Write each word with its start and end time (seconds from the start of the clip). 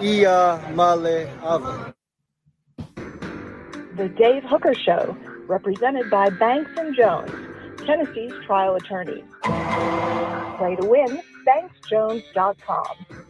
Ia 0.00 0.72
Male 0.74 1.28
Ave. 1.42 1.92
The 3.96 4.08
Dave 4.08 4.44
Hooker 4.44 4.74
Show, 4.74 5.16
represented 5.46 6.10
by 6.10 6.30
Banks 6.30 6.70
and 6.78 6.96
Jones, 6.96 7.30
Tennessee's 7.84 8.32
trial 8.46 8.76
attorneys. 8.76 9.24
Play 9.42 10.76
to 10.76 10.86
win, 10.86 11.20
banksjones.com. 11.46 13.22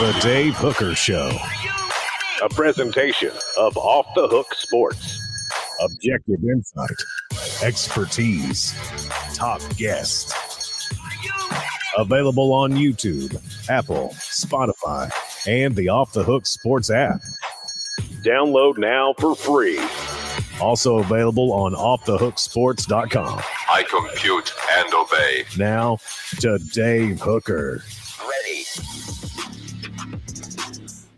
The 0.00 0.18
Dave 0.20 0.54
Hooker 0.56 0.94
Show. 0.94 1.30
A 2.42 2.48
presentation 2.48 3.30
of 3.56 3.76
Off 3.76 4.06
the 4.14 4.28
Hook 4.28 4.54
Sports. 4.54 5.18
Objective 5.80 6.40
insight, 6.44 6.96
expertise, 7.62 8.74
top 9.34 9.60
guests. 9.76 10.51
Available 11.98 12.52
on 12.52 12.72
YouTube, 12.72 13.36
Apple, 13.68 14.10
Spotify, 14.14 15.10
and 15.46 15.76
the 15.76 15.88
Off 15.88 16.12
the 16.12 16.24
Hook 16.24 16.46
Sports 16.46 16.90
app. 16.90 17.20
Download 18.22 18.78
now 18.78 19.14
for 19.18 19.34
free. 19.34 19.80
Also 20.60 20.98
available 20.98 21.52
on 21.52 21.72
offthehooksports.com. 21.72 23.40
I 23.68 23.82
compute 23.90 24.54
and 24.78 24.94
obey. 24.94 25.44
Now 25.58 25.98
to 26.40 26.58
Dave 26.72 27.20
Hooker. 27.20 27.82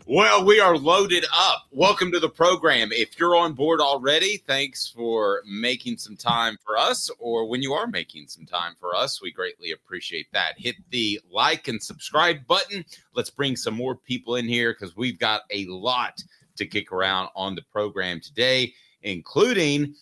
Well, 0.07 0.45
we 0.45 0.59
are 0.59 0.77
loaded 0.77 1.25
up. 1.33 1.65
Welcome 1.71 2.11
to 2.11 2.19
the 2.19 2.29
program. 2.29 2.91
If 2.91 3.19
you're 3.19 3.35
on 3.35 3.53
board 3.53 3.81
already, 3.81 4.37
thanks 4.37 4.87
for 4.87 5.41
making 5.47 5.97
some 5.97 6.15
time 6.15 6.59
for 6.63 6.77
us, 6.77 7.09
or 7.17 7.49
when 7.49 7.63
you 7.63 7.73
are 7.73 7.87
making 7.87 8.27
some 8.27 8.45
time 8.45 8.75
for 8.79 8.95
us, 8.95 9.19
we 9.19 9.31
greatly 9.31 9.71
appreciate 9.71 10.27
that. 10.31 10.59
Hit 10.59 10.75
the 10.91 11.19
like 11.31 11.69
and 11.69 11.81
subscribe 11.81 12.45
button. 12.45 12.85
Let's 13.15 13.31
bring 13.31 13.55
some 13.55 13.73
more 13.73 13.95
people 13.95 14.35
in 14.35 14.47
here 14.47 14.73
because 14.73 14.95
we've 14.95 15.17
got 15.17 15.41
a 15.49 15.65
lot 15.65 16.23
to 16.57 16.67
kick 16.67 16.91
around 16.91 17.29
on 17.35 17.55
the 17.55 17.63
program 17.63 18.19
today, 18.19 18.75
including 19.01 19.95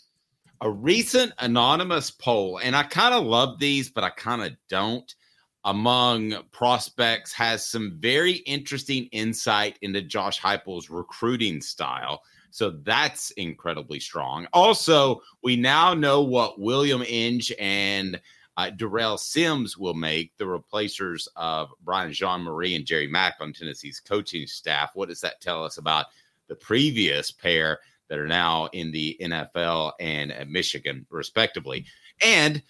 a 0.59 0.69
recent 0.69 1.31
anonymous 1.40 2.12
poll. 2.12 2.59
And 2.62 2.75
I 2.75 2.84
kind 2.84 3.13
of 3.13 3.24
love 3.24 3.58
these, 3.58 3.90
but 3.90 4.03
I 4.03 4.09
kind 4.09 4.44
of 4.44 4.52
don't 4.68 5.16
among 5.66 6.35
prospects 6.51 7.31
has 7.34 7.68
some 7.68 7.96
very 8.00 8.34
interesting 8.34 9.06
insight 9.12 9.79
into 9.81 10.01
Josh 10.01 10.40
Heupel's 10.40 10.90
recruiting 10.90 11.62
style. 11.62 12.24
So 12.51 12.72
that's 12.84 13.31
incredibly 13.31 14.00
strong. 14.00 14.47
Also, 14.53 15.22
we 15.41 15.56
now 15.56 15.94
know 15.94 16.22
what 16.22 16.59
William 16.59 17.01
Inge 17.01 17.51
and 17.59 18.19
uh, 18.57 18.69
Darrell 18.69 19.18
Sims 19.18 19.78
will 19.78 19.96
make 19.96 20.38
the 20.38 20.46
replacers 20.46 21.28
of 21.35 21.69
Brian 21.84 22.13
Jean-Mary 22.13 22.75
and 22.75 22.85
Jerry 22.85 23.07
Mack 23.07 23.38
on 23.40 23.53
Tennessee's 23.53 24.00
coaching 24.00 24.45
staff. 24.45 24.91
What 24.94 25.09
does 25.09 25.22
that 25.22 25.41
tell 25.41 25.63
us 25.63 25.78
about 25.78 26.07
the 26.47 26.56
previous 26.56 27.31
pair 27.31 27.80
that 28.09 28.19
are 28.19 28.28
now 28.28 28.68
in 28.74 28.91
the 28.91 29.18
NFL 29.19 29.94
and 30.00 30.34
Michigan, 30.47 31.07
respectively? 31.09 31.85
And 32.24 32.62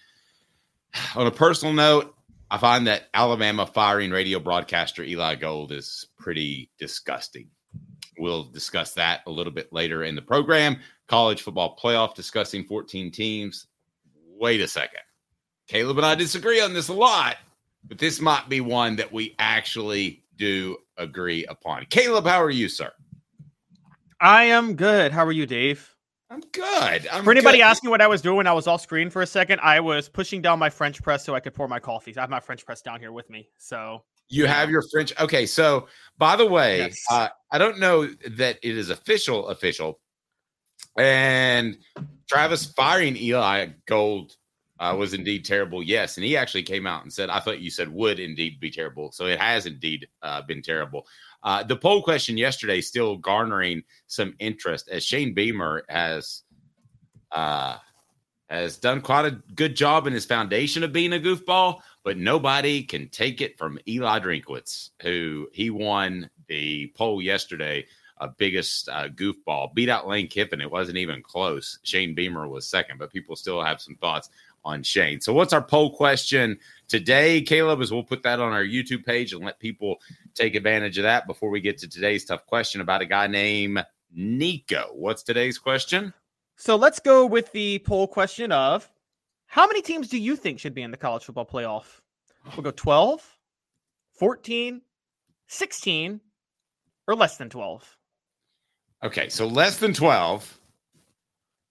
on 1.14 1.26
a 1.26 1.30
personal 1.30 1.74
note, 1.74 2.13
I 2.54 2.56
find 2.56 2.86
that 2.86 3.08
Alabama 3.14 3.66
firing 3.66 4.12
radio 4.12 4.38
broadcaster 4.38 5.02
Eli 5.02 5.34
Gold 5.34 5.72
is 5.72 6.06
pretty 6.20 6.70
disgusting. 6.78 7.48
We'll 8.16 8.44
discuss 8.44 8.94
that 8.94 9.22
a 9.26 9.30
little 9.32 9.52
bit 9.52 9.72
later 9.72 10.04
in 10.04 10.14
the 10.14 10.22
program. 10.22 10.78
College 11.08 11.42
football 11.42 11.76
playoff 11.76 12.14
discussing 12.14 12.62
14 12.62 13.10
teams. 13.10 13.66
Wait 14.38 14.60
a 14.60 14.68
second. 14.68 15.00
Caleb 15.66 15.96
and 15.96 16.06
I 16.06 16.14
disagree 16.14 16.60
on 16.60 16.72
this 16.72 16.86
a 16.86 16.92
lot, 16.92 17.38
but 17.88 17.98
this 17.98 18.20
might 18.20 18.48
be 18.48 18.60
one 18.60 18.94
that 18.94 19.12
we 19.12 19.34
actually 19.40 20.22
do 20.36 20.76
agree 20.96 21.44
upon. 21.46 21.86
Caleb, 21.90 22.24
how 22.24 22.40
are 22.40 22.50
you, 22.50 22.68
sir? 22.68 22.92
I 24.20 24.44
am 24.44 24.76
good. 24.76 25.10
How 25.10 25.26
are 25.26 25.32
you, 25.32 25.46
Dave? 25.46 25.93
I'm 26.30 26.40
good. 26.52 27.06
I'm 27.12 27.24
for 27.24 27.30
anybody 27.30 27.58
good. 27.58 27.64
asking 27.64 27.90
what 27.90 28.00
I 28.00 28.06
was 28.06 28.22
doing, 28.22 28.38
when 28.38 28.46
I 28.46 28.52
was 28.52 28.66
off 28.66 28.80
screen 28.80 29.10
for 29.10 29.22
a 29.22 29.26
second. 29.26 29.60
I 29.62 29.80
was 29.80 30.08
pushing 30.08 30.40
down 30.42 30.58
my 30.58 30.70
French 30.70 31.02
press 31.02 31.24
so 31.24 31.34
I 31.34 31.40
could 31.40 31.54
pour 31.54 31.68
my 31.68 31.78
coffee. 31.78 32.16
I 32.16 32.20
have 32.22 32.30
my 32.30 32.40
French 32.40 32.64
press 32.64 32.80
down 32.82 32.98
here 32.98 33.12
with 33.12 33.28
me. 33.30 33.48
So 33.58 34.02
you 34.30 34.46
have 34.46 34.70
your 34.70 34.82
French. 34.90 35.12
Okay. 35.20 35.46
So 35.46 35.86
by 36.18 36.34
the 36.36 36.46
way, 36.46 36.78
Yes. 36.78 36.98
uh, 37.10 37.28
I 37.52 37.58
don't 37.58 37.78
know 37.78 38.06
that 38.06 38.58
it 38.62 38.76
is 38.76 38.90
official, 38.90 39.48
official. 39.48 40.00
And 40.98 41.78
Travis 42.28 42.66
firing 42.66 43.16
Eli 43.16 43.68
Gold 43.86 44.36
uh, 44.80 44.96
was 44.98 45.14
indeed 45.14 45.44
terrible. 45.44 45.82
Yes. 45.82 46.16
And 46.16 46.24
he 46.24 46.36
actually 46.36 46.62
came 46.62 46.86
out 46.86 47.02
and 47.02 47.12
said, 47.12 47.30
I 47.30 47.38
thought 47.40 47.60
you 47.60 47.70
said 47.70 47.88
would 47.88 48.18
indeed 48.18 48.58
be 48.60 48.70
terrible. 48.70 49.12
So 49.12 49.26
it 49.26 49.38
has 49.40 49.66
indeed 49.66 50.08
uh, 50.22 50.42
been 50.42 50.62
terrible. 50.62 51.06
Uh, 51.44 51.62
the 51.62 51.76
poll 51.76 52.02
question 52.02 52.38
yesterday 52.38 52.80
still 52.80 53.16
garnering 53.16 53.82
some 54.06 54.34
interest 54.38 54.88
as 54.88 55.04
Shane 55.04 55.34
Beamer 55.34 55.84
has 55.88 56.42
uh, 57.32 57.76
has 58.48 58.78
done 58.78 59.00
quite 59.00 59.26
a 59.26 59.42
good 59.54 59.76
job 59.76 60.06
in 60.06 60.12
his 60.12 60.24
foundation 60.24 60.82
of 60.82 60.92
being 60.92 61.12
a 61.12 61.18
goofball, 61.18 61.80
but 62.02 62.16
nobody 62.16 62.82
can 62.82 63.08
take 63.08 63.40
it 63.40 63.58
from 63.58 63.78
Eli 63.88 64.20
Drinkwitz, 64.20 64.90
who 65.02 65.48
he 65.52 65.70
won 65.70 66.30
the 66.48 66.92
poll 66.96 67.20
yesterday, 67.20 67.84
uh, 68.20 68.28
biggest 68.38 68.88
uh, 68.88 69.08
goofball, 69.08 69.74
beat 69.74 69.88
out 69.88 70.06
Lane 70.06 70.28
Kiffin. 70.28 70.60
It 70.60 70.70
wasn't 70.70 70.98
even 70.98 71.22
close. 71.22 71.78
Shane 71.82 72.14
Beamer 72.14 72.46
was 72.46 72.66
second, 72.66 72.98
but 72.98 73.12
people 73.12 73.34
still 73.34 73.62
have 73.62 73.80
some 73.80 73.96
thoughts 73.96 74.30
on 74.64 74.82
Shane. 74.82 75.20
So, 75.20 75.32
what's 75.32 75.52
our 75.52 75.62
poll 75.62 75.94
question 75.94 76.58
today, 76.88 77.42
Caleb? 77.42 77.80
Is 77.80 77.92
we'll 77.92 78.02
put 78.02 78.22
that 78.22 78.40
on 78.40 78.52
our 78.52 78.64
YouTube 78.64 79.04
page 79.04 79.32
and 79.32 79.44
let 79.44 79.58
people 79.58 79.96
take 80.34 80.54
advantage 80.54 80.98
of 80.98 81.02
that 81.04 81.26
before 81.26 81.50
we 81.50 81.60
get 81.60 81.78
to 81.78 81.88
today's 81.88 82.24
tough 82.24 82.46
question 82.46 82.80
about 82.80 83.02
a 83.02 83.06
guy 83.06 83.26
named 83.26 83.84
Nico. 84.12 84.90
What's 84.94 85.22
today's 85.22 85.58
question? 85.58 86.12
So 86.56 86.76
let's 86.76 87.00
go 87.00 87.26
with 87.26 87.50
the 87.52 87.80
poll 87.80 88.06
question 88.06 88.52
of 88.52 88.90
how 89.46 89.66
many 89.66 89.82
teams 89.82 90.08
do 90.08 90.18
you 90.18 90.36
think 90.36 90.58
should 90.58 90.74
be 90.74 90.82
in 90.82 90.90
the 90.90 90.96
college 90.96 91.24
football 91.24 91.46
playoff? 91.46 92.00
We'll 92.56 92.62
go 92.62 92.70
12, 92.70 93.38
14, 94.12 94.82
16, 95.46 96.20
or 97.06 97.14
less 97.14 97.36
than 97.36 97.48
12. 97.50 97.96
Okay, 99.02 99.28
so 99.28 99.46
less 99.46 99.78
than 99.78 99.92
12. 99.92 100.60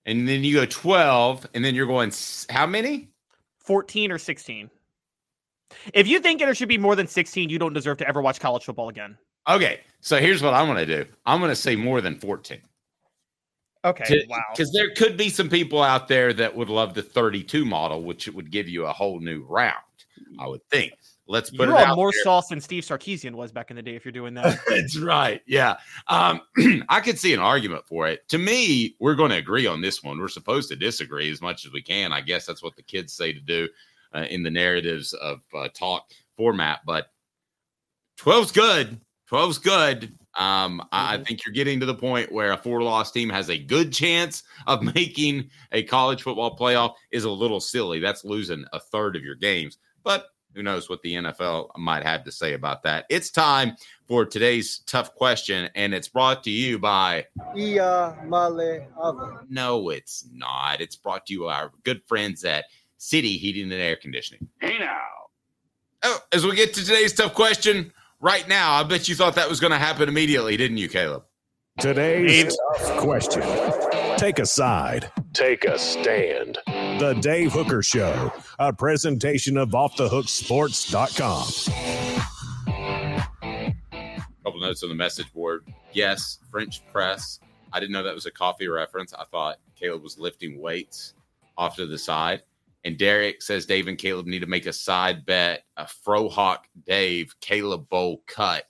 And 0.05 0.27
then 0.27 0.43
you 0.43 0.55
go 0.55 0.65
12, 0.65 1.47
and 1.53 1.63
then 1.63 1.75
you're 1.75 1.87
going 1.87 2.11
how 2.49 2.65
many? 2.65 3.09
14 3.59 4.11
or 4.11 4.17
16. 4.17 4.69
If 5.93 6.07
you 6.07 6.19
think 6.19 6.39
there 6.39 6.53
should 6.53 6.69
be 6.69 6.77
more 6.77 6.95
than 6.95 7.07
16, 7.07 7.49
you 7.49 7.57
don't 7.57 7.73
deserve 7.73 7.97
to 7.97 8.07
ever 8.07 8.21
watch 8.21 8.39
college 8.39 8.63
football 8.63 8.89
again. 8.89 9.17
Okay, 9.49 9.81
so 10.01 10.17
here's 10.17 10.41
what 10.41 10.53
I'm 10.53 10.67
going 10.67 10.85
to 10.85 11.03
do 11.03 11.09
I'm 11.25 11.39
going 11.39 11.49
to 11.49 11.55
say 11.55 11.75
more 11.75 12.01
than 12.01 12.17
14. 12.17 12.61
Okay, 13.85 14.03
to, 14.05 14.25
wow. 14.29 14.39
Because 14.51 14.71
there 14.71 14.91
could 14.91 15.17
be 15.17 15.29
some 15.29 15.49
people 15.49 15.81
out 15.81 16.07
there 16.07 16.31
that 16.33 16.55
would 16.55 16.69
love 16.69 16.93
the 16.93 17.01
32 17.01 17.65
model, 17.65 18.03
which 18.03 18.27
it 18.27 18.35
would 18.35 18.51
give 18.51 18.69
you 18.69 18.85
a 18.85 18.93
whole 18.93 19.19
new 19.19 19.43
round, 19.43 19.75
I 20.39 20.47
would 20.47 20.63
think. 20.69 20.93
Let's 21.25 21.49
put 21.49 21.69
you're 21.69 21.79
it 21.79 21.87
on 21.87 21.95
more 21.95 22.11
there. 22.11 22.23
sauce 22.23 22.49
than 22.49 22.59
Steve 22.59 22.83
Sarkisian 22.83 23.33
was 23.33 23.51
back 23.51 23.69
in 23.69 23.77
the 23.77 23.81
day. 23.81 23.95
If 23.95 24.03
you're 24.03 24.11
doing 24.11 24.33
that, 24.33 24.59
that's 24.67 24.97
right. 24.97 25.41
Yeah, 25.45 25.77
um, 26.07 26.41
I 26.89 26.99
could 26.99 27.17
see 27.17 27.33
an 27.33 27.39
argument 27.39 27.85
for 27.87 28.07
it. 28.07 28.27
To 28.29 28.37
me, 28.37 28.95
we're 28.99 29.15
going 29.15 29.31
to 29.31 29.37
agree 29.37 29.65
on 29.65 29.81
this 29.81 30.03
one. 30.03 30.19
We're 30.19 30.27
supposed 30.27 30.69
to 30.69 30.75
disagree 30.75 31.31
as 31.31 31.41
much 31.41 31.65
as 31.65 31.71
we 31.71 31.81
can. 31.81 32.11
I 32.11 32.21
guess 32.21 32.45
that's 32.45 32.61
what 32.61 32.75
the 32.75 32.83
kids 32.83 33.13
say 33.13 33.31
to 33.31 33.39
do 33.39 33.69
uh, 34.13 34.25
in 34.29 34.43
the 34.43 34.51
narratives 34.51 35.13
of 35.13 35.39
uh, 35.55 35.69
talk 35.73 36.11
format. 36.35 36.81
But 36.85 37.07
12's 38.19 38.51
good. 38.51 38.99
12's 39.31 39.57
good. 39.57 40.13
Um, 40.35 40.79
mm-hmm. 40.79 40.87
I 40.91 41.17
think 41.23 41.45
you're 41.45 41.53
getting 41.53 41.79
to 41.79 41.85
the 41.85 41.95
point 41.95 42.31
where 42.31 42.51
a 42.51 42.57
four 42.57 42.81
loss 42.83 43.11
team 43.11 43.29
has 43.29 43.49
a 43.49 43.57
good 43.57 43.93
chance 43.93 44.43
of 44.67 44.83
making 44.95 45.49
a 45.71 45.83
college 45.83 46.23
football 46.23 46.57
playoff 46.57 46.95
is 47.11 47.23
a 47.23 47.31
little 47.31 47.59
silly. 47.59 47.99
That's 47.99 48.25
losing 48.25 48.65
a 48.73 48.79
third 48.79 49.15
of 49.15 49.23
your 49.23 49.35
games. 49.35 49.77
But 50.03 50.27
who 50.55 50.63
knows 50.63 50.89
what 50.89 51.01
the 51.01 51.15
NFL 51.15 51.69
might 51.77 52.03
have 52.03 52.23
to 52.23 52.31
say 52.31 52.53
about 52.53 52.83
that? 52.83 53.05
It's 53.09 53.29
time 53.29 53.75
for 54.07 54.25
today's 54.25 54.79
tough 54.85 55.13
question, 55.15 55.69
and 55.75 55.93
it's 55.93 56.07
brought 56.07 56.43
to 56.43 56.51
you 56.51 56.79
by 56.79 57.25
Ia 57.55 58.17
Male 58.25 58.87
Ava. 58.97 59.41
No, 59.49 59.89
it's 59.89 60.27
not. 60.31 60.81
It's 60.81 60.95
brought 60.95 61.25
to 61.27 61.33
you 61.33 61.43
by 61.45 61.55
our 61.55 61.71
good 61.83 62.01
friends 62.07 62.43
at 62.43 62.65
City 62.97 63.37
Heating 63.37 63.71
and 63.71 63.73
Air 63.73 63.95
Conditioning. 63.95 64.47
Hey 64.59 64.77
now. 64.79 64.97
Oh, 66.03 66.19
as 66.31 66.45
we 66.45 66.55
get 66.55 66.73
to 66.73 66.85
today's 66.85 67.13
tough 67.13 67.33
question 67.33 67.93
right 68.19 68.47
now, 68.47 68.73
I 68.73 68.83
bet 68.83 69.07
you 69.07 69.15
thought 69.15 69.35
that 69.35 69.49
was 69.49 69.59
going 69.59 69.71
to 69.71 69.77
happen 69.77 70.09
immediately, 70.09 70.57
didn't 70.57 70.77
you, 70.77 70.89
Caleb? 70.89 71.23
Today's 71.79 72.55
tough 72.77 72.97
question. 72.97 73.41
Take 74.17 74.39
a 74.39 74.45
side. 74.45 75.11
Take 75.33 75.63
a 75.65 75.79
stand. 75.79 76.59
The 76.99 77.13
Dave 77.21 77.51
Hooker 77.53 77.81
Show, 77.81 78.31
a 78.59 78.71
presentation 78.71 79.57
of 79.57 79.69
OffTheHookSports.com. 79.69 81.47
A 82.67 83.73
couple 84.43 84.61
notes 84.61 84.83
on 84.83 84.89
the 84.89 84.95
message 84.95 85.33
board. 85.33 85.65
Yes, 85.91 86.37
French 86.51 86.85
press. 86.91 87.39
I 87.73 87.79
didn't 87.79 87.93
know 87.93 88.03
that 88.03 88.13
was 88.13 88.27
a 88.27 88.31
coffee 88.31 88.67
reference. 88.67 89.11
I 89.13 89.23
thought 89.25 89.57
Caleb 89.75 90.03
was 90.03 90.19
lifting 90.19 90.61
weights 90.61 91.15
off 91.57 91.75
to 91.77 91.87
the 91.87 91.97
side. 91.97 92.43
And 92.85 92.95
Derek 92.97 93.41
says 93.41 93.65
Dave 93.65 93.87
and 93.87 93.97
Caleb 93.97 94.27
need 94.27 94.41
to 94.41 94.47
make 94.47 94.67
a 94.67 94.73
side 94.73 95.25
bet, 95.25 95.63
a 95.77 95.85
Frohawk 95.85 96.59
Dave 96.85 97.33
Caleb 97.39 97.89
Bowl 97.89 98.21
cut, 98.27 98.65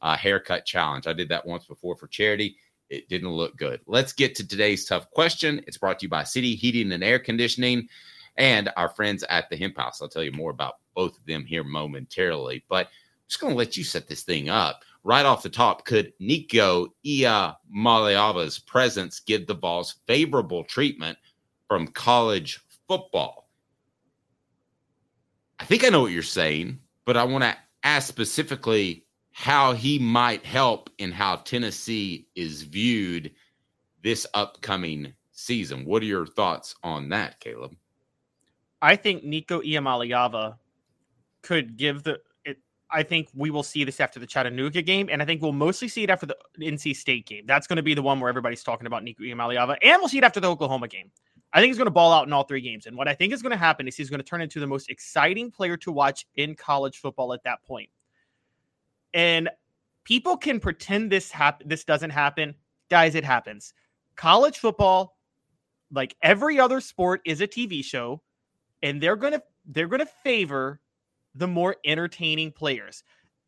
uh, 0.00 0.16
haircut 0.16 0.64
challenge. 0.64 1.06
I 1.06 1.12
did 1.12 1.28
that 1.28 1.44
once 1.44 1.66
before 1.66 1.94
for 1.96 2.06
charity. 2.06 2.56
It 2.88 3.08
didn't 3.08 3.30
look 3.30 3.56
good. 3.56 3.80
Let's 3.86 4.12
get 4.12 4.34
to 4.36 4.46
today's 4.46 4.84
tough 4.84 5.10
question. 5.10 5.60
It's 5.66 5.78
brought 5.78 5.98
to 6.00 6.04
you 6.04 6.08
by 6.08 6.24
City 6.24 6.54
Heating 6.54 6.92
and 6.92 7.02
Air 7.02 7.18
Conditioning 7.18 7.88
and 8.36 8.70
our 8.76 8.88
friends 8.88 9.24
at 9.28 9.50
the 9.50 9.56
Hemp 9.56 9.76
House. 9.76 10.00
I'll 10.00 10.08
tell 10.08 10.22
you 10.22 10.32
more 10.32 10.50
about 10.50 10.74
both 10.94 11.18
of 11.18 11.26
them 11.26 11.44
here 11.44 11.64
momentarily, 11.64 12.64
but 12.68 12.86
I'm 12.86 13.28
just 13.28 13.40
going 13.40 13.52
to 13.52 13.58
let 13.58 13.76
you 13.76 13.84
set 13.84 14.08
this 14.08 14.22
thing 14.22 14.48
up. 14.48 14.82
Right 15.04 15.26
off 15.26 15.42
the 15.42 15.48
top, 15.48 15.84
could 15.84 16.12
Nico 16.18 16.88
Ia 17.04 17.56
Maleava's 17.74 18.58
presence 18.58 19.20
give 19.20 19.46
the 19.46 19.54
Vols 19.54 19.96
favorable 20.06 20.64
treatment 20.64 21.16
from 21.68 21.86
college 21.88 22.60
football? 22.88 23.48
I 25.58 25.64
think 25.64 25.84
I 25.84 25.88
know 25.88 26.02
what 26.02 26.12
you're 26.12 26.22
saying, 26.22 26.80
but 27.04 27.16
I 27.16 27.24
want 27.24 27.44
to 27.44 27.56
ask 27.82 28.08
specifically 28.08 29.05
how 29.38 29.74
he 29.74 29.98
might 29.98 30.46
help 30.46 30.88
in 30.96 31.12
how 31.12 31.36
Tennessee 31.36 32.26
is 32.34 32.62
viewed 32.62 33.30
this 34.02 34.26
upcoming 34.32 35.12
season. 35.30 35.84
What 35.84 36.02
are 36.02 36.06
your 36.06 36.24
thoughts 36.24 36.74
on 36.82 37.10
that, 37.10 37.38
Caleb? 37.38 37.76
I 38.80 38.96
think 38.96 39.24
Nico 39.24 39.60
Iamaleava 39.60 40.56
could 41.42 41.76
give 41.76 42.02
the. 42.02 42.18
It, 42.46 42.56
I 42.90 43.02
think 43.02 43.28
we 43.34 43.50
will 43.50 43.62
see 43.62 43.84
this 43.84 44.00
after 44.00 44.18
the 44.18 44.26
Chattanooga 44.26 44.80
game, 44.80 45.10
and 45.12 45.20
I 45.20 45.26
think 45.26 45.42
we'll 45.42 45.52
mostly 45.52 45.88
see 45.88 46.02
it 46.02 46.08
after 46.08 46.24
the 46.24 46.36
NC 46.58 46.96
State 46.96 47.26
game. 47.26 47.44
That's 47.44 47.66
going 47.66 47.76
to 47.76 47.82
be 47.82 47.92
the 47.92 48.00
one 48.00 48.18
where 48.20 48.30
everybody's 48.30 48.64
talking 48.64 48.86
about 48.86 49.04
Nico 49.04 49.22
Iamaleava, 49.22 49.76
and 49.82 50.00
we'll 50.00 50.08
see 50.08 50.18
it 50.18 50.24
after 50.24 50.40
the 50.40 50.50
Oklahoma 50.50 50.88
game. 50.88 51.10
I 51.52 51.60
think 51.60 51.68
he's 51.68 51.78
going 51.78 51.84
to 51.84 51.90
ball 51.90 52.10
out 52.10 52.26
in 52.26 52.32
all 52.32 52.44
three 52.44 52.62
games. 52.62 52.86
And 52.86 52.96
what 52.96 53.06
I 53.06 53.14
think 53.14 53.34
is 53.34 53.42
going 53.42 53.52
to 53.52 53.58
happen 53.58 53.86
is 53.86 53.96
he's 53.96 54.08
going 54.08 54.20
to 54.20 54.24
turn 54.24 54.40
into 54.40 54.60
the 54.60 54.66
most 54.66 54.88
exciting 54.88 55.50
player 55.50 55.76
to 55.76 55.92
watch 55.92 56.26
in 56.36 56.54
college 56.54 57.00
football 57.00 57.34
at 57.34 57.44
that 57.44 57.62
point. 57.66 57.90
And 59.16 59.48
people 60.04 60.36
can 60.36 60.60
pretend 60.60 61.10
this 61.10 61.30
hap- 61.30 61.62
this 61.64 61.84
doesn't 61.84 62.10
happen. 62.10 62.54
Guys, 62.90 63.14
it 63.14 63.24
happens. 63.24 63.72
College 64.14 64.58
football, 64.58 65.16
like 65.90 66.14
every 66.22 66.60
other 66.60 66.80
sport, 66.80 67.22
is 67.24 67.40
a 67.40 67.46
TV 67.48 67.82
show, 67.82 68.20
and 68.82 69.02
they're 69.02 69.16
gonna 69.16 69.42
they're 69.64 69.88
gonna 69.88 70.06
favor 70.22 70.80
the 71.34 71.46
more 71.48 71.76
entertaining 71.84 72.52
players. 72.52 73.02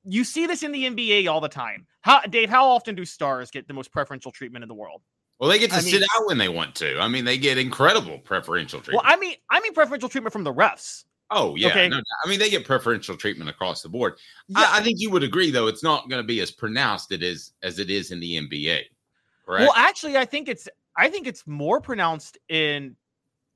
You 0.05 0.25
see 0.25 0.47
this 0.47 0.63
in 0.63 0.73
the 0.73 0.85
NBA 0.85 1.29
all 1.31 1.41
the 1.41 1.49
time. 1.51 1.87
How 2.01 2.21
Dave, 2.23 2.49
how 2.49 2.67
often 2.67 2.95
do 2.95 3.05
stars 3.05 3.51
get 3.51 3.69
the 3.69 3.75
most 3.75 3.93
preferential 3.93 4.33
treatment 4.33 4.63
in 4.63 4.69
the 4.69 4.75
world? 4.75 5.03
Well, 5.39 5.51
they 5.51 5.59
get 5.59 5.71
to 5.71 5.77
I 5.77 5.81
sit 5.81 6.01
mean- 6.01 6.09
out 6.19 6.27
when 6.27 6.39
they 6.39 6.49
want 6.49 6.75
to. 6.77 6.99
I 6.99 7.09
mean, 7.09 7.25
they 7.27 7.37
get 7.39 7.59
incredible 7.59 8.19
preferential 8.19 8.81
treatment. 8.81 9.05
Well, 9.05 9.15
I 9.15 9.19
mean, 9.19 9.37
I 9.51 9.61
mean 9.61 9.75
preferential 9.75 10.09
treatment 10.09 10.33
from 10.33 10.45
the 10.45 10.53
refs. 10.53 11.05
Oh 11.31 11.55
yeah, 11.57 11.69
Okay. 11.69 11.89
no. 11.89 12.01
I 12.25 12.29
mean 12.29 12.39
they 12.39 12.49
get 12.51 12.65
preferential 12.65 13.17
treatment 13.17 13.51
across 13.51 13.83
the 13.83 13.89
board. 13.89 14.15
I, 14.55 14.79
I 14.79 14.83
think 14.83 14.99
you 14.99 15.11
would 15.11 15.23
agree, 15.23 15.51
though, 15.51 15.67
it's 15.67 15.83
not 15.83 16.09
going 16.09 16.23
to 16.23 16.27
be 16.27 16.41
as 16.41 16.51
pronounced 16.51 17.13
it 17.13 17.23
is 17.23 17.53
as 17.63 17.79
it 17.79 17.91
is 17.91 18.11
in 18.11 18.21
the 18.21 18.37
NBA. 18.37 18.83
Correct? 19.45 19.63
Well, 19.63 19.73
actually, 19.77 20.17
I 20.17 20.25
think 20.25 20.49
it's 20.49 20.69
I 20.97 21.09
think 21.09 21.27
it's 21.27 21.47
more 21.47 21.81
pronounced 21.81 22.39
in 22.49 22.97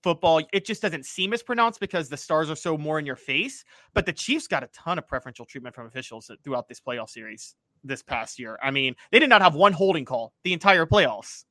football. 0.02 0.42
It 0.52 0.64
just 0.66 0.82
doesn't 0.82 1.06
seem 1.06 1.32
as 1.32 1.42
pronounced 1.42 1.80
because 1.80 2.08
the 2.08 2.16
stars 2.16 2.50
are 2.50 2.56
so 2.56 2.76
more 2.76 2.98
in 2.98 3.06
your 3.06 3.16
face. 3.16 3.64
But 3.94 4.04
the 4.04 4.12
Chiefs 4.12 4.46
got 4.46 4.62
a 4.62 4.68
ton 4.68 4.98
of 4.98 5.06
preferential 5.06 5.44
treatment 5.46 5.74
from 5.74 5.86
officials 5.86 6.30
throughout 6.44 6.68
this 6.68 6.80
playoff 6.80 7.08
series 7.08 7.54
this 7.84 8.02
past 8.02 8.38
year. 8.38 8.58
I 8.62 8.70
mean, 8.70 8.94
they 9.10 9.18
did 9.18 9.28
not 9.28 9.42
have 9.42 9.54
one 9.54 9.72
holding 9.72 10.04
call 10.04 10.32
the 10.44 10.52
entire 10.52 10.86
playoffs 10.86 11.44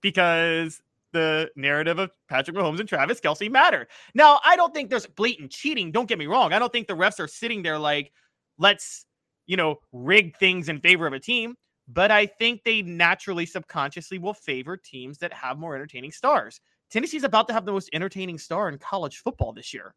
because 0.00 0.80
the 1.12 1.50
narrative 1.56 1.98
of 1.98 2.10
Patrick 2.28 2.56
Mahomes 2.56 2.80
and 2.80 2.88
Travis 2.88 3.20
Kelce 3.20 3.50
matter. 3.50 3.88
Now, 4.14 4.40
I 4.44 4.56
don't 4.56 4.74
think 4.74 4.90
there's 4.90 5.06
blatant 5.06 5.50
cheating. 5.50 5.92
Don't 5.92 6.08
get 6.08 6.18
me 6.18 6.26
wrong. 6.26 6.52
I 6.52 6.58
don't 6.58 6.72
think 6.72 6.88
the 6.88 6.96
refs 6.96 7.20
are 7.20 7.28
sitting 7.28 7.62
there 7.62 7.78
like, 7.78 8.12
let's, 8.58 9.06
you 9.46 9.56
know, 9.56 9.76
rig 9.92 10.36
things 10.38 10.68
in 10.68 10.80
favor 10.80 11.06
of 11.06 11.12
a 11.12 11.20
team. 11.20 11.54
But 11.88 12.10
I 12.12 12.26
think 12.26 12.62
they 12.64 12.82
naturally, 12.82 13.46
subconsciously 13.46 14.18
will 14.18 14.34
favor 14.34 14.76
teams 14.76 15.18
that 15.18 15.32
have 15.32 15.58
more 15.58 15.74
entertaining 15.74 16.12
stars. 16.12 16.60
Tennessee's 16.90 17.24
about 17.24 17.48
to 17.48 17.54
have 17.54 17.64
the 17.64 17.72
most 17.72 17.90
entertaining 17.92 18.38
star 18.38 18.68
in 18.68 18.78
college 18.78 19.18
football 19.18 19.52
this 19.52 19.74
year. 19.74 19.94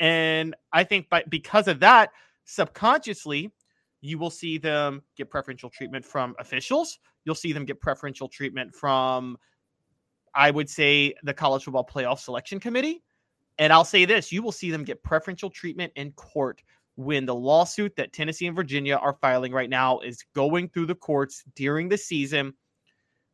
And 0.00 0.56
I 0.72 0.82
think 0.84 1.08
by 1.08 1.22
because 1.28 1.68
of 1.68 1.80
that, 1.80 2.10
subconsciously, 2.46 3.52
you 4.00 4.18
will 4.18 4.30
see 4.30 4.58
them 4.58 5.02
get 5.16 5.30
preferential 5.30 5.70
treatment 5.70 6.04
from 6.04 6.34
officials. 6.38 6.98
You'll 7.24 7.34
see 7.34 7.52
them 7.52 7.64
get 7.64 7.80
preferential 7.80 8.28
treatment 8.28 8.74
from, 8.74 9.36
I 10.34 10.50
would 10.50 10.68
say, 10.68 11.14
the 11.22 11.34
college 11.34 11.64
football 11.64 11.86
playoff 11.86 12.20
selection 12.20 12.60
committee. 12.60 13.02
And 13.58 13.72
I'll 13.72 13.84
say 13.84 14.04
this 14.04 14.32
you 14.32 14.42
will 14.42 14.52
see 14.52 14.70
them 14.70 14.84
get 14.84 15.02
preferential 15.02 15.50
treatment 15.50 15.92
in 15.96 16.12
court 16.12 16.62
when 16.96 17.26
the 17.26 17.34
lawsuit 17.34 17.96
that 17.96 18.12
Tennessee 18.12 18.46
and 18.46 18.56
Virginia 18.56 18.96
are 18.96 19.16
filing 19.20 19.52
right 19.52 19.70
now 19.70 20.00
is 20.00 20.24
going 20.34 20.68
through 20.68 20.86
the 20.86 20.94
courts 20.94 21.44
during 21.54 21.88
the 21.88 21.98
season. 21.98 22.54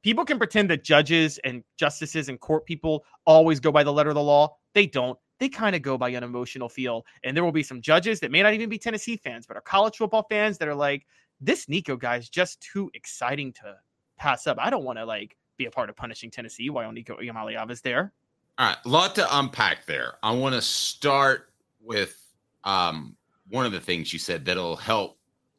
People 0.03 0.25
can 0.25 0.39
pretend 0.39 0.71
that 0.71 0.85
judges 0.85 1.39
and 1.45 1.65
justices 1.77 2.29
and 2.29 2.39
court 2.41 2.65
people 2.65 3.05
always 3.25 3.59
go 3.59 3.73
by 3.73 3.83
the 3.83 3.93
letter 3.93 4.11
of 4.11 4.15
the 4.15 4.23
law. 4.23 4.57
They 4.73 4.87
don't. 4.87 5.19
They 5.39 5.49
kind 5.49 5.75
of 5.77 5.83
go 5.83 5.99
by 5.99 6.11
an 6.11 6.23
emotional 6.23 6.69
feel. 6.69 7.05
And 7.25 7.37
there 7.37 7.45
will 7.45 7.53
be 7.53 7.63
some 7.63 7.81
judges 7.81 8.21
that 8.21 8.31
may 8.31 8.43
not 8.43 8.55
even 8.55 8.69
be 8.69 8.79
Tennessee 8.79 9.17
fans, 9.17 9.47
but 9.47 9.57
are 9.57 9.63
college 9.63 9.97
football 9.97 10.27
fans 10.31 10.59
that 10.59 10.69
are 10.69 10.75
like, 10.75 11.07
this 11.41 11.69
Nico 11.69 11.97
guy 11.97 12.17
is 12.17 12.29
just 12.29 12.61
too 12.61 12.91
exciting 12.95 13.53
to 13.55 13.77
pass 14.17 14.47
up. 14.47 14.59
I 14.61 14.71
don't 14.71 14.85
want 14.85 14.99
to 14.99 15.05
like 15.05 15.37
be 15.57 15.67
a 15.67 15.71
part 15.71 15.91
of 15.91 15.97
punishing 15.97 16.31
Tennessee 16.31 16.71
while 16.71 16.91
Nico 16.93 17.17
Iamaleava 17.17 17.71
is 17.71 17.81
there. 17.81 18.13
All 18.59 18.69
right, 18.69 18.77
a 18.85 18.89
lot 18.89 19.15
to 19.17 19.39
unpack 19.39 19.87
there. 19.87 20.15
I 20.23 20.33
want 20.33 20.55
to 20.55 20.63
start 20.63 21.51
with 21.81 22.19
um, 22.65 23.17
one 23.49 23.67
of 23.67 23.73
the 23.73 23.81
things 23.81 24.13
you 24.13 24.19
said 24.19 24.45
that'll 24.45 24.77
help 24.77 25.19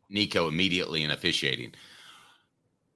Nico 0.10 0.48
immediately 0.48 1.04
in 1.04 1.12
officiating. 1.12 1.74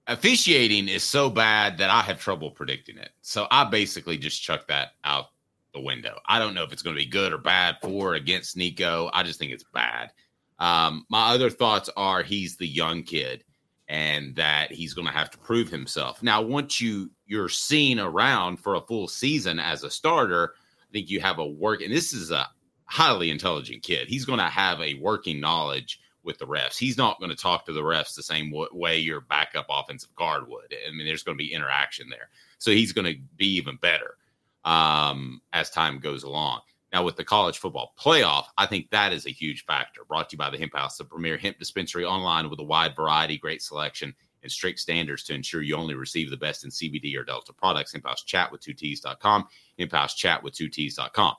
Officiating 0.07 0.87
is 0.87 1.03
so 1.03 1.29
bad 1.29 1.77
that 1.77 1.89
I 1.89 2.01
have 2.01 2.19
trouble 2.19 2.49
predicting 2.51 2.97
it. 2.97 3.11
So 3.21 3.47
I 3.51 3.63
basically 3.65 4.17
just 4.17 4.41
chuck 4.41 4.67
that 4.67 4.93
out 5.03 5.27
the 5.73 5.79
window. 5.79 6.17
I 6.27 6.39
don't 6.39 6.53
know 6.53 6.63
if 6.63 6.73
it's 6.73 6.81
going 6.81 6.95
to 6.95 7.01
be 7.01 7.09
good 7.09 7.31
or 7.31 7.37
bad 7.37 7.77
for 7.81 8.11
or 8.11 8.15
against 8.15 8.57
Nico. 8.57 9.09
I 9.13 9.23
just 9.23 9.39
think 9.39 9.51
it's 9.51 9.63
bad. 9.73 10.11
Um, 10.59 11.05
my 11.09 11.33
other 11.33 11.49
thoughts 11.49 11.89
are 11.95 12.23
he's 12.23 12.57
the 12.57 12.67
young 12.67 13.03
kid 13.03 13.43
and 13.91 14.33
that 14.37 14.71
he's 14.71 14.93
going 14.93 15.05
to 15.05 15.13
have 15.13 15.29
to 15.29 15.37
prove 15.37 15.69
himself. 15.69 16.23
Now, 16.23 16.41
once 16.41 16.79
you 16.79 17.11
you're 17.25 17.49
seen 17.49 17.99
around 17.99 18.55
for 18.57 18.75
a 18.75 18.81
full 18.81 19.09
season 19.09 19.59
as 19.59 19.83
a 19.83 19.91
starter, 19.91 20.53
I 20.81 20.91
think 20.93 21.09
you 21.09 21.19
have 21.19 21.39
a 21.39 21.45
work 21.45 21.81
and 21.81 21.91
this 21.93 22.13
is 22.13 22.31
a 22.31 22.47
highly 22.85 23.29
intelligent 23.29 23.83
kid. 23.83 24.07
He's 24.07 24.23
going 24.23 24.39
to 24.39 24.45
have 24.45 24.79
a 24.79 24.93
working 24.93 25.41
knowledge 25.41 25.99
with 26.23 26.37
the 26.37 26.47
refs. 26.47 26.77
He's 26.77 26.97
not 26.97 27.19
going 27.19 27.31
to 27.31 27.35
talk 27.35 27.65
to 27.65 27.73
the 27.73 27.81
refs 27.81 28.15
the 28.15 28.23
same 28.23 28.49
w- 28.49 28.69
way 28.71 28.97
your 28.97 29.19
backup 29.19 29.65
offensive 29.69 30.15
guard 30.15 30.47
would. 30.47 30.73
I 30.87 30.91
mean, 30.91 31.05
there's 31.05 31.23
going 31.23 31.37
to 31.37 31.43
be 31.43 31.53
interaction 31.53 32.07
there. 32.09 32.29
So 32.59 32.71
he's 32.71 32.93
going 32.93 33.13
to 33.13 33.19
be 33.35 33.55
even 33.55 33.75
better 33.75 34.15
um, 34.63 35.41
as 35.51 35.69
time 35.69 35.99
goes 35.99 36.23
along. 36.23 36.61
Now, 36.93 37.03
with 37.03 37.15
the 37.15 37.23
college 37.23 37.57
football 37.57 37.93
playoff, 37.97 38.45
I 38.57 38.65
think 38.65 38.89
that 38.89 39.13
is 39.13 39.25
a 39.25 39.31
huge 39.31 39.65
factor. 39.65 40.03
Brought 40.03 40.29
to 40.29 40.33
you 40.33 40.37
by 40.37 40.49
the 40.49 40.57
Hemp 40.57 40.75
House, 40.75 40.97
the 40.97 41.05
premier 41.05 41.37
hemp 41.37 41.57
dispensary 41.57 42.03
online 42.03 42.49
with 42.49 42.59
a 42.59 42.63
wide 42.63 42.95
variety, 42.95 43.37
great 43.37 43.61
selection, 43.61 44.13
and 44.43 44.51
strict 44.51 44.79
standards 44.79 45.23
to 45.23 45.33
ensure 45.33 45.61
you 45.61 45.75
only 45.75 45.95
receive 45.95 46.29
the 46.29 46.37
best 46.37 46.65
in 46.65 46.69
CBD 46.69 47.15
or 47.15 47.23
Delta 47.23 47.53
products. 47.53 47.93
Hemp 47.93 48.05
House 48.05 48.23
Chat 48.23 48.51
with 48.51 48.61
two 48.61 48.73
T's.com, 48.73 49.47
Hemp 49.79 49.91
House 49.91 50.15
Chat 50.15 50.43
with 50.43 50.53
two 50.53 50.67
T's.com. 50.67 51.35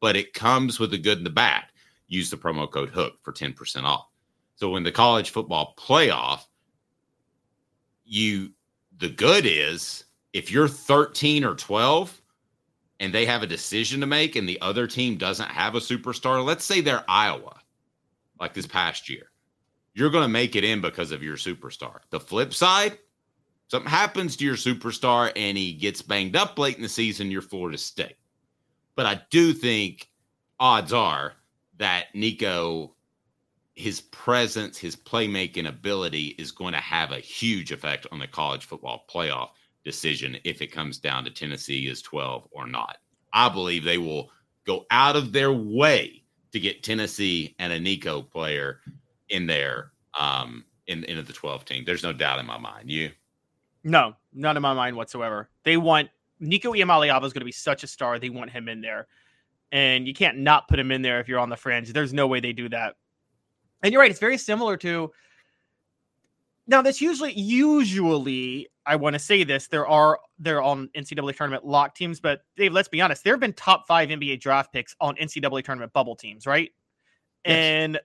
But 0.00 0.16
it 0.16 0.32
comes 0.32 0.80
with 0.80 0.90
the 0.90 0.98
good 0.98 1.18
and 1.18 1.26
the 1.26 1.30
bad. 1.30 1.64
Use 2.08 2.30
the 2.30 2.36
promo 2.36 2.70
code 2.70 2.90
HOOK 2.90 3.14
for 3.22 3.32
10% 3.32 3.84
off. 3.84 4.08
So 4.56 4.70
when 4.70 4.84
the 4.84 4.92
college 4.92 5.30
football 5.30 5.74
playoff, 5.76 6.44
you 8.04 8.52
the 8.96 9.08
good 9.08 9.44
is 9.46 10.04
if 10.32 10.50
you're 10.50 10.68
13 10.68 11.44
or 11.44 11.54
12 11.54 12.20
and 13.00 13.12
they 13.12 13.26
have 13.26 13.42
a 13.42 13.46
decision 13.46 14.00
to 14.00 14.06
make 14.06 14.36
and 14.36 14.48
the 14.48 14.60
other 14.60 14.86
team 14.86 15.16
doesn't 15.16 15.50
have 15.50 15.74
a 15.74 15.80
superstar, 15.80 16.44
let's 16.44 16.64
say 16.64 16.80
they're 16.80 17.04
Iowa, 17.08 17.60
like 18.40 18.54
this 18.54 18.66
past 18.66 19.08
year, 19.08 19.30
you're 19.94 20.10
going 20.10 20.24
to 20.24 20.28
make 20.28 20.56
it 20.56 20.64
in 20.64 20.80
because 20.80 21.12
of 21.12 21.22
your 21.22 21.36
superstar. 21.36 21.98
The 22.10 22.20
flip 22.20 22.54
side, 22.54 22.98
something 23.68 23.90
happens 23.90 24.36
to 24.36 24.44
your 24.44 24.56
superstar 24.56 25.32
and 25.34 25.58
he 25.58 25.72
gets 25.72 26.02
banged 26.02 26.36
up 26.36 26.58
late 26.58 26.76
in 26.76 26.82
the 26.82 26.88
season, 26.88 27.30
you're 27.30 27.42
Florida 27.42 27.78
State. 27.78 28.16
But 28.96 29.06
I 29.06 29.20
do 29.30 29.52
think 29.52 30.08
odds 30.60 30.92
are 30.92 31.34
that 31.78 32.14
Nico, 32.14 32.94
his 33.74 34.00
presence, 34.00 34.78
his 34.78 34.94
playmaking 34.94 35.68
ability 35.68 36.28
is 36.38 36.52
going 36.52 36.74
to 36.74 36.80
have 36.80 37.10
a 37.10 37.18
huge 37.18 37.72
effect 37.72 38.06
on 38.12 38.20
the 38.20 38.28
college 38.28 38.64
football 38.64 39.04
playoff 39.12 39.50
decision 39.84 40.36
if 40.44 40.62
it 40.62 40.68
comes 40.68 40.98
down 40.98 41.24
to 41.24 41.30
Tennessee 41.30 41.88
is 41.88 42.02
12 42.02 42.48
or 42.50 42.66
not. 42.66 42.98
I 43.32 43.48
believe 43.48 43.84
they 43.84 43.98
will 43.98 44.30
go 44.66 44.86
out 44.90 45.16
of 45.16 45.32
their 45.32 45.52
way 45.52 46.22
to 46.52 46.60
get 46.60 46.82
Tennessee 46.82 47.54
and 47.58 47.72
a 47.72 47.80
Nico 47.80 48.22
player 48.22 48.80
in 49.28 49.46
there 49.46 49.92
um 50.18 50.64
in 50.86 51.04
into 51.04 51.22
the 51.22 51.32
12 51.32 51.64
team. 51.64 51.84
There's 51.84 52.02
no 52.02 52.12
doubt 52.12 52.38
in 52.38 52.46
my 52.46 52.58
mind. 52.58 52.90
You 52.90 53.10
No, 53.82 54.14
none 54.32 54.56
in 54.56 54.62
my 54.62 54.74
mind 54.74 54.96
whatsoever. 54.96 55.48
They 55.64 55.76
want 55.76 56.10
Nico 56.40 56.72
Iamaleava 56.72 57.24
is 57.24 57.32
going 57.32 57.40
to 57.40 57.46
be 57.46 57.52
such 57.52 57.84
a 57.84 57.86
star. 57.86 58.18
They 58.18 58.30
want 58.30 58.50
him 58.50 58.68
in 58.68 58.80
there. 58.80 59.06
And 59.72 60.06
you 60.06 60.14
can't 60.14 60.38
not 60.38 60.68
put 60.68 60.78
him 60.78 60.92
in 60.92 61.02
there 61.02 61.20
if 61.20 61.28
you're 61.28 61.38
on 61.38 61.48
the 61.48 61.56
fringe. 61.56 61.92
There's 61.92 62.12
no 62.12 62.26
way 62.26 62.40
they 62.40 62.52
do 62.52 62.68
that. 62.68 62.96
And 63.82 63.92
you're 63.92 64.00
right, 64.00 64.10
it's 64.10 64.20
very 64.20 64.38
similar 64.38 64.76
to 64.78 65.10
now 66.66 66.80
that's 66.80 67.00
usually 67.00 67.32
usually 67.32 68.68
I 68.86 68.96
want 68.96 69.14
to 69.14 69.18
say 69.18 69.44
this. 69.44 69.66
There 69.66 69.86
are 69.86 70.20
there 70.38 70.62
on 70.62 70.88
NCAA 70.96 71.36
tournament 71.36 71.64
lock 71.64 71.94
teams, 71.94 72.20
but 72.20 72.42
Dave, 72.56 72.72
let's 72.72 72.88
be 72.88 73.00
honest. 73.00 73.24
There 73.24 73.32
have 73.32 73.40
been 73.40 73.52
top 73.52 73.86
five 73.86 74.08
NBA 74.08 74.40
draft 74.40 74.72
picks 74.72 74.94
on 75.00 75.16
NCAA 75.16 75.64
tournament 75.64 75.92
bubble 75.92 76.16
teams, 76.16 76.46
right? 76.46 76.70
Yes. 77.46 77.56
And 77.56 78.00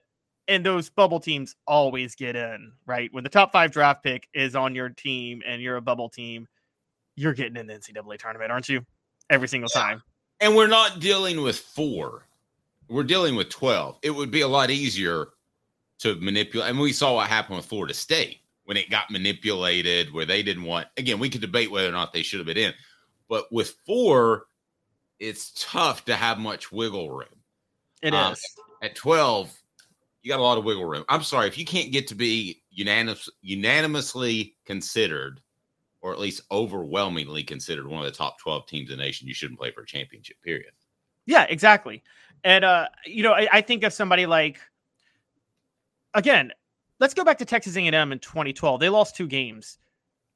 and 0.48 0.66
those 0.66 0.90
bubble 0.90 1.20
teams 1.20 1.54
always 1.66 2.14
get 2.14 2.34
in, 2.34 2.72
right? 2.86 3.12
When 3.12 3.22
the 3.22 3.30
top 3.30 3.52
five 3.52 3.70
draft 3.70 4.02
pick 4.02 4.26
is 4.34 4.56
on 4.56 4.74
your 4.74 4.88
team 4.88 5.42
and 5.46 5.62
you're 5.62 5.76
a 5.76 5.82
bubble 5.82 6.08
team, 6.08 6.48
you're 7.14 7.34
getting 7.34 7.56
in 7.56 7.66
the 7.66 7.74
NCAA 7.74 8.18
tournament, 8.18 8.50
aren't 8.50 8.68
you? 8.68 8.84
Every 9.28 9.46
single 9.46 9.70
yeah. 9.74 9.80
time. 9.80 10.02
And 10.40 10.56
we're 10.56 10.66
not 10.66 10.98
dealing 10.98 11.42
with 11.42 11.56
four. 11.56 12.26
We're 12.88 13.04
dealing 13.04 13.36
with 13.36 13.50
12. 13.50 13.98
It 14.02 14.10
would 14.10 14.32
be 14.32 14.40
a 14.40 14.48
lot 14.48 14.70
easier 14.70 15.28
to 16.00 16.16
manipulate. 16.16 16.70
And 16.70 16.80
we 16.80 16.92
saw 16.92 17.14
what 17.14 17.28
happened 17.28 17.58
with 17.58 17.66
Florida 17.66 17.94
State 17.94 18.39
when 18.70 18.76
it 18.76 18.88
got 18.88 19.10
manipulated, 19.10 20.14
where 20.14 20.24
they 20.24 20.44
didn't 20.44 20.62
want. 20.62 20.86
Again, 20.96 21.18
we 21.18 21.28
could 21.28 21.40
debate 21.40 21.72
whether 21.72 21.88
or 21.88 21.92
not 21.92 22.12
they 22.12 22.22
should 22.22 22.38
have 22.38 22.46
been 22.46 22.56
in, 22.56 22.72
but 23.28 23.50
with 23.50 23.74
four, 23.84 24.44
it's 25.18 25.50
tough 25.58 26.04
to 26.04 26.14
have 26.14 26.38
much 26.38 26.70
wiggle 26.70 27.10
room. 27.10 27.26
It 28.00 28.14
um, 28.14 28.34
is 28.34 28.44
at 28.80 28.94
twelve. 28.94 29.52
You 30.22 30.28
got 30.28 30.38
a 30.38 30.44
lot 30.44 30.56
of 30.56 30.62
wiggle 30.62 30.84
room. 30.84 31.04
I'm 31.08 31.24
sorry 31.24 31.48
if 31.48 31.58
you 31.58 31.64
can't 31.64 31.90
get 31.90 32.06
to 32.08 32.14
be 32.14 32.62
unanimous, 32.70 33.28
unanimously 33.42 34.54
considered, 34.64 35.40
or 36.00 36.12
at 36.12 36.20
least 36.20 36.42
overwhelmingly 36.52 37.42
considered 37.42 37.88
one 37.88 37.98
of 37.98 38.04
the 38.04 38.16
top 38.16 38.38
12 38.38 38.68
teams 38.68 38.90
in 38.92 38.98
the 38.98 39.02
nation. 39.02 39.26
You 39.26 39.34
shouldn't 39.34 39.58
play 39.58 39.72
for 39.72 39.80
a 39.80 39.86
championship. 39.86 40.36
Period. 40.44 40.70
Yeah, 41.26 41.44
exactly. 41.48 42.04
And 42.44 42.64
uh, 42.64 42.86
you 43.04 43.24
know, 43.24 43.32
I, 43.32 43.48
I 43.52 43.60
think 43.62 43.82
of 43.82 43.92
somebody 43.92 44.26
like 44.26 44.60
again, 46.14 46.52
let's 47.00 47.14
go 47.14 47.24
back 47.24 47.38
to 47.38 47.44
Texas 47.44 47.76
A&M 47.76 48.12
in 48.12 48.18
2012. 48.18 48.78
They 48.78 48.88
lost 48.88 49.16
two 49.16 49.26
games. 49.26 49.78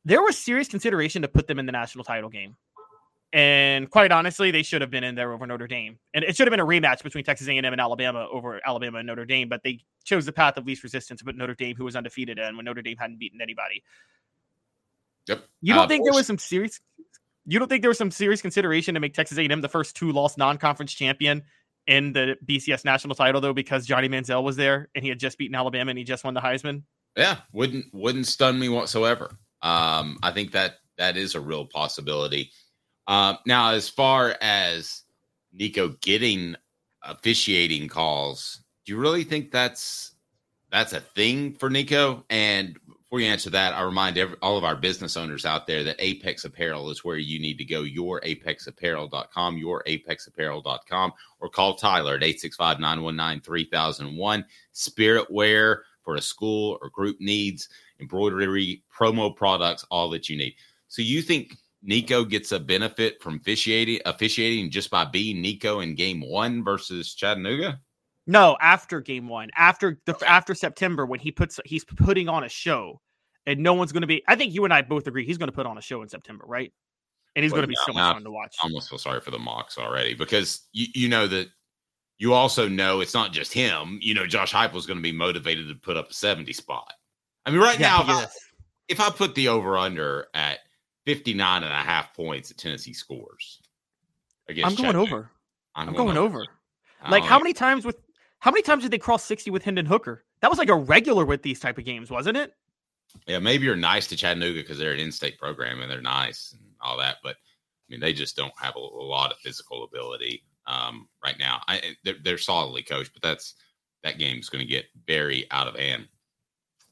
There 0.04 0.22
was 0.22 0.36
serious 0.36 0.68
consideration 0.68 1.22
to 1.22 1.28
put 1.28 1.46
them 1.46 1.58
in 1.58 1.66
the 1.66 1.72
national 1.72 2.04
title 2.04 2.30
game. 2.30 2.56
And 3.32 3.90
quite 3.90 4.12
honestly, 4.12 4.52
they 4.52 4.62
should 4.62 4.80
have 4.80 4.90
been 4.90 5.02
in 5.02 5.16
there 5.16 5.32
over 5.32 5.44
Notre 5.46 5.66
Dame. 5.66 5.98
And 6.14 6.24
it 6.24 6.36
should 6.36 6.46
have 6.46 6.52
been 6.52 6.60
a 6.60 6.66
rematch 6.66 7.02
between 7.02 7.24
Texas 7.24 7.48
A&M 7.48 7.64
and 7.64 7.80
Alabama 7.80 8.28
over 8.30 8.60
Alabama 8.64 8.98
and 8.98 9.06
Notre 9.06 9.24
Dame, 9.24 9.48
but 9.48 9.62
they 9.64 9.80
chose 10.04 10.24
the 10.24 10.32
path 10.32 10.56
of 10.56 10.66
least 10.66 10.84
resistance 10.84 11.20
put 11.20 11.36
Notre 11.36 11.54
Dame, 11.54 11.74
who 11.74 11.84
was 11.84 11.96
undefeated, 11.96 12.38
in 12.38 12.56
when 12.56 12.64
Notre 12.64 12.82
Dame 12.82 12.96
hadn't 12.96 13.18
beaten 13.18 13.40
anybody. 13.40 13.82
Yep. 15.26 15.44
You 15.62 15.74
don't 15.74 15.84
uh, 15.84 15.88
think 15.88 16.04
there 16.04 16.12
was 16.12 16.26
some 16.26 16.38
serious 16.38 16.80
you 17.46 17.58
don't 17.58 17.68
think 17.68 17.82
there 17.82 17.90
was 17.90 17.98
some 17.98 18.10
serious 18.10 18.40
consideration 18.40 18.94
to 18.94 19.00
make 19.00 19.14
Texas 19.14 19.36
A&M 19.36 19.60
the 19.60 19.68
first 19.68 19.96
two 19.96 20.12
loss 20.12 20.38
non-conference 20.38 20.92
champion 20.92 21.42
in 21.86 22.12
the 22.12 22.36
BCS 22.46 22.84
national 22.84 23.14
title 23.14 23.40
though 23.40 23.52
because 23.52 23.86
Johnny 23.86 24.08
Manziel 24.08 24.42
was 24.42 24.56
there 24.56 24.88
and 24.94 25.02
he 25.02 25.08
had 25.08 25.18
just 25.18 25.38
beaten 25.38 25.54
Alabama 25.54 25.90
and 25.90 25.98
he 25.98 26.04
just 26.04 26.24
won 26.24 26.34
the 26.34 26.40
Heisman. 26.40 26.82
Yeah, 27.16 27.38
wouldn't 27.52 27.86
wouldn't 27.92 28.26
stun 28.26 28.58
me 28.58 28.68
whatsoever. 28.68 29.30
Um, 29.62 30.18
I 30.22 30.30
think 30.30 30.52
that 30.52 30.76
that 30.98 31.16
is 31.16 31.34
a 31.34 31.40
real 31.40 31.66
possibility. 31.66 32.50
Uh, 33.06 33.34
now, 33.46 33.72
as 33.72 33.88
far 33.88 34.36
as 34.40 35.02
Nico 35.52 35.88
getting 36.00 36.56
officiating 37.02 37.88
calls, 37.88 38.62
do 38.84 38.92
you 38.92 38.98
really 38.98 39.24
think 39.24 39.50
that's 39.50 40.12
that's 40.70 40.92
a 40.92 41.00
thing 41.00 41.54
for 41.54 41.70
Nico? 41.70 42.24
And 42.30 42.78
before 43.14 43.22
you 43.22 43.30
answer 43.30 43.50
that, 43.50 43.74
I 43.74 43.82
remind 43.82 44.18
every, 44.18 44.36
all 44.42 44.58
of 44.58 44.64
our 44.64 44.74
business 44.74 45.16
owners 45.16 45.46
out 45.46 45.68
there 45.68 45.84
that 45.84 45.94
Apex 46.00 46.44
Apparel 46.44 46.90
is 46.90 47.04
where 47.04 47.16
you 47.16 47.38
need 47.38 47.58
to 47.58 47.64
go. 47.64 47.82
your 47.82 48.20
apex 48.24 48.66
apparel.com 48.66 49.56
your 49.56 49.84
YourApexApparel.com, 49.86 50.02
YourApexApparel.com, 50.02 51.12
or 51.38 51.48
call 51.48 51.76
Tyler 51.76 52.16
at 52.16 52.24
865 52.24 52.80
919 52.80 53.40
3001. 53.40 54.44
Spirit 54.72 55.30
wear 55.30 55.84
for 56.02 56.16
a 56.16 56.20
school 56.20 56.76
or 56.82 56.90
group 56.90 57.16
needs, 57.20 57.68
embroidery, 58.00 58.82
promo 58.92 59.36
products, 59.36 59.86
all 59.92 60.10
that 60.10 60.28
you 60.28 60.36
need. 60.36 60.56
So 60.88 61.00
you 61.00 61.22
think 61.22 61.56
Nico 61.84 62.24
gets 62.24 62.50
a 62.50 62.58
benefit 62.58 63.22
from 63.22 63.36
officiating, 63.36 64.00
officiating 64.06 64.72
just 64.72 64.90
by 64.90 65.04
being 65.04 65.40
Nico 65.40 65.78
in 65.78 65.94
game 65.94 66.20
one 66.20 66.64
versus 66.64 67.14
Chattanooga? 67.14 67.78
No, 68.26 68.56
after 68.60 69.00
game 69.00 69.28
one, 69.28 69.50
after 69.56 70.00
the 70.06 70.16
after 70.26 70.54
September, 70.54 71.04
when 71.04 71.20
he 71.20 71.30
puts 71.30 71.60
he's 71.66 71.84
putting 71.84 72.28
on 72.28 72.44
a 72.44 72.48
show, 72.48 73.00
and 73.46 73.60
no 73.60 73.74
one's 73.74 73.92
going 73.92 74.02
to 74.02 74.06
be. 74.06 74.22
I 74.28 74.36
think 74.36 74.54
you 74.54 74.64
and 74.64 74.72
I 74.72 74.82
both 74.82 75.06
agree 75.06 75.24
he's 75.24 75.38
going 75.38 75.48
to 75.48 75.54
put 75.54 75.66
on 75.66 75.78
a 75.78 75.82
show 75.82 76.02
in 76.02 76.08
September, 76.08 76.44
right? 76.46 76.72
And 77.36 77.42
he's 77.42 77.52
well, 77.52 77.62
going 77.62 77.68
to 77.68 77.68
be 77.68 77.76
so 77.86 77.92
much 77.92 78.14
fun 78.14 78.24
to 78.24 78.30
watch. 78.30 78.56
I 78.62 78.66
almost 78.66 78.88
feel 78.88 78.98
sorry 78.98 79.20
for 79.20 79.30
the 79.30 79.38
Mocs 79.38 79.78
already 79.78 80.14
because 80.14 80.62
you 80.72 80.86
you 80.94 81.08
know 81.08 81.26
that 81.26 81.48
you 82.18 82.32
also 82.32 82.68
know 82.68 83.00
it's 83.00 83.14
not 83.14 83.32
just 83.32 83.52
him. 83.52 83.98
You 84.00 84.14
know, 84.14 84.26
Josh 84.26 84.52
Heupel 84.52 84.76
is 84.76 84.86
going 84.86 84.98
to 84.98 85.02
be 85.02 85.12
motivated 85.12 85.68
to 85.68 85.74
put 85.74 85.96
up 85.96 86.10
a 86.10 86.14
seventy 86.14 86.52
spot. 86.52 86.92
I 87.44 87.50
mean, 87.50 87.60
right 87.60 87.78
yeah, 87.78 87.88
now, 87.88 88.02
if 88.02 88.08
I, 88.08 88.26
if 88.88 89.00
I 89.00 89.10
put 89.10 89.34
the 89.34 89.48
over 89.48 89.76
under 89.76 90.28
at 90.32 90.60
59 91.06 91.62
and 91.62 91.72
a 91.72 91.76
half 91.76 92.14
points 92.14 92.48
that 92.48 92.58
Tennessee 92.58 92.92
scores 92.92 93.60
against 94.48 94.78
I'm 94.78 94.82
going 94.82 94.96
over. 94.96 95.30
I'm, 95.74 95.88
I'm 95.88 95.94
going, 95.94 96.06
going 96.06 96.18
over. 96.18 96.40
over. 96.40 97.10
Like 97.10 97.24
how 97.24 97.38
many 97.38 97.52
times 97.52 97.84
with 97.84 97.98
how 98.38 98.50
many 98.50 98.62
times 98.62 98.82
did 98.82 98.90
they 98.90 98.98
cross 98.98 99.24
60 99.24 99.50
with 99.50 99.62
Hendon 99.62 99.86
Hooker? 99.86 100.24
That 100.40 100.50
was 100.50 100.58
like 100.58 100.68
a 100.68 100.74
regular 100.74 101.24
with 101.24 101.42
these 101.42 101.60
type 101.60 101.78
of 101.78 101.84
games, 101.84 102.10
wasn't 102.10 102.36
it? 102.36 102.54
Yeah, 103.26 103.38
maybe 103.38 103.64
you're 103.64 103.76
nice 103.76 104.06
to 104.08 104.16
Chattanooga 104.16 104.60
because 104.60 104.78
they're 104.78 104.92
an 104.92 105.00
in-state 105.00 105.38
program 105.38 105.80
and 105.80 105.90
they're 105.90 106.00
nice 106.00 106.52
and 106.52 106.60
all 106.80 106.98
that, 106.98 107.16
but 107.22 107.36
I 107.36 107.86
mean, 107.88 108.00
they 108.00 108.12
just 108.12 108.36
don't 108.36 108.52
have 108.58 108.76
a, 108.76 108.80
a 108.80 108.80
lot 108.80 109.30
of 109.30 109.38
physical 109.38 109.84
ability 109.84 110.44
um, 110.66 111.08
right 111.22 111.38
now. 111.38 111.62
I, 111.68 111.96
they're, 112.04 112.16
they're 112.22 112.38
solidly 112.38 112.82
coached, 112.82 113.12
but 113.12 113.22
that's 113.22 113.54
that 114.02 114.18
game's 114.18 114.48
going 114.48 114.64
to 114.64 114.70
get 114.70 114.86
very 115.06 115.46
out 115.50 115.68
of 115.68 115.76
hand 115.76 116.08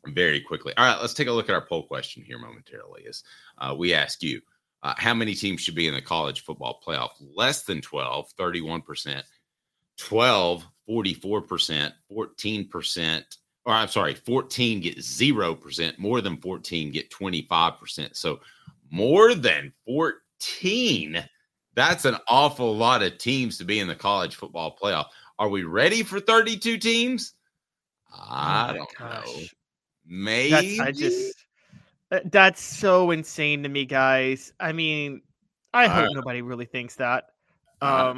very 0.07 0.41
quickly. 0.41 0.73
All 0.77 0.85
right, 0.85 1.01
let's 1.01 1.15
take 1.15 1.29
a 1.29 1.33
look 1.33 1.49
at 1.49 1.55
our 1.55 1.67
poll 1.67 1.85
question 1.85 2.23
here 2.23 2.39
momentarily. 2.39 3.03
Is 3.03 3.23
uh, 3.59 3.75
we 3.77 3.95
ask 3.95 4.23
you 4.23 4.41
uh, 4.83 4.95
how 4.97 5.15
many 5.15 5.35
teams 5.35 5.61
should 5.61 5.75
be 5.75 5.87
in 5.87 5.95
the 5.95 6.03
college 6.03 6.43
football 6.43 6.81
playoff? 6.87 7.11
Less 7.35 7.65
than 7.65 7.81
12, 7.81 8.35
31%, 8.39 9.23
12, 9.99 10.67
44%, 10.89 11.93
14%, 12.11 13.25
or 13.65 13.73
I'm 13.73 13.89
sorry, 13.89 14.15
14 14.15 14.81
get 14.81 14.99
0%, 14.99 15.99
more 15.99 16.21
than 16.21 16.37
14 16.39 16.91
get 16.91 17.11
25%. 17.11 18.17
So 18.17 18.41
more 18.91 19.35
than 19.35 19.73
14, 19.87 21.25
that's 21.75 22.05
an 22.05 22.17
awful 22.29 22.77
lot 22.77 23.03
of 23.03 23.19
teams 23.19 23.59
to 23.59 23.65
be 23.65 23.79
in 23.81 23.89
the 23.89 23.95
college 23.95 24.37
football 24.37 24.77
playoff. 24.81 25.07
Are 25.39 25.49
we 25.49 25.65
ready 25.65 26.03
for 26.03 26.21
32 26.21 26.79
teams? 26.79 27.35
I 28.13 28.73
Oh 28.73 28.75
don't 28.75 29.01
know. 29.01 29.41
Maybe. 30.07 30.79
That's, 30.79 30.81
I 30.81 30.93
just 30.93 31.45
uh, 32.11 32.21
that's 32.27 32.63
so 32.63 33.11
insane 33.11 33.63
to 33.63 33.69
me, 33.69 33.87
guys. 33.87 34.53
I 34.61 34.73
mean, 34.73 35.23
I 35.73 35.87
hope 35.87 36.11
Uh, 36.11 36.15
nobody 36.15 36.43
really 36.43 36.67
thinks 36.67 36.97
that. 36.97 37.31
uh, 37.81 38.13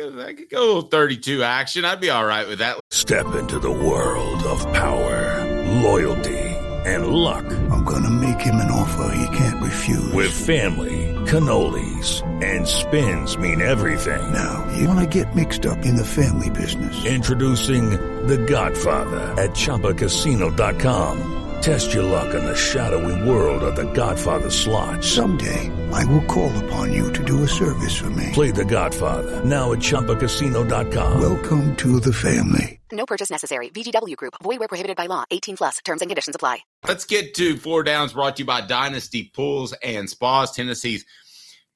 Um, 0.00 0.18
I 0.20 0.26
could 0.26 0.26
go- 0.26 0.26
I 0.28 0.32
could 0.34 0.48
go 0.50 0.82
32 0.82 1.42
action. 1.42 1.84
I'd 1.84 2.00
be 2.00 2.10
all 2.10 2.24
right 2.24 2.46
with 2.48 2.58
that. 2.60 2.78
Step 2.90 3.34
into 3.34 3.58
the 3.58 3.70
world 3.70 4.42
of 4.44 4.60
power, 4.72 5.44
loyalty, 5.82 6.38
and 6.86 7.08
luck. 7.08 7.44
I'm 7.70 7.84
gonna 7.84 8.10
make 8.10 8.40
him 8.40 8.56
an 8.56 8.70
offer 8.70 9.12
he 9.14 9.36
can't 9.36 9.62
refuse. 9.62 10.12
With 10.12 10.30
family, 10.30 11.14
cannolis, 11.26 12.22
and 12.42 12.66
spins 12.66 13.36
mean 13.38 13.60
everything. 13.60 14.32
Now, 14.32 14.64
you 14.76 14.86
wanna 14.88 15.06
get 15.06 15.34
mixed 15.34 15.66
up 15.66 15.84
in 15.84 15.96
the 15.96 16.04
family 16.04 16.50
business. 16.50 17.04
Introducing 17.04 17.90
The 18.26 18.38
Godfather 18.38 19.34
at 19.40 19.50
ChumbaCasino.com. 19.54 21.34
Test 21.60 21.92
your 21.92 22.04
luck 22.04 22.34
in 22.34 22.44
the 22.44 22.54
shadowy 22.54 23.28
world 23.28 23.62
of 23.64 23.74
The 23.74 23.90
Godfather 23.92 24.50
slot. 24.50 25.02
Someday, 25.02 25.70
I 25.92 26.04
will 26.06 26.24
call 26.24 26.56
upon 26.64 26.92
you 26.92 27.12
to 27.12 27.24
do 27.24 27.42
a 27.42 27.48
service 27.48 27.96
for 27.96 28.10
me. 28.10 28.30
Play 28.32 28.50
The 28.50 28.64
Godfather 28.64 29.44
now 29.44 29.72
at 29.72 29.78
ChumbaCasino.com. 29.78 31.20
Welcome 31.20 31.76
to 31.76 32.00
the 32.00 32.12
family. 32.12 32.80
No 32.92 33.04
purchase 33.06 33.30
necessary. 33.30 33.68
VGW 33.70 34.16
Group. 34.16 34.34
Void 34.42 34.58
where 34.60 34.68
prohibited 34.68 34.96
by 34.96 35.06
law. 35.06 35.24
18 35.30 35.56
plus. 35.56 35.78
Terms 35.84 36.00
and 36.00 36.10
conditions 36.10 36.36
apply. 36.36 36.60
Let's 36.84 37.04
get 37.04 37.34
to 37.34 37.56
four 37.56 37.82
downs 37.82 38.12
brought 38.14 38.36
to 38.36 38.42
you 38.42 38.46
by 38.46 38.62
Dynasty 38.62 39.30
Pools 39.34 39.72
and 39.82 40.08
Spas. 40.08 40.52
Tennessee's 40.52 41.04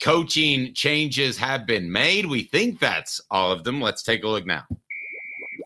coaching 0.01 0.75
changes 0.75 1.39
have 1.39 1.67
been 1.67 1.93
made. 1.93 2.27
We 2.27 2.45
think 2.45 2.81
that's 2.81 3.21
all 3.31 3.53
of 3.53 3.65
them. 3.65 3.81
Let's 3.81 4.03
take 4.03 4.25
a 4.25 4.29
look 4.29 4.47
now. 4.47 4.65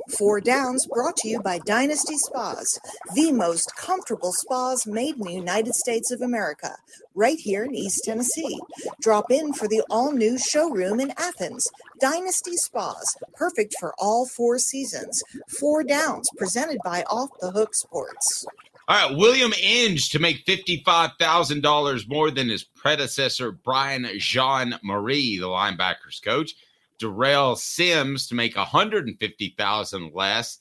Four 0.09 0.41
Downs 0.41 0.87
brought 0.87 1.17
to 1.19 1.29
you 1.29 1.41
by 1.41 1.59
Dynasty 1.59 2.17
Spas, 2.17 2.79
the 3.15 3.33
most 3.33 3.75
comfortable 3.77 4.33
spas 4.33 4.87
made 4.87 5.17
in 5.17 5.23
the 5.23 5.33
United 5.33 5.75
States 5.75 6.13
of 6.13 6.23
America, 6.23 6.77
right 7.15 7.39
here 7.39 7.65
in 7.65 7.75
East 7.75 8.05
Tennessee. 8.05 8.59
Drop 9.01 9.33
in 9.33 9.53
for 9.53 9.67
the 9.67 9.83
all 9.91 10.13
new 10.13 10.39
showroom 10.39 11.01
in 11.01 11.13
Athens. 11.19 11.67
Dynasty 12.01 12.57
Spas, 12.57 13.17
perfect 13.35 13.75
for 13.81 13.95
all 13.99 14.27
four 14.27 14.59
seasons. 14.59 15.23
Four 15.59 15.83
Downs, 15.83 16.29
presented 16.37 16.79
by 16.85 17.03
Off 17.05 17.31
the 17.41 17.51
Hook 17.51 17.75
Sports. 17.75 18.47
All 18.89 19.09
right, 19.09 19.19
William 19.19 19.53
Inge 19.61 20.11
to 20.11 20.21
make 20.21 20.47
$55,000 20.47 22.09
more 22.09 22.31
than 22.31 22.49
his 22.49 22.63
predecessor, 22.63 23.51
Brian 23.51 24.07
Jean-Mary, 24.19 25.39
the 25.39 25.49
linebackers 25.49 26.23
coach. 26.23 26.55
Darrell 26.99 27.57
Sims 27.57 28.29
to 28.29 28.35
make 28.35 28.57
150,000 28.57 30.13
less 30.15 30.59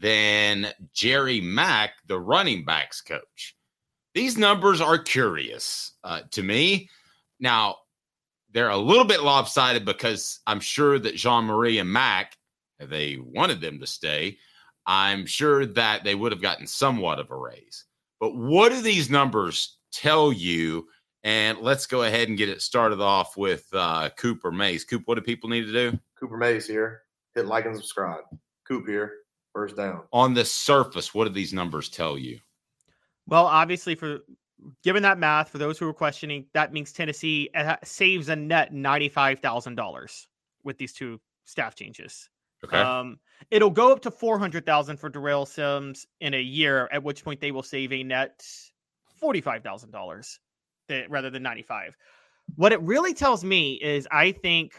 than 0.00 0.68
Jerry 0.92 1.40
Mack, 1.40 1.92
the 2.06 2.18
running 2.18 2.64
backs 2.64 3.00
coach. 3.00 3.56
These 4.14 4.38
numbers 4.38 4.80
are 4.80 4.98
curious 4.98 5.92
uh, 6.04 6.22
to 6.32 6.42
me. 6.42 6.88
Now, 7.40 7.76
they're 8.52 8.70
a 8.70 8.76
little 8.76 9.04
bit 9.04 9.22
lopsided 9.22 9.84
because 9.84 10.40
I'm 10.46 10.60
sure 10.60 10.98
that 10.98 11.16
Jean-Mary 11.16 11.78
and 11.78 11.92
Mack, 11.92 12.36
they 12.80 13.18
wanted 13.20 13.60
them 13.60 13.80
to 13.80 13.86
stay, 13.86 14.38
I'm 14.86 15.26
sure 15.26 15.66
that 15.66 16.04
they 16.04 16.14
would 16.14 16.32
have 16.32 16.40
gotten 16.40 16.66
somewhat 16.66 17.18
of 17.18 17.30
a 17.30 17.36
raise. 17.36 17.84
But 18.20 18.34
what 18.34 18.70
do 18.70 18.80
these 18.80 19.10
numbers 19.10 19.76
tell 19.92 20.32
you? 20.32 20.88
And 21.24 21.58
let's 21.58 21.86
go 21.86 22.04
ahead 22.04 22.28
and 22.28 22.38
get 22.38 22.48
it 22.48 22.62
started 22.62 23.00
off 23.00 23.36
with 23.36 23.66
uh, 23.72 24.10
Cooper 24.16 24.52
Mays. 24.52 24.84
Coop, 24.84 25.02
what 25.06 25.16
do 25.16 25.20
people 25.20 25.50
need 25.50 25.66
to 25.66 25.72
do? 25.72 25.98
Cooper 26.18 26.36
Mays 26.36 26.66
here. 26.66 27.02
Hit 27.34 27.46
like 27.46 27.66
and 27.66 27.76
subscribe. 27.76 28.22
Coop 28.66 28.86
here. 28.86 29.12
First 29.52 29.76
down. 29.76 30.02
On 30.12 30.34
the 30.34 30.44
surface, 30.44 31.12
what 31.12 31.24
do 31.26 31.30
these 31.30 31.52
numbers 31.52 31.88
tell 31.88 32.16
you? 32.16 32.38
well, 33.28 33.46
obviously, 33.46 33.94
for 33.94 34.20
given 34.82 35.02
that 35.02 35.18
math, 35.18 35.50
for 35.50 35.58
those 35.58 35.78
who 35.78 35.86
are 35.86 35.94
questioning, 35.94 36.46
that 36.54 36.72
means 36.72 36.92
Tennessee 36.92 37.50
uh, 37.54 37.76
saves 37.84 38.28
a 38.28 38.36
net 38.36 38.72
ninety-five 38.72 39.40
thousand 39.40 39.74
dollars 39.74 40.26
with 40.64 40.78
these 40.78 40.92
two 40.92 41.20
staff 41.44 41.74
changes. 41.74 42.28
Okay. 42.64 42.78
Um, 42.78 43.18
it'll 43.50 43.70
go 43.70 43.92
up 43.92 44.00
to 44.02 44.10
four 44.10 44.38
hundred 44.38 44.64
thousand 44.66 44.98
for 44.98 45.08
Darrell 45.10 45.46
Sims 45.46 46.06
in 46.20 46.34
a 46.34 46.40
year, 46.40 46.88
at 46.90 47.02
which 47.02 47.22
point 47.22 47.40
they 47.40 47.52
will 47.52 47.62
save 47.62 47.92
a 47.92 48.02
net 48.02 48.42
forty-five 49.20 49.62
thousand 49.62 49.90
dollars 49.90 50.40
rather 51.08 51.30
than 51.30 51.42
ninety-five. 51.42 51.96
What 52.56 52.72
it 52.72 52.80
really 52.82 53.14
tells 53.14 53.44
me 53.44 53.74
is, 53.74 54.08
I 54.10 54.32
think 54.32 54.72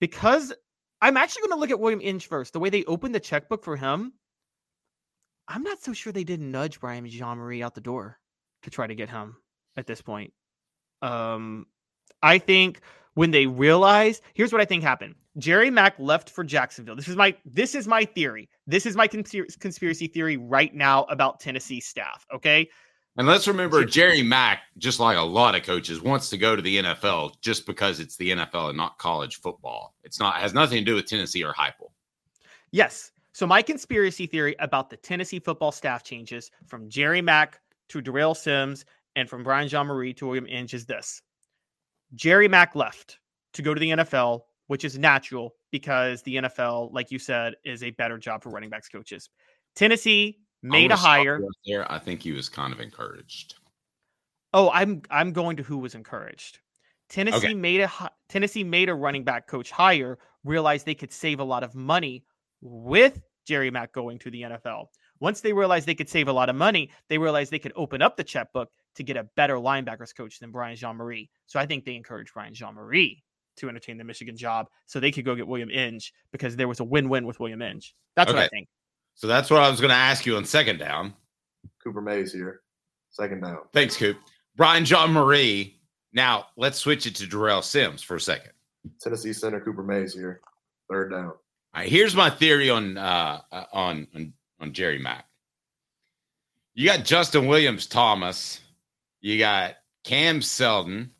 because 0.00 0.52
I'm 1.00 1.16
actually 1.16 1.42
going 1.42 1.52
to 1.52 1.60
look 1.60 1.70
at 1.70 1.80
William 1.80 2.00
Inge 2.02 2.26
first. 2.26 2.52
The 2.52 2.60
way 2.60 2.70
they 2.70 2.84
opened 2.84 3.14
the 3.14 3.20
checkbook 3.20 3.64
for 3.64 3.76
him, 3.76 4.12
I'm 5.48 5.62
not 5.62 5.82
so 5.82 5.92
sure 5.92 6.12
they 6.12 6.24
didn't 6.24 6.50
nudge 6.50 6.80
Brian 6.80 7.08
Jean-Mary 7.08 7.62
out 7.62 7.74
the 7.74 7.80
door 7.80 8.18
to 8.62 8.70
try 8.70 8.86
to 8.86 8.94
get 8.94 9.08
him 9.08 9.36
at 9.76 9.86
this 9.86 10.02
point. 10.02 10.32
Um, 11.00 11.66
I 12.22 12.38
think 12.38 12.82
when 13.14 13.30
they 13.30 13.46
realized, 13.46 14.22
here's 14.34 14.52
what 14.52 14.60
I 14.60 14.66
think 14.66 14.82
happened. 14.82 15.14
Jerry 15.38 15.70
Mack 15.70 15.98
left 15.98 16.28
for 16.28 16.44
Jacksonville. 16.44 16.96
This 16.96 17.08
is 17.08 17.16
my 17.16 17.34
this 17.44 17.74
is 17.74 17.88
my 17.88 18.04
theory. 18.04 18.50
This 18.66 18.84
is 18.84 18.96
my 18.96 19.06
conspiracy 19.06 20.06
theory 20.08 20.36
right 20.36 20.74
now 20.74 21.04
about 21.04 21.40
Tennessee 21.40 21.80
staff. 21.80 22.26
Okay, 22.34 22.68
And 23.16 23.26
let's 23.26 23.48
remember, 23.48 23.84
Jerry 23.84 24.22
Mack, 24.22 24.62
just 24.78 25.00
like 25.00 25.16
a 25.16 25.22
lot 25.22 25.54
of 25.54 25.62
coaches, 25.62 26.00
wants 26.00 26.30
to 26.30 26.38
go 26.38 26.54
to 26.54 26.62
the 26.62 26.78
NFL 26.78 27.40
just 27.40 27.66
because 27.66 28.00
it's 28.00 28.16
the 28.16 28.30
NFL 28.30 28.68
and 28.68 28.76
not 28.76 28.98
college 28.98 29.40
football. 29.40 29.94
It's 30.04 30.20
not 30.20 30.36
has 30.36 30.54
nothing 30.54 30.78
to 30.78 30.84
do 30.84 30.94
with 30.94 31.06
Tennessee 31.06 31.44
or 31.44 31.52
Heupel. 31.52 31.90
Yes. 32.70 33.10
So 33.32 33.46
my 33.46 33.62
conspiracy 33.62 34.26
theory 34.26 34.54
about 34.58 34.90
the 34.90 34.96
Tennessee 34.96 35.38
football 35.38 35.72
staff 35.72 36.04
changes 36.04 36.50
from 36.66 36.88
Jerry 36.88 37.20
Mack 37.20 37.60
to 37.88 38.00
Darrell 38.00 38.34
Sims 38.34 38.84
and 39.16 39.28
from 39.28 39.42
Brian 39.42 39.68
Jean-Mary 39.68 40.14
to 40.14 40.26
William 40.26 40.46
Inge 40.46 40.74
is 40.74 40.86
this. 40.86 41.22
Jerry 42.14 42.48
Mack 42.48 42.74
left 42.74 43.18
to 43.54 43.62
go 43.62 43.74
to 43.74 43.80
the 43.80 43.90
NFL, 43.90 44.42
which 44.68 44.84
is 44.84 44.98
natural 44.98 45.54
because 45.70 46.22
the 46.22 46.36
NFL, 46.36 46.92
like 46.92 47.10
you 47.10 47.18
said, 47.18 47.54
is 47.64 47.82
a 47.82 47.90
better 47.90 48.18
job 48.18 48.42
for 48.42 48.50
running 48.50 48.70
backs 48.70 48.88
coaches. 48.88 49.28
Tennessee 49.74 50.38
made 50.62 50.90
a 50.90 50.96
hire. 50.96 51.40
there. 51.66 51.90
I 51.90 51.98
think 51.98 52.22
he 52.22 52.32
was 52.32 52.48
kind 52.48 52.72
of 52.72 52.80
encouraged. 52.80 53.54
Oh, 54.52 54.70
I'm 54.70 55.02
I'm 55.10 55.32
going 55.32 55.56
to 55.58 55.62
who 55.62 55.78
was 55.78 55.94
encouraged. 55.94 56.58
Tennessee 57.08 57.36
Okay. 57.48 57.54
made 57.54 57.80
a 57.80 58.10
Tennessee 58.28 58.64
made 58.64 58.88
a 58.88 58.94
running 58.94 59.24
back 59.24 59.46
coach 59.46 59.70
hire, 59.70 60.18
realized 60.44 60.86
they 60.86 60.94
could 60.94 61.12
save 61.12 61.40
a 61.40 61.44
lot 61.44 61.62
of 61.62 61.74
money 61.74 62.24
with 62.60 63.20
Jerry 63.46 63.70
Mack 63.70 63.92
going 63.92 64.18
to 64.20 64.30
the 64.30 64.42
NFL. 64.42 64.86
Once 65.18 65.40
they 65.40 65.52
realized 65.52 65.86
they 65.86 65.94
could 65.94 66.08
save 66.08 66.28
a 66.28 66.32
lot 66.32 66.48
of 66.48 66.56
money, 66.56 66.90
they 67.08 67.18
realized 67.18 67.50
they 67.50 67.58
could 67.58 67.72
open 67.76 68.00
up 68.00 68.16
the 68.16 68.24
checkbook 68.24 68.70
to 68.94 69.02
get 69.02 69.16
a 69.16 69.24
better 69.36 69.56
linebackers 69.56 70.14
coach 70.16 70.38
than 70.38 70.50
Brian 70.50 70.76
Jean-Mary. 70.76 71.30
So 71.46 71.60
I 71.60 71.66
think 71.66 71.84
they 71.84 71.94
encouraged 71.94 72.32
Brian 72.32 72.54
Jean-Mary 72.54 73.22
to 73.58 73.68
entertain 73.68 73.98
the 73.98 74.04
Michigan 74.04 74.36
job 74.36 74.66
so 74.86 74.98
they 74.98 75.12
could 75.12 75.24
go 75.24 75.34
get 75.34 75.46
William 75.46 75.70
Inge 75.70 76.12
because 76.32 76.56
there 76.56 76.68
was 76.68 76.80
a 76.80 76.84
win-win 76.84 77.26
with 77.26 77.38
William 77.38 77.60
Inge. 77.60 77.94
That's 78.16 78.32
what 78.32 78.40
I 78.42 78.48
think. 78.48 78.68
So 79.20 79.26
that's 79.26 79.50
what 79.50 79.60
I 79.60 79.68
was 79.68 79.82
going 79.82 79.90
to 79.90 79.96
ask 79.96 80.24
you 80.24 80.36
on 80.38 80.46
second 80.46 80.78
down. 80.78 81.12
Cooper 81.84 82.00
Mays 82.00 82.32
here. 82.32 82.62
Second 83.10 83.42
down. 83.42 83.58
Thanks, 83.70 83.94
Coop. 83.94 84.16
Brian 84.56 84.86
John 84.86 85.12
Marie. 85.12 85.76
Now 86.14 86.46
let's 86.56 86.78
switch 86.78 87.04
it 87.04 87.16
to 87.16 87.26
Darrell 87.26 87.60
Sims 87.60 88.02
for 88.02 88.16
a 88.16 88.20
second. 88.20 88.52
Tennessee 88.98 89.34
center 89.34 89.60
Cooper 89.60 89.82
Mays 89.82 90.14
here. 90.14 90.40
Third 90.90 91.10
down. 91.10 91.26
All 91.26 91.36
right, 91.74 91.86
here's 91.86 92.16
my 92.16 92.30
theory 92.30 92.70
on 92.70 92.96
uh, 92.96 93.42
uh, 93.52 93.64
on, 93.74 94.06
on 94.14 94.32
on 94.58 94.72
Jerry 94.72 94.98
Mack. 94.98 95.26
You 96.72 96.86
got 96.86 97.04
Justin 97.04 97.46
Williams 97.46 97.86
Thomas, 97.86 98.60
you 99.20 99.38
got 99.38 99.74
Cam 100.02 100.40
Seldon. 100.40 101.10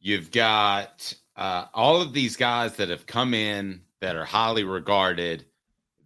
you've 0.00 0.30
got 0.30 1.12
uh, 1.36 1.66
all 1.74 2.00
of 2.00 2.14
these 2.14 2.36
guys 2.36 2.76
that 2.76 2.88
have 2.88 3.04
come 3.04 3.34
in 3.34 3.82
that 4.00 4.16
are 4.16 4.24
highly 4.24 4.64
regarded 4.64 5.44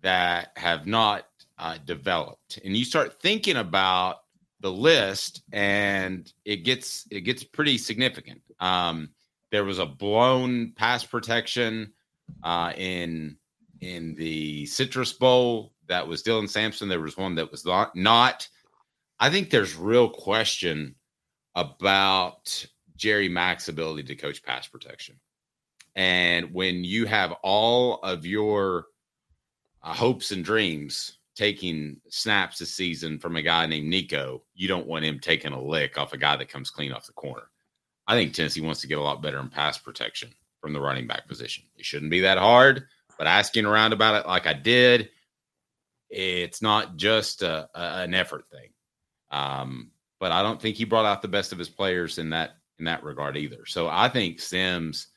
that 0.03 0.53
have 0.57 0.87
not 0.87 1.27
uh, 1.59 1.79
developed, 1.85 2.59
and 2.65 2.77
you 2.77 2.85
start 2.85 3.21
thinking 3.21 3.57
about 3.57 4.17
the 4.61 4.73
list, 4.73 5.43
and 5.53 6.33
it 6.45 6.65
gets 6.65 7.07
it 7.11 7.23
gets 7.23 7.43
pretty 7.45 7.79
significant. 7.79 8.41
Um, 8.61 9.11
There 9.51 9.65
was 9.65 9.79
a 9.79 9.87
blown 9.87 10.73
pass 10.73 11.05
protection 11.05 11.93
uh, 12.43 12.73
in 12.77 13.37
in 13.81 14.15
the 14.15 14.65
Citrus 14.67 15.13
Bowl 15.13 15.73
that 15.89 16.07
was 16.07 16.23
Dylan 16.23 16.49
Sampson. 16.49 16.89
There 16.89 17.01
was 17.01 17.17
one 17.17 17.35
that 17.35 17.51
was 17.51 17.65
not. 17.65 17.95
not. 17.95 18.49
I 19.21 19.31
think 19.31 19.51
there's 19.51 19.77
real 19.77 20.09
question 20.09 20.95
about 21.55 22.67
Jerry 22.97 23.29
Mack's 23.29 23.69
ability 23.69 24.05
to 24.05 24.17
coach 24.17 24.43
pass 24.43 24.67
protection. 24.67 25.21
And 25.95 26.55
when 26.55 26.83
you 26.85 27.05
have 27.07 27.33
all 27.43 27.99
of 28.03 28.25
your 28.25 28.87
uh, 29.83 29.93
hopes 29.93 30.31
and 30.31 30.45
dreams 30.45 31.19
taking 31.35 32.01
snaps 32.09 32.59
this 32.59 32.75
season 32.75 33.19
from 33.19 33.37
a 33.37 33.43
guy 33.43 33.67
named 33.67 33.89
Nico, 33.89 34.43
you 34.55 34.69
don't 34.69 34.87
want 34.87 35.05
him 35.05 35.19
taking 35.19 35.53
a 35.53 35.63
lick 35.63 35.99
off 35.99 36.13
a 36.13 36.19
guy 36.19 36.37
that 36.37 36.49
comes 36.49 36.71
clean 36.71 36.93
off 36.93 37.07
the 37.07 37.13
corner. 37.13 37.45
I 38.07 38.15
think 38.15 38.35
Tennessee 38.35 38.61
wants 38.61 38.81
to 38.83 38.87
get 38.87 38.99
a 38.99 39.03
lot 39.03 39.23
better 39.23 39.41
in 39.41 39.49
pass 39.49 39.79
protection 39.79 40.31
from 40.61 40.73
the 40.73 40.81
running 40.81 41.07
back 41.07 41.27
position. 41.29 41.65
It 41.77 41.85
shouldn't 41.85 42.11
be 42.11 42.21
that 42.21 42.39
hard, 42.39 42.85
but 43.17 43.27
asking 43.27 43.65
around 43.65 43.93
about 43.93 44.15
it 44.15 44.27
like 44.29 44.47
I 44.47 44.53
did, 44.53 45.11
it's 46.11 46.61
not 46.61 46.97
just 46.97 47.43
a, 47.43 47.69
a, 47.75 48.03
an 48.03 48.15
effort 48.15 48.45
thing. 48.51 48.71
Um, 49.31 49.91
but 50.21 50.33
I 50.33 50.43
don't 50.43 50.61
think 50.61 50.77
he 50.77 50.85
brought 50.85 51.07
out 51.07 51.23
the 51.23 51.29
best 51.29 51.53
of 51.53 51.59
his 51.59 51.71
players 51.71 52.19
in 52.19 52.31
that 52.31 52.57
in 52.79 52.85
that 52.85 53.03
regard 53.03 53.37
either. 53.37 53.65
So 53.67 53.89
I 53.89 54.09
think 54.09 54.41
Sims 54.41 55.09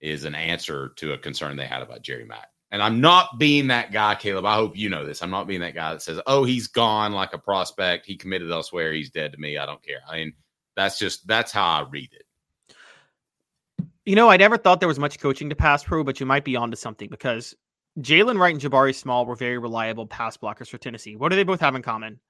is 0.00 0.24
an 0.24 0.34
answer 0.34 0.92
to 0.96 1.12
a 1.12 1.18
concern 1.18 1.56
they 1.56 1.66
had 1.66 1.82
about 1.82 2.02
Jerry 2.02 2.24
Mack. 2.24 2.48
And 2.70 2.82
I'm 2.82 3.00
not 3.00 3.38
being 3.38 3.68
that 3.68 3.92
guy, 3.92 4.14
Caleb. 4.14 4.44
I 4.44 4.54
hope 4.54 4.76
you 4.76 4.90
know 4.90 5.06
this. 5.06 5.22
I'm 5.22 5.30
not 5.30 5.46
being 5.46 5.60
that 5.60 5.74
guy 5.74 5.92
that 5.92 6.02
says, 6.02 6.20
"Oh, 6.26 6.44
he's 6.44 6.66
gone 6.66 7.12
like 7.12 7.32
a 7.32 7.38
prospect. 7.38 8.04
He 8.04 8.16
committed 8.16 8.50
elsewhere. 8.50 8.92
He's 8.92 9.10
dead 9.10 9.32
to 9.32 9.38
me. 9.38 9.56
I 9.56 9.64
don't 9.64 9.82
care." 9.82 10.00
I 10.08 10.16
mean, 10.16 10.34
that's 10.76 10.98
just 10.98 11.26
that's 11.26 11.50
how 11.50 11.66
I 11.66 11.88
read 11.88 12.10
it. 12.12 13.86
You 14.04 14.16
know, 14.16 14.28
I 14.28 14.36
never 14.36 14.56
thought 14.56 14.80
there 14.80 14.88
was 14.88 14.98
much 14.98 15.18
coaching 15.18 15.48
to 15.48 15.56
pass 15.56 15.82
pro, 15.82 16.04
but 16.04 16.20
you 16.20 16.26
might 16.26 16.44
be 16.44 16.56
onto 16.56 16.76
something 16.76 17.08
because 17.08 17.54
Jaylen 18.00 18.38
Wright 18.38 18.54
and 18.54 18.62
Jabari 18.62 18.94
Small 18.94 19.26
were 19.26 19.34
very 19.34 19.58
reliable 19.58 20.06
pass 20.06 20.36
blockers 20.36 20.68
for 20.68 20.78
Tennessee. 20.78 21.16
What 21.16 21.30
do 21.30 21.36
they 21.36 21.44
both 21.44 21.60
have 21.60 21.74
in 21.74 21.82
common? 21.82 22.20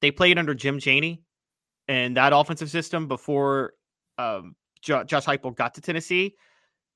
They 0.00 0.10
played 0.10 0.38
under 0.38 0.54
Jim 0.54 0.78
Chaney 0.78 1.22
and 1.88 2.16
that 2.16 2.32
offensive 2.32 2.70
system 2.70 3.08
before 3.08 3.72
um, 4.18 4.54
Josh 4.80 5.26
Heupel 5.26 5.56
got 5.56 5.74
to 5.74 5.80
Tennessee. 5.80 6.36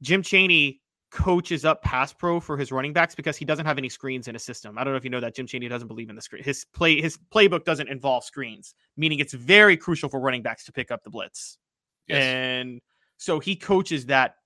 Jim 0.03 0.23
Chaney 0.23 0.82
coaches 1.13 1.65
up 1.65 1.83
pass 1.83 2.13
pro 2.13 2.41
for 2.41 2.57
his 2.57 2.73
running 2.73 2.93
backs 2.93 3.15
because 3.15 3.37
he 3.37 3.45
doesn't 3.45 3.67
have 3.67 3.79
any 3.79 3.89
screens 3.89 4.29
in 4.29 4.35
his 4.35 4.43
system. 4.43 4.79
I 4.79 4.83
don't 4.83 4.95
know 4.95 4.97
if 4.97 5.05
you 5.05 5.11
know 5.11 5.21
that 5.21 5.37
Jim 5.37 5.47
Chaney 5.47 5.69
doesn't 5.69 5.87
believe 5.87 6.11
in 6.11 6.17
the 6.17 6.23
screen. 6.23 6.43
His 6.43 6.65
play 6.65 7.01
his 7.01 7.19
playbook 7.33 7.65
doesn't 7.65 7.89
involve 7.89 8.25
screens, 8.25 8.75
meaning 8.97 9.19
it's 9.19 9.35
very 9.35 9.77
crucial 9.77 10.09
for 10.09 10.19
running 10.19 10.43
backs 10.43 10.65
to 10.65 10.73
pick 10.73 10.91
up 10.91 11.05
the 11.05 11.11
blitz. 11.11 11.59
Yes. 12.09 12.23
And 12.23 12.81
so 13.19 13.39
he 13.39 13.55
coaches 13.55 14.07
that 14.07 14.37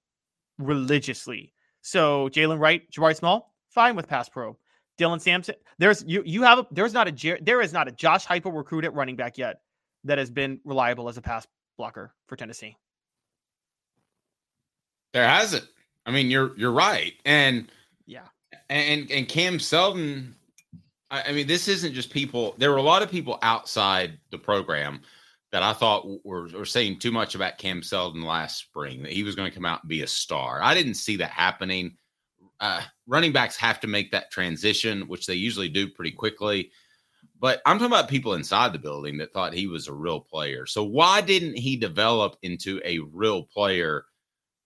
religiously. 0.58 1.54
So 1.82 2.28
Jaylen 2.30 2.58
Wright, 2.58 2.82
Jabari 2.90 3.16
Small, 3.16 3.54
fine 3.70 3.94
with 3.96 4.08
pass 4.08 4.28
pro. 4.28 4.58
Dylan 4.98 5.20
Sampson, 5.20 5.54
there's 5.78 6.04
you 6.06 6.22
you 6.26 6.42
have 6.42 6.58
a, 6.58 6.66
there's 6.72 6.92
not 6.92 7.06
a 7.06 7.38
there 7.42 7.60
is 7.60 7.72
not 7.72 7.86
a 7.86 7.92
Josh 7.92 8.26
Heupel 8.26 8.54
recruit 8.54 8.84
at 8.84 8.92
running 8.92 9.14
back 9.14 9.38
yet 9.38 9.60
that 10.04 10.18
has 10.18 10.30
been 10.30 10.60
reliable 10.64 11.08
as 11.08 11.16
a 11.16 11.22
pass 11.22 11.46
blocker 11.76 12.12
for 12.26 12.34
Tennessee. 12.34 12.76
There 15.12 15.28
hasn't. 15.28 15.66
I 16.06 16.12
mean, 16.12 16.30
you're 16.30 16.56
you're 16.56 16.72
right, 16.72 17.12
and 17.24 17.70
yeah, 18.06 18.26
and 18.70 19.10
and 19.10 19.28
Cam 19.28 19.58
Seldon. 19.58 20.34
I, 21.10 21.22
I 21.24 21.32
mean, 21.32 21.46
this 21.46 21.68
isn't 21.68 21.92
just 21.92 22.10
people. 22.10 22.54
There 22.58 22.70
were 22.70 22.78
a 22.78 22.82
lot 22.82 23.02
of 23.02 23.10
people 23.10 23.38
outside 23.42 24.18
the 24.30 24.38
program 24.38 25.02
that 25.52 25.62
I 25.62 25.72
thought 25.72 26.06
were, 26.24 26.48
were 26.48 26.64
saying 26.64 26.98
too 26.98 27.12
much 27.12 27.34
about 27.34 27.58
Cam 27.58 27.82
Seldon 27.82 28.22
last 28.22 28.58
spring 28.58 29.02
that 29.02 29.12
he 29.12 29.22
was 29.22 29.34
going 29.34 29.50
to 29.50 29.54
come 29.54 29.64
out 29.64 29.82
and 29.82 29.88
be 29.88 30.02
a 30.02 30.06
star. 30.06 30.60
I 30.62 30.74
didn't 30.74 30.94
see 30.94 31.16
that 31.16 31.30
happening. 31.30 31.96
Uh, 32.60 32.82
running 33.06 33.32
backs 33.32 33.56
have 33.56 33.80
to 33.80 33.86
make 33.86 34.10
that 34.10 34.30
transition, 34.30 35.02
which 35.08 35.26
they 35.26 35.34
usually 35.34 35.68
do 35.68 35.88
pretty 35.88 36.10
quickly. 36.10 36.70
But 37.38 37.60
I'm 37.66 37.78
talking 37.78 37.92
about 37.92 38.08
people 38.08 38.34
inside 38.34 38.72
the 38.72 38.78
building 38.78 39.18
that 39.18 39.32
thought 39.32 39.52
he 39.52 39.66
was 39.66 39.88
a 39.88 39.92
real 39.92 40.20
player. 40.20 40.66
So 40.66 40.82
why 40.82 41.20
didn't 41.20 41.56
he 41.56 41.76
develop 41.76 42.36
into 42.42 42.80
a 42.84 42.98
real 42.98 43.42
player 43.42 44.06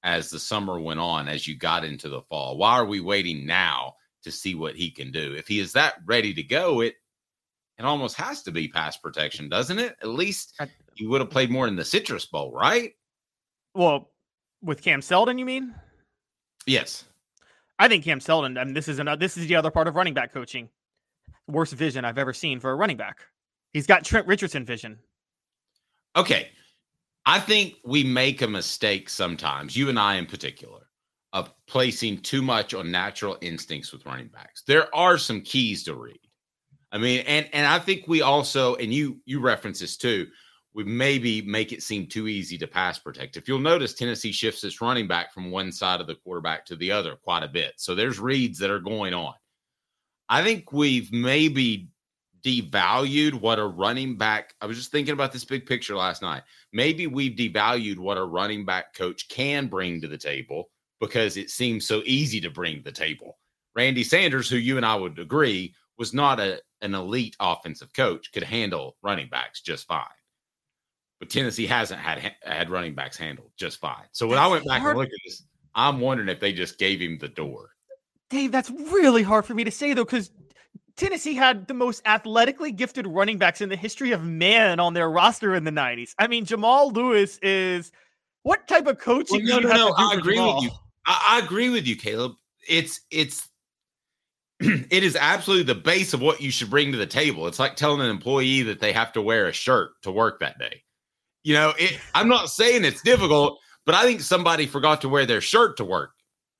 as 0.03 0.31
the 0.31 0.39
summer 0.39 0.81
went 0.81 1.01
on, 1.01 1.29
as 1.29 1.47
you 1.47 1.57
got 1.57 1.85
into 1.85 2.09
the 2.09 2.23
fall? 2.23 2.57
Why 2.57 2.73
are 2.73 2.87
we 2.87 3.01
waiting 3.01 3.47
now 3.47 3.95
to 4.23 4.31
see 4.31 4.55
what 4.55 4.77
he 4.77 4.91
can 4.91 5.11
do? 5.11 5.35
If 5.35 5.49
he 5.49 5.61
is 5.61 5.73
that 5.73 5.95
ready 6.07 6.35
to 6.35 6.43
go, 6.43 6.81
it 6.81 6.95
it 7.79 7.85
almost 7.85 8.17
has 8.17 8.43
to 8.43 8.53
be 8.53 8.69
pass 8.69 8.99
protection, 8.99 9.49
doesn't 9.49 9.79
it? 9.79 9.97
At 10.03 10.09
least 10.09 10.61
you 10.97 11.09
would 11.09 11.23
have 11.23 11.31
played 11.31 11.51
more 11.51 11.67
in 11.67 11.77
the 11.77 11.85
Citrus 11.85 12.27
Bowl, 12.27 12.53
right? 12.53 12.93
Well, 13.75 14.11
with 14.63 14.83
Cam 14.83 15.01
Seldon, 15.01 15.39
you 15.39 15.47
mean? 15.47 15.75
Yes. 16.67 17.05
I 17.79 17.89
think 17.89 18.05
Cam 18.05 18.21
Seldon, 18.21 18.59
I 18.59 18.65
mean, 18.65 18.75
this 18.75 18.87
is 18.87 18.99
another, 18.99 19.19
this 19.19 19.39
is 19.39 19.47
the 19.47 19.57
other 19.57 19.71
part 19.71 19.89
of 19.89 19.97
running 19.97 20.13
back 20.13 20.31
coaching. 20.35 20.69
Worst 21.47 21.73
vision 21.73 22.05
I've 22.05 22.19
ever 22.19 22.35
seen 22.35 22.61
for 22.61 22.71
a 22.71 22.75
running 22.75 22.99
back. 22.99 23.21
He's 23.73 23.87
got 23.87 24.05
Trent 24.05 24.27
Richardson 24.27 24.67
vision. 24.67 24.99
Okay. 26.15 26.51
I 27.27 27.39
think 27.39 27.75
we 27.85 28.03
make 28.03 28.43
a 28.43 28.49
mistake 28.49 29.09
sometimes, 29.09 29.77
you 29.77 29.89
and 29.89 29.99
I 29.99 30.17
in 30.17 30.27
particular, 30.27 30.89
of 31.33 31.53
placing 31.67 32.19
too 32.19 32.43
much 32.43 32.75
on 32.75 32.91
natural 32.91 33.39
instincts 33.41 33.93
with 33.93 34.07
running 34.07 34.29
backs. 34.29 34.63
There 34.67 34.95
are 34.95 35.19
some 35.19 35.43
keys 35.43 35.85
to 35.85 35.95
read. 35.95 36.19
I 36.93 36.99
mean, 36.99 37.21
and 37.27 37.49
and 37.53 37.67
I 37.67 37.79
think 37.79 38.09
we 38.09 38.23
also, 38.23 38.75
and 38.77 38.93
you 38.93 39.21
you 39.25 39.41
reference 39.41 39.79
this 39.79 39.97
too, 39.97 40.27
we 40.75 40.83
maybe 40.85 41.43
make 41.43 41.73
it 41.73 41.83
seem 41.83 42.07
too 42.07 42.27
easy 42.27 42.59
to 42.59 42.67
pass 42.67 42.99
protect. 42.99 43.37
If 43.37 43.47
you'll 43.47 43.61
notice, 43.61 43.95
Tennessee 43.95 44.33
shifts 44.33 44.65
its 44.65 44.81
running 44.81 45.07
back 45.07 45.33
from 45.33 45.51
one 45.51 45.71
side 45.71 46.01
of 46.01 46.07
the 46.07 46.17
quarterback 46.17 46.65
to 46.67 46.77
the 46.77 46.91
other 46.91 47.17
quite 47.17 47.45
a 47.45 47.49
bit. 47.49 47.75
So 47.77 47.95
there's 47.95 48.19
reads 48.19 48.59
that 48.59 48.71
are 48.71 48.81
going 48.81 49.15
on. 49.15 49.35
I 50.29 50.43
think 50.43 50.73
we've 50.73 51.13
maybe 51.13 51.90
devalued 52.43 53.35
what 53.35 53.59
a 53.59 53.67
running 53.67 54.17
back. 54.17 54.55
I 54.61 54.67
was 54.67 54.77
just 54.77 54.91
thinking 54.91 55.13
about 55.13 55.33
this 55.33 55.45
big 55.45 55.67
picture 55.67 55.97
last 55.97 56.23
night. 56.23 56.43
Maybe 56.73 57.07
we've 57.07 57.37
devalued 57.37 57.99
what 57.99 58.19
a 58.19 58.25
running 58.25 58.65
back 58.65 58.95
coach 58.95 59.29
can 59.29 59.67
bring 59.67 60.01
to 60.01 60.09
the 60.09 60.19
table 60.19 60.71
because 61.01 61.37
it 61.37 61.51
seems 61.51 61.87
so 61.87 62.03
easy 62.05 62.41
to 62.41 62.51
bring 62.51 62.77
to 62.77 62.83
the 62.83 62.93
table. 62.93 63.39
Randy 63.75 64.05
Sanders, 64.05 64.49
who 64.49 64.57
you 64.57 64.77
and 64.77 64.87
I 64.87 64.95
would 64.95 65.19
agree 65.19 65.75
was 65.99 66.13
not 66.13 66.41
a, 66.41 66.61
an 66.83 66.95
elite 66.95 67.37
offensive 67.41 67.93
coach, 67.93 68.33
could 68.33 68.43
handle 68.43 68.97
running 69.03 69.29
backs 69.29 69.61
just 69.61 69.87
fine. 69.87 70.05
But 71.19 71.31
Tennessee 71.31 71.67
hasn't 71.67 72.01
had 72.01 72.35
had 72.43 72.71
running 72.71 72.95
backs 72.95 73.17
handled 73.17 73.51
just 73.57 73.79
fine. 73.79 74.07
So 74.13 74.27
when 74.27 74.37
that's 74.37 74.47
I 74.47 74.51
went 74.51 74.67
back 74.67 74.81
hard. 74.81 74.93
and 74.93 75.01
looked 75.01 75.13
at 75.13 75.21
this, 75.25 75.45
I'm 75.75 76.01
wondering 76.01 76.31
if 76.31 76.41
they 76.41 76.53
just 76.53 76.79
gave 76.79 77.01
him 77.01 77.19
the 77.19 77.29
door. 77.29 77.71
Dave, 78.31 78.53
that's 78.53 78.71
really 78.71 79.23
hard 79.23 79.45
for 79.45 79.55
me 79.55 79.65
to 79.65 79.71
say 79.71 79.93
though, 79.93 80.05
because 80.05 80.31
Tennessee 81.01 81.35
had 81.35 81.67
the 81.67 81.73
most 81.73 82.03
athletically 82.05 82.71
gifted 82.71 83.07
running 83.07 83.39
backs 83.39 83.63
in 83.63 83.71
the 83.71 83.77
history 83.77 84.13
of 84.13 84.23
man 84.23 84.79
on 84.79 84.93
their 84.93 85.11
roster 85.11 85.55
in 85.55 85.65
the 85.65 85.71
90s. 85.71 86.15
I 86.19 86.27
mean, 86.27 86.45
Jamal 86.45 86.93
Lewis 86.93 87.39
is 87.39 87.91
what 88.43 88.69
type 88.69 88.87
of 88.87 88.99
coaching? 88.99 89.47
Well, 89.47 89.63
no, 89.63 89.69
no, 89.71 89.77
no. 89.77 89.95
I 89.97 90.15
agree 90.15 90.37
Jamal? 90.37 90.57
with 90.57 90.65
you. 90.65 90.71
I, 91.07 91.39
I 91.41 91.45
agree 91.45 91.71
with 91.71 91.87
you, 91.87 91.97
Caleb. 91.97 92.33
It's 92.69 93.01
it's 93.11 93.49
it 94.61 95.03
is 95.03 95.17
absolutely 95.17 95.65
the 95.65 95.81
base 95.81 96.13
of 96.13 96.21
what 96.21 96.43
you 96.43 96.51
should 96.51 96.69
bring 96.69 96.93
to 96.93 96.99
the 96.99 97.07
table. 97.07 97.47
It's 97.47 97.59
like 97.59 97.77
telling 97.77 98.03
an 98.03 98.11
employee 98.11 98.61
that 98.63 98.81
they 98.81 98.93
have 98.93 99.11
to 99.15 99.23
wear 99.23 99.47
a 99.47 99.53
shirt 99.53 99.93
to 100.03 100.13
work 100.13 100.41
that 100.41 100.59
day. 100.59 100.83
You 101.45 101.55
know, 101.55 101.73
it, 101.79 101.99
I'm 102.15 102.29
not 102.29 102.51
saying 102.51 102.85
it's 102.85 103.01
difficult, 103.01 103.59
but 103.87 103.95
I 103.95 104.03
think 104.03 104.21
somebody 104.21 104.67
forgot 104.67 105.01
to 105.01 105.09
wear 105.09 105.25
their 105.25 105.41
shirt 105.41 105.79
to 105.79 105.85
work 105.85 106.11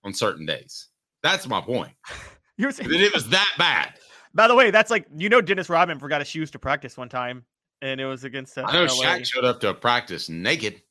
on 0.03 0.15
certain 0.15 0.47
days. 0.47 0.89
That's 1.23 1.47
my 1.47 1.61
point. 1.61 1.93
You're 2.57 2.73
saying 2.73 2.89
that 2.89 3.03
it 3.03 3.13
was 3.13 3.29
that 3.29 3.55
bad. 3.59 3.93
By 4.35 4.49
the 4.49 4.55
way, 4.55 4.71
that's 4.71 4.91
like 4.91 5.07
you 5.17 5.29
know 5.29 5.41
Dennis 5.41 5.69
Rodman 5.69 5.99
forgot 5.99 6.21
his 6.21 6.29
shoes 6.29 6.51
to 6.53 6.59
practice 6.59 6.97
one 6.97 7.09
time, 7.09 7.45
and 7.83 8.01
it 8.01 8.07
was 8.07 8.25
against. 8.25 8.57
Uh, 8.57 8.65
I 8.67 8.73
know 8.73 8.85
LA. 8.85 9.05
Shaq 9.05 9.27
showed 9.27 9.45
up 9.45 9.61
to 9.61 9.75
practice 9.75 10.29
naked, 10.29 10.83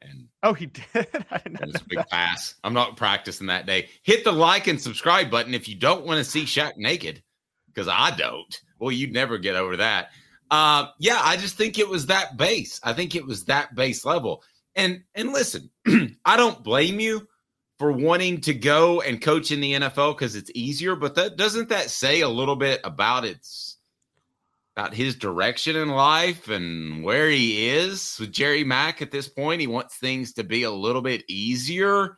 and 0.00 0.28
oh, 0.42 0.52
he 0.52 0.66
did. 0.94 1.06
I 1.30 1.38
didn't 1.38 1.60
know. 1.60 1.72
a 1.74 1.84
big 1.88 2.06
pass. 2.08 2.54
I'm 2.62 2.74
not 2.74 2.96
practicing 2.96 3.48
that 3.48 3.66
day. 3.66 3.88
Hit 4.02 4.24
the 4.24 4.32
like 4.32 4.66
and 4.66 4.80
subscribe 4.80 5.30
button 5.30 5.54
if 5.54 5.68
you 5.68 5.74
don't 5.74 6.06
want 6.06 6.18
to 6.18 6.24
see 6.24 6.44
Shaq 6.44 6.76
naked, 6.76 7.22
because 7.66 7.88
I 7.88 8.14
don't. 8.16 8.60
Well, 8.78 8.92
you'd 8.92 9.12
never 9.12 9.38
get 9.38 9.56
over 9.56 9.78
that. 9.78 10.10
Uh, 10.50 10.86
yeah, 10.98 11.20
I 11.22 11.36
just 11.36 11.56
think 11.56 11.78
it 11.78 11.88
was 11.88 12.06
that 12.06 12.36
base. 12.36 12.78
I 12.82 12.92
think 12.92 13.14
it 13.16 13.26
was 13.26 13.46
that 13.46 13.74
base 13.74 14.04
level. 14.04 14.42
And 14.76 15.02
and 15.14 15.32
listen, 15.32 15.70
I 16.24 16.36
don't 16.36 16.62
blame 16.62 17.00
you 17.00 17.26
for 17.84 17.92
wanting 17.92 18.40
to 18.40 18.54
go 18.54 19.02
and 19.02 19.20
coach 19.20 19.50
in 19.50 19.60
the 19.60 19.74
NFL 19.74 20.16
because 20.16 20.36
it's 20.36 20.50
easier. 20.54 20.96
But 20.96 21.16
that 21.16 21.36
doesn't 21.36 21.68
that 21.68 21.90
say 21.90 22.22
a 22.22 22.28
little 22.30 22.56
bit 22.56 22.80
about 22.82 23.26
its 23.26 23.76
about 24.74 24.94
his 24.94 25.14
direction 25.16 25.76
in 25.76 25.90
life 25.90 26.48
and 26.48 27.04
where 27.04 27.28
he 27.28 27.68
is 27.68 28.16
with 28.18 28.32
Jerry 28.32 28.64
Mack 28.64 29.02
at 29.02 29.10
this 29.10 29.28
point? 29.28 29.60
He 29.60 29.66
wants 29.66 29.98
things 29.98 30.32
to 30.32 30.44
be 30.44 30.62
a 30.62 30.70
little 30.70 31.02
bit 31.02 31.24
easier. 31.28 32.16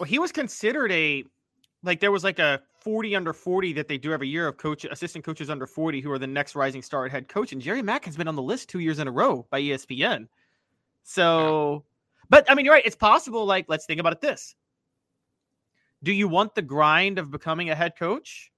Well, 0.00 0.08
he 0.08 0.18
was 0.18 0.32
considered 0.32 0.90
a 0.90 1.24
like 1.82 2.00
there 2.00 2.10
was 2.10 2.24
like 2.24 2.38
a 2.38 2.62
40 2.80 3.16
under 3.16 3.34
40 3.34 3.74
that 3.74 3.88
they 3.88 3.98
do 3.98 4.14
every 4.14 4.28
year 4.28 4.48
of 4.48 4.56
coach 4.56 4.86
assistant 4.86 5.26
coaches 5.26 5.50
under 5.50 5.66
40 5.66 6.00
who 6.00 6.10
are 6.10 6.18
the 6.18 6.26
next 6.26 6.56
rising 6.56 6.80
star 6.80 7.04
at 7.04 7.10
head 7.10 7.28
coach 7.28 7.52
and 7.52 7.60
Jerry 7.60 7.82
Mack 7.82 8.06
has 8.06 8.16
been 8.16 8.28
on 8.28 8.34
the 8.34 8.40
list 8.40 8.70
2 8.70 8.78
years 8.78 8.98
in 8.98 9.08
a 9.08 9.12
row 9.12 9.46
by 9.50 9.60
ESPN. 9.60 10.28
So 11.04 11.84
But 12.28 12.50
I 12.50 12.54
mean, 12.54 12.64
you're 12.64 12.74
right. 12.74 12.86
It's 12.86 12.96
possible. 12.96 13.44
Like, 13.44 13.66
let's 13.68 13.86
think 13.86 14.00
about 14.00 14.14
it 14.14 14.20
this. 14.20 14.54
Do 16.06 16.12
you 16.12 16.28
want 16.28 16.54
the 16.54 16.62
grind 16.62 17.18
of 17.18 17.32
becoming 17.32 17.70
a 17.70 17.74
head 17.74 17.94
coach? 17.98 18.52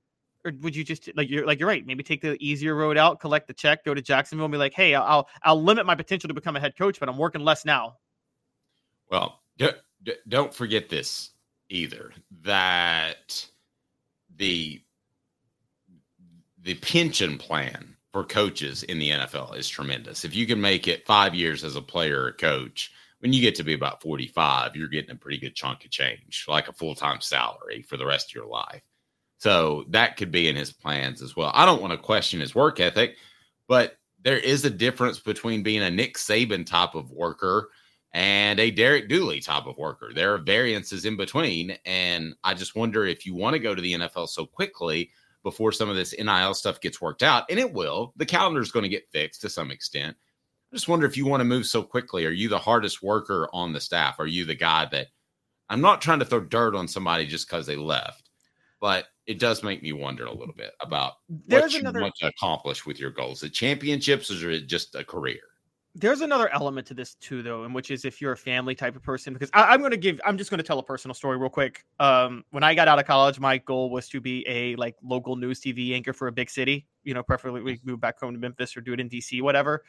Or 0.45 0.53
would 0.61 0.77
you 0.77 0.85
just 0.85 1.09
like 1.17 1.31
you're 1.31 1.47
like 1.47 1.59
you're 1.59 1.67
right? 1.67 1.85
Maybe 1.87 2.03
take 2.03 2.21
the 2.21 2.37
easier 2.47 2.75
road 2.75 2.99
out, 2.99 3.21
collect 3.21 3.49
the 3.49 3.55
check, 3.55 3.87
go 3.87 3.95
to 3.95 4.03
Jacksonville, 4.03 4.45
and 4.45 4.53
be 4.53 4.59
like, 4.59 4.75
"Hey, 4.75 4.95
I'll 4.95 5.27
I'll 5.43 5.61
limit 5.61 5.87
my 5.87 5.95
potential 5.95 6.29
to 6.29 6.35
become 6.35 6.57
a 6.57 6.61
head 6.61 6.77
coach, 6.77 7.01
but 7.01 7.09
I'm 7.09 7.17
working 7.17 7.41
less 7.41 7.65
now." 7.65 7.97
Well, 9.11 9.41
don't 10.29 10.53
forget 10.53 10.91
this 10.91 11.31
either 11.71 12.13
that 12.43 13.47
the 14.37 14.83
the 16.61 16.75
pension 16.75 17.39
plan 17.39 17.97
for 18.13 18.25
coaches 18.25 18.83
in 18.83 18.99
the 18.99 19.09
NFL 19.09 19.57
is 19.57 19.71
tremendous. 19.71 20.23
If 20.27 20.37
you 20.37 20.47
can 20.47 20.61
make 20.61 20.87
it 20.87 21.07
five 21.07 21.35
years 21.35 21.65
as 21.65 21.77
a 21.77 21.83
player 21.83 22.25
or 22.25 22.33
coach, 22.33 22.93
when 23.21 23.33
you 23.33 23.41
get 23.41 23.55
to 23.57 23.65
be 23.65 23.75
about 23.75 24.03
45, 24.03 24.77
you're 24.77 24.89
getting 24.89 25.11
a 25.11 25.17
pretty 25.17 25.39
good 25.39 25.55
chunk 25.55 25.85
of 25.85 25.91
change, 25.91 26.45
like 26.49 26.69
a 26.69 26.73
full 26.73 26.95
time 26.95 27.21
salary 27.21 27.83
for 27.83 27.97
the 27.97 28.07
rest 28.07 28.31
of 28.31 28.35
your 28.35 28.47
life. 28.47 28.83
So 29.39 29.85
that 29.91 30.17
could 30.17 30.31
be 30.31 30.49
in 30.49 30.57
his 30.57 30.73
plans 30.73 31.23
as 31.23 31.37
well. 31.37 31.53
I 31.55 31.65
don't 31.65 31.81
want 31.81 31.93
to 31.93 31.99
question 31.99 32.41
his 32.41 32.55
work 32.55 32.81
ethic, 32.81 33.17
but 33.69 33.99
there 34.23 34.39
is 34.39 34.65
a 34.65 34.71
difference 34.71 35.21
between 35.21 35.63
being 35.63 35.83
a 35.83 35.91
Nick 35.91 36.17
Saban 36.17 36.67
type 36.67 36.95
of 36.95 37.11
worker 37.13 37.71
and 38.13 38.59
a 38.59 38.71
Derek 38.71 39.09
Dooley 39.09 39.41
type 39.41 39.67
of 39.67 39.79
worker. 39.79 40.13
There 40.15 40.35
are 40.35 40.39
variances 40.39 41.05
in 41.05 41.17
between. 41.17 41.77
And 41.85 42.35
I 42.43 42.55
just 42.55 42.75
wonder 42.75 43.07
if 43.07 43.27
you 43.27 43.35
want 43.35 43.55
to 43.55 43.61
go 43.61 43.75
to 43.75 43.83
the 43.83 43.95
NFL 43.95 44.29
so 44.29 44.47
quickly 44.47 45.11
before 45.43 45.73
some 45.73 45.89
of 45.89 45.97
this 45.97 46.15
NIL 46.19 46.55
stuff 46.55 46.81
gets 46.81 47.01
worked 47.01 47.23
out, 47.23 47.45
and 47.49 47.59
it 47.59 47.73
will. 47.73 48.13
The 48.17 48.27
calendar 48.27 48.61
is 48.61 48.73
going 48.73 48.83
to 48.83 48.89
get 48.89 49.11
fixed 49.13 49.41
to 49.43 49.49
some 49.49 49.71
extent. 49.71 50.17
I 50.71 50.77
just 50.77 50.89
wonder 50.89 51.07
if 51.07 51.17
you 51.17 51.27
want 51.27 51.41
to 51.41 51.45
move 51.45 51.67
so 51.67 51.83
quickly. 51.83 52.27
Are 52.27 52.31
you 52.31 52.49
the 52.49 52.59
hardest 52.59 53.03
worker 53.03 53.49
on 53.53 53.73
the 53.73 53.81
staff? 53.81 54.21
Are 54.21 54.27
you 54.27 54.45
the 54.45 54.55
guy 54.55 54.87
that 54.87 55.07
I'm 55.71 55.81
not 55.81 56.01
trying 56.03 56.19
to 56.19 56.25
throw 56.25 56.41
dirt 56.41 56.75
on 56.75 56.89
somebody 56.89 57.27
just 57.27 57.49
because 57.49 57.67
they 57.67 57.77
left, 57.77 58.31
but 58.81 59.07
it 59.27 59.39
does 59.39 59.63
make 59.63 59.83
me 59.83 59.93
wonder 59.93 60.25
a 60.25 60.33
little 60.33 60.55
bit 60.55 60.73
about 60.81 61.15
There's 61.47 61.63
what 61.63 61.73
you 61.73 61.81
another- 61.81 62.01
want 62.03 62.15
to 62.17 62.27
accomplish 62.27 62.87
with 62.87 62.99
your 62.99 63.11
goals. 63.11 63.41
The 63.41 63.49
championships 63.49 64.31
or 64.31 64.51
is 64.51 64.63
it 64.63 64.67
just 64.67 64.95
a 64.95 65.05
career? 65.05 65.41
There's 65.95 66.21
another 66.21 66.49
element 66.51 66.87
to 66.89 66.95
this 66.95 67.15
too, 67.15 67.43
though, 67.43 67.65
and 67.65 67.75
which 67.75 67.91
is 67.91 68.05
if 68.05 68.21
you're 68.21 68.33
a 68.33 68.37
family 68.37 68.75
type 68.75 68.95
of 68.95 69.03
person, 69.03 69.33
because 69.33 69.51
I, 69.53 69.65
I'm 69.65 69.81
going 69.81 69.91
to 69.91 69.97
give, 69.97 70.21
I'm 70.25 70.39
just 70.39 70.49
going 70.49 70.59
to 70.59 70.63
tell 70.65 70.79
a 70.79 70.83
personal 70.83 71.15
story 71.15 71.39
real 71.39 71.49
quick. 71.51 71.85
Um, 71.99 72.45
when 72.51 72.63
I 72.63 72.75
got 72.75 72.87
out 72.89 72.99
of 73.01 73.07
college, 73.07 73.41
my 73.41 73.59
goal 73.59 73.91
was 73.91 74.09
to 74.11 74.21
be 74.21 74.47
a 74.47 74.77
like 74.77 74.95
local 75.03 75.35
news 75.35 75.61
TV 75.61 75.95
anchor 75.95 76.13
for 76.13 76.29
a 76.29 76.33
big 76.33 76.51
city. 76.51 76.87
You 77.05 77.15
know, 77.15 77.23
preferably 77.23 77.63
we 77.63 77.81
move 77.85 78.01
back 78.01 78.21
home 78.21 78.35
to 78.35 78.39
Memphis 78.39 78.77
or 78.77 78.81
do 78.81 78.93
it 78.93 79.01
in 79.01 79.09
DC, 79.09 79.43
whatever. 79.43 79.83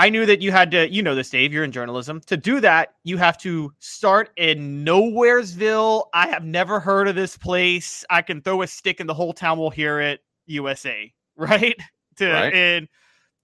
I 0.00 0.10
knew 0.10 0.26
that 0.26 0.40
you 0.40 0.52
had 0.52 0.70
to, 0.70 0.88
you 0.88 1.02
know, 1.02 1.14
this, 1.16 1.28
Dave. 1.30 1.52
You're 1.52 1.64
in 1.64 1.72
journalism. 1.72 2.20
To 2.26 2.36
do 2.36 2.60
that, 2.60 2.94
you 3.02 3.16
have 3.18 3.36
to 3.38 3.72
start 3.80 4.30
in 4.36 4.84
Nowheresville. 4.84 6.04
I 6.14 6.28
have 6.28 6.44
never 6.44 6.78
heard 6.78 7.08
of 7.08 7.16
this 7.16 7.36
place. 7.36 8.04
I 8.08 8.22
can 8.22 8.40
throw 8.40 8.62
a 8.62 8.66
stick 8.68 9.00
and 9.00 9.08
the 9.08 9.14
whole 9.14 9.32
town 9.32 9.58
will 9.58 9.70
hear 9.70 10.00
it. 10.00 10.20
USA, 10.46 11.12
right? 11.36 11.76
To 12.16 12.32
Right. 12.32 12.54
and 12.54 12.88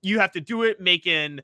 you 0.02 0.18
have 0.20 0.32
to 0.32 0.40
do 0.40 0.62
it 0.62 0.80
making 0.80 1.40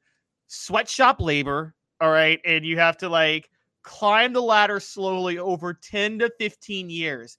sweatshop 0.46 1.20
labor. 1.20 1.74
All 2.00 2.10
right. 2.10 2.40
And 2.44 2.64
you 2.64 2.78
have 2.78 2.96
to 2.98 3.08
like 3.08 3.50
climb 3.82 4.32
the 4.32 4.42
ladder 4.42 4.80
slowly 4.80 5.38
over 5.38 5.74
10 5.74 6.20
to 6.20 6.30
15 6.38 6.88
years. 6.88 7.36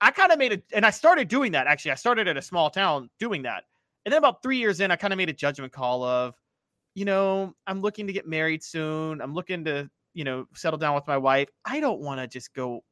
I 0.00 0.10
kind 0.10 0.32
of 0.32 0.38
made 0.38 0.52
it, 0.52 0.64
and 0.74 0.84
I 0.84 0.90
started 0.90 1.28
doing 1.28 1.52
that 1.52 1.66
actually. 1.66 1.92
I 1.92 1.96
started 1.96 2.28
at 2.28 2.36
a 2.36 2.42
small 2.42 2.70
town 2.70 3.08
doing 3.18 3.42
that. 3.42 3.64
And 4.04 4.12
then 4.12 4.18
about 4.18 4.42
three 4.42 4.58
years 4.58 4.80
in, 4.80 4.90
I 4.90 4.96
kind 4.96 5.12
of 5.12 5.16
made 5.16 5.30
a 5.30 5.34
judgment 5.34 5.72
call 5.72 6.02
of, 6.04 6.34
you 6.94 7.04
know, 7.04 7.54
I'm 7.66 7.80
looking 7.80 8.06
to 8.06 8.12
get 8.12 8.26
married 8.26 8.62
soon. 8.62 9.20
I'm 9.20 9.34
looking 9.34 9.64
to, 9.64 9.88
you 10.14 10.24
know, 10.24 10.46
settle 10.54 10.78
down 10.78 10.94
with 10.94 11.06
my 11.06 11.16
wife. 11.18 11.48
I 11.64 11.80
don't 11.80 12.00
want 12.00 12.20
to 12.20 12.26
just 12.26 12.54
go, 12.54 12.82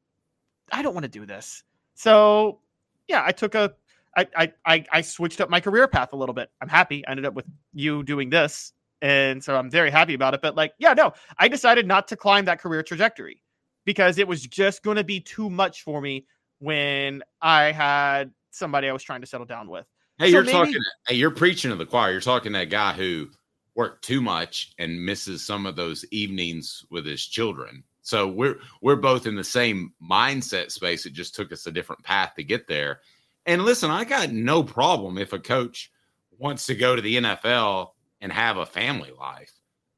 I 0.71 0.81
don't 0.81 0.93
want 0.93 1.03
to 1.03 1.09
do 1.09 1.25
this. 1.25 1.63
So 1.95 2.59
yeah, 3.07 3.23
I 3.25 3.31
took 3.31 3.55
a 3.55 3.73
I, 4.15 4.27
I 4.35 4.53
I 4.65 4.85
I 4.91 5.01
switched 5.01 5.41
up 5.41 5.49
my 5.49 5.59
career 5.59 5.87
path 5.87 6.13
a 6.13 6.15
little 6.15 6.35
bit. 6.35 6.49
I'm 6.61 6.67
happy. 6.69 7.05
I 7.07 7.11
ended 7.11 7.25
up 7.25 7.33
with 7.33 7.45
you 7.73 8.03
doing 8.03 8.29
this. 8.29 8.73
And 9.01 9.43
so 9.43 9.55
I'm 9.57 9.69
very 9.69 9.89
happy 9.91 10.13
about 10.13 10.33
it. 10.33 10.41
But 10.41 10.55
like, 10.55 10.73
yeah, 10.77 10.93
no, 10.93 11.13
I 11.37 11.47
decided 11.47 11.87
not 11.87 12.07
to 12.09 12.15
climb 12.15 12.45
that 12.45 12.59
career 12.61 12.83
trajectory 12.83 13.41
because 13.85 14.17
it 14.17 14.27
was 14.27 14.41
just 14.43 14.81
going 14.83 14.95
to 14.97 15.03
be 15.03 15.19
too 15.19 15.49
much 15.49 15.83
for 15.83 15.99
me 15.99 16.25
when 16.59 17.21
I 17.41 17.71
had 17.73 18.31
somebody 18.51 18.87
I 18.87 18.93
was 18.93 19.03
trying 19.03 19.19
to 19.21 19.27
settle 19.27 19.45
down 19.45 19.69
with. 19.69 19.85
Hey, 20.19 20.27
So 20.27 20.31
you're 20.37 20.43
maybe- 20.43 20.53
talking. 20.53 20.77
Hey, 21.07 21.15
you're 21.15 21.31
preaching 21.31 21.71
to 21.71 21.75
the 21.75 21.85
choir. 21.85 22.11
You're 22.11 22.21
talking 22.21 22.53
to 22.53 22.59
that 22.59 22.69
guy 22.69 22.93
who 22.93 23.29
worked 23.75 24.03
too 24.03 24.21
much 24.21 24.73
and 24.77 25.03
misses 25.03 25.45
some 25.45 25.65
of 25.65 25.75
those 25.75 26.05
evenings 26.11 26.85
with 26.89 27.05
his 27.05 27.25
children. 27.25 27.83
So 28.01 28.27
we're 28.27 28.59
we're 28.81 28.97
both 28.97 29.25
in 29.25 29.35
the 29.35 29.43
same 29.43 29.93
mindset 30.01 30.71
space. 30.71 31.05
It 31.05 31.13
just 31.13 31.35
took 31.35 31.51
us 31.51 31.65
a 31.65 31.71
different 31.71 32.03
path 32.03 32.33
to 32.35 32.43
get 32.43 32.67
there. 32.67 32.99
And 33.45 33.63
listen, 33.63 33.91
I 33.91 34.03
got 34.03 34.31
no 34.31 34.63
problem 34.63 35.17
if 35.17 35.33
a 35.33 35.39
coach 35.39 35.91
wants 36.37 36.65
to 36.67 36.75
go 36.75 36.95
to 36.95 37.01
the 37.01 37.15
NFL 37.15 37.91
and 38.21 38.31
have 38.31 38.57
a 38.57 38.65
family 38.65 39.11
life 39.17 39.53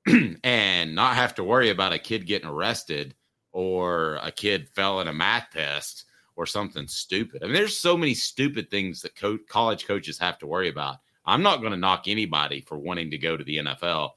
and 0.44 0.96
not 0.96 1.16
have 1.16 1.36
to 1.36 1.44
worry 1.44 1.70
about 1.70 1.94
a 1.94 2.00
kid 2.00 2.26
getting 2.26 2.48
arrested 2.48 3.16
or 3.52 4.20
a 4.22 4.32
kid 4.32 4.70
fell 4.70 5.00
in 5.02 5.08
a 5.08 5.14
math 5.14 5.48
test 5.52 6.06
or 6.36 6.46
something 6.46 6.88
stupid. 6.88 7.42
I 7.42 7.46
mean, 7.46 7.56
there's 7.56 7.78
so 7.78 7.96
many 7.96 8.14
stupid 8.14 8.70
things 8.70 9.02
that 9.02 9.16
co- 9.16 9.40
college 9.48 9.88
coaches 9.88 10.18
have 10.20 10.38
to 10.40 10.48
worry 10.48 10.70
about. 10.70 10.98
I'm 11.26 11.44
not 11.44 11.60
going 11.60 11.72
to 11.72 11.78
knock 11.78 12.04
anybody 12.08 12.62
for 12.62 12.78
wanting 12.78 13.12
to 13.12 13.18
go 13.18 13.36
to 13.36 13.44
the 13.44 13.58
NFL. 13.58 14.12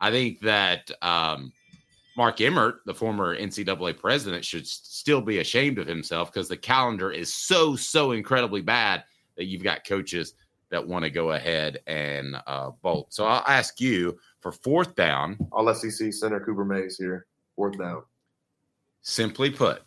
I 0.00 0.10
think 0.10 0.40
that 0.40 0.90
um, 1.02 1.52
Mark 2.16 2.40
Emmert, 2.40 2.80
the 2.86 2.94
former 2.94 3.36
NCAA 3.36 3.98
president, 3.98 4.44
should 4.44 4.66
still 4.66 5.20
be 5.20 5.38
ashamed 5.38 5.78
of 5.78 5.86
himself 5.86 6.32
because 6.32 6.48
the 6.48 6.56
calendar 6.56 7.10
is 7.10 7.32
so, 7.32 7.74
so 7.74 8.12
incredibly 8.12 8.60
bad 8.60 9.04
that 9.36 9.46
you've 9.46 9.62
got 9.62 9.86
coaches 9.86 10.34
that 10.70 10.86
want 10.86 11.04
to 11.04 11.10
go 11.10 11.32
ahead 11.32 11.78
and 11.86 12.36
uh, 12.46 12.70
bolt. 12.82 13.12
So 13.12 13.24
I'll 13.24 13.44
ask 13.46 13.80
you 13.80 14.18
for 14.40 14.52
fourth 14.52 14.94
down. 14.94 15.38
All 15.52 15.72
SEC 15.74 16.12
center 16.12 16.40
Cooper 16.40 16.64
Mays 16.64 16.96
here. 16.96 17.26
Fourth 17.56 17.78
down. 17.78 18.02
Simply 19.02 19.50
put, 19.50 19.82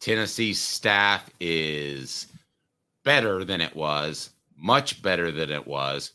Tennessee's 0.00 0.60
staff 0.60 1.28
is 1.40 2.26
better 3.04 3.44
than 3.44 3.60
it 3.60 3.74
was, 3.76 4.30
much 4.56 5.02
better 5.02 5.30
than 5.30 5.50
it 5.50 5.66
was, 5.66 6.12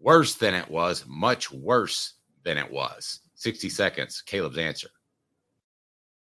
worse 0.00 0.34
than 0.34 0.54
it 0.54 0.70
was, 0.70 1.04
much 1.06 1.50
worse 1.52 2.14
than 2.44 2.56
it 2.56 2.70
was. 2.70 3.20
60 3.34 3.68
seconds. 3.68 4.22
Caleb's 4.22 4.58
answer. 4.58 4.88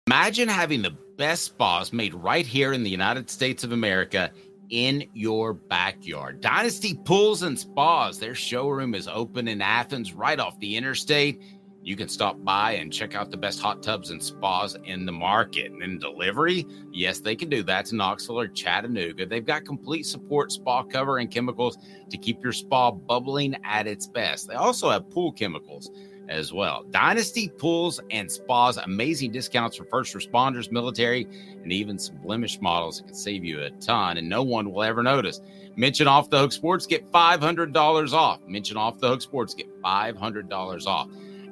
Imagine 0.07 0.47
having 0.47 0.81
the 0.81 0.97
best 1.17 1.43
spas 1.45 1.93
made 1.93 2.13
right 2.13 2.45
here 2.45 2.73
in 2.73 2.83
the 2.83 2.89
United 2.89 3.29
States 3.29 3.63
of 3.63 3.71
America 3.71 4.31
in 4.69 5.05
your 5.13 5.53
backyard. 5.53 6.41
Dynasty 6.41 6.95
Pools 7.05 7.43
and 7.43 7.59
Spas. 7.59 8.17
Their 8.17 8.33
showroom 8.33 8.95
is 8.95 9.07
open 9.07 9.47
in 9.47 9.61
Athens, 9.61 10.13
right 10.13 10.39
off 10.39 10.59
the 10.59 10.75
interstate. 10.75 11.41
You 11.83 11.95
can 11.95 12.07
stop 12.07 12.43
by 12.43 12.73
and 12.73 12.93
check 12.93 13.15
out 13.15 13.31
the 13.31 13.37
best 13.37 13.59
hot 13.59 13.81
tubs 13.81 14.11
and 14.11 14.21
spas 14.21 14.77
in 14.85 15.05
the 15.05 15.11
market. 15.11 15.71
And 15.71 15.81
in 15.81 15.97
delivery, 15.97 16.67
yes, 16.91 17.19
they 17.19 17.35
can 17.35 17.49
do 17.49 17.63
that 17.63 17.87
to 17.87 17.95
Knoxville 17.95 18.39
or 18.39 18.47
Chattanooga. 18.47 19.25
They've 19.25 19.45
got 19.45 19.65
complete 19.65 20.05
support, 20.05 20.51
spa 20.51 20.83
cover, 20.83 21.17
and 21.17 21.31
chemicals 21.31 21.77
to 22.09 22.17
keep 22.17 22.43
your 22.43 22.53
spa 22.53 22.91
bubbling 22.91 23.55
at 23.63 23.87
its 23.87 24.05
best. 24.05 24.47
They 24.47 24.53
also 24.53 24.89
have 24.91 25.09
pool 25.09 25.31
chemicals 25.31 25.89
as 26.29 26.53
well. 26.53 26.83
Dynasty 26.91 27.49
Pools 27.49 27.99
and 28.09 28.31
Spas, 28.31 28.77
amazing 28.77 29.31
discounts 29.31 29.75
for 29.75 29.85
first 29.85 30.13
responders, 30.13 30.71
military, 30.71 31.27
and 31.61 31.71
even 31.71 31.99
some 31.99 32.17
blemish 32.17 32.59
models 32.61 32.97
that 32.97 33.07
can 33.07 33.15
save 33.15 33.43
you 33.43 33.61
a 33.63 33.69
ton, 33.71 34.17
and 34.17 34.29
no 34.29 34.41
one 34.41 34.71
will 34.71 34.83
ever 34.83 35.03
notice. 35.03 35.41
Mention 35.75 36.07
Off 36.07 36.29
the 36.29 36.39
Hook 36.39 36.51
Sports, 36.51 36.85
get 36.85 37.11
$500 37.11 38.13
off. 38.13 38.39
Mention 38.47 38.77
Off 38.77 38.99
the 38.99 39.09
Hook 39.09 39.21
Sports, 39.21 39.53
get 39.53 39.67
$500 39.81 40.85
off. 40.85 41.09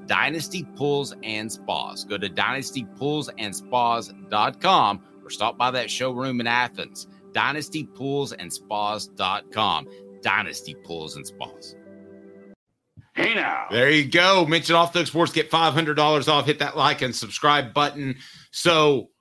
Dynasty 0.10 0.66
Pools 0.76 1.16
and 1.22 1.52
Spas. 1.52 2.04
Go 2.04 2.18
to 2.18 2.28
dynastypoolsandspas.com 2.28 5.04
or 5.24 5.30
stop 5.30 5.56
by 5.58 5.70
that 5.70 5.92
showroom 5.92 6.42
in 6.42 6.48
Athens. 6.48 7.06
Dynastypoolsandspas.com. 7.32 9.88
Dynasty 10.22 10.76
Pools 10.84 11.16
and 11.16 11.28
Spas. 11.28 11.76
Hey 13.14 13.36
now. 13.36 13.68
There 13.70 13.92
you 13.92 14.10
go. 14.10 14.48
Mention 14.48 14.76
off 14.76 14.94
the 14.94 15.06
sports, 15.06 15.32
get 15.32 15.52
$500 15.52 16.28
off. 16.28 16.48
Hit 16.48 16.58
that 16.60 16.76
like 16.76 17.04
and 17.04 17.16
subscribe 17.16 17.72
button. 17.74 18.16
So 18.52 19.12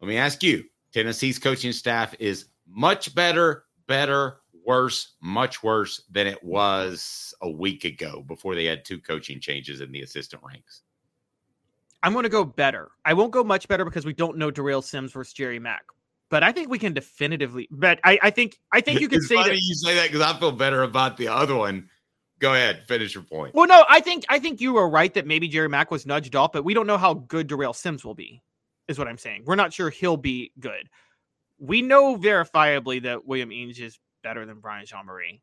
let 0.00 0.08
me 0.08 0.16
ask 0.16 0.42
you 0.42 0.64
Tennessee's 0.92 1.38
coaching 1.38 1.70
staff 1.70 2.16
is 2.18 2.46
much 2.66 3.14
better, 3.14 3.62
better, 3.86 4.40
worse, 4.64 5.14
much 5.20 5.62
worse 5.62 6.02
than 6.10 6.26
it 6.26 6.42
was 6.42 7.34
a 7.42 7.50
week 7.50 7.84
ago 7.84 8.24
before 8.26 8.54
they 8.54 8.64
had 8.64 8.84
two 8.84 8.98
coaching 8.98 9.40
changes 9.40 9.80
in 9.80 9.92
the 9.92 10.02
assistant 10.02 10.42
ranks. 10.44 10.82
I'm 12.02 12.12
going 12.12 12.24
to 12.24 12.28
go 12.28 12.44
better. 12.44 12.90
I 13.04 13.14
won't 13.14 13.30
go 13.30 13.44
much 13.44 13.68
better 13.68 13.84
because 13.84 14.04
we 14.04 14.12
don't 14.12 14.36
know 14.36 14.50
Darrell 14.50 14.82
Sims 14.82 15.12
versus 15.12 15.32
Jerry 15.32 15.58
Mack. 15.58 15.84
But 16.30 16.42
I 16.42 16.50
think 16.50 16.70
we 16.70 16.78
can 16.78 16.94
definitively. 16.94 17.68
But 17.70 18.00
I, 18.04 18.18
I 18.22 18.30
think 18.30 18.58
I 18.72 18.80
think 18.80 19.00
you 19.00 19.08
can 19.10 19.18
it's 19.18 19.28
say 19.28 19.36
funny 19.36 19.50
that 19.50 19.60
you 19.60 19.74
say 19.74 19.94
that 19.94 20.10
because 20.10 20.22
I 20.22 20.38
feel 20.38 20.52
better 20.52 20.82
about 20.82 21.16
the 21.16 21.28
other 21.28 21.54
one 21.54 21.88
Go 22.42 22.54
ahead, 22.54 22.82
finish 22.88 23.14
your 23.14 23.22
point. 23.22 23.54
Well, 23.54 23.68
no, 23.68 23.84
I 23.88 24.00
think 24.00 24.24
I 24.28 24.40
think 24.40 24.60
you 24.60 24.72
were 24.72 24.88
right 24.88 25.14
that 25.14 25.28
maybe 25.28 25.46
Jerry 25.46 25.68
Mack 25.68 25.92
was 25.92 26.06
nudged 26.06 26.34
off, 26.34 26.50
but 26.50 26.64
we 26.64 26.74
don't 26.74 26.88
know 26.88 26.98
how 26.98 27.14
good 27.14 27.46
Darrell 27.46 27.72
Sims 27.72 28.04
will 28.04 28.16
be. 28.16 28.42
Is 28.88 28.98
what 28.98 29.06
I'm 29.06 29.16
saying. 29.16 29.44
We're 29.46 29.54
not 29.54 29.72
sure 29.72 29.90
he'll 29.90 30.16
be 30.16 30.50
good. 30.58 30.90
We 31.60 31.82
know 31.82 32.16
verifiably 32.16 33.00
that 33.04 33.24
William 33.24 33.52
Eames 33.52 33.78
is 33.78 33.96
better 34.22 34.46
than 34.46 34.60
Brian 34.60 34.86
Jean-Mary. 34.86 35.42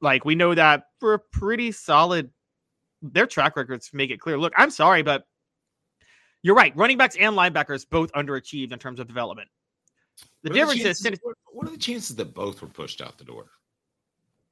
Like 0.00 0.24
we 0.24 0.34
know 0.34 0.54
that 0.54 0.84
for 0.98 1.14
a 1.14 1.18
pretty 1.18 1.72
solid. 1.72 2.30
Their 3.02 3.26
track 3.26 3.56
records 3.56 3.90
make 3.92 4.10
it 4.10 4.20
clear. 4.20 4.38
Look, 4.38 4.52
I'm 4.56 4.70
sorry, 4.70 5.02
but 5.02 5.24
you're 6.42 6.54
right. 6.54 6.74
Running 6.76 6.98
backs 6.98 7.16
and 7.18 7.34
linebackers 7.36 7.88
both 7.88 8.12
underachieved 8.12 8.72
in 8.72 8.78
terms 8.78 9.00
of 9.00 9.06
development. 9.06 9.48
The 10.42 10.50
What 10.50 10.54
difference 10.54 10.82
chances- 10.82 11.06
is 11.06 11.18
what- 11.22 11.36
what 11.52 11.66
are 11.66 11.70
the 11.70 11.78
chances 11.78 12.16
that 12.16 12.34
both 12.34 12.60
were 12.62 12.68
pushed 12.68 13.00
out 13.00 13.18
the 13.18 13.24
door? 13.24 13.50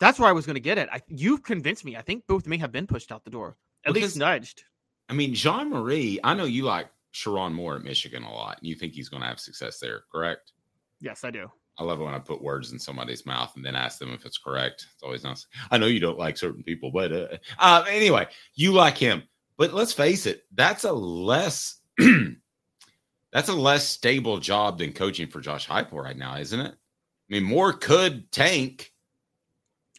that's 0.01 0.17
where 0.21 0.29
I 0.29 0.33
was 0.33 0.47
going 0.47 0.55
to 0.55 0.61
get 0.61 0.79
it. 0.79 0.88
I, 0.93 1.03
you've 1.09 1.43
convinced 1.43 1.85
me. 1.85 1.97
I 1.97 2.03
think 2.03 2.25
both 2.29 2.47
may 2.47 2.57
have 2.59 2.71
been 2.71 2.87
pushed 2.87 3.11
out 3.11 3.25
the 3.25 3.31
door, 3.31 3.57
at 3.85 3.93
Because- 3.95 4.11
least 4.11 4.17
nudged. 4.17 4.62
I 5.09 5.12
mean, 5.12 5.35
Jean-Mary, 5.35 6.21
I 6.23 6.35
know 6.35 6.45
you 6.45 6.62
like 6.62 6.88
Sherrone 7.12 7.53
Moore 7.53 7.75
at 7.77 7.83
Michigan 7.83 8.23
a 8.23 8.33
lot, 8.33 8.59
and 8.59 8.67
you 8.69 8.77
think 8.77 8.93
he's 8.93 9.09
going 9.09 9.23
to 9.23 9.27
have 9.29 9.41
success 9.41 9.81
there, 9.81 10.05
correct? 10.12 10.53
Yes, 11.01 11.25
I 11.25 11.33
do. 11.33 11.51
I 11.79 11.85
love 11.85 12.01
it 12.01 12.05
when 12.05 12.14
I 12.14 12.19
put 12.19 12.43
words 12.43 12.73
in 12.73 12.79
somebody's 12.79 13.25
mouth 13.25 13.53
and 13.55 13.64
then 13.64 13.77
ask 13.77 13.99
them 13.99 14.12
if 14.12 14.27
it's 14.27 14.38
correct. 14.38 14.87
It's 14.93 15.03
always 15.03 15.23
nice. 15.23 15.47
I 15.71 15.79
know 15.79 15.87
you 15.87 16.01
don't 16.01 16.19
like 16.19 16.37
certain 16.37 16.62
people, 16.62 16.91
but 16.91 17.12
uh, 17.12 17.29
uh, 17.59 17.85
anyway, 17.88 18.27
you 18.55 18.73
like 18.73 18.99
him. 18.99 19.23
But 19.57 19.73
let's 19.73 19.93
face 19.93 20.27
it, 20.27 20.45
that's 20.55 20.85
a 20.85 20.93
less 20.93 21.81
that's 23.33 23.49
a 23.49 23.55
less 23.55 23.88
stable 23.88 24.38
job 24.38 24.79
than 24.79 24.93
coaching 24.93 25.29
for 25.29 25.41
Josh 25.41 25.69
Heupel 25.69 26.03
right 26.03 26.17
now, 26.17 26.37
isn't 26.37 26.61
it? 26.61 26.73
I 26.73 27.35
mean, 27.35 27.45
Moore 27.45 27.73
could 27.73 28.31
tank. 28.33 28.93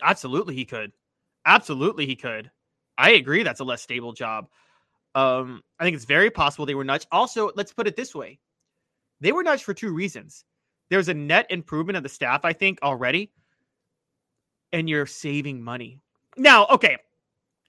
Absolutely, 0.01 0.55
he 0.55 0.65
could. 0.65 0.91
Absolutely, 1.45 2.05
he 2.05 2.15
could. 2.15 2.51
I 2.97 3.11
agree. 3.11 3.43
That's 3.43 3.59
a 3.59 3.65
less 3.65 3.81
stable 3.81 4.13
job. 4.13 4.47
Um, 5.15 5.61
I 5.79 5.83
think 5.83 5.95
it's 5.95 6.05
very 6.05 6.29
possible 6.29 6.65
they 6.65 6.75
were 6.75 6.83
nudged. 6.83 7.07
Also, 7.11 7.51
let's 7.55 7.73
put 7.73 7.87
it 7.87 7.95
this 7.95 8.13
way: 8.13 8.39
they 9.21 9.31
were 9.31 9.43
nudged 9.43 9.63
for 9.63 9.73
two 9.73 9.93
reasons. 9.93 10.43
There's 10.89 11.07
a 11.09 11.13
net 11.13 11.47
improvement 11.49 11.97
of 11.97 12.03
the 12.03 12.09
staff, 12.09 12.41
I 12.43 12.53
think, 12.53 12.79
already, 12.81 13.31
and 14.73 14.89
you're 14.89 15.05
saving 15.05 15.61
money. 15.61 15.99
Now, 16.37 16.65
okay, 16.67 16.97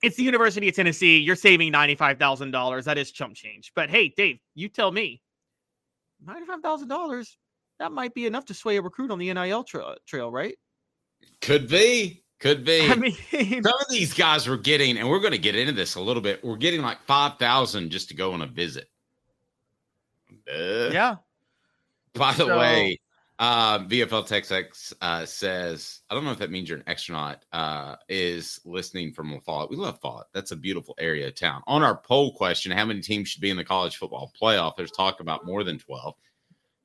it's 0.02 0.16
the 0.16 0.22
University 0.22 0.68
of 0.68 0.74
Tennessee. 0.74 1.18
You're 1.18 1.36
saving 1.36 1.72
ninety-five 1.72 2.18
thousand 2.18 2.50
dollars. 2.52 2.84
That 2.86 2.98
is 2.98 3.10
chump 3.12 3.34
change. 3.34 3.72
But 3.74 3.90
hey, 3.90 4.08
Dave, 4.16 4.38
you 4.54 4.68
tell 4.68 4.90
me, 4.90 5.20
ninety-five 6.24 6.60
thousand 6.60 6.88
dollars. 6.88 7.36
That 7.78 7.92
might 7.92 8.14
be 8.14 8.26
enough 8.26 8.44
to 8.46 8.54
sway 8.54 8.76
a 8.76 8.82
recruit 8.82 9.10
on 9.10 9.18
the 9.18 9.32
NIL 9.32 9.64
tra- 9.64 9.96
trail, 10.06 10.30
right? 10.30 10.54
Could 11.40 11.68
be. 11.68 12.22
Could 12.38 12.64
be. 12.64 12.86
I 12.88 12.94
mean, 12.94 13.12
some 13.62 13.74
of 13.80 13.88
these 13.90 14.14
guys 14.14 14.46
were 14.46 14.56
getting, 14.56 14.96
and 14.96 15.08
we're 15.08 15.20
going 15.20 15.32
to 15.32 15.38
get 15.38 15.54
into 15.56 15.72
this 15.72 15.94
a 15.96 16.00
little 16.00 16.22
bit. 16.22 16.42
We're 16.42 16.56
getting 16.56 16.80
like 16.80 17.02
five 17.06 17.38
thousand 17.38 17.90
just 17.90 18.08
to 18.08 18.14
go 18.14 18.32
on 18.32 18.40
a 18.40 18.46
visit. 18.46 18.88
Uh, 20.50 20.90
yeah. 20.92 21.16
By 22.14 22.32
the 22.32 22.46
So- 22.46 22.58
way, 22.58 22.98
uh, 23.40 23.78
VFL 23.78 24.28
TexX 24.28 24.92
uh, 25.00 25.24
says, 25.24 26.02
I 26.10 26.14
don't 26.14 26.24
know 26.24 26.30
if 26.30 26.38
that 26.40 26.50
means 26.50 26.68
you're 26.68 26.76
an 26.76 26.84
astronaut, 26.86 27.42
uh, 27.52 27.96
is 28.06 28.60
listening 28.66 29.14
from 29.14 29.40
Follett. 29.40 29.70
We 29.70 29.76
love 29.76 29.98
Follett. 29.98 30.26
That's 30.34 30.50
a 30.50 30.56
beautiful 30.56 30.94
area 31.00 31.28
of 31.28 31.36
town. 31.36 31.62
On 31.66 31.82
our 31.82 31.96
poll 31.96 32.34
question, 32.34 32.70
how 32.70 32.84
many 32.84 33.00
teams 33.00 33.30
should 33.30 33.40
be 33.40 33.48
in 33.48 33.56
the 33.56 33.64
college 33.64 33.96
football 33.96 34.30
playoff? 34.40 34.76
There's 34.76 34.90
talk 34.90 35.20
about 35.20 35.46
more 35.46 35.64
than 35.64 35.78
12. 35.78 36.14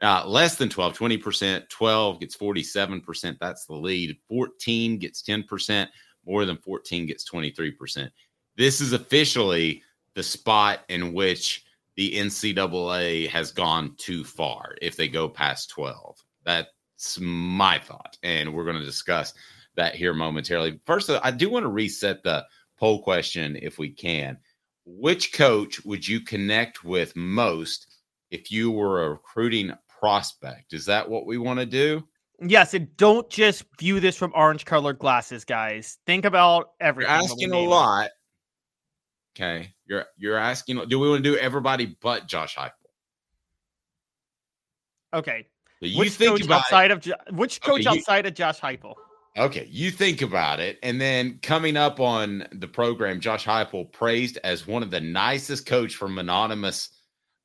Uh, 0.02 0.24
less 0.26 0.56
than 0.56 0.70
12, 0.70 0.98
20%. 0.98 1.68
12 1.68 2.20
gets 2.22 2.38
47%. 2.38 3.38
That's 3.38 3.66
the 3.66 3.76
lead. 3.76 4.16
14 4.30 4.98
gets 4.98 5.22
10%. 5.24 5.88
More 6.26 6.46
than 6.46 6.58
14 6.58 7.06
gets 7.06 7.30
23%. 7.30 8.10
This 8.56 8.80
is 8.80 8.94
officially 8.94 9.84
the 10.14 10.24
spot 10.24 10.86
in 10.88 11.14
which 11.14 11.66
the 11.98 12.14
NCAA 12.14 13.28
has 13.28 13.52
gone 13.52 13.94
too 13.98 14.24
far 14.24 14.76
if 14.82 14.96
they 14.96 15.10
go 15.10 15.28
past 15.28 15.70
12. 15.72 16.18
That's 16.46 17.20
my 17.20 17.80
thought. 17.80 18.18
And 18.24 18.54
we're 18.54 18.66
going 18.66 18.80
to 18.80 18.86
discuss 18.86 19.34
that 19.76 19.96
here 19.96 20.14
momentarily. 20.14 20.80
First, 20.86 21.10
I 21.10 21.32
do 21.32 21.50
want 21.50 21.64
to 21.64 21.70
reset 21.70 22.24
the 22.24 22.46
poll 22.78 23.02
question 23.02 23.58
if 23.62 23.78
we 23.78 23.90
can. 23.90 24.38
Which 24.86 25.34
coach 25.34 25.84
would 25.84 26.08
you 26.08 26.22
connect 26.22 26.84
with 26.84 27.16
most 27.16 27.88
if 28.32 28.52
you 28.52 28.72
were 28.72 29.06
a 29.06 29.10
recruiting 29.12 29.74
prospect? 29.88 30.74
Is 30.74 30.86
that 30.86 31.10
what 31.10 31.26
we 31.26 31.38
want 31.38 31.60
to 31.60 31.66
do? 31.66 32.08
Yes, 32.42 32.74
and 32.74 32.96
don't 32.98 33.30
just 33.30 33.64
view 33.80 34.00
this 34.00 34.18
from 34.18 34.32
orange 34.36 34.66
colored 34.66 35.00
glasses, 35.00 35.46
guys. 35.46 35.98
Think 36.06 36.26
about 36.26 36.72
You're 36.80 36.88
everything. 36.88 37.14
we 37.14 37.24
asking 37.24 37.54
a 37.54 37.60
lot. 37.60 38.10
Okay. 39.36 39.74
You're 39.86 40.06
you're 40.18 40.38
asking 40.38 40.82
do 40.88 41.00
we 41.00 41.10
want 41.10 41.24
to 41.24 41.30
do 41.30 41.38
everybody 41.38 41.98
but 42.02 42.28
Josh 42.28 42.56
Heupel? 42.56 42.72
Okay. 45.14 45.48
So 45.82 45.88
you 45.88 46.00
which 46.00 46.12
think 46.14 46.32
coach 46.32 46.46
about 46.46 46.56
it. 46.58 46.62
outside 46.62 46.92
of 46.92 47.00
Jo- 47.02 47.14
which 47.32 47.60
Okay, 47.62 47.72
coach 47.72 47.84
you- 47.86 47.92
outside 47.92 48.26
of 48.26 48.34
Josh 48.34 48.60
Heupel? 48.60 48.96
Okay, 49.38 49.68
you 49.70 49.92
think 49.92 50.22
about 50.22 50.62
it, 50.62 50.80
and 50.82 51.00
then 51.02 51.40
coming 51.42 51.76
up 51.76 52.00
on 52.00 52.48
the 52.54 52.70
program, 52.70 53.20
Josh 53.20 53.46
Heupel 53.46 53.92
praised 53.92 54.38
as 54.46 54.66
one 54.66 54.82
of 54.82 54.92
the 54.92 55.02
nicest 55.02 55.66
coach 55.66 55.96
from 55.96 56.18
anonymous 56.18 56.90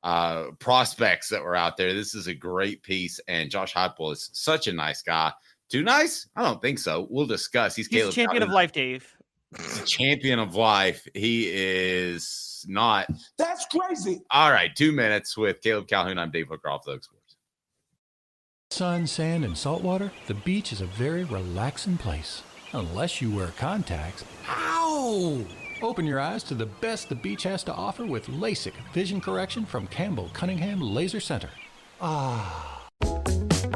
uh, 0.03 0.51
prospects 0.59 1.27
that 1.29 1.43
were 1.43 1.55
out 1.55 1.75
there. 1.75 1.93
This 1.93 2.15
is 2.15 2.27
a 2.27 2.33
great 2.33 2.81
piece, 2.81 3.19
and 3.27 3.51
Josh 3.51 3.73
Heupel 3.73 4.13
is 4.13 4.29
such 4.31 4.67
a 4.67 4.73
nice 4.73 5.01
guy. 5.01 5.33
Too 5.69 5.83
nice? 5.83 6.27
I 6.35 6.43
don't 6.43 6.61
think 6.61 6.79
so. 6.79 7.07
We'll 7.09 7.25
discuss. 7.27 7.75
He's, 7.75 7.87
He's 7.87 7.99
Caleb 7.99 8.13
champion 8.13 8.43
of 8.43 8.49
life, 8.49 8.71
Dave. 8.71 9.13
Champion 9.85 10.39
of 10.39 10.55
life. 10.55 11.05
He 11.13 11.49
is 11.51 12.65
not. 12.69 13.07
That's 13.37 13.65
crazy. 13.65 14.21
All 14.31 14.49
right, 14.51 14.73
two 14.73 14.93
minutes 14.93 15.35
with 15.37 15.61
Caleb 15.61 15.87
Calhoun. 15.89 16.17
I'm 16.17 16.31
Dave 16.31 16.47
Hooker 16.47 16.69
off 16.69 16.85
the 16.85 16.93
Hook 16.93 17.03
Sports. 17.03 17.20
Sun, 18.71 19.05
sand, 19.05 19.43
and 19.43 19.57
salt 19.57 19.83
water, 19.83 20.13
the 20.27 20.33
beach 20.33 20.71
is 20.71 20.79
a 20.79 20.85
very 20.85 21.25
relaxing 21.25 21.97
place. 21.97 22.41
Unless 22.71 23.21
you 23.21 23.29
wear 23.35 23.47
contacts. 23.57 24.23
Ow! 24.47 25.45
Open 25.81 26.05
your 26.05 26.21
eyes 26.21 26.41
to 26.43 26.55
the 26.55 26.67
best 26.67 27.09
the 27.09 27.15
beach 27.15 27.43
has 27.43 27.65
to 27.65 27.73
offer 27.73 28.05
with 28.05 28.27
LASIK 28.27 28.71
vision 28.93 29.19
correction 29.19 29.65
from 29.65 29.87
Campbell 29.87 30.29
Cunningham 30.31 30.79
Laser 30.79 31.19
Center. 31.19 31.49
Ah. 31.99 32.81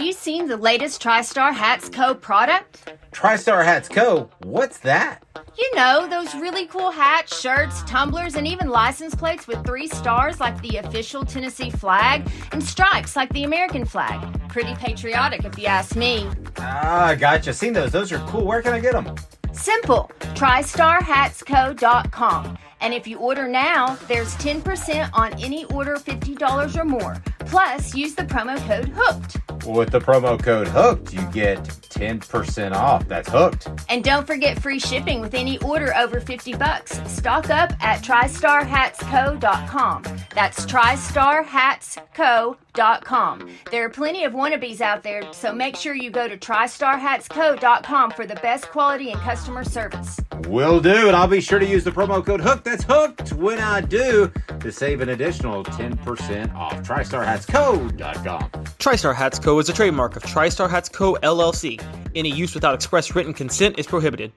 Have 0.00 0.06
you 0.06 0.14
seen 0.14 0.48
the 0.48 0.56
latest 0.56 1.02
TriStar 1.02 1.52
Hats 1.52 1.90
Co. 1.90 2.14
product? 2.14 2.94
TriStar 3.12 3.62
Hats 3.62 3.86
Co. 3.86 4.30
What's 4.44 4.78
that? 4.78 5.22
You 5.58 5.76
know, 5.76 6.08
those 6.08 6.34
really 6.36 6.64
cool 6.68 6.90
hats, 6.90 7.38
shirts, 7.38 7.82
tumblers, 7.82 8.34
and 8.34 8.48
even 8.48 8.70
license 8.70 9.14
plates 9.14 9.46
with 9.46 9.62
three 9.62 9.88
stars 9.88 10.40
like 10.40 10.58
the 10.62 10.78
official 10.78 11.22
Tennessee 11.22 11.68
flag 11.68 12.26
and 12.52 12.64
stripes 12.64 13.14
like 13.14 13.30
the 13.34 13.44
American 13.44 13.84
flag. 13.84 14.26
Pretty 14.48 14.74
patriotic, 14.76 15.44
if 15.44 15.58
you 15.58 15.66
ask 15.66 15.94
me. 15.94 16.26
Ah, 16.56 17.14
gotcha. 17.18 17.52
Seen 17.52 17.74
those. 17.74 17.92
Those 17.92 18.10
are 18.10 18.20
cool. 18.20 18.46
Where 18.46 18.62
can 18.62 18.72
I 18.72 18.80
get 18.80 18.94
them? 18.94 19.14
Simple. 19.52 20.10
TriStarHatsCo.com. 20.34 22.58
And 22.80 22.94
if 22.94 23.06
you 23.06 23.18
order 23.18 23.46
now, 23.46 23.96
there's 24.08 24.34
10% 24.36 25.10
on 25.12 25.32
any 25.34 25.64
order 25.66 25.96
$50 25.96 26.76
or 26.76 26.84
more. 26.84 27.22
Plus, 27.40 27.94
use 27.94 28.14
the 28.14 28.22
promo 28.22 28.56
code 28.66 28.90
HOOKED. 28.94 29.66
With 29.66 29.90
the 29.90 30.00
promo 30.00 30.42
code 30.42 30.68
HOOKED, 30.68 31.12
you 31.12 31.26
get 31.32 31.79
10% 31.90 32.72
off. 32.72 33.06
That's 33.08 33.28
hooked. 33.28 33.68
And 33.88 34.02
don't 34.02 34.26
forget 34.26 34.60
free 34.60 34.78
shipping 34.78 35.20
with 35.20 35.34
any 35.34 35.58
order 35.58 35.94
over 35.96 36.20
50 36.20 36.54
bucks. 36.54 37.00
Stock 37.10 37.50
up 37.50 37.72
at 37.82 38.02
tristarhatsco.com. 38.02 40.02
That's 40.34 40.64
tristarhatsco.com. 40.66 43.50
There 43.70 43.84
are 43.84 43.90
plenty 43.90 44.24
of 44.24 44.32
wannabes 44.32 44.80
out 44.80 45.02
there, 45.02 45.32
so 45.32 45.52
make 45.52 45.76
sure 45.76 45.94
you 45.94 46.10
go 46.10 46.28
to 46.28 46.36
tristarhatsco.com 46.36 48.10
for 48.12 48.26
the 48.26 48.36
best 48.36 48.70
quality 48.70 49.10
and 49.10 49.20
customer 49.20 49.64
service. 49.64 50.20
Will 50.48 50.80
do. 50.80 51.08
And 51.08 51.16
I'll 51.16 51.28
be 51.28 51.40
sure 51.40 51.58
to 51.58 51.66
use 51.66 51.84
the 51.84 51.90
promo 51.90 52.24
code 52.24 52.40
HOOKED. 52.40 52.64
That's 52.64 52.84
hooked 52.84 53.32
when 53.34 53.58
I 53.58 53.80
do 53.80 54.30
to 54.60 54.72
save 54.72 55.00
an 55.00 55.10
additional 55.10 55.64
10% 55.64 56.54
off. 56.54 56.82
TristarHatsCo.com. 56.82 58.50
TriStar 58.78 59.14
Hats 59.14 59.38
Co. 59.38 59.58
is 59.58 59.68
a 59.68 59.72
trademark 59.72 60.16
of 60.16 60.22
TriStar 60.22 60.70
Hats 60.70 60.88
Co. 60.88 61.14
LLC. 61.22 61.79
Any 62.14 62.30
use 62.30 62.54
without 62.54 62.74
express 62.74 63.14
written 63.14 63.32
consent 63.32 63.78
is 63.78 63.86
prohibited. 63.86 64.32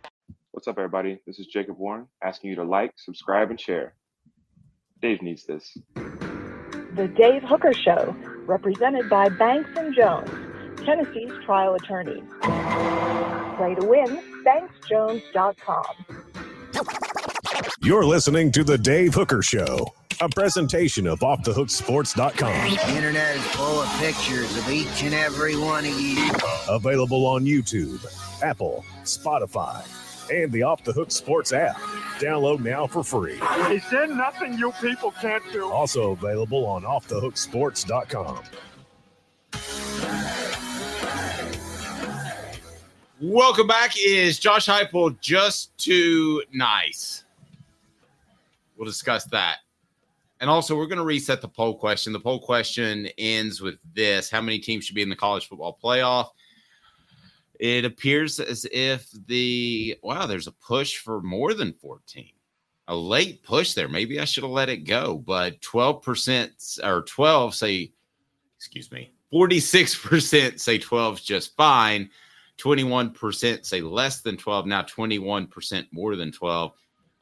What's 0.51 0.67
up, 0.67 0.77
everybody? 0.77 1.19
This 1.25 1.39
is 1.39 1.47
Jacob 1.47 1.77
Warren 1.77 2.07
asking 2.23 2.51
you 2.51 2.55
to 2.57 2.63
like, 2.63 2.91
subscribe, 2.95 3.49
and 3.49 3.59
share. 3.59 3.95
Dave 5.01 5.21
needs 5.21 5.45
this. 5.45 5.77
The 6.95 7.07
Dave 7.07 7.41
Hooker 7.43 7.73
Show, 7.73 8.15
represented 8.45 9.09
by 9.09 9.29
Banks 9.29 9.71
and 9.75 9.95
Jones, 9.95 10.29
Tennessee's 10.85 11.31
trial 11.43 11.73
attorneys. 11.73 12.23
Play 13.57 13.75
to 13.75 13.85
win, 13.85 14.21
banksjones.com. 14.45 15.83
You're 17.81 18.05
listening 18.05 18.51
to 18.53 18.63
The 18.63 18.77
Dave 18.77 19.13
Hooker 19.15 19.41
Show, 19.41 19.93
a 20.21 20.29
presentation 20.29 21.07
of 21.07 21.19
OffTheHookSports.com. 21.19 22.71
The 22.71 22.95
internet 22.95 23.35
is 23.35 23.43
full 23.47 23.81
of 23.81 23.89
pictures 23.99 24.55
of 24.57 24.69
each 24.69 25.03
and 25.03 25.13
every 25.13 25.55
one 25.57 25.85
of 25.85 25.99
you. 25.99 26.31
Available 26.69 27.25
on 27.25 27.43
YouTube, 27.45 28.05
Apple, 28.41 28.85
Spotify, 29.03 29.83
and 30.31 30.51
the 30.51 30.63
Off 30.63 30.83
the 30.83 30.93
Hook 30.93 31.11
Sports 31.11 31.53
app. 31.53 31.75
Download 32.19 32.59
now 32.63 32.87
for 32.87 33.03
free. 33.03 33.39
Is 33.73 33.83
there 33.89 34.07
nothing 34.07 34.57
you 34.57 34.71
people 34.81 35.11
can't 35.11 35.43
do? 35.51 35.69
Also 35.69 36.11
available 36.11 36.65
on 36.65 36.83
OffTheHookSports.com. 36.83 38.43
Welcome 43.21 43.67
back. 43.67 43.93
Is 43.97 44.37
Josh 44.37 44.67
Heupel 44.67 45.19
just 45.21 45.77
too 45.77 46.43
nice? 46.51 47.23
We'll 48.75 48.85
discuss 48.85 49.25
that. 49.25 49.59
And 50.43 50.49
also, 50.49 50.75
we're 50.75 50.87
going 50.87 50.97
to 50.97 51.05
reset 51.05 51.39
the 51.39 51.47
poll 51.47 51.73
question. 51.73 52.11
The 52.11 52.19
poll 52.19 52.37
question 52.37 53.07
ends 53.17 53.61
with 53.61 53.75
this 53.93 54.29
How 54.29 54.41
many 54.41 54.59
teams 54.59 54.83
should 54.83 54.93
be 54.93 55.01
in 55.01 55.07
the 55.07 55.15
college 55.15 55.47
football 55.47 55.79
playoff? 55.81 56.31
It 57.61 57.85
appears 57.85 58.41
as 58.41 58.67
if 58.69 59.09
the 59.27 59.97
wow, 60.03 60.25
there's 60.25 60.47
a 60.47 60.51
push 60.51 60.97
for 60.97 61.21
more 61.21 61.53
than 61.53 61.71
14. 61.71 62.27
A 62.89 62.93
late 62.93 63.41
push 63.41 63.73
there. 63.73 63.87
Maybe 63.87 64.19
I 64.19 64.25
should 64.25 64.43
have 64.43 64.51
let 64.51 64.67
it 64.67 64.83
go, 64.83 65.17
but 65.17 65.61
12% 65.61 66.83
or 66.83 67.03
12 67.03 67.55
say, 67.55 67.93
excuse 68.57 68.91
me, 68.91 69.13
46% 69.31 70.59
say 70.59 70.77
12 70.77 71.19
is 71.19 71.23
just 71.23 71.55
fine. 71.55 72.09
21% 72.57 73.65
say 73.65 73.79
less 73.79 74.19
than 74.19 74.35
12. 74.35 74.65
Now 74.65 74.81
21% 74.81 75.87
more 75.93 76.17
than 76.17 76.33
12. 76.33 76.73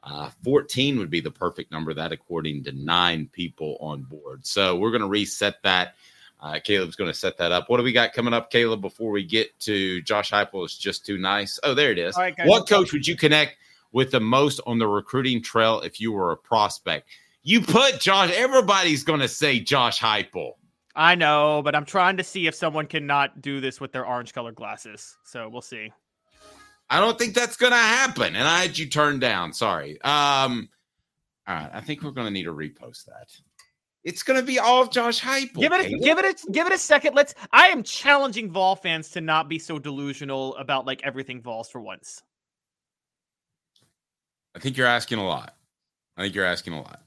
Uh, 0.04 0.30
14 0.42 0.98
would 0.98 1.10
be 1.10 1.20
the 1.20 1.30
perfect 1.30 1.70
number, 1.70 1.94
that 1.94 2.12
according 2.12 2.64
to 2.64 2.72
nine 2.72 3.28
people 3.32 3.76
on 3.80 4.02
board. 4.02 4.44
So 4.44 4.76
we're 4.76 4.90
going 4.90 5.02
to 5.02 5.08
reset 5.08 5.62
that. 5.62 5.94
Uh, 6.40 6.58
Caleb's 6.58 6.96
going 6.96 7.10
to 7.10 7.16
set 7.16 7.38
that 7.38 7.52
up. 7.52 7.70
What 7.70 7.76
do 7.76 7.84
we 7.84 7.92
got 7.92 8.12
coming 8.12 8.34
up, 8.34 8.50
Caleb, 8.50 8.80
before 8.80 9.12
we 9.12 9.22
get 9.22 9.56
to 9.60 10.02
Josh 10.02 10.32
Heupel 10.32 10.66
is 10.66 10.76
just 10.76 11.06
too 11.06 11.18
nice? 11.18 11.60
Oh, 11.62 11.72
there 11.72 11.92
it 11.92 11.98
is. 11.98 12.16
Right, 12.16 12.36
guys. 12.36 12.48
what 12.48 12.68
coach 12.68 12.92
would 12.92 13.06
you 13.06 13.16
connect 13.16 13.56
with 13.92 14.10
the 14.10 14.18
most 14.18 14.60
on 14.66 14.78
the 14.78 14.88
recruiting 14.88 15.40
trail 15.40 15.80
if 15.82 16.00
you 16.00 16.10
were 16.10 16.32
a 16.32 16.36
prospect? 16.36 17.08
You 17.44 17.60
put 17.60 18.00
Josh, 18.00 18.32
everybody's 18.34 19.04
going 19.04 19.20
to 19.20 19.28
say 19.28 19.60
Josh 19.60 20.00
Heupel. 20.00 20.54
I 20.96 21.14
know, 21.14 21.62
but 21.64 21.76
I'm 21.76 21.84
trying 21.84 22.16
to 22.16 22.24
see 22.24 22.48
if 22.48 22.54
someone 22.56 22.86
cannot 22.86 23.40
do 23.40 23.60
this 23.60 23.80
with 23.80 23.92
their 23.92 24.06
orange 24.06 24.34
colored 24.34 24.56
glasses. 24.56 25.16
So 25.24 25.48
we'll 25.48 25.62
see. 25.62 25.92
I 26.92 27.00
don't 27.00 27.18
think 27.18 27.32
that's 27.32 27.56
going 27.56 27.72
to 27.72 27.78
happen. 27.78 28.36
And 28.36 28.46
I 28.46 28.60
had 28.60 28.76
you 28.76 28.86
turned 28.86 29.22
down. 29.22 29.54
Sorry. 29.54 29.92
Um, 30.02 30.68
all 31.48 31.54
right. 31.54 31.70
I 31.72 31.80
think 31.80 32.02
we're 32.02 32.10
going 32.10 32.26
to 32.26 32.30
need 32.30 32.44
to 32.44 32.52
repost 32.52 33.06
that. 33.06 33.30
It's 34.04 34.22
going 34.22 34.38
to 34.38 34.44
be 34.44 34.58
all 34.58 34.82
of 34.82 34.90
Josh 34.90 35.18
Heupel. 35.18 35.54
Give 35.54 35.72
it, 35.72 35.86
a, 35.86 35.98
give 35.98 36.18
it, 36.18 36.24
a, 36.26 36.52
give 36.52 36.66
it 36.66 36.72
a 36.74 36.76
second. 36.76 37.14
Let's. 37.14 37.34
I 37.50 37.68
am 37.68 37.82
challenging 37.82 38.50
Vol 38.50 38.76
fans 38.76 39.08
to 39.12 39.22
not 39.22 39.48
be 39.48 39.58
so 39.58 39.78
delusional 39.78 40.54
about 40.56 40.84
like 40.84 41.00
everything 41.02 41.40
Vols 41.40 41.70
for 41.70 41.80
once. 41.80 42.22
I 44.54 44.58
think 44.58 44.76
you're 44.76 44.86
asking 44.86 45.18
a 45.18 45.26
lot. 45.26 45.54
I 46.18 46.22
think 46.22 46.34
you're 46.34 46.44
asking 46.44 46.74
a 46.74 46.82
lot. 46.82 47.00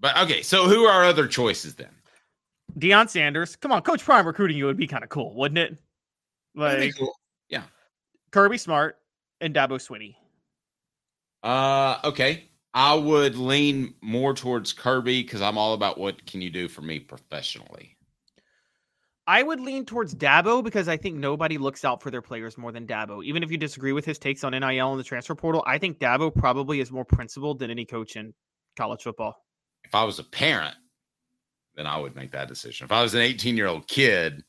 But 0.00 0.18
okay, 0.18 0.42
so 0.42 0.68
who 0.68 0.84
are 0.84 0.92
our 0.92 1.04
other 1.04 1.28
choices 1.28 1.76
then? 1.76 1.94
Deion 2.76 3.08
Sanders. 3.08 3.54
Come 3.54 3.70
on, 3.70 3.82
Coach 3.82 4.04
Prime 4.04 4.26
recruiting 4.26 4.56
you 4.56 4.66
would 4.66 4.76
be 4.76 4.88
kind 4.88 5.04
of 5.04 5.10
cool, 5.10 5.32
wouldn't 5.36 5.58
it? 5.58 5.78
Like 6.56 6.96
cool. 6.96 7.14
Yeah. 7.48 7.62
Kirby 8.32 8.58
Smart 8.58 8.98
and 9.40 9.54
Dabo 9.54 9.78
Swinney. 9.78 10.16
Uh, 11.42 11.98
okay. 12.04 12.44
I 12.74 12.94
would 12.94 13.36
lean 13.36 13.94
more 14.02 14.34
towards 14.34 14.72
Kirby 14.72 15.22
because 15.22 15.40
I'm 15.40 15.58
all 15.58 15.74
about 15.74 15.98
what 15.98 16.24
can 16.26 16.42
you 16.42 16.50
do 16.50 16.68
for 16.68 16.82
me 16.82 17.00
professionally. 17.00 17.96
I 19.26 19.42
would 19.42 19.60
lean 19.60 19.84
towards 19.84 20.14
Dabo 20.14 20.64
because 20.64 20.88
I 20.88 20.96
think 20.96 21.16
nobody 21.16 21.58
looks 21.58 21.84
out 21.84 22.02
for 22.02 22.10
their 22.10 22.22
players 22.22 22.56
more 22.56 22.72
than 22.72 22.86
Dabo. 22.86 23.22
Even 23.24 23.42
if 23.42 23.50
you 23.50 23.58
disagree 23.58 23.92
with 23.92 24.06
his 24.06 24.18
takes 24.18 24.42
on 24.42 24.52
NIL 24.52 24.90
and 24.90 24.98
the 24.98 25.04
transfer 25.04 25.34
portal, 25.34 25.62
I 25.66 25.76
think 25.76 25.98
Dabo 25.98 26.34
probably 26.34 26.80
is 26.80 26.90
more 26.90 27.04
principled 27.04 27.58
than 27.58 27.70
any 27.70 27.84
coach 27.84 28.16
in 28.16 28.32
college 28.76 29.02
football. 29.02 29.36
If 29.84 29.94
I 29.94 30.04
was 30.04 30.18
a 30.18 30.24
parent, 30.24 30.76
then 31.74 31.86
I 31.86 31.98
would 31.98 32.16
make 32.16 32.30
that 32.32 32.48
decision. 32.48 32.86
If 32.86 32.92
I 32.92 33.02
was 33.02 33.14
an 33.14 33.20
18 33.20 33.56
year 33.56 33.66
old 33.66 33.86
kid, 33.86 34.42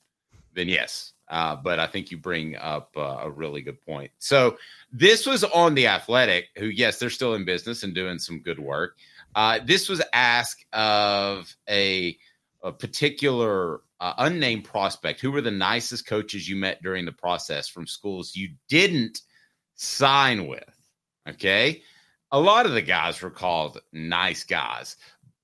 then 0.53 0.69
yes. 0.69 1.13
Uh, 1.29 1.55
but 1.55 1.79
I 1.79 1.85
think 1.85 2.09
you 2.09 2.17
bring 2.17 2.55
up 2.55 2.91
uh, 2.97 3.19
a 3.21 3.29
really 3.29 3.61
good 3.61 3.79
point. 3.85 4.11
So 4.17 4.57
this 4.91 5.25
was 5.25 5.43
on 5.43 5.75
the 5.75 5.87
Athletic, 5.87 6.47
who 6.57 6.65
yes, 6.65 6.97
they're 6.97 7.09
still 7.09 7.35
in 7.35 7.45
business 7.45 7.83
and 7.83 7.93
doing 7.93 8.17
some 8.17 8.39
good 8.39 8.59
work. 8.59 8.97
Uh, 9.35 9.59
this 9.63 9.87
was 9.87 10.01
asked 10.11 10.65
of 10.73 11.55
a, 11.69 12.17
a 12.63 12.71
particular 12.71 13.81
uh, 13.99 14.13
unnamed 14.17 14.63
prospect. 14.63 15.19
Who 15.19 15.31
were 15.31 15.41
the 15.41 15.51
nicest 15.51 16.07
coaches 16.07 16.49
you 16.49 16.55
met 16.55 16.81
during 16.81 17.05
the 17.05 17.11
process 17.11 17.67
from 17.67 17.85
schools 17.85 18.35
you 18.35 18.49
didn't 18.67 19.21
sign 19.75 20.47
with? 20.47 20.63
Okay, 21.27 21.83
a 22.31 22.39
lot 22.39 22.65
of 22.65 22.71
the 22.71 22.81
guys 22.81 23.21
were 23.21 23.29
called 23.29 23.79
nice 23.93 24.43
guys. 24.43 24.95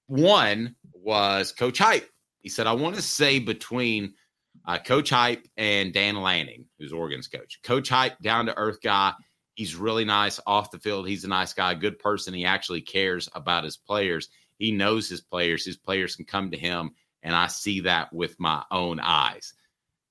One 0.08 0.76
was 0.94 1.52
Coach 1.52 1.80
Heup. 1.80 2.06
He 2.42 2.50
said, 2.50 2.66
I 2.68 2.74
want 2.74 2.96
to 2.96 3.02
say 3.02 3.40
between 3.40 4.14
uh, 4.66 4.80
Coach 4.80 5.12
Heup 5.12 5.44
and 5.58 5.94
Dan 5.94 6.16
Lanning, 6.16 6.66
who's 6.80 6.94
Oregon's 6.94 7.28
coach. 7.28 7.60
Coach 7.64 7.90
Heup, 7.90 8.20
down 8.22 8.48
to 8.48 8.58
earth 8.58 8.80
guy. 8.82 9.14
He's 9.54 9.76
really 9.76 10.06
nice 10.06 10.40
off 10.46 10.72
the 10.72 10.80
field. 10.80 11.08
He's 11.08 11.24
a 11.24 11.30
nice 11.30 11.54
guy, 11.54 11.74
good 11.76 12.00
person. 12.00 12.34
He 12.34 12.46
actually 12.46 12.82
cares 12.82 13.30
about 13.34 13.64
his 13.64 13.78
players. 13.78 14.30
He 14.58 14.72
knows 14.72 15.08
his 15.08 15.22
players. 15.22 15.66
His 15.66 15.78
players 15.78 16.16
can 16.16 16.26
come 16.26 16.52
to 16.52 16.58
him, 16.58 16.92
and 17.24 17.36
I 17.36 17.48
see 17.48 17.82
that 17.82 18.12
with 18.12 18.40
my 18.40 18.64
own 18.72 19.00
eyes. 19.00 19.54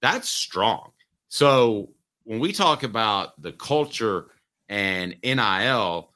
That's 0.00 0.28
strong. 0.28 0.92
So 1.28 1.90
when 2.24 2.38
we 2.38 2.52
talk 2.52 2.82
about 2.82 3.40
the 3.40 3.52
culture 3.52 4.26
and 4.68 5.16
NIL, 5.22 6.10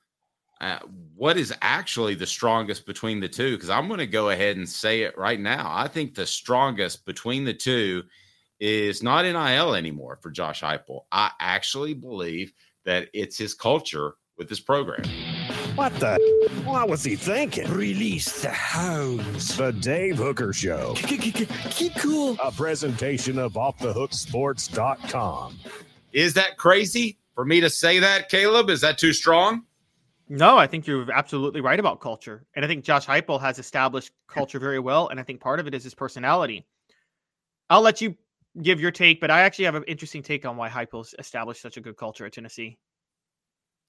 uh, 0.60 0.78
what 1.14 1.36
is 1.36 1.54
actually 1.60 2.14
the 2.14 2.26
strongest 2.26 2.86
between 2.86 3.20
the 3.20 3.28
two? 3.28 3.56
Because 3.56 3.70
I'm 3.70 3.88
going 3.88 3.98
to 3.98 4.06
go 4.06 4.30
ahead 4.30 4.56
and 4.56 4.68
say 4.68 5.02
it 5.02 5.16
right 5.16 5.38
now. 5.38 5.70
I 5.72 5.88
think 5.88 6.14
the 6.14 6.26
strongest 6.26 7.04
between 7.04 7.44
the 7.44 7.54
two 7.54 8.04
is 8.60 9.02
not 9.02 9.24
NIL 9.24 9.74
anymore 9.74 10.18
for 10.20 10.30
Josh 10.30 10.62
Heupel. 10.62 11.02
I 11.12 11.30
actually 11.40 11.94
believe 11.94 12.52
that 12.84 13.08
it's 13.12 13.38
his 13.38 13.54
culture 13.54 14.14
with 14.36 14.48
this 14.48 14.60
program. 14.60 15.04
What 15.74 15.94
the? 16.00 16.18
What 16.64 16.88
was 16.88 17.04
he 17.04 17.16
thinking? 17.16 17.70
Release 17.70 18.42
the 18.42 18.50
hounds. 18.50 19.56
The 19.56 19.72
Dave 19.72 20.16
Hooker 20.16 20.52
Show. 20.52 20.94
Keep 20.96 21.96
cool. 21.98 22.36
A 22.42 22.50
presentation 22.50 23.38
of 23.38 23.54
OffTheHookSports.com. 23.54 25.58
Is 26.12 26.34
that 26.34 26.56
crazy 26.56 27.18
for 27.34 27.44
me 27.44 27.60
to 27.60 27.70
say 27.70 27.98
that, 28.00 28.28
Caleb? 28.28 28.70
Is 28.70 28.80
that 28.80 28.98
too 28.98 29.12
strong? 29.12 29.64
No, 30.28 30.58
I 30.58 30.66
think 30.66 30.86
you're 30.86 31.10
absolutely 31.12 31.60
right 31.60 31.78
about 31.78 32.00
culture. 32.00 32.44
And 32.54 32.64
I 32.64 32.68
think 32.68 32.84
Josh 32.84 33.06
Heupel 33.06 33.40
has 33.40 33.58
established 33.58 34.12
culture 34.26 34.58
very 34.58 34.78
well. 34.78 35.08
And 35.08 35.18
I 35.18 35.22
think 35.22 35.40
part 35.40 35.60
of 35.60 35.66
it 35.66 35.74
is 35.74 35.84
his 35.84 35.94
personality. 35.94 36.66
I'll 37.70 37.82
let 37.82 38.00
you 38.00 38.16
give 38.62 38.80
your 38.80 38.90
take, 38.90 39.20
but 39.20 39.30
I 39.30 39.40
actually 39.40 39.66
have 39.66 39.74
an 39.74 39.84
interesting 39.84 40.22
take 40.22 40.44
on 40.44 40.56
why 40.56 40.68
Heupel's 40.68 41.14
established 41.18 41.62
such 41.62 41.76
a 41.76 41.80
good 41.80 41.96
culture 41.96 42.26
at 42.26 42.32
Tennessee. 42.32 42.78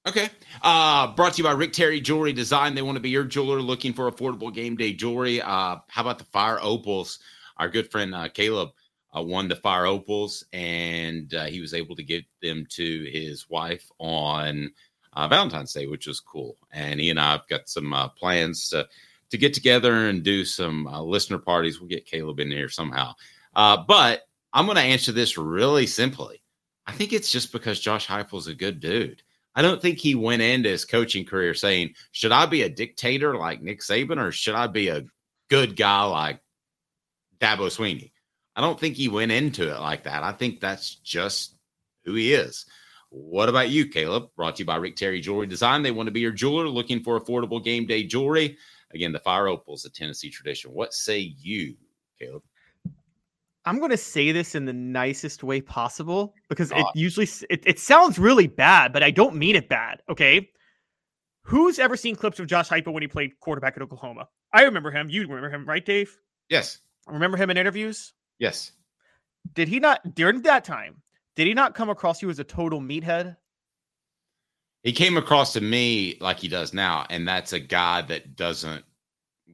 Okay. 0.07 0.29
Uh, 0.61 1.13
brought 1.13 1.33
to 1.33 1.37
you 1.39 1.43
by 1.43 1.51
Rick 1.51 1.73
Terry 1.73 1.99
Jewelry 1.99 2.33
Design. 2.33 2.73
They 2.73 2.81
want 2.81 2.95
to 2.95 3.01
be 3.01 3.09
your 3.09 3.25
jeweler 3.25 3.61
looking 3.61 3.93
for 3.93 4.09
affordable 4.09 4.53
game 4.53 4.77
day 4.77 4.93
jewelry. 4.93 5.41
Uh, 5.41 5.77
how 5.87 6.01
about 6.01 6.19
the 6.19 6.25
Fire 6.25 6.57
Opals? 6.61 7.19
Our 7.57 7.69
good 7.69 7.91
friend 7.91 8.15
uh, 8.15 8.29
Caleb 8.29 8.69
uh, 9.15 9.21
won 9.21 9.49
the 9.49 9.57
Fire 9.57 9.85
Opals, 9.85 10.45
and 10.53 11.33
uh, 11.33 11.45
he 11.45 11.59
was 11.59 11.73
able 11.73 11.95
to 11.97 12.03
get 12.03 12.23
them 12.41 12.65
to 12.69 13.09
his 13.11 13.49
wife 13.49 13.89
on 13.99 14.71
uh, 15.13 15.27
Valentine's 15.27 15.73
Day, 15.73 15.85
which 15.85 16.07
was 16.07 16.21
cool. 16.21 16.55
And 16.71 16.99
he 16.99 17.09
and 17.09 17.19
I 17.19 17.33
have 17.33 17.47
got 17.49 17.67
some 17.67 17.93
plans 18.17 18.69
to, 18.69 18.87
to 19.31 19.37
get 19.37 19.53
together 19.53 20.07
and 20.07 20.23
do 20.23 20.45
some 20.45 20.85
listener 20.85 21.39
parties. 21.39 21.79
We'll 21.79 21.89
get 21.89 22.05
Caleb 22.05 22.39
in 22.39 22.51
here 22.51 22.69
somehow. 22.69 23.15
Uh, 23.53 23.83
but 23.85 24.28
I'm 24.53 24.65
going 24.65 24.77
to 24.77 24.81
answer 24.81 25.11
this 25.11 25.37
really 25.37 25.87
simply. 25.87 26.41
I 26.87 26.91
think 26.91 27.13
it's 27.13 27.31
just 27.31 27.51
because 27.51 27.79
Josh 27.79 28.07
Heupel's 28.07 28.47
a 28.47 28.55
good 28.55 28.79
dude. 28.79 29.21
I 29.55 29.61
don't 29.61 29.81
think 29.81 29.97
he 29.97 30.15
went 30.15 30.41
into 30.41 30.69
his 30.69 30.85
coaching 30.85 31.25
career 31.25 31.53
saying, 31.53 31.95
should 32.11 32.31
I 32.31 32.45
be 32.45 32.63
a 32.63 32.69
dictator 32.69 33.35
like 33.35 33.61
Nick 33.61 33.81
Saban 33.81 34.17
or 34.17 34.31
should 34.31 34.55
I 34.55 34.67
be 34.67 34.87
a 34.89 35.05
good 35.49 35.75
guy 35.75 36.03
like 36.03 36.39
Dabo 37.39 37.67
Swinney? 37.67 38.11
I 38.55 38.61
don't 38.61 38.79
think 38.79 38.95
he 38.95 39.07
went 39.07 39.31
into 39.31 39.73
it 39.73 39.79
like 39.79 40.03
that. 40.03 40.23
I 40.23 40.31
think 40.31 40.59
that's 40.59 40.95
just 40.95 41.55
who 42.05 42.13
he 42.15 42.33
is. 42.33 42.65
What 43.09 43.49
about 43.49 43.69
you, 43.69 43.87
Caleb? 43.87 44.29
Brought 44.35 44.57
to 44.57 44.63
you 44.63 44.65
by 44.65 44.75
Rick 44.75 44.95
Terry 44.95 45.19
Jewelry 45.19 45.47
Design. 45.47 45.81
They 45.81 45.91
want 45.91 46.07
to 46.07 46.11
be 46.11 46.19
your 46.19 46.31
jeweler 46.31 46.67
looking 46.67 47.01
for 47.01 47.19
affordable 47.19 47.63
game 47.63 47.85
day 47.85 48.03
jewelry. 48.03 48.57
Again, 48.93 49.11
the 49.11 49.19
Fire 49.19 49.47
Opal 49.47 49.75
is 49.75 49.85
a 49.85 49.89
Tennessee 49.89 50.29
tradition. 50.29 50.71
What 50.71 50.93
say 50.93 51.19
you, 51.39 51.75
Caleb? 52.19 52.43
I'm 53.69 53.77
going 53.77 53.91
to 53.91 53.97
say 53.97 54.31
this 54.31 54.55
in 54.55 54.65
the 54.65 54.73
nicest 54.73 55.43
way 55.43 55.61
possible 55.61 56.33
because 56.49 56.71
it 56.71 56.83
usually 56.95 57.29
it, 57.51 57.61
it 57.67 57.77
sounds 57.77 58.17
really 58.17 58.47
bad, 58.47 58.91
but 58.91 59.03
I 59.03 59.11
don't 59.11 59.35
mean 59.35 59.55
it 59.55 59.69
bad. 59.69 60.01
Okay. 60.09 60.49
Who's 61.43 61.77
ever 61.77 61.95
seen 61.95 62.15
clips 62.15 62.39
of 62.39 62.47
Josh 62.47 62.67
Heupel 62.67 62.93
when 62.93 63.03
he 63.03 63.07
played 63.07 63.39
quarterback 63.39 63.77
at 63.77 63.83
Oklahoma? 63.83 64.27
I 64.51 64.63
remember 64.63 64.89
him. 64.89 65.07
You 65.07 65.21
remember 65.21 65.51
him, 65.51 65.67
right, 65.67 65.85
Dave? 65.85 66.17
Yes. 66.49 66.79
Remember 67.05 67.37
him 67.37 67.51
in 67.51 67.57
interviews? 67.57 68.13
Yes. 68.39 68.71
Did 69.53 69.67
he 69.67 69.79
not 69.79 70.15
during 70.15 70.41
that 70.41 70.63
time? 70.63 71.03
Did 71.35 71.45
he 71.45 71.53
not 71.53 71.75
come 71.75 71.91
across 71.91 72.23
you 72.23 72.31
as 72.31 72.39
a 72.39 72.43
total 72.43 72.81
meathead? 72.81 73.37
He 74.81 74.93
came 74.93 75.15
across 75.15 75.53
to 75.53 75.61
me 75.61 76.17
like 76.19 76.39
he 76.39 76.47
does 76.47 76.73
now, 76.73 77.05
and 77.11 77.27
that's 77.27 77.53
a 77.53 77.59
guy 77.59 78.01
that 78.01 78.35
doesn't 78.35 78.83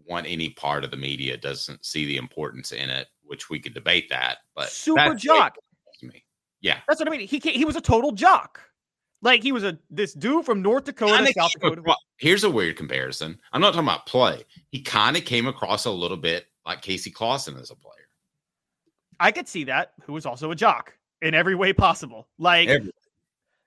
want 0.07 0.26
any 0.26 0.51
part 0.51 0.86
of 0.86 0.91
the 0.91 0.97
media, 0.97 1.36
doesn't 1.36 1.84
see 1.84 2.05
the 2.05 2.16
importance 2.16 2.72
in 2.72 2.89
it, 2.89 3.07
which 3.26 3.49
we 3.49 3.59
could 3.59 3.73
debate 3.73 4.09
that. 4.09 4.38
But 4.55 4.69
Super 4.69 5.09
that's 5.09 5.23
the 5.23 5.32
way 5.32 5.38
jock. 5.39 5.57
it. 6.01 6.21
Yeah. 6.61 6.80
That's 6.88 6.99
what 6.99 7.07
I 7.07 7.11
mean. 7.11 7.28
He 7.28 7.39
he 7.39 7.65
was 7.65 7.76
a 7.76 7.82
total 7.82 8.11
jock. 8.11 8.59
Like 9.21 9.43
he 9.43 9.51
was 9.51 9.63
a 9.63 9.78
this 9.89 10.13
dude 10.13 10.45
from 10.45 10.61
North 10.61 10.86
Dakota, 10.86 11.32
South 11.38 11.51
Dakota. 11.53 11.82
across- 11.82 11.97
here's 12.17 12.43
a 12.43 12.49
weird 12.49 12.76
comparison. 12.78 13.38
I'm 13.53 13.61
not 13.61 13.73
talking 13.73 13.88
about 13.88 14.05
play. 14.05 14.43
He 14.69 14.82
kind 14.82 15.15
of 15.17 15.26
came 15.26 15.47
across 15.47 15.86
a 15.86 15.91
little 15.91 16.17
bit 16.17 16.45
like 16.65 16.82
Casey 16.82 17.11
Clausen 17.11 17.57
as 17.57 17.71
a 17.71 17.76
player. 17.76 17.93
I 19.19 19.32
could 19.32 19.47
see 19.47 19.63
that. 19.65 19.93
Who 20.03 20.13
was 20.13 20.26
also 20.26 20.51
a 20.51 20.55
jock 20.55 20.93
in 21.21 21.34
every 21.34 21.55
way 21.55 21.71
possible. 21.73 22.28
Like 22.38 22.67
Every- 22.69 22.91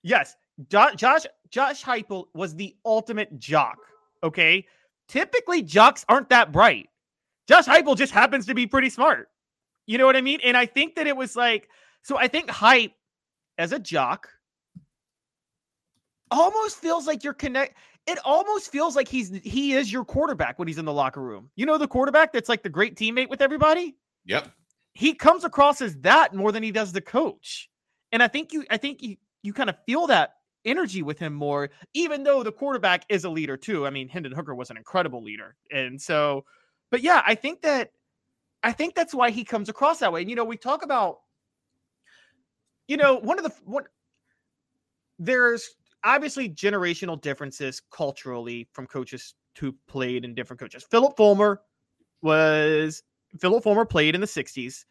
Yes, 0.02 0.36
Jo- 0.68 0.94
Josh 0.94 1.22
Josh 1.50 1.82
Heupel 1.82 2.26
was 2.34 2.54
the 2.54 2.76
ultimate 2.84 3.38
jock. 3.38 3.78
Okay, 4.22 4.66
typically 5.08 5.62
jocks 5.62 6.04
aren't 6.08 6.28
that 6.28 6.52
bright. 6.52 6.88
Josh 7.48 7.64
Heupel 7.64 7.96
just 7.96 8.12
happens 8.12 8.44
to 8.46 8.54
be 8.54 8.66
pretty 8.66 8.90
smart. 8.90 9.30
You 9.88 9.98
know 9.98 10.06
what 10.06 10.14
I 10.16 10.20
mean? 10.20 10.38
And 10.44 10.56
I 10.56 10.66
think 10.66 10.94
that 10.96 11.06
it 11.08 11.16
was 11.16 11.34
like 11.34 11.68
so. 12.02 12.16
I 12.16 12.28
think 12.28 12.48
Heup 12.50 12.92
as 13.56 13.72
a 13.72 13.78
jock 13.80 14.28
almost 16.30 16.76
feels 16.76 17.06
like 17.06 17.24
you're 17.24 17.34
connect. 17.34 17.76
It 18.06 18.18
almost 18.24 18.70
feels 18.70 18.96
like 18.96 19.08
he's 19.08 19.30
he 19.42 19.72
is 19.72 19.92
your 19.92 20.04
quarterback 20.04 20.58
when 20.58 20.68
he's 20.68 20.78
in 20.78 20.84
the 20.84 20.92
locker 20.92 21.22
room. 21.22 21.50
You 21.56 21.66
know 21.66 21.78
the 21.78 21.88
quarterback 21.88 22.32
that's 22.32 22.48
like 22.48 22.62
the 22.62 22.68
great 22.68 22.96
teammate 22.96 23.28
with 23.28 23.40
everybody 23.42 23.96
Yep. 24.26 24.50
he 24.92 25.14
comes 25.14 25.44
across 25.44 25.80
as 25.80 25.96
that 26.00 26.34
more 26.34 26.52
than 26.52 26.62
he 26.62 26.70
does 26.70 26.92
the 26.92 27.00
coach. 27.00 27.68
And 28.12 28.22
I 28.22 28.28
think 28.28 28.52
you 28.52 28.64
I 28.70 28.76
think 28.76 29.02
you 29.02 29.16
you 29.42 29.52
kind 29.52 29.70
of 29.70 29.76
feel 29.86 30.06
that 30.08 30.34
energy 30.64 31.02
with 31.02 31.18
him 31.18 31.32
more, 31.32 31.70
even 31.94 32.24
though 32.24 32.42
the 32.42 32.52
quarterback 32.52 33.04
is 33.08 33.24
a 33.24 33.30
leader 33.30 33.56
too. 33.56 33.86
I 33.86 33.90
mean, 33.90 34.08
Hendon 34.08 34.32
Hooker 34.32 34.54
was 34.54 34.70
an 34.70 34.76
incredible 34.76 35.22
leader. 35.22 35.56
And 35.70 36.00
so, 36.00 36.44
but 36.90 37.02
yeah, 37.02 37.22
I 37.26 37.34
think 37.34 37.62
that 37.62 37.92
I 38.68 38.72
think 38.72 38.94
that's 38.94 39.14
why 39.14 39.30
he 39.30 39.44
comes 39.44 39.70
across 39.70 39.98
that 40.00 40.12
way. 40.12 40.20
And 40.20 40.28
you 40.28 40.36
know, 40.36 40.44
we 40.44 40.58
talk 40.58 40.84
about, 40.84 41.20
you 42.86 42.98
know, 42.98 43.16
one 43.16 43.38
of 43.38 43.44
the 43.44 43.52
one 43.64 43.84
there's 45.18 45.70
obviously 46.04 46.50
generational 46.50 47.18
differences 47.18 47.80
culturally 47.90 48.68
from 48.72 48.86
coaches 48.86 49.34
who 49.58 49.74
played 49.88 50.22
in 50.22 50.34
different 50.34 50.60
coaches. 50.60 50.84
Philip 50.90 51.16
Fulmer 51.16 51.62
was 52.20 53.02
Philip 53.40 53.64
Fulmer 53.64 53.86
played 53.86 54.14
in 54.14 54.20
the 54.20 54.26
60s. 54.26 54.84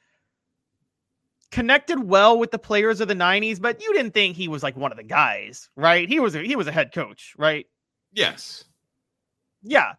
Connected 1.51 2.03
well 2.03 2.39
with 2.39 2.49
the 2.49 2.57
players 2.57 2.99
of 2.99 3.07
the 3.07 3.13
90s, 3.13 3.61
but 3.61 3.79
you 3.79 3.93
didn't 3.93 4.15
think 4.15 4.35
he 4.35 4.47
was 4.47 4.63
like 4.63 4.75
one 4.75 4.91
of 4.91 4.97
the 4.97 5.03
guys, 5.03 5.69
right? 5.75 6.09
He 6.09 6.19
was 6.19 6.35
a, 6.35 6.41
he 6.41 6.55
was 6.55 6.65
a 6.65 6.71
head 6.71 6.91
coach, 6.93 7.35
right? 7.37 7.67
Yes. 8.11 8.65
Yeah. 9.61 9.93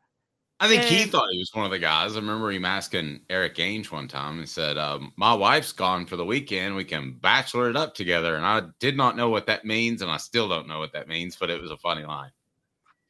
I 0.61 0.67
think 0.67 0.83
he 0.83 1.05
thought 1.05 1.29
he 1.31 1.39
was 1.39 1.51
one 1.53 1.65
of 1.65 1.71
the 1.71 1.79
guys. 1.79 2.17
I 2.17 2.21
remember 2.21 2.51
him 2.51 2.65
asking 2.65 3.21
Eric 3.31 3.57
Ainge 3.57 3.93
one 3.93 4.09
time 4.09 4.41
and 4.41 4.49
said, 4.49 4.77
um, 4.77 5.13
My 5.17 5.33
wife's 5.33 5.71
gone 5.71 6.05
for 6.05 6.17
the 6.17 6.25
weekend. 6.25 6.75
We 6.75 6.85
can 6.85 7.13
bachelor 7.13 7.71
it 7.71 7.77
up 7.77 7.95
together. 7.95 8.35
And 8.35 8.45
I 8.45 8.63
did 8.81 8.97
not 8.97 9.17
know 9.17 9.29
what 9.29 9.47
that 9.47 9.65
means. 9.65 10.03
And 10.03 10.11
I 10.11 10.17
still 10.17 10.49
don't 10.49 10.67
know 10.67 10.81
what 10.81 10.93
that 10.95 11.07
means, 11.07 11.37
but 11.37 11.49
it 11.49 11.61
was 11.63 11.71
a 11.71 11.77
funny 11.77 12.05
line. 12.05 12.33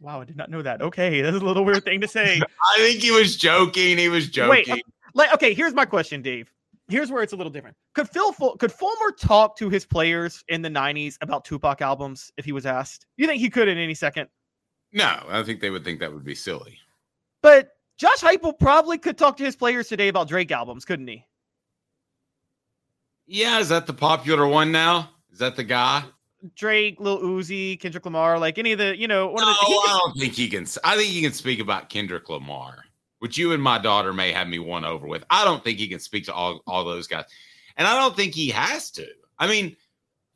Wow, 0.01 0.21
I 0.21 0.25
did 0.25 0.37
not 0.37 0.51
know 0.51 0.63
that. 0.63 0.83
Okay, 0.83 1.23
that's 1.23 1.37
a 1.37 1.41
little 1.41 1.65
weird 1.65 1.85
thing 1.85 2.01
to 2.03 2.09
say. 2.09 2.41
I 2.77 2.79
think 2.79 3.01
he 3.01 3.11
was 3.11 3.37
joking. 3.37 3.99
He 3.99 4.09
was 4.09 4.29
joking. 4.29 4.75
Wait, 4.75 4.85
like 5.15 5.33
okay, 5.33 5.55
here's 5.55 5.75
my 5.75 5.87
question, 5.87 6.23
Dave. 6.23 6.53
Here's 6.89 7.11
where 7.11 7.23
it's 7.23 7.33
a 7.33 7.37
little 7.37 7.51
different. 7.51 7.77
Could 7.95 8.09
Phil 8.09 8.33
could 8.59 8.73
Fulmer 8.73 9.11
talk 9.19 9.57
to 9.57 9.69
his 9.69 9.85
players 9.85 10.45
in 10.49 10.63
the 10.63 10.71
90s 10.71 11.17
about 11.21 11.45
Tupac 11.45 11.83
albums 11.83 12.31
if 12.37 12.45
he 12.45 12.53
was 12.53 12.65
asked? 12.65 13.07
You 13.17 13.27
think 13.27 13.41
he 13.41 13.51
could 13.51 13.69
in 13.69 13.77
any 13.77 13.95
second? 13.95 14.29
no, 14.93 15.23
I 15.29 15.43
think 15.43 15.61
they 15.61 15.71
would 15.71 15.85
think 15.85 16.01
that 16.01 16.13
would 16.13 16.25
be 16.25 16.35
silly. 16.35 16.79
But 17.43 17.71
Josh 17.99 18.19
Heupel 18.21 18.59
probably 18.59 18.99
could 18.99 19.19
talk 19.19 19.37
to 19.39 19.45
his 19.45 19.57
players 19.57 19.89
today 19.89 20.09
about 20.09 20.29
Drake 20.29 20.51
albums, 20.51 20.85
couldn't 20.85 21.09
he? 21.09 21.25
Yeah, 23.27 23.59
is 23.59 23.69
that 23.69 23.87
the 23.87 23.93
popular 23.93 24.47
one 24.47 24.73
now? 24.73 25.11
Is 25.33 25.39
that 25.39 25.57
the 25.57 25.65
guy? 25.65 26.05
Drake, 26.55 27.01
Lil 27.01 27.19
Uzi, 27.21 27.79
Kendrick 27.79 28.05
Lamar, 28.05 28.39
like 28.39 28.59
any 28.59 28.73
of 28.73 28.79
the, 28.79 28.97
you 28.97 29.09
know, 29.09 29.27
one 29.29 29.43
No, 29.43 29.51
of 29.51 29.57
the. 29.61 29.67
he 29.67 29.75
I 29.75 29.99
don't 30.01 30.19
think 30.19 30.33
he 30.35 30.49
can. 30.49 30.67
I 30.85 30.97
think 30.97 31.09
he 31.11 31.21
can 31.21 31.33
speak 31.33 31.61
about 31.61 31.89
Kendrick 31.89 32.29
Lamar, 32.29 32.85
which 33.19 33.37
you 33.37 33.53
and 33.53 33.63
my 33.63 33.79
daughter 33.79 34.13
may 34.13 34.33
have 34.33 34.49
me 34.49 34.59
won 34.59 34.85
over 34.85 35.07
with. 35.07 35.25
I 35.31 35.45
don't 35.45 35.63
think 35.63 35.79
he 35.79 35.89
can 35.89 35.99
speak 35.99 36.25
to 36.27 36.33
all, 36.35 36.63
all 36.67 36.85
those 36.85 37.07
guys. 37.09 37.25
And 37.77 37.87
I 37.87 37.95
don't 37.99 38.17
think 38.17 38.35
he 38.35 38.49
has 38.51 38.91
to. 38.93 39.07
I 39.39 39.49
mean, 39.49 39.77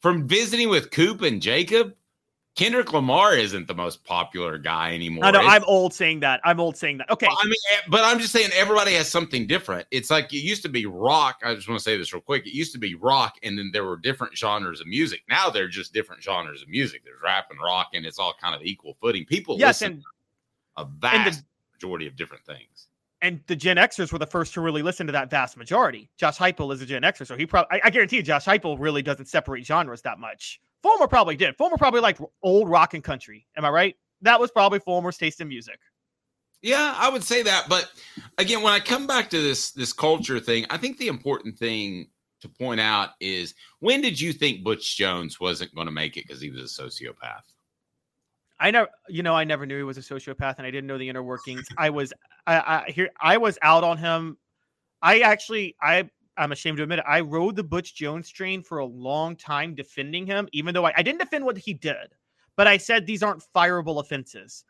from 0.01 0.27
visiting 0.27 0.69
with 0.69 0.91
Coop 0.91 1.23
and 1.23 1.41
Jacob, 1.41 1.95
Kendrick 2.55 2.93
Lamar 2.93 3.35
isn't 3.35 3.67
the 3.67 3.75
most 3.75 4.05
popular 4.05 4.59
guy 4.59 4.95
anymore. 4.95 5.25
I 5.25 5.31
know, 5.31 5.41
I'm 5.41 5.65
old 5.65 5.95
saying 5.95 6.21
that. 6.21 6.39
I'm 6.45 6.61
old 6.61 6.77
saying 6.77 6.99
that. 6.99 7.11
Okay. 7.11 7.27
Well, 7.27 7.39
I 7.41 7.47
mean, 7.47 7.55
eh, 7.73 7.81
but 7.89 8.05
I'm 8.05 8.19
just 8.19 8.31
saying 8.31 8.51
everybody 8.55 8.93
has 8.93 9.09
something 9.09 9.47
different. 9.47 9.87
It's 9.91 10.11
like 10.11 10.31
it 10.35 10.41
used 10.41 10.63
to 10.65 10.69
be 10.69 10.85
rock. 10.85 11.39
I 11.43 11.55
just 11.55 11.67
want 11.67 11.79
to 11.79 11.83
say 11.83 11.97
this 11.97 12.13
real 12.13 12.21
quick. 12.21 12.47
It 12.47 12.55
used 12.55 12.73
to 12.73 12.79
be 12.79 12.95
rock, 12.95 13.37
and 13.43 13.57
then 13.57 13.71
there 13.73 13.85
were 13.85 13.97
different 13.97 14.37
genres 14.37 14.83
of 14.83 14.87
music. 14.87 15.23
Now 15.31 15.49
they're 15.49 15.67
just 15.69 15.95
different 15.95 16.23
genres 16.23 16.61
of 16.61 16.69
music. 16.69 17.03
There's 17.07 17.23
rap 17.25 17.47
and 17.51 17.59
rock, 17.59 17.89
and 17.95 18.05
it's 18.05 18.19
all 18.19 18.35
kind 18.39 18.55
of 18.55 18.61
equal 18.63 18.99
footing. 19.01 19.25
People 19.25 19.57
Yes, 19.59 19.81
listen 19.81 19.93
and 19.95 20.03
to 20.03 20.83
a 20.83 20.85
vast 21.01 21.45
majority 21.73 22.07
of 22.07 22.17
different 22.17 22.45
things. 22.45 22.89
and 23.23 23.41
the 23.47 23.57
Gen 23.57 23.79
Xers 23.79 24.13
were 24.13 24.19
the 24.19 24.27
first 24.27 24.53
to 24.55 24.61
really 24.61 24.83
listen 24.83 25.07
to 25.07 25.13
that 25.15 25.31
vast 25.31 25.57
majority. 25.57 26.11
Josh 26.19 26.37
Heupel 26.37 26.71
is 26.75 26.83
a 26.83 26.87
Gen 26.87 27.01
Xer, 27.01 27.27
so 27.27 27.35
he 27.35 27.47
probably 27.47 27.81
I, 27.81 27.87
I 27.87 27.91
guarantee 27.91 28.17
you, 28.17 28.23
Josh 28.23 28.45
Heupel 28.45 28.77
really 28.79 29.01
doesn't 29.01 29.27
separate 29.27 29.65
genres 29.65 30.03
that 30.03 30.19
much. 30.19 30.61
Fulmer 30.83 31.07
probably 31.07 31.37
did. 31.37 31.57
Fulmer 31.57 31.77
probably 31.77 32.01
liked 32.01 32.21
old 32.43 32.69
rock 32.69 32.95
and 32.95 33.05
country. 33.05 33.47
Am 33.57 33.65
I 33.65 33.71
right? 33.71 33.97
That 34.23 34.41
was 34.41 34.51
probably 34.51 34.81
Fulmer's 34.81 35.17
taste 35.17 35.41
in 35.41 35.49
music. 35.49 35.79
Yeah, 36.63 36.95
I 36.97 37.09
would 37.09 37.25
say 37.25 37.43
that. 37.43 37.67
But 37.69 37.91
again, 38.39 38.63
when 38.63 38.73
I 38.73 38.81
come 38.81 39.07
back 39.07 39.31
to 39.31 39.41
this 39.41 39.73
this 39.73 39.93
culture 39.93 40.39
thing, 40.39 40.67
I 40.71 40.77
think 40.77 40.99
the 40.99 41.09
important 41.09 41.59
thing 41.59 42.09
to 42.41 42.49
point 42.49 42.81
out 42.81 43.11
is 43.21 43.55
when 43.81 44.01
did 44.01 44.21
you 44.21 44.33
think 44.33 44.63
Butch 44.63 44.97
Jones 44.97 45.41
wasn't 45.41 45.75
going 45.75 45.87
to 45.87 45.93
make 45.93 46.17
it 46.17 46.27
because 46.27 46.41
he 46.41 46.51
was 46.51 46.79
a 46.79 46.83
sociopath? 46.83 47.43
I 48.61 48.71
never, 48.71 48.89
you 49.09 49.25
know, 49.25 49.35
I 49.35 49.43
never 49.43 49.67
knew 49.67 49.77
he 49.77 49.83
was 49.83 49.99
a 49.99 50.03
sociopath, 50.03 50.59
and 50.59 50.67
I 50.67 50.71
didn't 50.71 50.87
know 50.87 50.99
the 50.99 51.09
inner 51.09 51.23
workings. 51.23 51.67
I 51.77 51.91
was, 51.91 52.13
I, 52.47 52.85
I 52.87 52.91
here, 52.93 53.11
I 53.21 53.39
was 53.39 53.59
out 53.61 53.83
on 53.83 53.99
him. 53.99 54.39
I 55.03 55.21
actually, 55.21 55.75
I, 55.83 56.09
I'm 56.37 56.53
ashamed 56.53 56.79
to 56.79 56.83
admit 56.83 57.01
it. 57.01 57.05
I 57.07 57.21
rode 57.21 57.57
the 57.57 57.65
Butch 57.65 57.95
Jones 57.95 58.31
train 58.31 58.63
for 58.63 58.79
a 58.79 58.87
long 58.87 59.37
time, 59.37 59.75
defending 59.75 60.27
him, 60.27 60.49
even 60.53 60.75
though 60.75 60.87
I, 60.87 60.93
I 60.97 61.03
didn't 61.03 61.21
defend 61.21 61.45
what 61.45 61.59
he 61.59 61.75
did, 61.75 62.15
but 62.57 62.67
I 62.67 62.77
said 62.79 63.07
these 63.07 63.23
aren't 63.23 63.45
fireable 63.55 64.01
offenses. 64.01 64.65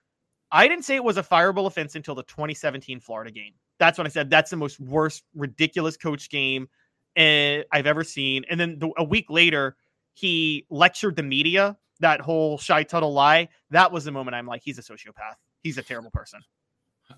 I 0.50 0.68
didn't 0.68 0.84
say 0.84 0.96
it 0.96 1.04
was 1.04 1.16
a 1.16 1.22
fireable 1.22 1.66
offense 1.66 1.94
until 1.94 2.14
the 2.14 2.24
2017 2.24 3.00
Florida 3.00 3.30
game. 3.30 3.54
That's 3.78 3.96
when 3.96 4.06
I 4.06 4.10
said 4.10 4.28
that's 4.28 4.50
the 4.50 4.56
most 4.56 4.78
worst, 4.80 5.24
ridiculous 5.34 5.96
coach 5.96 6.28
game 6.30 6.68
eh, 7.16 7.62
I've 7.72 7.86
ever 7.86 8.04
seen. 8.04 8.44
And 8.50 8.60
then 8.60 8.78
the, 8.78 8.90
a 8.98 9.04
week 9.04 9.26
later, 9.30 9.76
he 10.14 10.66
lectured 10.68 11.16
the 11.16 11.22
media 11.22 11.76
that 12.00 12.20
whole 12.20 12.58
Shy 12.58 12.82
Tuttle 12.82 13.12
lie. 13.12 13.48
That 13.70 13.90
was 13.90 14.04
the 14.04 14.12
moment 14.12 14.34
I'm 14.34 14.46
like, 14.46 14.62
he's 14.62 14.78
a 14.78 14.82
sociopath. 14.82 15.36
He's 15.62 15.78
a 15.78 15.82
terrible 15.82 16.10
person. 16.10 16.40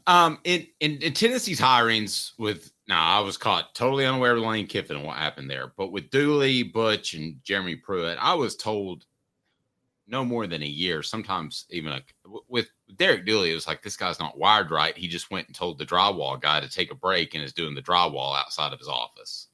Um, 0.07 0.39
in, 0.45 0.67
in 0.81 0.99
in 0.99 1.13
Tennessee's 1.13 1.61
hirings 1.61 2.33
with 2.39 2.73
now, 2.89 3.19
I 3.19 3.21
was 3.21 3.37
caught 3.37 3.75
totally 3.75 4.07
unaware 4.07 4.37
of 4.37 4.43
Lane 4.43 4.67
Kiffin 4.67 4.97
and 4.97 5.05
what 5.05 5.17
happened 5.17 5.51
there. 5.51 5.73
But 5.77 5.93
with 5.93 6.11
Dooley, 6.11 6.63
Butch, 6.63 7.15
and 7.15 7.43
Jeremy 7.43 7.77
Pruitt, 7.77 8.19
I 8.21 8.35
was 8.35 8.57
told 8.57 9.07
no 10.07 10.25
more 10.25 10.47
than 10.47 10.63
a 10.63 10.67
year, 10.67 11.03
sometimes 11.03 11.67
even 11.71 11.93
a, 11.93 12.03
with 12.49 12.69
Derek 12.97 13.25
Dooley, 13.25 13.51
it 13.51 13.55
was 13.55 13.67
like 13.67 13.83
this 13.83 13.97
guy's 13.97 14.19
not 14.19 14.39
wired 14.39 14.71
right. 14.71 14.97
He 14.97 15.09
just 15.09 15.31
went 15.31 15.47
and 15.47 15.57
told 15.57 15.79
the 15.79 15.87
drywall 15.87 16.41
guy 16.41 16.61
to 16.61 16.69
take 16.69 16.91
a 16.91 16.97
break 16.97 17.35
and 17.35 17.43
is 17.43 17.53
doing 17.53 17.75
the 17.75 17.83
drywall 17.83 18.39
outside 18.39 18.73
of 18.73 18.79
his 18.79 18.89
office. 18.89 19.49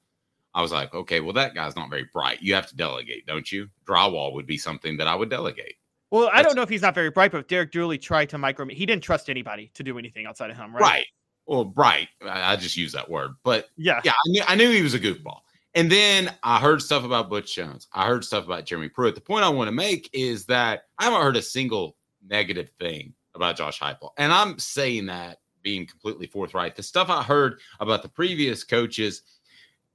I 0.53 0.63
was 0.63 0.73
like, 0.73 0.93
okay, 0.93 1.21
well, 1.21 1.33
that 1.35 1.55
guy's 1.55 1.77
not 1.77 1.91
very 1.91 2.09
bright. 2.13 2.43
You 2.43 2.55
have 2.55 2.67
to 2.69 2.77
delegate, 2.77 3.27
don't 3.27 3.51
you? 3.51 3.69
Drywall 3.87 4.35
would 4.35 4.47
be 4.47 4.59
something 4.59 4.97
that 4.97 5.07
I 5.07 5.15
would 5.15 5.31
delegate. 5.31 5.77
Well, 6.11 6.31
I 6.33 6.43
don't 6.43 6.57
know 6.57 6.63
if 6.63 6.69
he's 6.69 6.83
not 6.83 6.95
very 6.95 7.11
bright, 7.11 7.33
but 7.33 7.49
Derek 7.49 7.71
Dooley 7.71 7.99
tried 7.99 8.29
to 8.31 8.39
micro. 8.39 8.67
He 8.67 8.85
didn't 8.87 9.03
trust 9.03 9.31
anybody 9.31 9.71
to 9.75 9.83
do 9.83 9.99
anything 9.99 10.27
outside 10.27 10.51
of 10.51 10.57
him, 10.57 10.73
right? 10.75 10.81
Right. 10.81 11.07
Well, 11.47 11.65
bright. 11.65 12.09
I, 12.23 12.53
I 12.53 12.57
just 12.57 12.77
use 12.77 12.93
that 12.93 13.09
word, 13.09 13.33
but 13.45 13.69
Yeah. 13.77 14.01
yeah, 14.05 14.13
I 14.13 14.29
knew, 14.29 14.43
I 14.47 14.55
knew 14.57 14.71
he 14.71 14.83
was 14.83 14.95
a 14.95 15.01
goofball. 15.01 15.41
And 15.75 15.91
then 15.91 16.35
I 16.43 16.59
heard 16.59 16.83
stuff 16.83 17.05
about 17.05 17.31
Butch 17.31 17.55
Jones. 17.55 17.87
I 17.93 18.07
heard 18.07 18.25
stuff 18.25 18.45
about 18.45 18.67
Jeremy 18.67 18.89
Pruitt. 18.89 19.15
The 19.15 19.21
point 19.21 19.45
I 19.45 19.49
want 19.49 19.69
to 19.69 19.73
make 19.73 20.11
is 20.13 20.47
that 20.47 20.87
I 20.99 21.05
haven't 21.05 21.23
heard 21.23 21.37
a 21.37 21.43
single 21.43 21.97
negative 22.29 22.71
thing 22.81 23.15
about 23.35 23.57
Josh 23.57 23.79
Heupel, 23.79 24.11
and 24.19 24.33
I'm 24.33 24.59
saying 24.59 25.07
that 25.07 25.39
being 25.63 25.87
completely 25.87 26.27
forthright. 26.27 26.75
The 26.75 26.83
stuff 26.83 27.09
I 27.09 27.23
heard 27.23 27.61
about 27.79 28.03
the 28.03 28.09
previous 28.09 28.65
coaches, 28.65 29.23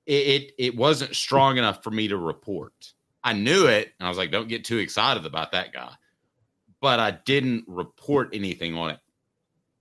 it 0.06 0.14
it, 0.14 0.52
it 0.58 0.76
wasn't 0.78 1.16
strong 1.16 1.58
enough 1.58 1.84
for 1.84 1.92
me 1.92 2.08
to 2.08 2.18
report. 2.18 2.94
I 3.24 3.34
knew 3.34 3.68
it, 3.68 3.94
and 4.00 4.08
I 4.08 4.10
was 4.10 4.18
like, 4.18 4.32
"Don't 4.32 4.48
get 4.48 4.64
too 4.64 4.78
excited 4.78 5.26
about 5.26 5.52
that 5.52 5.74
guy," 5.74 5.92
but 6.86 7.00
I 7.00 7.10
didn't 7.10 7.64
report 7.66 8.30
anything 8.32 8.76
on 8.76 8.92
it. 8.92 9.00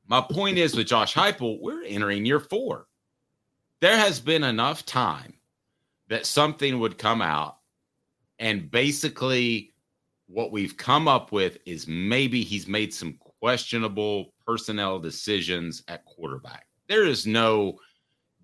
My 0.06 0.22
point 0.22 0.56
is 0.56 0.74
with 0.74 0.86
Josh 0.86 1.12
Heupel, 1.12 1.60
we're 1.60 1.84
entering 1.84 2.24
year 2.24 2.40
four. 2.40 2.86
There 3.82 3.94
has 3.98 4.20
been 4.20 4.42
enough 4.42 4.86
time 4.86 5.34
that 6.08 6.24
something 6.24 6.78
would 6.78 6.96
come 6.96 7.20
out 7.20 7.58
and 8.38 8.70
basically 8.70 9.74
what 10.28 10.50
we've 10.50 10.78
come 10.78 11.06
up 11.06 11.30
with 11.30 11.58
is 11.66 11.86
maybe 11.86 12.42
he's 12.42 12.66
made 12.66 12.94
some 12.94 13.18
questionable 13.38 14.32
personnel 14.46 14.98
decisions 14.98 15.82
at 15.88 16.06
quarterback. 16.06 16.68
There 16.88 17.04
is 17.04 17.26
no 17.26 17.80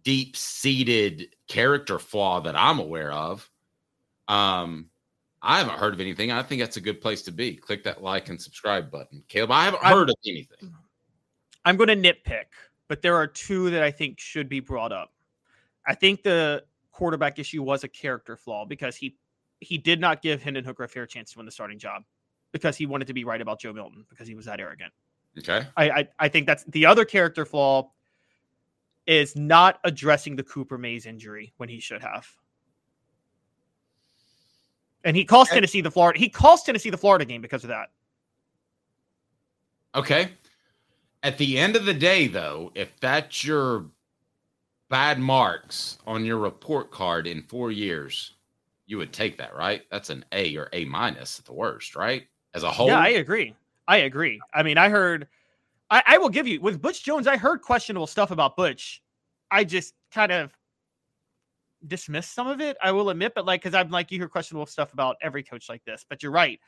deep 0.02 0.36
seated 0.36 1.34
character 1.48 1.98
flaw 1.98 2.40
that 2.40 2.56
I'm 2.56 2.78
aware 2.78 3.10
of. 3.10 3.48
Um, 4.28 4.89
I 5.42 5.58
haven't 5.58 5.78
heard 5.78 5.94
of 5.94 6.00
anything. 6.00 6.30
I 6.30 6.42
think 6.42 6.60
that's 6.60 6.76
a 6.76 6.80
good 6.80 7.00
place 7.00 7.22
to 7.22 7.32
be. 7.32 7.56
Click 7.56 7.82
that 7.84 8.02
like 8.02 8.28
and 8.28 8.40
subscribe 8.40 8.90
button. 8.90 9.22
Caleb, 9.28 9.52
I 9.52 9.64
haven't 9.64 9.82
heard 9.82 10.08
I'm, 10.08 10.10
of 10.10 10.16
anything. 10.26 10.74
I'm 11.64 11.76
going 11.76 11.88
to 11.88 11.96
nitpick, 11.96 12.46
but 12.88 13.00
there 13.02 13.16
are 13.16 13.26
two 13.26 13.70
that 13.70 13.82
I 13.82 13.90
think 13.90 14.20
should 14.20 14.48
be 14.48 14.60
brought 14.60 14.92
up. 14.92 15.12
I 15.86 15.94
think 15.94 16.22
the 16.22 16.64
quarterback 16.92 17.38
issue 17.38 17.62
was 17.62 17.84
a 17.84 17.88
character 17.88 18.36
flaw 18.36 18.66
because 18.66 18.96
he 18.96 19.16
he 19.60 19.78
did 19.78 20.00
not 20.00 20.22
give 20.22 20.42
Hendon 20.42 20.64
Hooker 20.64 20.84
a 20.84 20.88
fair 20.88 21.06
chance 21.06 21.32
to 21.32 21.38
win 21.38 21.46
the 21.46 21.52
starting 21.52 21.78
job 21.78 22.02
because 22.52 22.76
he 22.76 22.86
wanted 22.86 23.06
to 23.06 23.14
be 23.14 23.24
right 23.24 23.40
about 23.40 23.60
Joe 23.60 23.72
Milton 23.72 24.04
because 24.08 24.26
he 24.26 24.34
was 24.34 24.46
that 24.46 24.60
arrogant. 24.60 24.92
Okay. 25.38 25.66
I, 25.76 25.90
I, 25.90 26.08
I 26.18 26.28
think 26.28 26.46
that's 26.46 26.64
the 26.64 26.86
other 26.86 27.04
character 27.04 27.44
flaw 27.44 27.90
is 29.06 29.36
not 29.36 29.78
addressing 29.84 30.36
the 30.36 30.42
Cooper 30.42 30.78
Mays 30.78 31.06
injury 31.06 31.52
when 31.56 31.68
he 31.68 31.80
should 31.80 32.02
have. 32.02 32.26
And 35.04 35.16
he 35.16 35.24
cost 35.24 35.50
Tennessee 35.52 35.80
the 35.80 35.90
Florida. 35.90 36.18
He 36.18 36.28
cost 36.28 36.66
Tennessee 36.66 36.90
the 36.90 36.98
Florida 36.98 37.24
game 37.24 37.40
because 37.40 37.64
of 37.64 37.68
that. 37.68 37.90
Okay. 39.94 40.30
At 41.22 41.38
the 41.38 41.58
end 41.58 41.76
of 41.76 41.84
the 41.84 41.94
day, 41.94 42.26
though, 42.26 42.70
if 42.74 42.98
that's 43.00 43.44
your 43.44 43.86
bad 44.88 45.18
marks 45.18 45.98
on 46.06 46.24
your 46.24 46.38
report 46.38 46.90
card 46.90 47.26
in 47.26 47.42
four 47.42 47.70
years, 47.70 48.34
you 48.86 48.98
would 48.98 49.12
take 49.12 49.38
that, 49.38 49.54
right? 49.54 49.82
That's 49.90 50.10
an 50.10 50.24
A 50.32 50.56
or 50.56 50.68
A 50.72 50.84
minus 50.84 51.38
at 51.38 51.44
the 51.44 51.52
worst, 51.52 51.94
right? 51.94 52.26
As 52.54 52.62
a 52.62 52.70
whole. 52.70 52.88
Yeah, 52.88 52.98
I 52.98 53.08
agree. 53.08 53.54
I 53.86 53.98
agree. 53.98 54.40
I 54.52 54.62
mean, 54.62 54.78
I 54.78 54.88
heard, 54.88 55.28
I, 55.90 56.02
I 56.06 56.18
will 56.18 56.28
give 56.28 56.46
you 56.46 56.60
with 56.60 56.82
Butch 56.82 57.02
Jones, 57.02 57.26
I 57.26 57.36
heard 57.36 57.62
questionable 57.62 58.06
stuff 58.06 58.30
about 58.30 58.56
Butch. 58.56 59.02
I 59.50 59.64
just 59.64 59.94
kind 60.10 60.32
of 60.32 60.52
dismissed 61.86 62.34
some 62.34 62.46
of 62.46 62.60
it, 62.60 62.76
I 62.82 62.92
will 62.92 63.10
admit, 63.10 63.32
but 63.34 63.46
like, 63.46 63.62
because 63.62 63.74
I'm 63.74 63.90
like, 63.90 64.10
you 64.10 64.18
hear 64.18 64.28
questionable 64.28 64.66
stuff 64.66 64.92
about 64.92 65.16
every 65.22 65.42
coach 65.42 65.68
like 65.68 65.84
this, 65.84 66.04
but 66.08 66.22
you're 66.22 66.32
right. 66.32 66.60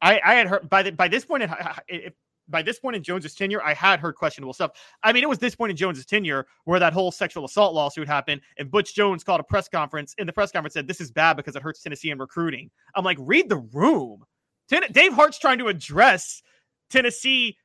I, 0.00 0.20
I 0.24 0.34
had 0.34 0.48
heard 0.48 0.68
by 0.68 0.82
the, 0.82 0.92
by 0.92 1.08
this 1.08 1.24
point, 1.24 1.44
if 1.88 2.12
by 2.48 2.62
this 2.62 2.78
point 2.78 2.96
in 2.96 3.02
Jones's 3.02 3.34
tenure, 3.34 3.62
I 3.62 3.72
had 3.72 4.00
heard 4.00 4.16
questionable 4.16 4.52
stuff. 4.52 4.72
I 5.02 5.12
mean, 5.12 5.22
it 5.22 5.28
was 5.28 5.38
this 5.38 5.54
point 5.54 5.70
in 5.70 5.76
Jones's 5.76 6.06
tenure 6.06 6.46
where 6.64 6.80
that 6.80 6.92
whole 6.92 7.12
sexual 7.12 7.44
assault 7.44 7.74
lawsuit 7.74 8.08
happened, 8.08 8.40
and 8.58 8.70
Butch 8.70 8.94
Jones 8.94 9.24
called 9.24 9.40
a 9.40 9.44
press 9.44 9.68
conference. 9.68 10.14
And 10.18 10.28
the 10.28 10.32
press 10.32 10.50
conference 10.50 10.74
said, 10.74 10.86
"This 10.88 11.00
is 11.00 11.10
bad 11.10 11.36
because 11.36 11.56
it 11.56 11.62
hurts 11.62 11.82
Tennessee 11.82 12.10
in 12.10 12.18
recruiting." 12.18 12.70
I'm 12.94 13.04
like, 13.04 13.16
read 13.20 13.48
the 13.48 13.58
room. 13.72 14.24
Ten- 14.68 14.90
Dave 14.92 15.12
Hart's 15.12 15.38
trying 15.38 15.58
to 15.58 15.68
address 15.68 16.42
Tennessee 16.90 17.56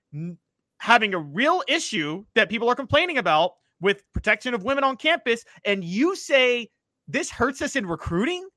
having 0.79 1.13
a 1.13 1.19
real 1.19 1.63
issue 1.67 2.23
that 2.35 2.49
people 2.49 2.69
are 2.69 2.75
complaining 2.75 3.17
about 3.17 3.53
with 3.81 4.03
protection 4.13 4.53
of 4.53 4.63
women 4.63 4.83
on 4.83 4.97
campus, 4.97 5.43
and 5.65 5.83
you 5.83 6.15
say 6.15 6.69
this 7.07 7.29
hurts 7.29 7.61
us 7.61 7.75
in 7.75 7.85
recruiting, 7.85 8.47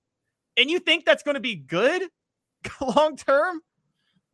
and 0.57 0.71
you 0.71 0.79
think 0.79 1.05
that's 1.05 1.23
going 1.23 1.35
to 1.35 1.41
be 1.41 1.57
good 1.57 2.03
long 2.81 3.16
term? 3.16 3.61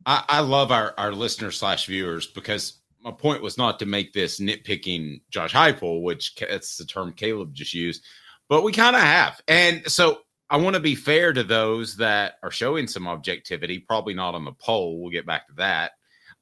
I, 0.05 0.23
I 0.27 0.39
love 0.39 0.71
our, 0.71 0.93
our 0.97 1.11
listeners 1.11 1.57
slash 1.57 1.85
viewers 1.85 2.27
because 2.27 2.81
my 3.01 3.11
point 3.11 3.41
was 3.41 3.57
not 3.57 3.79
to 3.79 3.85
make 3.85 4.13
this 4.13 4.39
nitpicking 4.39 5.21
Josh 5.29 5.53
Heupel, 5.53 6.01
which 6.01 6.35
that's 6.35 6.77
the 6.77 6.85
term 6.85 7.13
Caleb 7.13 7.53
just 7.53 7.73
used, 7.73 8.03
but 8.49 8.63
we 8.63 8.71
kind 8.71 8.95
of 8.95 9.01
have. 9.01 9.41
And 9.47 9.89
so 9.89 10.19
I 10.49 10.57
want 10.57 10.75
to 10.75 10.79
be 10.79 10.95
fair 10.95 11.33
to 11.33 11.43
those 11.43 11.97
that 11.97 12.35
are 12.41 12.51
showing 12.51 12.87
some 12.87 13.07
objectivity, 13.07 13.79
probably 13.79 14.13
not 14.13 14.35
on 14.35 14.45
the 14.45 14.53
poll. 14.53 15.01
We'll 15.01 15.11
get 15.11 15.25
back 15.25 15.47
to 15.47 15.53
that. 15.55 15.91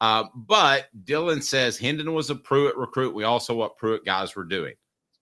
Uh, 0.01 0.25
but 0.35 0.87
Dylan 1.03 1.41
says 1.41 1.77
Hendon 1.77 2.13
was 2.13 2.29
a 2.29 2.35
Pruitt 2.35 2.77
recruit. 2.77 3.15
We 3.15 3.23
also 3.23 3.55
what 3.55 3.77
Pruitt 3.77 4.05
guys 4.05 4.35
were 4.35 4.43
doing. 4.43 4.73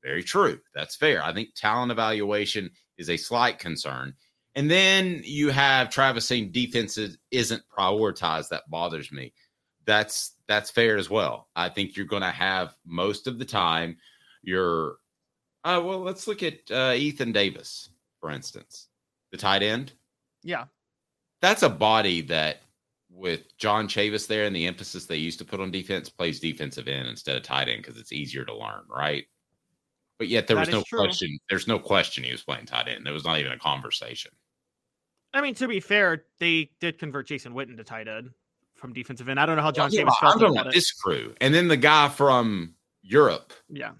Very 0.03 0.23
true. 0.23 0.59
That's 0.73 0.95
fair. 0.95 1.23
I 1.23 1.33
think 1.33 1.53
talent 1.55 1.91
evaluation 1.91 2.69
is 2.97 3.09
a 3.09 3.17
slight 3.17 3.59
concern. 3.59 4.13
And 4.55 4.69
then 4.69 5.21
you 5.23 5.49
have 5.49 5.89
Travis 5.89 6.27
saying 6.27 6.51
defense 6.51 6.99
isn't 7.31 7.63
prioritized. 7.75 8.49
That 8.49 8.69
bothers 8.69 9.11
me. 9.11 9.33
That's 9.85 10.35
that's 10.47 10.69
fair 10.69 10.97
as 10.97 11.09
well. 11.09 11.49
I 11.55 11.69
think 11.69 11.95
you're 11.95 12.05
going 12.05 12.21
to 12.21 12.29
have 12.29 12.75
most 12.85 13.27
of 13.27 13.39
the 13.39 13.45
time 13.45 13.97
your. 14.43 14.97
Uh, 15.63 15.81
well, 15.83 15.99
let's 15.99 16.27
look 16.27 16.43
at 16.43 16.59
uh, 16.71 16.93
Ethan 16.95 17.31
Davis, 17.31 17.89
for 18.19 18.29
instance, 18.29 18.89
the 19.31 19.37
tight 19.37 19.63
end. 19.63 19.93
Yeah, 20.43 20.65
that's 21.41 21.63
a 21.63 21.69
body 21.69 22.21
that, 22.21 22.61
with 23.13 23.55
John 23.57 23.87
Chavis 23.87 24.27
there 24.27 24.45
and 24.45 24.55
the 24.55 24.65
emphasis 24.65 25.05
they 25.05 25.17
used 25.17 25.39
to 25.39 25.45
put 25.45 25.59
on 25.59 25.71
defense, 25.71 26.09
plays 26.09 26.39
defensive 26.39 26.87
end 26.87 27.07
instead 27.07 27.35
of 27.37 27.43
tight 27.43 27.69
end 27.69 27.83
because 27.83 27.99
it's 27.99 28.11
easier 28.11 28.43
to 28.45 28.55
learn, 28.55 28.83
right? 28.89 29.25
But 30.17 30.27
yet 30.27 30.47
there 30.47 30.55
that 30.55 30.67
was 30.67 30.73
no 30.73 30.83
true. 30.87 30.99
question. 30.99 31.37
There's 31.49 31.67
no 31.67 31.79
question 31.79 32.23
he 32.23 32.31
was 32.31 32.43
playing 32.43 32.65
tight 32.65 32.87
end. 32.87 33.05
There 33.05 33.13
was 33.13 33.25
not 33.25 33.39
even 33.39 33.51
a 33.51 33.59
conversation. 33.59 34.31
I 35.33 35.41
mean, 35.41 35.55
to 35.55 35.67
be 35.67 35.79
fair, 35.79 36.25
they 36.39 36.71
did 36.79 36.99
convert 36.99 37.27
Jason 37.27 37.53
Witten 37.53 37.77
to 37.77 37.83
tight 37.83 38.07
end 38.07 38.29
from 38.75 38.93
defensive 38.93 39.29
end. 39.29 39.39
I 39.39 39.45
don't 39.45 39.55
know 39.55 39.63
how 39.63 39.71
John 39.71 39.89
well, 39.91 40.05
Chavis 40.05 40.19
felt 40.19 40.57
about 40.57 40.73
this 40.73 40.91
crew, 40.91 41.33
and 41.41 41.53
then 41.53 41.67
the 41.67 41.77
guy 41.77 42.09
from 42.09 42.75
Europe. 43.01 43.53
Yeah. 43.69 43.91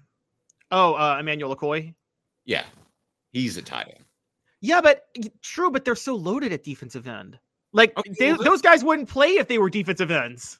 Oh, 0.70 0.94
uh, 0.94 1.18
Emmanuel 1.18 1.54
Okoye. 1.54 1.94
Yeah, 2.44 2.64
he's 3.32 3.56
a 3.56 3.62
tight 3.62 3.88
end. 3.94 4.04
Yeah, 4.60 4.80
but 4.80 5.04
true, 5.42 5.70
but 5.70 5.84
they're 5.84 5.96
so 5.96 6.14
loaded 6.14 6.52
at 6.52 6.64
defensive 6.64 7.06
end. 7.06 7.38
Like 7.74 7.98
okay, 7.98 8.10
they, 8.18 8.32
well, 8.32 8.44
those 8.44 8.62
guys 8.62 8.82
wouldn't 8.82 9.08
play 9.08 9.30
if 9.30 9.48
they 9.48 9.58
were 9.58 9.68
defensive 9.68 10.10
ends. 10.10 10.58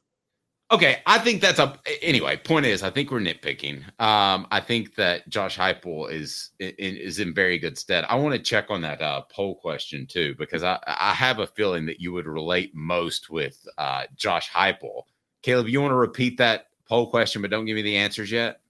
Okay, 0.72 1.02
I 1.06 1.18
think 1.18 1.40
that's 1.40 1.60
a 1.60 1.78
anyway. 2.02 2.36
Point 2.36 2.66
is, 2.66 2.82
I 2.82 2.90
think 2.90 3.10
we're 3.10 3.20
nitpicking. 3.20 3.84
Um, 4.00 4.48
I 4.50 4.60
think 4.60 4.96
that 4.96 5.28
Josh 5.28 5.56
Heupel 5.56 6.10
is 6.10 6.50
is 6.58 7.20
in 7.20 7.32
very 7.32 7.58
good 7.58 7.78
stead. 7.78 8.04
I 8.08 8.16
want 8.16 8.34
to 8.34 8.40
check 8.40 8.66
on 8.70 8.80
that 8.80 9.00
uh, 9.00 9.22
poll 9.30 9.54
question 9.54 10.06
too 10.06 10.34
because 10.36 10.64
I 10.64 10.78
I 10.86 11.14
have 11.14 11.38
a 11.38 11.46
feeling 11.46 11.86
that 11.86 12.00
you 12.00 12.12
would 12.12 12.26
relate 12.26 12.74
most 12.74 13.30
with 13.30 13.64
uh, 13.78 14.04
Josh 14.16 14.50
Heupel. 14.50 15.02
Caleb, 15.42 15.68
you 15.68 15.80
want 15.80 15.92
to 15.92 15.96
repeat 15.96 16.38
that 16.38 16.66
poll 16.88 17.08
question, 17.08 17.42
but 17.42 17.50
don't 17.50 17.66
give 17.66 17.76
me 17.76 17.82
the 17.82 17.96
answers 17.96 18.32
yet. 18.32 18.60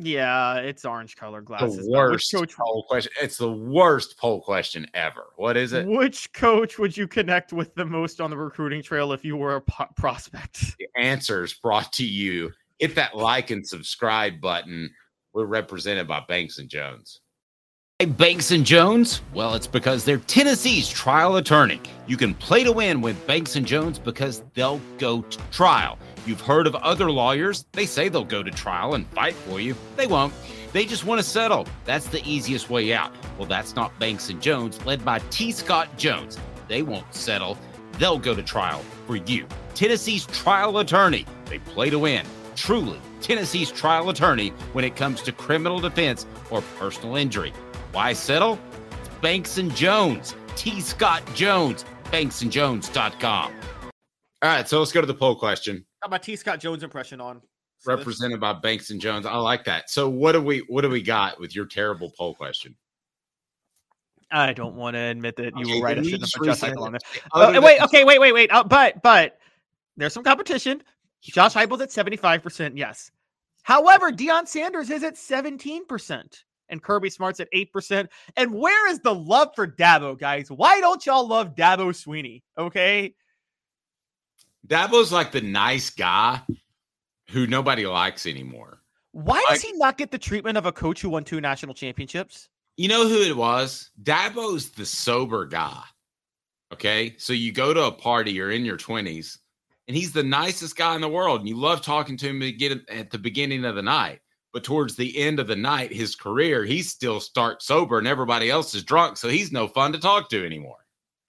Yeah, 0.00 0.56
it's 0.56 0.84
orange 0.84 1.16
color 1.16 1.40
glasses. 1.40 1.86
The 1.86 1.90
worst 1.90 2.32
coach 2.32 2.56
poll 2.56 2.84
question. 2.88 3.12
It's 3.20 3.36
the 3.36 3.52
worst 3.52 4.18
poll 4.18 4.40
question 4.40 4.86
ever. 4.94 5.26
What 5.36 5.56
is 5.56 5.72
it? 5.72 5.86
Which 5.86 6.32
coach 6.32 6.78
would 6.78 6.96
you 6.96 7.08
connect 7.08 7.52
with 7.52 7.74
the 7.74 7.84
most 7.84 8.20
on 8.20 8.30
the 8.30 8.36
recruiting 8.36 8.82
trail 8.82 9.12
if 9.12 9.24
you 9.24 9.36
were 9.36 9.56
a 9.56 9.60
po- 9.60 9.86
prospect? 9.96 10.76
The 10.78 10.88
answers 10.96 11.54
brought 11.54 11.92
to 11.94 12.04
you. 12.04 12.50
Hit 12.78 12.94
that 12.94 13.16
like 13.16 13.50
and 13.50 13.66
subscribe 13.66 14.40
button. 14.40 14.90
We're 15.32 15.46
represented 15.46 16.08
by 16.08 16.22
Banks 16.28 16.58
and 16.58 16.68
Jones. 16.68 17.20
Hey, 18.00 18.06
Banks 18.06 18.52
and 18.52 18.64
Jones? 18.64 19.22
Well, 19.34 19.54
it's 19.54 19.66
because 19.66 20.04
they're 20.04 20.18
Tennessee's 20.18 20.88
trial 20.88 21.34
attorney. 21.36 21.80
You 22.06 22.16
can 22.16 22.32
play 22.32 22.62
to 22.62 22.70
win 22.70 23.00
with 23.00 23.26
Banks 23.26 23.56
and 23.56 23.66
Jones 23.66 23.98
because 23.98 24.44
they'll 24.54 24.80
go 24.98 25.22
to 25.22 25.38
trial. 25.50 25.98
You've 26.26 26.40
heard 26.40 26.66
of 26.66 26.74
other 26.76 27.10
lawyers. 27.10 27.64
They 27.72 27.86
say 27.86 28.08
they'll 28.08 28.24
go 28.24 28.42
to 28.42 28.50
trial 28.50 28.94
and 28.94 29.06
fight 29.08 29.34
for 29.34 29.60
you. 29.60 29.74
They 29.96 30.06
won't. 30.06 30.32
They 30.72 30.84
just 30.84 31.04
want 31.04 31.18
to 31.18 31.26
settle. 31.26 31.66
That's 31.84 32.06
the 32.08 32.22
easiest 32.24 32.68
way 32.68 32.92
out. 32.92 33.12
Well, 33.38 33.48
that's 33.48 33.74
not 33.74 33.98
Banks 33.98 34.28
and 34.28 34.40
Jones, 34.40 34.84
led 34.84 35.04
by 35.04 35.20
T. 35.30 35.50
Scott 35.52 35.88
Jones. 35.96 36.38
They 36.68 36.82
won't 36.82 37.14
settle. 37.14 37.56
They'll 37.98 38.18
go 38.18 38.34
to 38.34 38.42
trial 38.42 38.80
for 39.06 39.16
you. 39.16 39.46
Tennessee's 39.74 40.26
trial 40.26 40.78
attorney. 40.78 41.24
They 41.46 41.58
play 41.58 41.90
to 41.90 41.98
win. 41.98 42.26
Truly, 42.54 43.00
Tennessee's 43.20 43.70
trial 43.70 44.10
attorney 44.10 44.50
when 44.72 44.84
it 44.84 44.96
comes 44.96 45.22
to 45.22 45.32
criminal 45.32 45.80
defense 45.80 46.26
or 46.50 46.62
personal 46.78 47.16
injury. 47.16 47.52
Why 47.92 48.12
settle? 48.12 48.58
It's 49.00 49.08
Banks 49.20 49.58
and 49.58 49.74
Jones. 49.74 50.34
T. 50.56 50.80
Scott 50.80 51.22
Jones. 51.34 51.84
BanksandJones.com. 52.06 53.52
All 54.40 54.48
right, 54.48 54.68
so 54.68 54.78
let's 54.78 54.92
go 54.92 55.00
to 55.00 55.06
the 55.06 55.14
poll 55.14 55.34
question. 55.34 55.84
Got 56.02 56.10
my 56.10 56.18
T. 56.18 56.36
Scott 56.36 56.60
Jones 56.60 56.82
impression 56.82 57.20
on. 57.20 57.40
Represented 57.86 58.40
by 58.40 58.52
Banks 58.54 58.90
and 58.90 59.00
Jones. 59.00 59.24
I 59.26 59.36
like 59.36 59.64
that. 59.64 59.88
So 59.88 60.08
what 60.08 60.32
do 60.32 60.42
we 60.42 60.60
what 60.68 60.82
do 60.82 60.88
we 60.88 61.00
got 61.00 61.38
with 61.38 61.54
your 61.54 61.66
terrible 61.66 62.12
poll 62.16 62.34
question? 62.34 62.74
I 64.30 64.52
don't 64.52 64.74
want 64.74 64.94
to 64.94 65.00
admit 65.00 65.36
that 65.36 65.56
you 65.56 65.62
Okay, 65.64 65.78
were 65.80 65.84
right. 65.86 65.98
I 65.98 66.02
shouldn't 66.02 66.22
have 66.22 66.30
put 66.36 66.46
Josh 66.46 66.60
Heupel 66.60 66.82
on 66.86 66.92
there. 66.92 67.00
Oh, 67.32 67.40
Other 67.40 67.46
and 67.46 67.54
than- 67.56 67.62
wait, 67.62 67.80
okay, 67.82 68.04
wait, 68.04 68.20
wait, 68.20 68.32
wait. 68.32 68.50
Uh, 68.52 68.64
but 68.64 69.00
but 69.02 69.38
there's 69.96 70.12
some 70.12 70.24
competition. 70.24 70.82
Josh 71.22 71.54
Heupel's 71.54 71.80
at 71.80 71.90
75%, 71.90 72.72
yes. 72.76 73.10
However, 73.62 74.12
Deion 74.12 74.46
Sanders 74.46 74.90
is 74.90 75.02
at 75.02 75.14
17%, 75.14 76.42
and 76.68 76.82
Kirby 76.82 77.10
Smart's 77.10 77.40
at 77.40 77.48
8%. 77.52 78.06
And 78.36 78.54
where 78.54 78.88
is 78.90 79.00
the 79.00 79.14
love 79.14 79.48
for 79.56 79.66
Dabo, 79.66 80.18
guys? 80.18 80.50
Why 80.50 80.78
don't 80.80 81.04
y'all 81.06 81.26
love 81.26 81.54
Dabo 81.54 81.88
Swinney? 81.90 82.42
Okay. 82.56 83.14
Dabo's 84.66 85.12
like 85.12 85.32
the 85.32 85.40
nice 85.40 85.90
guy 85.90 86.42
who 87.30 87.46
nobody 87.46 87.86
likes 87.86 88.26
anymore. 88.26 88.82
Why 89.12 89.44
does 89.48 89.62
he 89.62 89.72
not 89.72 89.98
get 89.98 90.10
the 90.10 90.18
treatment 90.18 90.58
of 90.58 90.66
a 90.66 90.72
coach 90.72 91.00
who 91.00 91.10
won 91.10 91.24
two 91.24 91.40
national 91.40 91.74
championships? 91.74 92.48
You 92.76 92.88
know 92.88 93.08
who 93.08 93.22
it 93.22 93.36
was? 93.36 93.90
Dabo's 94.02 94.70
the 94.70 94.86
sober 94.86 95.46
guy. 95.46 95.82
Okay. 96.72 97.14
So 97.18 97.32
you 97.32 97.50
go 97.52 97.72
to 97.72 97.84
a 97.84 97.92
party, 97.92 98.32
you're 98.32 98.50
in 98.50 98.64
your 98.64 98.76
20s, 98.76 99.38
and 99.88 99.96
he's 99.96 100.12
the 100.12 100.22
nicest 100.22 100.76
guy 100.76 100.94
in 100.94 101.00
the 101.00 101.08
world. 101.08 101.40
And 101.40 101.48
you 101.48 101.56
love 101.56 101.80
talking 101.80 102.16
to 102.18 102.28
him 102.28 102.42
at 102.90 103.10
the 103.10 103.18
beginning 103.18 103.64
of 103.64 103.74
the 103.74 103.82
night. 103.82 104.20
But 104.52 104.64
towards 104.64 104.96
the 104.96 105.16
end 105.18 105.40
of 105.40 105.46
the 105.46 105.56
night, 105.56 105.92
his 105.92 106.14
career, 106.16 106.64
he 106.64 106.82
still 106.82 107.20
starts 107.20 107.66
sober 107.66 107.98
and 107.98 108.06
everybody 108.06 108.50
else 108.50 108.74
is 108.74 108.84
drunk. 108.84 109.16
So 109.16 109.28
he's 109.28 109.52
no 109.52 109.68
fun 109.68 109.92
to 109.92 109.98
talk 109.98 110.30
to 110.30 110.44
anymore. 110.44 110.86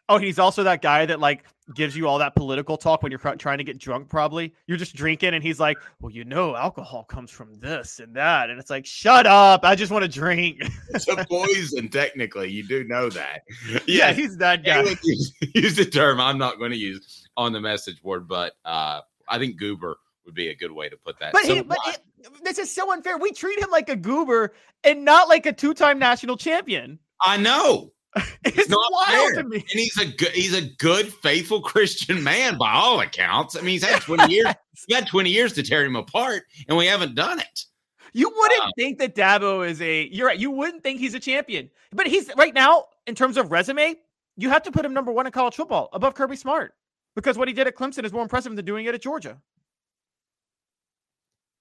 Oh, 0.09 0.17
he's 0.17 0.39
also 0.39 0.63
that 0.63 0.81
guy 0.81 1.05
that 1.05 1.19
like 1.19 1.45
gives 1.75 1.95
you 1.95 2.07
all 2.07 2.17
that 2.17 2.35
political 2.35 2.77
talk 2.77 3.03
when 3.03 3.11
you're 3.11 3.19
trying 3.19 3.59
to 3.59 3.63
get 3.63 3.77
drunk. 3.77 4.09
Probably 4.09 4.55
you're 4.65 4.77
just 4.77 4.95
drinking, 4.95 5.35
and 5.35 5.43
he's 5.43 5.59
like, 5.59 5.77
"Well, 6.01 6.11
you 6.11 6.25
know, 6.25 6.55
alcohol 6.55 7.03
comes 7.03 7.29
from 7.29 7.53
this 7.59 7.99
and 7.99 8.15
that," 8.15 8.49
and 8.49 8.59
it's 8.59 8.71
like, 8.71 8.87
"Shut 8.87 9.27
up! 9.27 9.63
I 9.63 9.75
just 9.75 9.91
want 9.91 10.03
to 10.03 10.09
drink." 10.09 10.61
It's 10.91 11.07
a 11.07 11.23
poison, 11.29 11.87
technically. 11.89 12.49
You 12.49 12.67
do 12.67 12.83
know 12.83 13.09
that. 13.11 13.43
Yeah, 13.85 14.11
he's 14.11 14.37
that 14.37 14.65
guy. 14.65 14.95
Use, 15.03 15.33
use 15.53 15.75
the 15.75 15.85
term 15.85 16.19
I'm 16.19 16.39
not 16.39 16.57
going 16.57 16.71
to 16.71 16.77
use 16.77 17.27
on 17.37 17.53
the 17.53 17.61
message 17.61 18.01
board, 18.01 18.27
but 18.27 18.53
uh, 18.65 19.01
I 19.27 19.37
think 19.37 19.57
goober 19.57 19.97
would 20.25 20.33
be 20.33 20.49
a 20.49 20.55
good 20.55 20.71
way 20.71 20.89
to 20.89 20.97
put 20.97 21.19
that. 21.19 21.33
But 21.33 21.45
So 21.45 21.55
he, 21.55 21.61
but 21.61 21.77
it, 21.85 21.99
this 22.43 22.57
is 22.57 22.73
so 22.73 22.91
unfair. 22.91 23.19
We 23.19 23.31
treat 23.31 23.59
him 23.59 23.69
like 23.69 23.89
a 23.89 23.95
goober 23.95 24.53
and 24.83 25.05
not 25.05 25.29
like 25.29 25.45
a 25.45 25.53
two-time 25.53 25.99
national 25.99 26.37
champion. 26.37 26.97
I 27.21 27.37
know. 27.37 27.91
It's, 28.43 28.69
not 28.69 28.91
wild 28.91 29.33
fair. 29.33 29.43
to 29.43 29.49
me. 29.49 29.57
And 29.57 29.79
he's 29.79 29.97
a 29.97 30.05
good, 30.05 30.31
he's 30.31 30.53
a 30.53 30.69
good, 30.77 31.13
faithful 31.13 31.61
Christian 31.73 32.23
man 32.23 32.57
by 32.57 32.71
all 32.71 32.99
accounts. 32.99 33.55
I 33.55 33.59
mean, 33.59 33.71
he's 33.71 33.83
had 33.83 34.01
20 34.01 34.33
years. 34.33 34.53
He's 34.87 34.95
had 34.95 35.07
20 35.07 35.29
years 35.29 35.53
to 35.53 35.63
tear 35.63 35.85
him 35.85 35.95
apart, 35.95 36.43
and 36.67 36.77
we 36.77 36.85
haven't 36.87 37.15
done 37.15 37.39
it. 37.39 37.65
You 38.13 38.29
wouldn't 38.29 38.61
uh. 38.61 38.71
think 38.75 38.97
that 38.99 39.15
Dabo 39.15 39.67
is 39.67 39.81
a. 39.81 40.07
You're 40.07 40.27
right. 40.27 40.39
You 40.39 40.51
wouldn't 40.51 40.83
think 40.83 40.99
he's 40.99 41.13
a 41.13 41.19
champion, 41.19 41.69
but 41.91 42.07
he's 42.07 42.29
right 42.35 42.53
now 42.53 42.85
in 43.05 43.15
terms 43.15 43.37
of 43.37 43.51
resume. 43.51 43.95
You 44.37 44.49
have 44.49 44.63
to 44.63 44.71
put 44.71 44.85
him 44.85 44.93
number 44.93 45.11
one 45.11 45.25
in 45.25 45.31
college 45.31 45.55
football 45.55 45.89
above 45.91 46.15
Kirby 46.15 46.37
Smart 46.37 46.73
because 47.15 47.37
what 47.37 47.47
he 47.47 47.53
did 47.53 47.67
at 47.67 47.75
Clemson 47.75 48.05
is 48.05 48.13
more 48.13 48.23
impressive 48.23 48.55
than 48.55 48.65
doing 48.65 48.85
it 48.85 48.95
at 48.95 49.01
Georgia. 49.01 49.37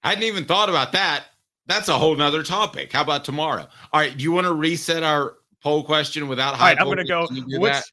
I 0.05 0.11
hadn't 0.11 0.25
even 0.25 0.45
thought 0.45 0.69
about 0.69 0.93
that. 0.93 1.25
That's 1.67 1.89
a 1.89 1.99
whole 1.99 2.15
nother 2.15 2.43
topic. 2.43 2.93
How 2.93 3.03
about 3.03 3.25
tomorrow? 3.25 3.67
All 3.93 4.01
right. 4.01 4.17
Do 4.17 4.23
you 4.23 4.33
want 4.33 4.47
to 4.47 4.55
reset 4.55 5.03
our 5.03 5.35
poll 5.63 5.83
question 5.85 6.29
without 6.29 6.55
All 6.55 6.61
right, 6.61 6.79
I'm 6.79 6.87
going 6.87 6.99
to 6.99 7.05
go. 7.05 7.27
Can 7.27 7.37
you 7.37 7.47
do 7.47 7.61
Which 7.61 7.73
that? 7.73 7.85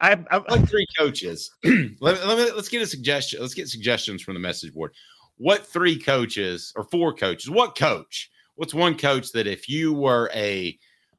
I, 0.00 0.24
I, 0.30 0.36
like 0.36 0.68
three 0.68 0.86
coaches. 0.98 1.50
let, 1.64 2.26
let 2.26 2.38
me, 2.38 2.50
let's 2.52 2.68
get 2.68 2.82
a 2.82 2.86
suggestion. 2.86 3.40
Let's 3.40 3.54
get 3.54 3.68
suggestions 3.68 4.22
from 4.22 4.34
the 4.34 4.40
message 4.40 4.74
board. 4.74 4.92
What 5.36 5.66
three 5.66 5.98
coaches 5.98 6.72
or 6.76 6.84
four 6.84 7.14
coaches? 7.14 7.50
What 7.50 7.76
coach? 7.76 8.30
What's 8.56 8.74
one 8.74 8.96
coach 8.96 9.32
that 9.32 9.46
if 9.46 9.68
you 9.68 9.92
were 9.92 10.30
a 10.34 10.78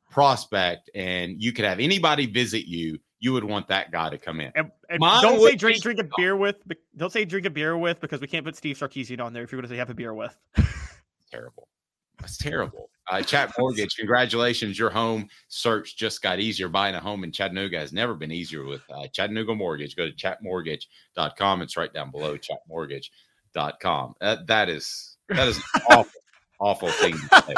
prospect 0.09 0.89
and 0.95 1.41
you 1.41 1.51
could 1.51 1.65
have 1.65 1.79
anybody 1.79 2.25
visit 2.25 2.67
you, 2.67 2.99
you 3.19 3.33
would 3.33 3.43
want 3.43 3.67
that 3.69 3.91
guy 3.91 4.09
to 4.09 4.17
come 4.17 4.39
in? 4.39 4.51
and, 4.55 4.71
and 4.89 4.99
don't 4.99 5.41
say 5.41 5.55
drink 5.55 5.81
drink 5.81 5.99
a 5.99 6.07
beer 6.15 6.35
with. 6.35 6.57
Don't 6.95 7.11
say 7.11 7.25
drink 7.25 7.45
a 7.45 7.49
beer 7.49 7.77
with 7.77 7.99
because 7.99 8.21
we 8.21 8.27
can't 8.27 8.45
put 8.45 8.55
Steve 8.55 8.77
Sarkisian 8.77 9.21
on 9.21 9.33
there 9.33 9.43
if 9.43 9.51
you're 9.51 9.59
going 9.59 9.67
to 9.67 9.73
say 9.73 9.77
have 9.77 9.89
a 9.89 9.95
beer 9.95 10.13
with. 10.13 10.35
terrible. 11.31 11.67
That's 12.19 12.37
terrible. 12.37 12.89
Uh, 13.07 13.21
Chat 13.21 13.51
Mortgage, 13.59 13.95
congratulations. 13.95 14.79
Your 14.79 14.89
home 14.89 15.27
search 15.47 15.95
just 15.95 16.21
got 16.21 16.39
easier. 16.39 16.67
Buying 16.67 16.95
a 16.95 16.99
home 16.99 17.23
in 17.23 17.31
Chattanooga 17.31 17.77
has 17.79 17.93
never 17.93 18.15
been 18.15 18.31
easier 18.31 18.65
with 18.65 18.81
uh, 18.89 19.07
Chattanooga 19.13 19.53
Mortgage. 19.53 19.95
Go 19.95 20.09
to 20.09 20.13
chatmortgage.com. 20.13 21.61
It's 21.61 21.77
right 21.77 21.93
down 21.93 22.09
below 22.11 22.37
chatmortgage.com. 22.37 24.15
That, 24.21 24.47
that 24.47 24.69
is 24.69 25.17
that 25.29 25.47
is 25.47 25.61
awful, 25.89 26.21
awful 26.59 26.89
thing 26.89 27.13
to 27.13 27.43
say. 27.47 27.53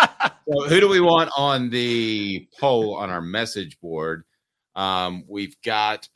So, 0.50 0.68
who 0.68 0.80
do 0.80 0.90
we 0.90 1.00
want 1.00 1.30
on 1.38 1.70
the 1.70 2.48
poll 2.60 2.96
on 2.96 3.10
our 3.10 3.22
message 3.22 3.80
board? 3.80 4.24
Um, 4.76 5.24
we've 5.28 5.56
got 5.64 6.08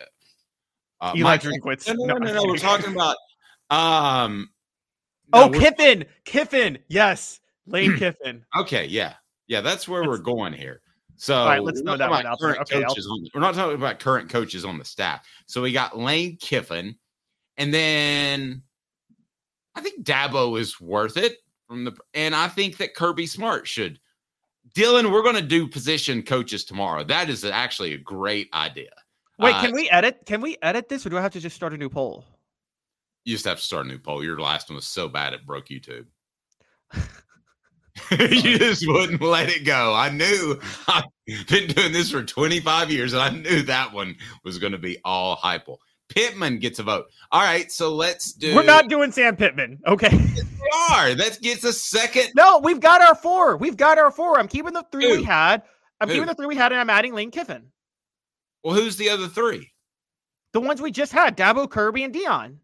uh, 1.00 1.14
Eli 1.16 1.24
Mike- 1.24 1.42
Drinkwitz. 1.42 1.88
No, 1.88 1.94
no, 1.94 2.14
No, 2.18 2.26
no, 2.26 2.34
no, 2.34 2.44
We're 2.46 2.58
talking 2.58 2.94
about 2.94 3.16
um, 3.70 4.50
oh, 5.34 5.50
Kiffin, 5.50 6.06
Kiffin, 6.26 6.78
yes, 6.90 7.40
Lane 7.66 7.98
Kiffin. 7.98 8.44
Okay, 8.58 8.86
yeah, 8.86 9.14
yeah, 9.52 9.60
that's 9.60 9.86
where 9.86 10.08
we're 10.08 10.18
going 10.18 10.54
here. 10.54 10.80
So 11.18 11.36
All 11.36 11.46
right, 11.46 11.62
let's 11.62 11.82
we're 11.82 11.84
not 11.84 11.98
that 11.98 12.08
talking 12.08 12.12
one 12.12 12.22
about 12.22 12.32
out 12.32 12.40
there. 12.40 12.54
current 12.54 12.72
Okay, 12.72 12.84
coaches 12.86 13.06
on- 13.12 13.28
we're 13.36 13.42
not 13.42 13.54
talking 13.54 13.76
about 13.76 14.00
current 14.00 14.30
coaches 14.30 14.64
on 14.64 14.78
the 14.78 14.86
staff. 14.86 15.28
So 15.46 15.62
we 15.62 15.74
got 15.74 15.98
Lane 15.98 16.38
Kiffin, 16.38 16.96
and 17.58 17.74
then 17.74 18.64
I 19.76 19.82
think 19.82 20.06
Dabo 20.06 20.58
is 20.58 20.80
worth 20.80 21.18
it 21.18 21.36
from 21.68 21.84
the, 21.84 21.92
and 22.14 22.34
I 22.34 22.48
think 22.48 22.78
that 22.78 22.96
Kirby 22.96 23.28
Smart 23.28 23.68
should. 23.68 24.00
Dylan, 24.74 25.12
we're 25.12 25.22
going 25.24 25.36
to 25.36 25.42
do 25.42 25.68
position 25.68 26.24
coaches 26.24 26.64
tomorrow. 26.64 27.04
That 27.04 27.30
is 27.30 27.44
actually 27.44 27.94
a 27.94 27.98
great 27.98 28.48
idea. 28.54 28.92
Wait, 29.38 29.54
Uh, 29.54 29.62
can 29.62 29.74
we 29.74 29.90
edit? 29.90 30.22
Can 30.26 30.40
we 30.40 30.56
edit 30.62 30.88
this, 30.88 31.06
or 31.06 31.10
do 31.10 31.18
I 31.18 31.22
have 31.22 31.34
to 31.34 31.42
just 31.42 31.58
start 31.58 31.74
a 31.74 31.78
new 31.78 31.90
poll? 31.90 32.24
You 33.26 33.34
just 33.36 33.44
have 33.46 33.60
to 33.60 33.64
start 33.66 33.86
a 33.86 33.90
new 33.90 34.00
poll. 34.00 34.24
Your 34.24 34.40
last 34.40 34.70
one 34.70 34.76
was 34.78 34.88
so 34.88 35.10
bad 35.10 35.34
it 35.34 35.46
broke 35.46 35.68
YouTube. 35.68 36.06
you 38.12 38.58
just 38.58 38.88
wouldn't 38.88 39.22
let 39.22 39.50
it 39.50 39.66
go. 39.66 39.94
I 39.94 40.10
knew 40.10 40.60
I've 40.88 41.04
been 41.48 41.68
doing 41.68 41.92
this 41.92 42.12
for 42.12 42.24
25 42.24 42.92
years, 42.92 43.14
and 43.14 43.22
I 43.22 43.30
knew 43.30 43.62
that 43.64 43.94
one 43.94 44.16
was 44.44 44.58
going 44.58 44.74
to 44.74 44.80
be 44.80 44.98
all 45.04 45.36
hype. 45.36 45.68
Pittman 46.10 46.60
gets 46.60 46.80
a 46.80 46.84
vote. 46.84 47.06
All 47.32 47.42
right, 47.42 47.72
so 47.72 47.94
let's 47.94 48.34
do. 48.34 48.54
We're 48.54 48.64
not 48.64 48.90
doing 48.90 49.12
Sam 49.12 49.36
Pittman. 49.36 49.80
Okay. 49.88 50.10
We 50.62 50.70
are. 50.92 51.16
That 51.16 51.42
gets 51.42 51.64
a 51.64 51.74
second. 51.74 52.30
No, 52.36 52.60
we've 52.60 52.80
got 52.80 53.02
our 53.02 53.16
four. 53.16 53.58
We've 53.58 53.76
got 53.76 53.98
our 53.98 54.12
four. 54.12 54.40
I'm 54.40 54.48
keeping 54.48 54.74
the 54.74 54.86
three 54.92 55.18
we 55.18 55.24
had. 55.24 55.64
I'm 56.00 56.08
Who? 56.08 56.14
keeping 56.14 56.28
the 56.28 56.36
three 56.36 56.46
we 56.46 56.56
had, 56.56 56.72
and 56.72 56.80
I'm 56.80 56.90
adding 56.90 57.16
Lane 57.16 57.32
Kiffin. 57.32 57.72
Well, 58.64 58.76
who's 58.76 58.96
the 58.96 59.10
other 59.10 59.28
three? 59.28 59.72
The 60.54 60.62
ones 60.62 60.80
we 60.80 60.92
just 60.92 61.12
had: 61.12 61.36
Dabo, 61.36 61.68
Kirby, 61.68 62.04
and 62.04 62.14
Deion. 62.14 62.58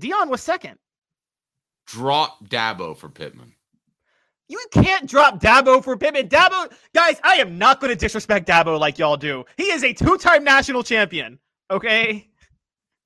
Deion 0.00 0.28
was 0.28 0.40
second. 0.40 0.78
Drop 1.86 2.46
Dabo 2.46 2.96
for 2.96 3.08
Pittman. 3.08 3.55
You 4.48 4.64
can't 4.70 5.08
drop 5.08 5.40
Dabo 5.40 5.82
for 5.82 5.96
Pittman. 5.96 6.28
Dabo, 6.28 6.72
guys, 6.94 7.20
I 7.24 7.36
am 7.36 7.58
not 7.58 7.80
going 7.80 7.92
to 7.92 7.96
disrespect 7.98 8.46
Dabo 8.46 8.78
like 8.78 8.98
y'all 8.98 9.16
do. 9.16 9.44
He 9.56 9.64
is 9.64 9.82
a 9.82 9.92
two-time 9.92 10.44
national 10.44 10.82
champion. 10.84 11.38
Okay. 11.70 12.28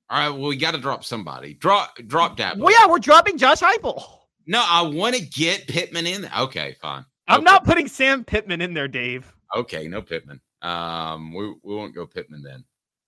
All 0.09 0.19
right, 0.19 0.29
well, 0.29 0.49
we 0.49 0.55
got 0.57 0.71
to 0.71 0.77
drop 0.77 1.03
somebody. 1.03 1.55
Drop, 1.55 1.97
drop 2.07 2.37
Dabo. 2.37 2.57
Well, 2.57 2.71
yeah, 2.71 2.87
we're 2.87 2.99
dropping 2.99 3.37
Josh 3.37 3.59
Heupel. 3.59 4.03
No, 4.45 4.63
I 4.67 4.81
want 4.81 5.15
to 5.15 5.21
get 5.25 5.67
Pittman 5.67 6.05
in. 6.05 6.23
there. 6.23 6.31
Okay, 6.41 6.75
fine. 6.81 7.05
I'm 7.27 7.43
not 7.43 7.63
putting 7.63 7.87
Sam 7.87 8.23
Pittman 8.23 8.61
in 8.61 8.73
there, 8.73 8.87
Dave. 8.87 9.31
Okay, 9.55 9.87
no 9.87 10.01
Pittman. 10.01 10.41
Um, 10.61 11.33
we, 11.33 11.47
we 11.63 11.75
won't 11.75 11.95
go 11.95 12.05
Pittman 12.05 12.43
then. 12.43 12.63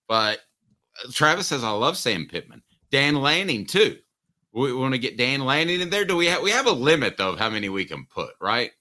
But 0.07 0.39
uh, 1.03 1.11
Travis 1.11 1.47
says 1.47 1.63
I 1.63 1.71
love 1.71 1.97
Sam 1.97 2.27
Pittman. 2.27 2.63
Dan 2.91 3.15
Lanning 3.15 3.65
too. 3.65 3.97
We, 4.53 4.71
want 4.71 4.93
to 4.93 4.99
get 4.99 5.17
Dan 5.17 5.41
Lanning 5.41 5.81
in 5.81 5.89
there. 5.89 6.05
Do 6.05 6.15
we 6.15 6.27
have 6.27 6.41
we 6.43 6.51
have 6.51 6.67
a 6.67 6.71
limit 6.71 7.17
though 7.17 7.31
of 7.31 7.39
how 7.39 7.49
many 7.49 7.69
we 7.69 7.85
can 7.85 8.05
put, 8.05 8.31
right? 8.39 8.71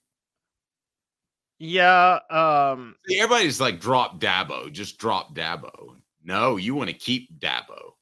Yeah. 1.59 2.19
Um. 2.29 2.95
See, 3.07 3.19
everybody's 3.19 3.59
like 3.59 3.79
drop 3.79 4.19
Dabo, 4.19 4.71
just 4.71 4.97
drop 4.97 5.35
Dabo. 5.35 5.95
No, 6.23 6.57
you 6.57 6.75
want 6.75 6.89
to 6.89 6.95
keep 6.95 7.39
Dabo. 7.39 7.93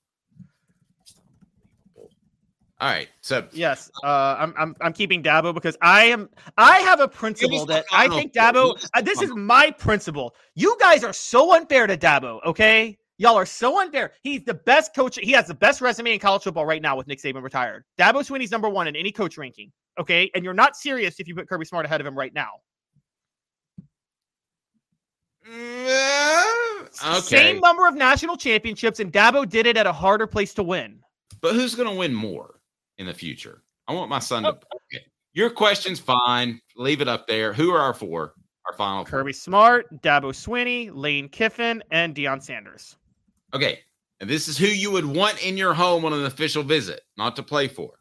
All 2.82 2.90
right, 2.90 3.10
so 3.22 3.48
Yes, 3.52 3.92
uh, 4.04 4.36
I'm, 4.40 4.56
I'm 4.58 4.76
I'm 4.82 4.92
keeping 4.92 5.22
Dabo 5.22 5.54
because 5.54 5.78
I 5.84 6.06
am 6.06 6.28
I 6.58 6.80
have 6.80 7.00
a 7.00 7.08
principle 7.08 7.64
that 7.68 7.86
I 7.94 8.08
think 8.08 8.34
Dabo. 8.34 8.84
uh, 8.96 9.02
this 9.02 9.22
is 9.22 9.30
my 9.36 9.70
principle. 9.70 10.34
You 10.56 10.76
guys 10.80 11.04
are 11.04 11.14
so 11.14 11.56
unfair 11.56 11.86
to 11.86 11.96
Dabo. 11.96 12.44
Okay, 12.44 12.98
y'all 13.22 13.36
are 13.36 13.46
so 13.46 13.80
unfair. 13.80 14.14
He's 14.24 14.44
the 14.44 14.56
best 14.56 14.96
coach. 14.96 15.18
He 15.22 15.32
has 15.34 15.46
the 15.48 15.54
best 15.54 15.80
resume 15.80 16.14
in 16.14 16.20
college 16.20 16.42
football 16.44 16.66
right 16.66 16.82
now 16.82 16.98
with 16.98 17.06
Nick 17.08 17.22
Saban 17.22 17.44
retired. 17.44 17.86
Dabo 18.00 18.26
Swinney's 18.26 18.50
number 18.52 18.68
one 18.68 18.88
in 18.88 18.96
any 18.96 19.12
coach 19.12 19.38
ranking. 19.38 19.72
Okay, 20.00 20.32
and 20.34 20.44
you're 20.44 20.56
not 20.56 20.76
serious 20.76 21.20
if 21.20 21.28
you 21.28 21.36
put 21.36 21.48
Kirby 21.48 21.66
Smart 21.66 21.86
ahead 21.86 22.02
of 22.02 22.08
him 22.08 22.18
right 22.18 22.34
now. 22.34 22.50
Mm, 25.48 26.82
okay. 27.18 27.20
Same 27.22 27.60
number 27.60 27.88
of 27.88 27.96
national 27.96 28.38
championships, 28.38 29.00
and 29.00 29.14
Dabo 29.14 29.48
did 29.48 29.68
it 29.68 29.78
at 29.78 29.86
a 29.86 29.94
harder 29.94 30.26
place 30.26 30.54
to 30.56 30.64
win. 30.64 31.00
But 31.42 31.54
who's 31.54 31.76
going 31.76 31.90
to 31.90 31.96
win 31.96 32.14
more 32.14 32.60
in 32.98 33.06
the 33.06 33.14
future? 33.14 33.62
I 33.88 33.94
want 33.94 34.10
my 34.10 34.20
son 34.20 34.46
Oh. 34.46 34.54
to. 34.54 34.58
Okay. 34.58 35.06
Your 35.34 35.50
question's 35.50 36.00
fine. 36.00 36.60
Leave 36.76 37.02
it 37.02 37.08
up 37.08 37.28
there. 37.28 37.54
Who 37.54 37.72
are 37.72 37.80
our 37.80 37.94
four? 37.94 38.34
our 38.68 38.78
final. 38.78 39.04
Kirby 39.04 39.34
Smart, 39.34 40.02
Dabo 40.04 40.32
Swinney, 40.32 40.92
Lane 40.94 41.28
Kiffin, 41.30 41.82
and 41.92 42.16
Deion 42.16 42.42
Sanders. 42.44 42.96
Okay, 43.54 43.80
and 44.20 44.30
this 44.30 44.47
is 44.47 44.58
who 44.58 44.68
you 44.68 44.91
would 44.91 45.06
want 45.06 45.45
in 45.45 45.58
your 45.58 45.74
home 45.74 46.06
on 46.06 46.14
an 46.14 46.26
official 46.26 46.64
visit, 46.64 47.02
not 47.18 47.36
to 47.36 47.43
play 47.43 47.68
for. 47.68 47.91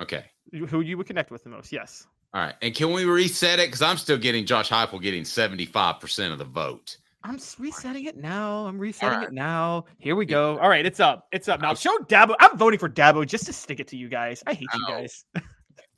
Okay. 0.00 0.24
Who 0.68 0.80
you 0.80 0.96
would 0.96 1.06
connect 1.06 1.30
with 1.30 1.42
the 1.44 1.50
most? 1.50 1.72
Yes. 1.72 2.06
All 2.34 2.42
right, 2.42 2.54
and 2.62 2.74
can 2.74 2.92
we 2.92 3.04
reset 3.04 3.58
it? 3.58 3.68
Because 3.68 3.82
I'm 3.82 3.96
still 3.96 4.18
getting 4.18 4.44
Josh 4.44 4.70
Heupel 4.70 5.00
getting 5.00 5.24
75 5.24 6.00
percent 6.00 6.32
of 6.32 6.38
the 6.38 6.44
vote. 6.44 6.96
I'm 7.26 7.38
resetting 7.58 8.04
it 8.04 8.16
now. 8.16 8.66
I'm 8.66 8.78
resetting 8.78 9.18
right. 9.18 9.28
it 9.28 9.34
now. 9.34 9.86
Here 9.98 10.14
we 10.14 10.26
go. 10.26 10.58
All 10.58 10.68
right, 10.68 10.86
it's 10.86 11.00
up. 11.00 11.26
It's 11.32 11.48
up 11.48 11.60
now. 11.60 11.74
Show 11.74 11.96
Dabo. 11.98 12.36
I'm 12.38 12.56
voting 12.56 12.78
for 12.78 12.88
Dabo 12.88 13.26
just 13.26 13.46
to 13.46 13.52
stick 13.52 13.80
it 13.80 13.88
to 13.88 13.96
you 13.96 14.08
guys. 14.08 14.44
I 14.46 14.54
hate 14.54 14.68
you 14.72 14.86
guys. 14.86 15.24
All 15.36 15.42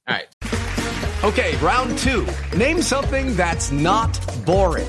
right. 0.08 0.26
Okay, 1.24 1.56
round 1.56 1.98
two. 1.98 2.26
Name 2.56 2.80
something 2.80 3.36
that's 3.36 3.70
not 3.70 4.18
boring. 4.46 4.88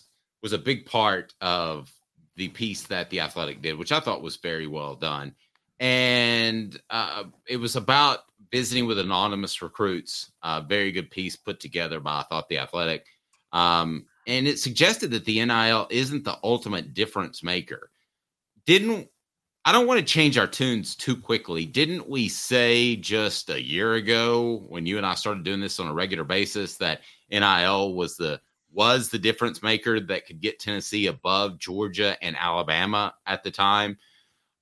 was 0.41 0.53
a 0.53 0.57
big 0.57 0.85
part 0.85 1.33
of 1.41 1.91
the 2.35 2.49
piece 2.49 2.83
that 2.83 3.09
the 3.09 3.19
Athletic 3.19 3.61
did, 3.61 3.77
which 3.77 3.91
I 3.91 3.99
thought 3.99 4.21
was 4.21 4.37
very 4.37 4.67
well 4.67 4.95
done. 4.95 5.35
And 5.79 6.79
uh, 6.89 7.25
it 7.47 7.57
was 7.57 7.75
about 7.75 8.19
visiting 8.51 8.85
with 8.85 8.99
anonymous 8.99 9.61
recruits. 9.61 10.31
A 10.43 10.61
very 10.61 10.91
good 10.91 11.09
piece 11.09 11.35
put 11.35 11.59
together 11.59 11.99
by 11.99 12.19
I 12.19 12.23
thought 12.23 12.49
the 12.49 12.59
Athletic, 12.59 13.05
um, 13.51 14.05
and 14.27 14.47
it 14.47 14.59
suggested 14.59 15.11
that 15.11 15.25
the 15.25 15.43
NIL 15.43 15.87
isn't 15.89 16.23
the 16.23 16.37
ultimate 16.43 16.93
difference 16.93 17.43
maker. 17.43 17.89
Didn't 18.65 19.09
I 19.63 19.71
don't 19.71 19.85
want 19.85 19.99
to 19.99 20.05
change 20.05 20.39
our 20.39 20.47
tunes 20.47 20.95
too 20.95 21.15
quickly. 21.15 21.65
Didn't 21.65 22.09
we 22.09 22.29
say 22.29 22.95
just 22.95 23.51
a 23.51 23.61
year 23.61 23.93
ago 23.93 24.63
when 24.67 24.87
you 24.87 24.97
and 24.97 25.05
I 25.05 25.13
started 25.13 25.43
doing 25.43 25.59
this 25.59 25.79
on 25.79 25.87
a 25.87 25.93
regular 25.93 26.23
basis 26.23 26.77
that 26.77 27.01
NIL 27.29 27.93
was 27.93 28.17
the 28.17 28.41
was 28.71 29.09
the 29.09 29.19
difference 29.19 29.61
maker 29.61 29.99
that 29.99 30.25
could 30.25 30.41
get 30.41 30.59
Tennessee 30.59 31.07
above 31.07 31.59
Georgia 31.59 32.17
and 32.21 32.35
Alabama 32.37 33.13
at 33.25 33.43
the 33.43 33.51
time? 33.51 33.97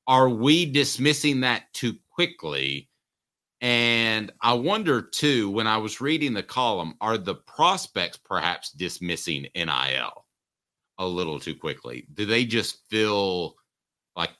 Are 0.08 0.30
we 0.30 0.66
dismissing 0.66 1.42
that 1.42 1.72
too 1.74 1.94
quickly? 2.10 2.90
And 3.62 4.32
I 4.42 4.54
wonder 4.54 5.02
too, 5.02 5.50
when 5.50 5.68
I 5.68 5.78
was 5.78 6.02
reading 6.02 6.34
the 6.34 6.44
column, 6.44 6.96
are 7.02 7.18
the 7.18 7.36
prospects 7.36 8.18
perhaps 8.18 8.72
dismissing 8.72 9.48
NIL 9.54 10.26
a 10.98 11.06
little 11.06 11.40
too 11.40 11.56
quickly? 11.56 12.08
Do 12.14 12.26
they 12.26 12.46
just 12.46 12.90
feel 12.90 13.56
like 14.16 14.32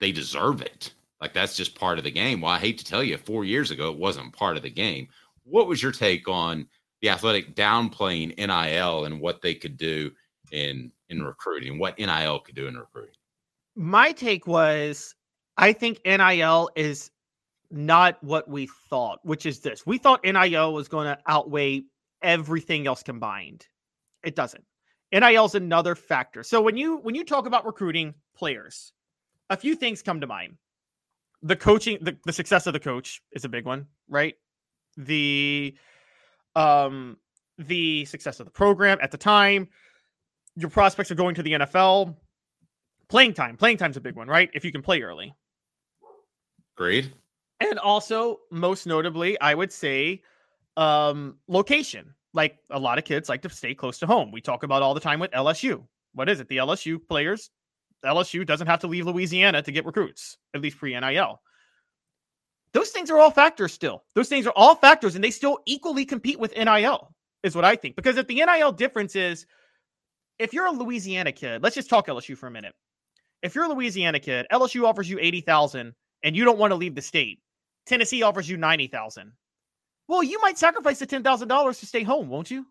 they 0.00 0.12
deserve 0.12 0.60
it? 0.60 0.92
Like 1.20 1.32
that's 1.32 1.56
just 1.56 1.78
part 1.78 1.98
of 1.98 2.04
the 2.04 2.10
game. 2.10 2.40
Well, 2.40 2.52
I 2.52 2.58
hate 2.58 2.78
to 2.78 2.84
tell 2.84 3.02
you, 3.02 3.16
four 3.16 3.44
years 3.44 3.70
ago, 3.70 3.90
it 3.90 3.98
wasn't 3.98 4.36
part 4.36 4.56
of 4.56 4.62
the 4.62 4.70
game. 4.70 5.08
What 5.44 5.68
was 5.68 5.82
your 5.82 5.92
take 5.92 6.28
on 6.28 6.66
the 7.04 7.10
athletic 7.10 7.54
downplaying 7.54 8.34
NIL 8.38 9.04
and 9.04 9.20
what 9.20 9.42
they 9.42 9.54
could 9.54 9.76
do 9.76 10.10
in 10.52 10.90
in 11.10 11.22
recruiting, 11.22 11.78
what 11.78 11.98
NIL 11.98 12.38
could 12.38 12.54
do 12.54 12.66
in 12.66 12.78
recruiting? 12.78 13.14
My 13.76 14.12
take 14.12 14.46
was 14.46 15.14
I 15.58 15.74
think 15.74 16.00
NIL 16.06 16.70
is 16.74 17.10
not 17.70 18.16
what 18.24 18.48
we 18.48 18.70
thought, 18.88 19.18
which 19.22 19.44
is 19.44 19.60
this. 19.60 19.84
We 19.84 19.98
thought 19.98 20.24
NIL 20.24 20.72
was 20.72 20.88
going 20.88 21.06
to 21.06 21.18
outweigh 21.26 21.82
everything 22.22 22.86
else 22.86 23.02
combined. 23.02 23.66
It 24.24 24.34
doesn't. 24.34 24.64
NIL 25.12 25.44
is 25.44 25.54
another 25.54 25.94
factor. 25.94 26.42
So 26.42 26.62
when 26.62 26.78
you 26.78 26.96
when 26.96 27.14
you 27.14 27.22
talk 27.22 27.46
about 27.46 27.66
recruiting 27.66 28.14
players, 28.34 28.94
a 29.50 29.58
few 29.58 29.76
things 29.76 30.00
come 30.00 30.22
to 30.22 30.26
mind. 30.26 30.56
The 31.42 31.56
coaching, 31.56 31.98
the, 32.00 32.16
the 32.24 32.32
success 32.32 32.66
of 32.66 32.72
the 32.72 32.80
coach 32.80 33.20
is 33.32 33.44
a 33.44 33.50
big 33.50 33.66
one, 33.66 33.88
right? 34.08 34.36
The 34.96 35.76
um 36.56 37.16
the 37.58 38.04
success 38.06 38.40
of 38.40 38.46
the 38.46 38.52
program 38.52 38.98
at 39.00 39.10
the 39.10 39.18
time. 39.18 39.68
Your 40.56 40.70
prospects 40.70 41.10
are 41.10 41.16
going 41.16 41.34
to 41.34 41.42
the 41.42 41.52
NFL. 41.52 42.16
Playing 43.08 43.34
time. 43.34 43.56
Playing 43.56 43.76
time's 43.76 43.96
a 43.96 44.00
big 44.00 44.16
one, 44.16 44.28
right? 44.28 44.50
If 44.54 44.64
you 44.64 44.72
can 44.72 44.82
play 44.82 45.02
early. 45.02 45.34
Great. 46.76 47.12
And 47.60 47.78
also, 47.78 48.40
most 48.50 48.86
notably, 48.86 49.40
I 49.40 49.54
would 49.54 49.72
say 49.72 50.22
um, 50.76 51.36
location. 51.48 52.14
Like 52.32 52.58
a 52.70 52.78
lot 52.78 52.98
of 52.98 53.04
kids 53.04 53.28
like 53.28 53.42
to 53.42 53.50
stay 53.50 53.74
close 53.74 53.98
to 54.00 54.06
home. 54.06 54.32
We 54.32 54.40
talk 54.40 54.64
about 54.64 54.82
all 54.82 54.94
the 54.94 55.00
time 55.00 55.20
with 55.20 55.30
LSU. 55.30 55.86
What 56.14 56.28
is 56.28 56.40
it? 56.40 56.48
The 56.48 56.56
LSU 56.56 56.98
players, 57.08 57.50
LSU 58.04 58.46
doesn't 58.46 58.66
have 58.66 58.80
to 58.80 58.86
leave 58.86 59.06
Louisiana 59.06 59.62
to 59.62 59.72
get 59.72 59.86
recruits, 59.86 60.36
at 60.52 60.60
least 60.60 60.78
pre 60.78 60.98
NIL. 60.98 61.40
Those 62.74 62.90
things 62.90 63.08
are 63.08 63.18
all 63.18 63.30
factors 63.30 63.72
still. 63.72 64.02
Those 64.14 64.28
things 64.28 64.46
are 64.46 64.52
all 64.54 64.74
factors, 64.74 65.14
and 65.14 65.22
they 65.22 65.30
still 65.30 65.60
equally 65.64 66.04
compete 66.04 66.40
with 66.40 66.56
NIL, 66.56 67.14
is 67.44 67.54
what 67.54 67.64
I 67.64 67.76
think. 67.76 67.94
Because 67.94 68.16
if 68.16 68.26
the 68.26 68.44
NIL 68.44 68.72
difference 68.72 69.14
is, 69.14 69.46
if 70.40 70.52
you're 70.52 70.66
a 70.66 70.72
Louisiana 70.72 71.30
kid, 71.30 71.62
let's 71.62 71.76
just 71.76 71.88
talk 71.88 72.08
LSU 72.08 72.36
for 72.36 72.48
a 72.48 72.50
minute. 72.50 72.74
If 73.42 73.54
you're 73.54 73.64
a 73.64 73.68
Louisiana 73.68 74.18
kid, 74.18 74.46
LSU 74.52 74.84
offers 74.84 75.08
you 75.08 75.18
80,000 75.20 75.94
and 76.24 76.36
you 76.36 76.44
don't 76.44 76.58
want 76.58 76.72
to 76.72 76.76
leave 76.76 76.96
the 76.96 77.02
state. 77.02 77.38
Tennessee 77.86 78.22
offers 78.22 78.48
you 78.48 78.56
90,000. 78.56 79.32
Well, 80.08 80.22
you 80.22 80.40
might 80.40 80.58
sacrifice 80.58 80.98
the 80.98 81.06
$10,000 81.06 81.78
to 81.78 81.86
stay 81.86 82.02
home, 82.02 82.28
won't 82.28 82.50
you? 82.50 82.66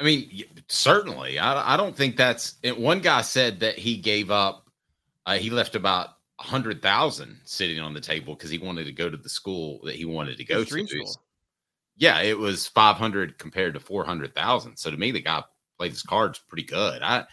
I 0.00 0.02
mean, 0.02 0.44
certainly. 0.68 1.38
I, 1.38 1.74
I 1.74 1.76
don't 1.76 1.94
think 1.94 2.16
that's 2.16 2.56
one 2.76 3.00
guy 3.00 3.20
said 3.20 3.60
that 3.60 3.78
he 3.78 3.98
gave 3.98 4.30
up, 4.30 4.66
uh, 5.26 5.36
he 5.36 5.50
left 5.50 5.76
about 5.76 6.08
a 6.40 6.42
hundred 6.42 6.80
thousand 6.80 7.38
sitting 7.44 7.78
on 7.80 7.92
the 7.92 8.00
table 8.00 8.34
because 8.34 8.50
he 8.50 8.58
wanted 8.58 8.84
to 8.84 8.92
go 8.92 9.10
to 9.10 9.16
the 9.16 9.28
school 9.28 9.80
that 9.84 9.94
he 9.94 10.06
wanted 10.06 10.38
to 10.38 10.44
go 10.44 10.64
to. 10.64 10.86
School. 10.86 11.16
Yeah, 11.96 12.20
it 12.20 12.38
was 12.38 12.66
500 12.66 13.38
compared 13.38 13.74
to 13.74 13.80
400,000. 13.80 14.76
So 14.76 14.90
to 14.90 14.96
me, 14.96 15.10
the 15.10 15.20
guy 15.20 15.44
played 15.76 15.92
his 15.92 16.02
cards 16.02 16.40
pretty 16.48 16.62
good. 16.62 17.02
I, 17.02 17.26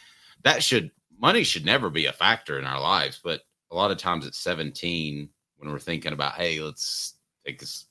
that 0.44 0.62
should, 0.62 0.92
money 1.18 1.44
should 1.44 1.66
never 1.66 1.90
be 1.90 2.08
a 2.08 2.12
factor 2.12 2.60
in 2.60 2.66
our 2.66 2.82
lives, 2.82 3.22
but 3.24 3.42
a 3.72 3.76
lot 3.76 3.92
of 3.92 3.98
times 3.98 4.28
at 4.28 4.36
17, 4.36 5.30
when 5.58 5.72
we're 5.72 5.80
thinking 5.80 6.12
about, 6.12 6.34
hey, 6.34 6.60
let's 6.60 7.16
take 7.46 7.60
this 7.60 7.86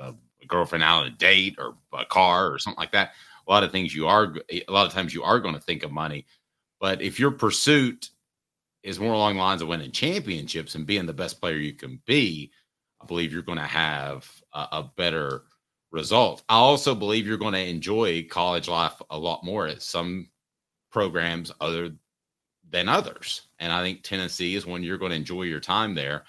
uh, 0.00 0.12
girlfriend 0.48 0.82
out 0.82 1.02
on 1.02 1.08
a 1.08 1.10
date 1.10 1.56
or 1.58 1.76
a 1.92 2.06
car 2.06 2.50
or 2.50 2.58
something 2.58 2.80
like 2.80 2.92
that. 2.92 3.12
A 3.46 3.50
lot 3.50 3.62
of 3.62 3.70
things 3.70 3.94
you 3.94 4.08
are, 4.08 4.34
a 4.50 4.64
lot 4.68 4.86
of 4.86 4.92
times 4.92 5.12
you 5.12 5.22
are 5.22 5.38
going 5.38 5.54
to 5.54 5.60
think 5.60 5.82
of 5.82 5.92
money. 5.92 6.24
But 6.80 7.02
if 7.02 7.20
your 7.20 7.30
pursuit 7.30 8.08
is 8.86 9.00
more 9.00 9.14
along 9.14 9.34
the 9.34 9.40
lines 9.40 9.60
of 9.60 9.68
winning 9.68 9.90
championships 9.90 10.76
and 10.76 10.86
being 10.86 11.06
the 11.06 11.12
best 11.12 11.40
player 11.40 11.56
you 11.56 11.74
can 11.74 12.00
be, 12.06 12.52
I 13.02 13.06
believe 13.06 13.32
you're 13.32 13.42
going 13.42 13.58
to 13.58 13.64
have 13.64 14.30
a, 14.54 14.68
a 14.72 14.90
better 14.96 15.42
result. 15.90 16.44
I 16.48 16.54
also 16.54 16.94
believe 16.94 17.26
you're 17.26 17.36
going 17.36 17.54
to 17.54 17.68
enjoy 17.68 18.24
college 18.30 18.68
life 18.68 18.94
a 19.10 19.18
lot 19.18 19.42
more 19.42 19.66
at 19.66 19.82
some 19.82 20.30
programs 20.92 21.50
other 21.60 21.90
than 22.70 22.88
others. 22.88 23.48
And 23.58 23.72
I 23.72 23.82
think 23.82 24.04
Tennessee 24.04 24.54
is 24.54 24.66
when 24.66 24.84
you're 24.84 24.98
going 24.98 25.10
to 25.10 25.16
enjoy 25.16 25.42
your 25.42 25.60
time 25.60 25.96
there 25.96 26.22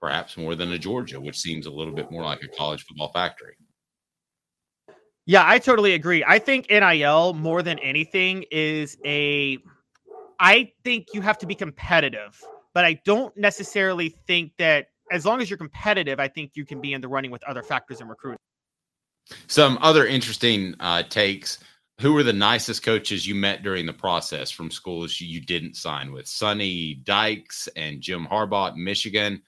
perhaps 0.00 0.36
more 0.36 0.56
than 0.56 0.72
a 0.72 0.78
Georgia, 0.78 1.20
which 1.20 1.38
seems 1.38 1.66
a 1.66 1.70
little 1.70 1.94
bit 1.94 2.10
more 2.10 2.24
like 2.24 2.42
a 2.42 2.48
college 2.48 2.84
football 2.86 3.12
factory. 3.12 3.54
Yeah, 5.26 5.44
I 5.46 5.60
totally 5.60 5.94
agree. 5.94 6.24
I 6.26 6.40
think 6.40 6.68
NIL 6.70 7.34
more 7.34 7.62
than 7.62 7.78
anything 7.78 8.46
is 8.50 8.96
a 9.04 9.58
I 10.40 10.72
think 10.84 11.08
you 11.12 11.20
have 11.20 11.36
to 11.38 11.46
be 11.46 11.54
competitive, 11.54 12.42
but 12.72 12.84
I 12.84 12.94
don't 13.04 13.36
necessarily 13.36 14.08
think 14.26 14.52
that 14.58 14.86
as 15.12 15.26
long 15.26 15.42
as 15.42 15.50
you're 15.50 15.58
competitive, 15.58 16.18
I 16.18 16.28
think 16.28 16.52
you 16.54 16.64
can 16.64 16.80
be 16.80 16.94
in 16.94 17.02
the 17.02 17.08
running 17.08 17.30
with 17.30 17.42
other 17.44 17.62
factors 17.62 18.00
in 18.00 18.08
recruiting. 18.08 18.38
Some 19.46 19.78
other 19.82 20.06
interesting 20.06 20.74
uh, 20.80 21.02
takes. 21.02 21.58
Who 22.00 22.14
were 22.14 22.22
the 22.22 22.32
nicest 22.32 22.82
coaches 22.82 23.26
you 23.26 23.34
met 23.34 23.62
during 23.62 23.84
the 23.84 23.92
process 23.92 24.50
from 24.50 24.70
schools 24.70 25.20
you 25.20 25.42
didn't 25.42 25.76
sign 25.76 26.12
with? 26.12 26.26
Sonny 26.26 26.94
Dykes 26.94 27.68
and 27.76 28.00
Jim 28.00 28.26
Harbaugh 28.26 28.74
Michigan. 28.74 29.42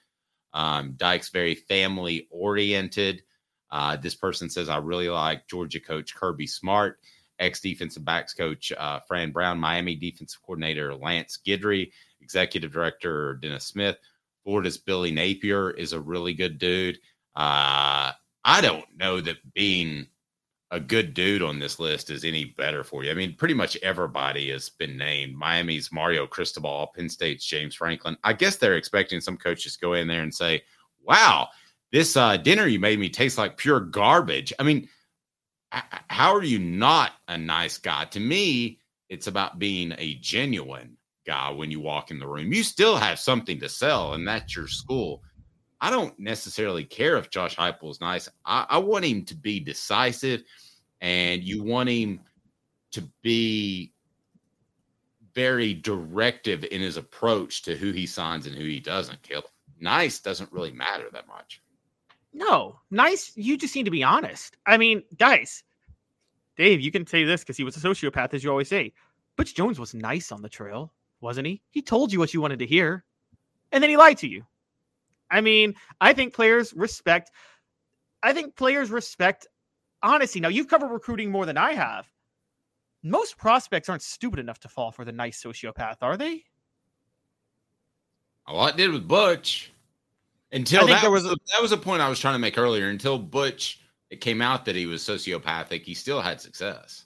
Um, 0.52 0.92
Dyke's 0.98 1.30
very 1.30 1.54
family 1.54 2.28
oriented. 2.30 3.22
Uh, 3.70 3.96
this 3.96 4.14
person 4.14 4.50
says, 4.50 4.68
I 4.68 4.76
really 4.76 5.08
like 5.08 5.48
Georgia 5.48 5.80
coach 5.80 6.14
Kirby 6.14 6.46
Smart, 6.46 6.98
ex 7.38 7.60
defensive 7.60 8.04
backs 8.04 8.34
coach 8.34 8.72
uh, 8.72 9.00
Fran 9.00 9.32
Brown, 9.32 9.58
Miami 9.58 9.94
defensive 9.94 10.40
coordinator 10.42 10.94
Lance 10.94 11.38
Guidry, 11.46 11.90
executive 12.20 12.72
director 12.72 13.34
Dennis 13.42 13.64
Smith. 13.64 13.96
Florida's 14.44 14.78
Billy 14.78 15.12
Napier 15.12 15.70
is 15.70 15.92
a 15.92 16.00
really 16.00 16.34
good 16.34 16.58
dude. 16.58 16.96
Uh, 17.36 18.12
I 18.44 18.60
don't 18.60 18.84
know 18.96 19.20
that 19.20 19.36
being 19.54 20.06
a 20.72 20.80
good 20.80 21.12
dude 21.12 21.42
on 21.42 21.58
this 21.58 21.78
list 21.78 22.10
is 22.10 22.24
any 22.24 22.46
better 22.46 22.82
for 22.82 23.04
you. 23.04 23.10
I 23.10 23.14
mean, 23.14 23.34
pretty 23.36 23.54
much 23.54 23.76
everybody 23.82 24.50
has 24.50 24.70
been 24.70 24.96
named. 24.96 25.36
Miami's 25.36 25.92
Mario 25.92 26.26
Cristobal, 26.26 26.92
Penn 26.96 27.10
State's 27.10 27.44
James 27.44 27.74
Franklin. 27.74 28.16
I 28.24 28.32
guess 28.32 28.56
they're 28.56 28.76
expecting 28.76 29.20
some 29.20 29.36
coaches 29.36 29.76
go 29.76 29.92
in 29.92 30.08
there 30.08 30.22
and 30.22 30.34
say, 30.34 30.62
"Wow, 31.02 31.48
this 31.92 32.16
uh, 32.16 32.38
dinner 32.38 32.66
you 32.66 32.80
made 32.80 32.98
me 32.98 33.10
taste 33.10 33.36
like 33.36 33.58
pure 33.58 33.80
garbage." 33.80 34.52
I 34.58 34.62
mean, 34.62 34.88
how 36.08 36.34
are 36.34 36.42
you 36.42 36.58
not 36.58 37.12
a 37.28 37.38
nice 37.38 37.78
guy? 37.78 38.04
To 38.06 38.20
me, 38.20 38.78
it's 39.08 39.26
about 39.26 39.58
being 39.58 39.94
a 39.98 40.14
genuine 40.16 40.96
guy 41.26 41.50
when 41.50 41.70
you 41.70 41.80
walk 41.80 42.10
in 42.10 42.18
the 42.18 42.26
room. 42.26 42.52
You 42.52 42.62
still 42.62 42.96
have 42.96 43.18
something 43.18 43.58
to 43.60 43.68
sell, 43.68 44.14
and 44.14 44.26
that's 44.26 44.54
your 44.54 44.68
school. 44.68 45.22
I 45.80 45.90
don't 45.90 46.16
necessarily 46.18 46.84
care 46.84 47.16
if 47.16 47.30
Josh 47.30 47.56
Heupel 47.56 47.90
is 47.90 48.00
nice. 48.00 48.28
I, 48.44 48.66
I 48.68 48.78
want 48.78 49.04
him 49.04 49.24
to 49.24 49.34
be 49.34 49.60
decisive, 49.60 50.42
and 51.00 51.42
you 51.42 51.62
want 51.62 51.88
him 51.88 52.20
to 52.92 53.02
be 53.22 53.92
very 55.34 55.72
directive 55.72 56.64
in 56.64 56.82
his 56.82 56.98
approach 56.98 57.62
to 57.62 57.74
who 57.74 57.92
he 57.92 58.06
signs 58.06 58.46
and 58.46 58.54
who 58.54 58.64
he 58.64 58.80
doesn't. 58.80 59.22
Kill 59.22 59.42
nice 59.80 60.20
doesn't 60.20 60.52
really 60.52 60.72
matter 60.72 61.08
that 61.12 61.26
much. 61.26 61.61
No, 62.32 62.78
nice. 62.90 63.32
You 63.36 63.56
just 63.56 63.76
need 63.76 63.84
to 63.84 63.90
be 63.90 64.02
honest. 64.02 64.56
I 64.66 64.78
mean, 64.78 65.02
guys, 65.18 65.64
Dave, 66.56 66.80
you 66.80 66.90
can 66.90 67.06
say 67.06 67.24
this 67.24 67.42
because 67.42 67.56
he 67.56 67.64
was 67.64 67.76
a 67.76 67.80
sociopath, 67.80 68.34
as 68.34 68.42
you 68.42 68.50
always 68.50 68.68
say. 68.68 68.92
Butch 69.36 69.54
Jones 69.54 69.78
was 69.78 69.94
nice 69.94 70.32
on 70.32 70.42
the 70.42 70.48
trail, 70.48 70.92
wasn't 71.20 71.46
he? 71.46 71.62
He 71.70 71.82
told 71.82 72.12
you 72.12 72.18
what 72.18 72.34
you 72.34 72.40
wanted 72.40 72.58
to 72.60 72.66
hear, 72.66 73.04
and 73.70 73.82
then 73.82 73.90
he 73.90 73.96
lied 73.96 74.18
to 74.18 74.28
you. 74.28 74.44
I 75.30 75.40
mean, 75.40 75.74
I 76.00 76.12
think 76.12 76.34
players 76.34 76.74
respect. 76.74 77.30
I 78.22 78.32
think 78.32 78.54
players 78.54 78.90
respect 78.90 79.46
honesty. 80.02 80.40
Now, 80.40 80.48
you've 80.48 80.68
covered 80.68 80.90
recruiting 80.90 81.30
more 81.30 81.46
than 81.46 81.56
I 81.56 81.72
have. 81.72 82.06
Most 83.02 83.36
prospects 83.36 83.88
aren't 83.88 84.02
stupid 84.02 84.38
enough 84.38 84.60
to 84.60 84.68
fall 84.68 84.92
for 84.92 85.04
the 85.04 85.12
nice 85.12 85.42
sociopath, 85.42 85.96
are 86.02 86.16
they? 86.16 86.44
Oh, 88.46 88.54
a 88.54 88.54
lot 88.54 88.76
did 88.76 88.92
with 88.92 89.08
Butch. 89.08 89.71
Until 90.52 90.86
that 90.86 91.00
there 91.00 91.10
was, 91.10 91.24
was 91.24 91.32
a, 91.32 91.36
that 91.52 91.62
was 91.62 91.72
a 91.72 91.76
point 91.76 92.02
I 92.02 92.08
was 92.08 92.20
trying 92.20 92.34
to 92.34 92.38
make 92.38 92.58
earlier. 92.58 92.88
Until 92.88 93.18
Butch, 93.18 93.80
it 94.10 94.20
came 94.20 94.42
out 94.42 94.64
that 94.66 94.76
he 94.76 94.86
was 94.86 95.02
sociopathic. 95.02 95.82
He 95.82 95.94
still 95.94 96.20
had 96.20 96.40
success. 96.40 97.04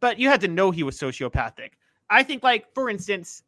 But 0.00 0.18
you 0.18 0.28
had 0.28 0.40
to 0.40 0.48
know 0.48 0.70
he 0.70 0.82
was 0.82 0.98
sociopathic. 0.98 1.70
I 2.10 2.22
think, 2.22 2.42
like 2.42 2.72
for 2.74 2.90
instance, 2.90 3.42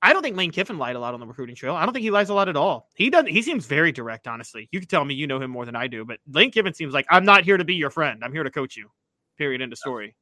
I 0.00 0.12
don't 0.12 0.22
think 0.22 0.36
Lane 0.36 0.50
Kiffin 0.50 0.78
lied 0.78 0.96
a 0.96 1.00
lot 1.00 1.14
on 1.14 1.20
the 1.20 1.26
recruiting 1.26 1.54
trail. 1.54 1.74
I 1.74 1.84
don't 1.84 1.92
think 1.92 2.04
he 2.04 2.10
lies 2.10 2.28
a 2.28 2.34
lot 2.34 2.48
at 2.48 2.56
all. 2.56 2.88
He 2.94 3.10
doesn't. 3.10 3.28
He 3.28 3.42
seems 3.42 3.66
very 3.66 3.92
direct, 3.92 4.26
honestly. 4.26 4.68
You 4.72 4.80
can 4.80 4.88
tell 4.88 5.04
me 5.04 5.14
you 5.14 5.26
know 5.26 5.40
him 5.40 5.50
more 5.50 5.66
than 5.66 5.76
I 5.76 5.86
do, 5.88 6.04
but 6.04 6.18
Lane 6.28 6.50
Kiffin 6.50 6.74
seems 6.74 6.94
like 6.94 7.06
I'm 7.10 7.24
not 7.24 7.44
here 7.44 7.56
to 7.56 7.64
be 7.64 7.74
your 7.74 7.90
friend. 7.90 8.22
I'm 8.24 8.32
here 8.32 8.42
to 8.44 8.50
coach 8.50 8.76
you. 8.76 8.90
Period. 9.38 9.60
End 9.60 9.72
of 9.72 9.78
story. 9.78 10.14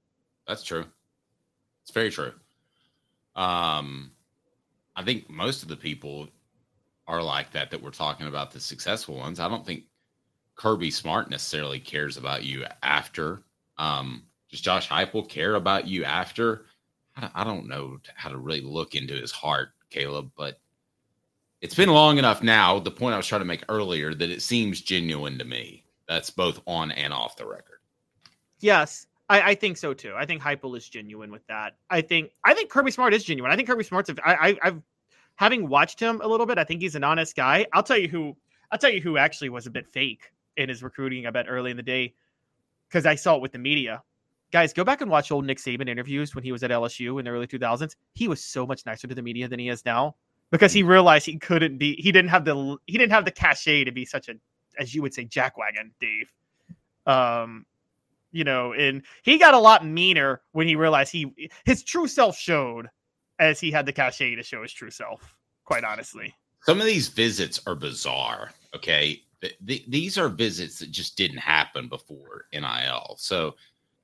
That's 0.46 0.62
true. 0.62 0.86
It's 1.82 1.92
very 1.92 2.10
true. 2.10 2.32
Um, 3.36 4.12
I 4.96 5.04
think 5.04 5.30
most 5.30 5.62
of 5.62 5.68
the 5.68 5.76
people 5.76 6.28
are 7.10 7.22
like 7.22 7.50
that 7.50 7.72
that 7.72 7.82
we're 7.82 7.90
talking 7.90 8.28
about 8.28 8.52
the 8.52 8.60
successful 8.60 9.16
ones. 9.16 9.40
I 9.40 9.48
don't 9.48 9.66
think 9.66 9.84
Kirby 10.54 10.92
Smart 10.92 11.28
necessarily 11.28 11.80
cares 11.80 12.16
about 12.16 12.44
you 12.44 12.64
after. 12.84 13.42
Um, 13.78 14.22
does 14.48 14.60
Josh 14.60 14.88
Heupel 14.88 15.28
care 15.28 15.56
about 15.56 15.88
you 15.88 16.04
after? 16.04 16.66
I 17.34 17.42
don't 17.42 17.66
know 17.66 17.98
how 18.14 18.30
to 18.30 18.38
really 18.38 18.60
look 18.60 18.94
into 18.94 19.14
his 19.14 19.32
heart, 19.32 19.70
Caleb, 19.90 20.30
but 20.36 20.60
it's 21.60 21.74
been 21.74 21.88
long 21.88 22.18
enough 22.18 22.44
now. 22.44 22.78
The 22.78 22.92
point 22.92 23.14
I 23.14 23.16
was 23.16 23.26
trying 23.26 23.40
to 23.40 23.44
make 23.46 23.64
earlier 23.68 24.14
that 24.14 24.30
it 24.30 24.40
seems 24.40 24.80
genuine 24.80 25.36
to 25.38 25.44
me. 25.44 25.84
That's 26.06 26.30
both 26.30 26.60
on 26.66 26.92
and 26.92 27.12
off 27.12 27.36
the 27.36 27.46
record. 27.46 27.80
Yes, 28.60 29.08
I, 29.28 29.50
I 29.50 29.54
think 29.56 29.78
so 29.78 29.92
too. 29.94 30.14
I 30.16 30.26
think 30.26 30.42
Heupel 30.42 30.76
is 30.76 30.88
genuine 30.88 31.32
with 31.32 31.46
that. 31.48 31.76
I 31.90 32.02
think 32.02 32.30
I 32.44 32.54
think 32.54 32.70
Kirby 32.70 32.92
Smart 32.92 33.14
is 33.14 33.24
genuine. 33.24 33.50
I 33.50 33.56
think 33.56 33.68
Kirby 33.68 33.84
Smart's. 33.84 34.10
I, 34.24 34.34
I, 34.34 34.58
I've 34.62 34.82
having 35.40 35.66
watched 35.70 35.98
him 35.98 36.20
a 36.22 36.28
little 36.28 36.44
bit. 36.44 36.58
I 36.58 36.64
think 36.64 36.82
he's 36.82 36.94
an 36.94 37.02
honest 37.02 37.34
guy. 37.34 37.66
I'll 37.72 37.82
tell 37.82 37.96
you 37.96 38.08
who. 38.08 38.36
I'll 38.70 38.78
tell 38.78 38.90
you 38.90 39.00
who 39.00 39.16
actually 39.16 39.48
was 39.48 39.66
a 39.66 39.70
bit 39.70 39.88
fake 39.88 40.30
in 40.58 40.68
his 40.68 40.82
recruiting. 40.82 41.26
I 41.26 41.30
bet 41.30 41.46
early 41.48 41.70
in 41.70 41.78
the 41.78 41.82
day 41.82 42.14
because 42.88 43.06
I 43.06 43.14
saw 43.14 43.36
it 43.36 43.42
with 43.42 43.52
the 43.52 43.58
media. 43.58 44.02
Guys, 44.52 44.72
go 44.74 44.84
back 44.84 45.00
and 45.00 45.10
watch 45.10 45.32
old 45.32 45.46
Nick 45.46 45.58
Saban 45.58 45.88
interviews 45.88 46.34
when 46.34 46.44
he 46.44 46.52
was 46.52 46.62
at 46.62 46.70
LSU 46.70 47.18
in 47.18 47.24
the 47.24 47.30
early 47.30 47.46
2000s. 47.46 47.96
He 48.14 48.28
was 48.28 48.42
so 48.44 48.66
much 48.66 48.84
nicer 48.84 49.08
to 49.08 49.14
the 49.14 49.22
media 49.22 49.48
than 49.48 49.58
he 49.58 49.70
is 49.70 49.84
now 49.84 50.14
because 50.50 50.72
he 50.72 50.82
realized 50.82 51.24
he 51.24 51.38
couldn't 51.38 51.78
be. 51.78 51.96
He 51.96 52.12
didn't 52.12 52.30
have 52.30 52.44
the. 52.44 52.76
He 52.86 52.98
didn't 52.98 53.12
have 53.12 53.24
the 53.24 53.30
cachet 53.30 53.84
to 53.84 53.92
be 53.92 54.04
such 54.04 54.28
a, 54.28 54.34
as 54.78 54.94
you 54.94 55.00
would 55.00 55.14
say, 55.14 55.24
jackwagon, 55.24 55.90
Dave. 56.00 56.30
Um, 57.06 57.64
you 58.30 58.44
know, 58.44 58.74
and 58.74 59.02
he 59.22 59.38
got 59.38 59.54
a 59.54 59.58
lot 59.58 59.86
meaner 59.86 60.42
when 60.52 60.68
he 60.68 60.76
realized 60.76 61.10
he 61.10 61.50
his 61.64 61.82
true 61.82 62.06
self 62.06 62.36
showed 62.36 62.90
as 63.40 63.58
he 63.58 63.70
had 63.72 63.86
the 63.86 63.92
cachet 63.92 64.36
to 64.36 64.42
show 64.42 64.62
his 64.62 64.72
true 64.72 64.90
self. 64.90 65.34
Quite 65.64 65.82
honestly, 65.84 66.34
Some 66.62 66.78
of 66.80 66.86
these 66.86 67.08
visits 67.08 67.60
are 67.66 67.74
bizarre. 67.74 68.52
Okay. 68.76 69.22
Th- 69.40 69.56
th- 69.66 69.86
these 69.88 70.18
are 70.18 70.28
visits 70.28 70.78
that 70.78 70.90
just 70.90 71.16
didn't 71.16 71.38
happen 71.38 71.88
before 71.88 72.44
NIL. 72.52 73.16
So 73.18 73.54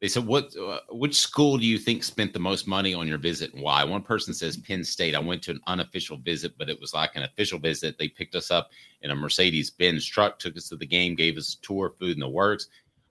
they 0.00 0.08
said, 0.08 0.24
"What? 0.26 0.56
Uh, 0.56 0.80
which 0.90 1.16
school 1.18 1.58
do 1.58 1.66
you 1.66 1.76
think 1.76 2.02
spent 2.02 2.32
the 2.32 2.38
most 2.38 2.66
money 2.66 2.94
on 2.94 3.06
your 3.08 3.18
visit 3.18 3.52
and 3.52 3.62
why?" 3.62 3.84
One 3.84 4.02
person 4.02 4.32
says 4.32 4.56
Penn 4.56 4.84
State. 4.84 5.14
I 5.14 5.18
went 5.18 5.42
to 5.42 5.50
an 5.50 5.60
unofficial 5.66 6.16
visit, 6.18 6.54
but 6.56 6.70
it 6.70 6.80
was 6.80 6.94
like 6.94 7.16
an 7.16 7.24
official 7.24 7.58
visit. 7.58 7.98
They 7.98 8.08
picked 8.08 8.34
us 8.34 8.50
up 8.50 8.70
in 9.02 9.10
a 9.10 9.14
Mercedes 9.16 9.70
Benz 9.70 10.06
truck, 10.06 10.38
took 10.38 10.56
us 10.56 10.68
to 10.68 10.76
the 10.76 10.86
game, 10.86 11.14
gave 11.14 11.36
us 11.36 11.54
a 11.54 11.66
tour, 11.66 11.94
food 11.98 12.14
in 12.14 12.20
the 12.20 12.28
works. 12.28 12.68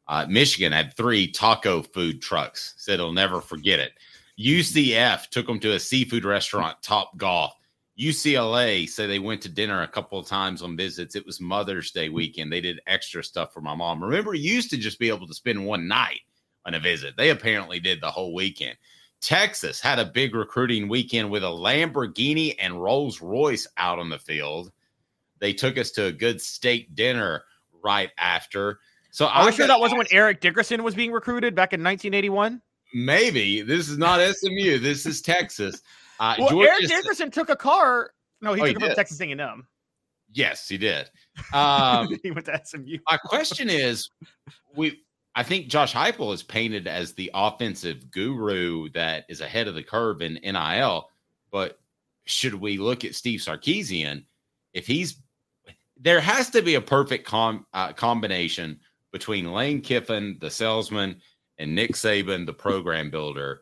Uh, 0.08 0.26
Michigan 0.30 0.72
had 0.72 0.96
three 0.96 1.28
taco 1.28 1.82
food 1.82 2.22
trucks. 2.22 2.74
Said 2.78 3.00
he'll 3.00 3.12
never 3.12 3.42
forget 3.42 3.80
it. 3.80 3.94
UCF 4.40 5.30
took 5.30 5.48
them 5.48 5.60
to 5.60 5.74
a 5.74 5.80
seafood 5.80 6.26
restaurant, 6.26 6.82
Top 6.82 7.18
Golf. 7.18 7.54
UCLA 7.98 8.88
said 8.90 9.10
they 9.10 9.20
went 9.20 9.42
to 9.42 9.50
dinner 9.50 9.82
a 9.82 9.88
couple 9.88 10.20
of 10.20 10.28
times 10.28 10.62
on 10.62 10.76
visits. 10.76 11.16
It 11.16 11.26
was 11.26 11.40
Mother's 11.40 11.92
Day 11.92 12.10
weekend. 12.10 12.52
They 12.52 12.60
did 12.60 12.82
extra 12.88 13.24
stuff 13.24 13.54
for 13.54 13.62
my 13.62 13.74
mom. 13.74 14.04
Remember, 14.04 14.34
you 14.34 14.54
used 14.54 14.70
to 14.72 14.78
just 14.78 15.00
be 15.00 15.08
able 15.08 15.28
to 15.28 15.34
spend 15.34 15.66
one 15.66 15.88
night 15.88 16.20
on 16.66 16.74
a 16.74 16.80
visit. 16.80 17.16
They 17.16 17.30
apparently 17.30 17.80
did 17.80 18.02
the 18.02 18.12
whole 18.12 18.34
weekend. 18.34 18.76
Texas 19.22 19.80
had 19.80 19.98
a 19.98 20.06
big 20.06 20.36
recruiting 20.36 20.90
weekend 20.90 21.30
with 21.32 21.44
a 21.44 21.48
Lamborghini 21.48 22.56
and 22.60 22.82
Rolls 22.82 23.22
Royce 23.22 23.66
out 23.78 23.98
on 23.98 24.10
the 24.10 24.20
field. 24.20 24.72
They 25.40 25.54
took 25.54 25.78
us 25.78 25.92
to 25.92 26.06
a 26.06 26.12
good 26.12 26.42
steak 26.42 26.94
dinner 26.96 27.44
right 27.82 28.12
after. 28.18 28.80
So 29.12 29.28
I'm 29.28 29.54
sure 29.54 29.68
that 29.68 29.80
wasn't 29.80 30.00
when 30.00 30.08
Eric 30.12 30.42
Dickerson 30.42 30.84
was 30.84 30.96
being 30.96 31.14
recruited 31.14 31.56
back 31.56 31.72
in 31.72 31.82
1981? 31.82 32.62
Maybe 32.94 33.62
this 33.62 33.90
is 33.90 33.98
not 33.98 34.20
SMU. 34.36 34.80
This 34.80 35.06
is 35.06 35.22
Texas. 35.22 35.82
Uh, 36.18 36.36
Well, 36.40 36.50
Georgia 36.52 36.72
Eric 36.72 36.88
Dickerson 36.88 37.30
took 37.30 37.50
a 37.50 37.58
car. 37.58 38.12
No, 38.40 38.54
he 38.54 38.62
Oh, 38.62 38.66
took 38.68 38.78
he 38.78 38.86
it 38.86 38.88
from. 38.88 38.96
Texas 38.96 39.20
A&M. 39.20 39.68
Yes, 40.32 40.66
he 40.66 40.78
did. 40.78 41.10
Um, 41.54 42.18
he 42.24 42.32
went 42.32 42.46
to 42.46 42.62
SMU. 42.64 43.00
my 43.12 43.18
question 43.18 43.70
is, 43.70 44.10
we 44.78 45.02
I 45.36 45.44
think 45.44 45.68
Josh 45.68 45.94
Heupel 45.94 46.34
is 46.34 46.42
painted 46.42 46.88
as 46.88 47.12
the 47.14 47.30
offensive 47.34 48.10
guru 48.12 48.88
that 48.92 49.26
is 49.28 49.42
ahead 49.42 49.68
of 49.68 49.76
the 49.76 49.84
curve 49.84 50.22
in 50.22 50.36
NIL, 50.42 51.10
but 51.52 51.80
should 52.24 52.54
we 52.56 52.78
look 52.78 53.04
at 53.04 53.14
Steve 53.14 53.42
Sarkisian 53.42 54.24
if 54.74 54.88
he's 54.88 55.18
there 56.00 56.22
has 56.22 56.50
to 56.52 56.62
be 56.62 56.76
a 56.76 56.82
perfect 56.82 57.28
com, 57.28 57.66
uh, 57.74 57.92
combination 57.92 58.80
between 59.12 59.52
Lane 59.52 59.82
Kiffin, 59.82 60.38
the 60.40 60.50
salesman, 60.50 61.20
and 61.58 61.76
Nick 61.76 61.94
Saban, 61.94 62.46
the 62.46 62.54
program 62.54 63.10
builder. 63.10 63.62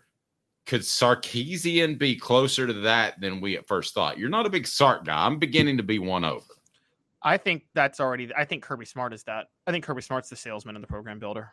Could 0.65 0.81
Sarkisian 0.81 1.97
be 1.97 2.15
closer 2.15 2.65
to 2.65 2.73
that 2.73 3.19
than 3.19 3.41
we 3.41 3.57
at 3.57 3.67
first 3.67 3.93
thought? 3.93 4.17
You're 4.17 4.29
not 4.29 4.45
a 4.45 4.49
big 4.49 4.65
Sark 4.65 5.05
guy. 5.05 5.25
I'm 5.25 5.37
beginning 5.37 5.77
to 5.77 5.83
be 5.83 5.99
one 5.99 6.23
over. 6.23 6.45
I 7.21 7.37
think 7.37 7.63
that's 7.73 7.99
already. 7.99 8.33
I 8.35 8.45
think 8.45 8.63
Kirby 8.63 8.85
Smart 8.85 9.13
is 9.13 9.23
that. 9.23 9.47
I 9.67 9.71
think 9.71 9.83
Kirby 9.83 10.01
Smart's 10.01 10.29
the 10.29 10.35
salesman 10.35 10.75
and 10.75 10.83
the 10.83 10.87
program 10.87 11.19
builder. 11.19 11.51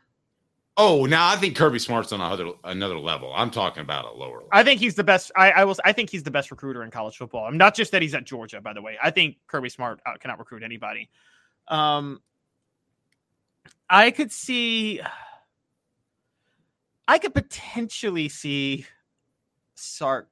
Oh, 0.77 1.05
now 1.05 1.29
I 1.29 1.37
think 1.37 1.57
Kirby 1.57 1.79
Smart's 1.79 2.13
on 2.13 2.21
another 2.21 2.53
another 2.65 2.99
level. 2.99 3.33
I'm 3.35 3.51
talking 3.51 3.83
about 3.83 4.05
a 4.05 4.13
lower 4.13 4.37
level. 4.37 4.49
I 4.53 4.63
think 4.63 4.81
he's 4.81 4.95
the 4.95 5.05
best. 5.05 5.31
I, 5.37 5.51
I 5.51 5.65
will. 5.65 5.77
I 5.85 5.93
think 5.93 6.11
he's 6.11 6.23
the 6.23 6.31
best 6.31 6.51
recruiter 6.51 6.83
in 6.83 6.91
college 6.91 7.17
football. 7.17 7.45
I'm 7.45 7.59
not 7.59 7.75
just 7.75 7.93
that 7.93 8.03
he's 8.03 8.15
at 8.15 8.25
Georgia, 8.25 8.61
by 8.61 8.73
the 8.73 8.83
way. 8.83 8.97
I 9.03 9.11
think 9.11 9.37
Kirby 9.47 9.69
Smart 9.69 10.01
out, 10.07 10.21
cannot 10.21 10.39
recruit 10.39 10.63
anybody. 10.63 11.11
Um, 11.69 12.21
I 13.89 14.11
could 14.11 14.33
see. 14.33 15.01
I 17.11 17.19
could 17.19 17.35
potentially 17.35 18.29
see 18.29 18.87
Sark 19.75 20.29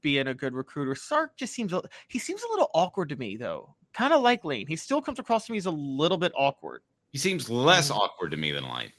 being 0.00 0.28
a 0.28 0.32
good 0.32 0.54
recruiter. 0.54 0.94
Sark 0.94 1.36
just 1.36 1.52
seems 1.52 1.70
a- 1.74 1.82
he 2.08 2.18
seems 2.18 2.42
a 2.42 2.48
little 2.48 2.70
awkward 2.72 3.10
to 3.10 3.16
me 3.16 3.36
though. 3.36 3.74
Kind 3.92 4.14
of 4.14 4.22
like 4.22 4.42
Lane. 4.42 4.66
He 4.66 4.74
still 4.74 5.02
comes 5.02 5.18
across 5.18 5.44
to 5.46 5.52
me 5.52 5.58
as 5.58 5.66
a 5.66 5.70
little 5.70 6.16
bit 6.16 6.32
awkward. 6.34 6.80
He 7.12 7.18
seems 7.18 7.50
less 7.50 7.90
mm. 7.90 7.96
awkward 7.96 8.30
to 8.30 8.38
me 8.38 8.52
than 8.52 8.64
Lane. 8.64 8.90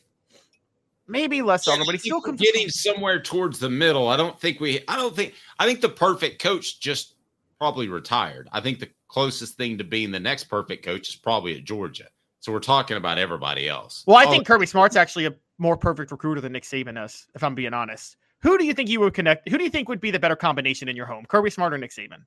Maybe 1.08 1.42
less 1.42 1.68
awkward, 1.68 1.88
but 1.88 1.96
he 1.96 2.00
still 2.00 2.22
comes 2.22 2.40
getting 2.40 2.70
somewhere 2.70 3.20
towards 3.20 3.58
the 3.58 3.72
middle. 3.72 4.08
I 4.08 4.18
don't 4.18 4.40
think 4.40 4.60
we. 4.60 4.82
I 4.88 4.96
don't 4.96 5.16
think. 5.16 5.34
I 5.58 5.66
think 5.66 5.82
the 5.82 5.90
perfect 5.90 6.40
coach 6.40 6.80
just 6.80 7.16
probably 7.58 7.88
retired. 7.88 8.50
I 8.52 8.62
think 8.62 8.80
the 8.80 8.90
closest 9.08 9.58
thing 9.58 9.80
to 9.80 9.84
being 9.84 10.12
the 10.12 10.20
next 10.20 10.44
perfect 10.44 10.86
coach 10.86 11.10
is 11.10 11.16
probably 11.16 11.58
at 11.58 11.64
Georgia. 11.64 12.06
So 12.40 12.52
we're 12.52 12.60
talking 12.60 12.98
about 12.98 13.18
everybody 13.18 13.68
else. 13.68 14.04
Well, 14.06 14.18
I 14.18 14.26
Oh, 14.26 14.30
think 14.32 14.46
Kirby 14.46 14.68
Smart's 14.68 14.96
actually 14.96 15.26
a 15.26 15.34
more 15.58 15.78
perfect 15.78 16.12
recruiter 16.12 16.42
than 16.42 16.52
Nick 16.52 16.64
Saban 16.64 17.04
is, 17.04 17.28
if 17.36 17.44
I'm 17.44 17.56
being 17.56 17.74
honest. 17.74 18.18
Who 18.42 18.58
do 18.58 18.66
you 18.66 18.74
think 18.74 18.90
you 18.90 19.00
would 19.00 19.14
connect? 19.14 19.50
Who 19.50 19.58
do 19.58 19.64
you 19.64 19.70
think 19.70 19.90
would 19.90 20.02
be 20.02 20.12
the 20.12 20.20
better 20.20 20.36
combination 20.36 20.88
in 20.90 20.96
your 20.96 21.06
home? 21.06 21.26
Kirby 21.26 21.50
Smart 21.50 21.74
or 21.74 21.78
Nick 21.78 21.92
Saban? 21.92 22.24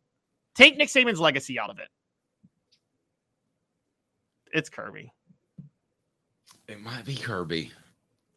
Take 0.55 0.76
Nick 0.76 0.89
Saban's 0.89 1.20
legacy 1.20 1.59
out 1.59 1.70
of 1.70 1.79
it. 1.79 1.89
It's 4.53 4.68
Kirby. 4.68 5.12
It 6.68 6.81
might 6.81 7.05
be 7.05 7.14
Kirby. 7.16 7.72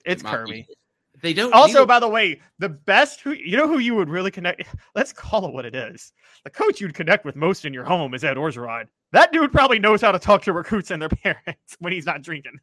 It's 0.06 0.22
It 0.24 0.26
Kirby. 0.28 0.66
be- 0.68 0.76
They 1.22 1.34
don't. 1.34 1.54
Also, 1.54 1.86
by 1.86 2.00
the 2.00 2.08
way, 2.08 2.42
the 2.60 2.70
best 2.70 3.22
who 3.22 3.32
you 3.32 3.56
know 3.58 3.68
who 3.68 3.80
you 3.80 3.96
would 3.96 4.10
really 4.10 4.32
connect. 4.32 4.64
Let's 4.96 5.14
call 5.14 5.46
it 5.48 5.54
what 5.54 5.66
it 5.66 5.76
is. 5.76 6.14
The 6.44 6.50
coach 6.50 6.82
you'd 6.82 6.94
connect 6.94 7.26
with 7.26 7.36
most 7.36 7.66
in 7.66 7.74
your 7.74 7.84
home 7.84 8.14
is 8.14 8.24
Ed 8.24 8.38
Orgeron. 8.38 8.86
That 9.12 9.32
dude 9.32 9.52
probably 9.52 9.80
knows 9.80 10.02
how 10.02 10.12
to 10.12 10.20
talk 10.20 10.42
to 10.44 10.54
recruits 10.54 10.92
and 10.92 11.02
their 11.02 11.10
parents 11.24 11.76
when 11.80 11.94
he's 11.94 12.06
not 12.06 12.22
drinking. 12.24 12.60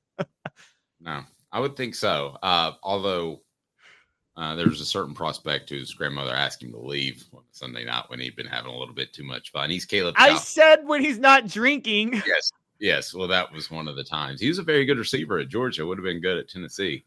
No, 1.00 1.22
I 1.52 1.60
would 1.60 1.76
think 1.76 1.94
so. 1.94 2.36
Uh, 2.42 2.72
although 2.82 3.42
uh, 4.38 4.54
was 4.68 4.80
a 4.80 4.86
certain 4.86 5.14
prospect 5.14 5.68
whose 5.68 5.92
grandmother 5.94 6.32
asked 6.32 6.62
him 6.62 6.70
to 6.70 6.78
leave 6.78 7.24
on 7.34 7.42
Sunday 7.50 7.84
night 7.84 8.04
when 8.08 8.20
he'd 8.20 8.36
been 8.36 8.46
having 8.46 8.70
a 8.70 8.78
little 8.78 8.94
bit 8.94 9.12
too 9.12 9.24
much 9.24 9.50
fun. 9.50 9.68
He's 9.68 9.84
Caleb. 9.84 10.14
I 10.16 10.36
said 10.36 10.86
when 10.86 11.02
he's 11.02 11.18
not 11.18 11.48
drinking. 11.48 12.12
yes, 12.26 12.52
yes. 12.78 13.14
Well, 13.14 13.26
that 13.28 13.52
was 13.52 13.70
one 13.70 13.88
of 13.88 13.96
the 13.96 14.04
times. 14.04 14.40
He 14.40 14.48
was 14.48 14.58
a 14.58 14.62
very 14.62 14.84
good 14.84 14.98
receiver 14.98 15.38
at 15.38 15.48
Georgia. 15.48 15.84
Would 15.84 15.98
have 15.98 16.04
been 16.04 16.20
good 16.20 16.38
at 16.38 16.48
Tennessee. 16.48 17.04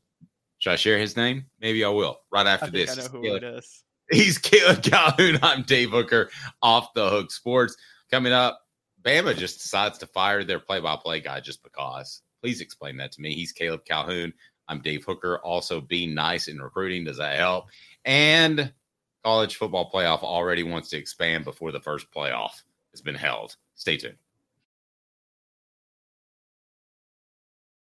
Should 0.58 0.74
I 0.74 0.76
share 0.76 0.98
his 0.98 1.16
name? 1.16 1.46
Maybe 1.62 1.86
I 1.86 1.90
will. 1.90 2.20
Right 2.32 2.46
after 2.46 2.70
this, 2.70 2.92
I 2.92 3.02
know 3.02 3.08
who 3.08 3.22
Caleb- 3.22 3.44
it 3.44 3.56
is. 3.56 3.84
He's 4.12 4.38
Caleb 4.38 4.84
Calhoun. 4.84 5.40
I'm 5.42 5.64
Dave 5.64 5.92
Hooker, 5.92 6.30
off 6.62 6.94
the 6.94 7.10
hook 7.10 7.32
sports. 7.32 7.78
Coming 8.12 8.34
up, 8.34 8.60
Bama 9.02 9.38
just 9.38 9.62
decides 9.62 9.98
to 10.00 10.08
fire 10.08 10.44
their 10.44 10.60
play 10.60 10.82
by 10.82 10.98
play 10.98 11.22
guy 11.22 11.40
just 11.40 11.64
because. 11.64 12.22
Please 12.42 12.62
explain 12.62 12.98
that 12.98 13.12
to 13.14 13.22
me. 13.22 13.36
He's 13.36 13.52
Caleb 13.52 13.86
Calhoun. 13.86 14.34
I'm 14.68 14.82
Dave 14.82 15.04
Hooker. 15.06 15.40
Also, 15.40 15.82
being 15.82 16.14
nice 16.16 16.48
in 16.48 16.62
recruiting, 16.62 17.04
does 17.04 17.18
that 17.18 17.38
help? 17.38 17.68
And 18.06 18.72
college 19.24 19.58
football 19.58 19.92
playoff 19.92 20.24
already 20.24 20.64
wants 20.64 20.90
to 20.90 20.98
expand 20.98 21.46
before 21.46 21.72
the 21.72 21.80
first 21.80 22.12
playoff 22.12 22.64
has 22.92 23.02
been 23.02 23.16
held. 23.16 23.56
Stay 23.76 23.98
tuned. 23.98 24.16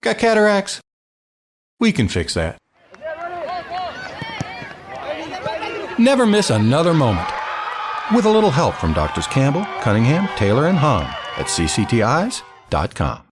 Got 0.02 0.20
cataracts? 0.20 0.82
We 1.80 1.92
can 1.92 2.08
fix 2.08 2.36
that. 2.36 2.58
Never 5.98 6.26
miss 6.26 6.50
another 6.50 6.94
moment. 6.94 7.30
With 8.14 8.26
a 8.26 8.30
little 8.30 8.52
help 8.52 8.76
from 8.76 8.94
Doctors 8.94 9.28
Campbell, 9.28 9.66
Cunningham, 9.82 10.28
Taylor, 10.38 10.68
and 10.68 10.78
Hahn 10.78 11.06
at 11.38 11.48
cctis.com. 11.48 13.25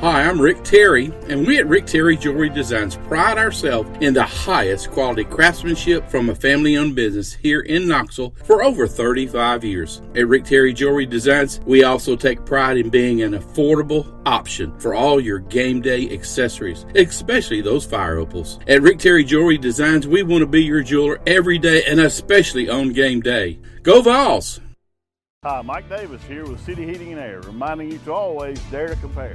Hi, 0.00 0.22
I'm 0.22 0.40
Rick 0.40 0.62
Terry, 0.62 1.12
and 1.28 1.44
we 1.44 1.58
at 1.58 1.66
Rick 1.66 1.86
Terry 1.86 2.16
Jewelry 2.16 2.48
Designs 2.48 2.94
pride 3.08 3.36
ourselves 3.36 3.90
in 4.00 4.14
the 4.14 4.22
highest 4.22 4.92
quality 4.92 5.24
craftsmanship 5.24 6.08
from 6.08 6.30
a 6.30 6.36
family 6.36 6.76
owned 6.76 6.94
business 6.94 7.32
here 7.32 7.62
in 7.62 7.88
Knoxville 7.88 8.32
for 8.44 8.62
over 8.62 8.86
35 8.86 9.64
years. 9.64 10.00
At 10.14 10.28
Rick 10.28 10.44
Terry 10.44 10.72
Jewelry 10.72 11.04
Designs, 11.04 11.58
we 11.66 11.82
also 11.82 12.14
take 12.14 12.46
pride 12.46 12.76
in 12.76 12.90
being 12.90 13.22
an 13.22 13.32
affordable 13.32 14.06
option 14.24 14.78
for 14.78 14.94
all 14.94 15.20
your 15.20 15.40
game 15.40 15.80
day 15.80 16.08
accessories, 16.10 16.86
especially 16.94 17.60
those 17.60 17.84
fire 17.84 18.18
opals. 18.18 18.60
At 18.68 18.82
Rick 18.82 19.00
Terry 19.00 19.24
Jewelry 19.24 19.58
Designs, 19.58 20.06
we 20.06 20.22
want 20.22 20.42
to 20.42 20.46
be 20.46 20.62
your 20.62 20.84
jeweler 20.84 21.20
every 21.26 21.58
day 21.58 21.82
and 21.88 21.98
especially 21.98 22.68
on 22.68 22.92
game 22.92 23.20
day. 23.20 23.58
Go 23.82 24.00
Vols! 24.00 24.60
Hi, 25.42 25.60
Mike 25.62 25.88
Davis 25.88 26.22
here 26.22 26.46
with 26.46 26.64
City 26.64 26.86
Heating 26.86 27.10
and 27.10 27.20
Air, 27.20 27.40
reminding 27.40 27.90
you 27.90 27.98
to 27.98 28.12
always 28.12 28.60
dare 28.70 28.86
to 28.86 28.96
compare. 28.96 29.34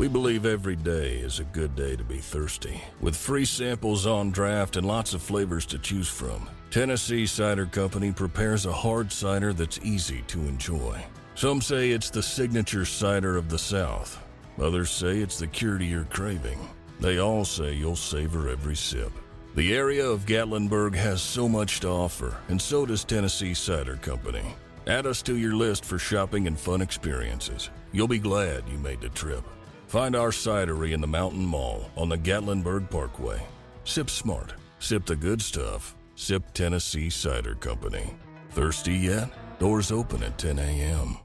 We 0.00 0.08
believe 0.08 0.46
every 0.46 0.76
day 0.76 1.16
is 1.16 1.40
a 1.40 1.44
good 1.44 1.76
day 1.76 1.94
to 1.94 2.02
be 2.02 2.20
thirsty. 2.20 2.80
With 3.02 3.14
free 3.14 3.44
samples 3.44 4.06
on 4.06 4.30
draft 4.30 4.78
and 4.78 4.86
lots 4.86 5.12
of 5.12 5.20
flavors 5.20 5.66
to 5.66 5.78
choose 5.78 6.08
from, 6.08 6.48
Tennessee 6.70 7.26
Cider 7.26 7.66
Company 7.66 8.10
prepares 8.10 8.64
a 8.64 8.72
hard 8.72 9.12
cider 9.12 9.52
that's 9.52 9.78
easy 9.82 10.22
to 10.28 10.38
enjoy. 10.48 11.04
Some 11.34 11.60
say 11.60 11.90
it's 11.90 12.08
the 12.08 12.22
signature 12.22 12.86
cider 12.86 13.36
of 13.36 13.50
the 13.50 13.58
South. 13.58 14.18
Others 14.58 14.90
say 14.90 15.18
it's 15.18 15.38
the 15.38 15.46
cure 15.46 15.76
to 15.76 15.84
your 15.84 16.04
craving. 16.04 16.66
They 16.98 17.18
all 17.18 17.44
say 17.44 17.74
you'll 17.74 17.94
savor 17.94 18.48
every 18.48 18.76
sip. 18.76 19.12
The 19.54 19.76
area 19.76 20.08
of 20.08 20.24
Gatlinburg 20.24 20.94
has 20.94 21.20
so 21.20 21.46
much 21.46 21.80
to 21.80 21.88
offer, 21.88 22.38
and 22.48 22.58
so 22.58 22.86
does 22.86 23.04
Tennessee 23.04 23.52
Cider 23.52 23.96
Company. 23.96 24.54
Add 24.86 25.04
us 25.04 25.20
to 25.24 25.36
your 25.36 25.56
list 25.56 25.84
for 25.84 25.98
shopping 25.98 26.46
and 26.46 26.58
fun 26.58 26.80
experiences. 26.80 27.68
You'll 27.92 28.08
be 28.08 28.18
glad 28.18 28.66
you 28.66 28.78
made 28.78 29.02
the 29.02 29.10
trip. 29.10 29.44
Find 29.90 30.14
our 30.14 30.30
cidery 30.30 30.92
in 30.92 31.00
the 31.00 31.08
Mountain 31.08 31.44
Mall 31.44 31.90
on 31.96 32.08
the 32.08 32.16
Gatlinburg 32.16 32.88
Parkway. 32.90 33.42
Sip 33.82 34.08
smart, 34.08 34.52
sip 34.78 35.04
the 35.04 35.16
good 35.16 35.42
stuff. 35.42 35.96
Sip 36.14 36.44
Tennessee 36.54 37.10
Cider 37.10 37.56
Company. 37.56 38.14
Thirsty 38.50 38.94
yet? 38.94 39.32
Doors 39.58 39.90
open 39.90 40.22
at 40.22 40.38
10 40.38 40.60
a.m. 40.60 41.18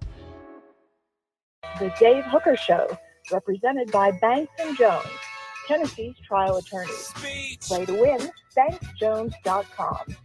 The 1.77 1.93
Dave 1.99 2.23
Hooker 2.23 2.57
Show, 2.57 2.97
represented 3.31 3.91
by 3.91 4.09
Banks 4.13 4.51
and 4.59 4.75
Jones, 4.75 5.05
Tennessee's 5.67 6.15
trial 6.27 6.57
attorneys. 6.57 7.11
Play 7.61 7.85
to 7.85 7.93
win, 7.93 8.31
banksjones.com. 8.57 10.15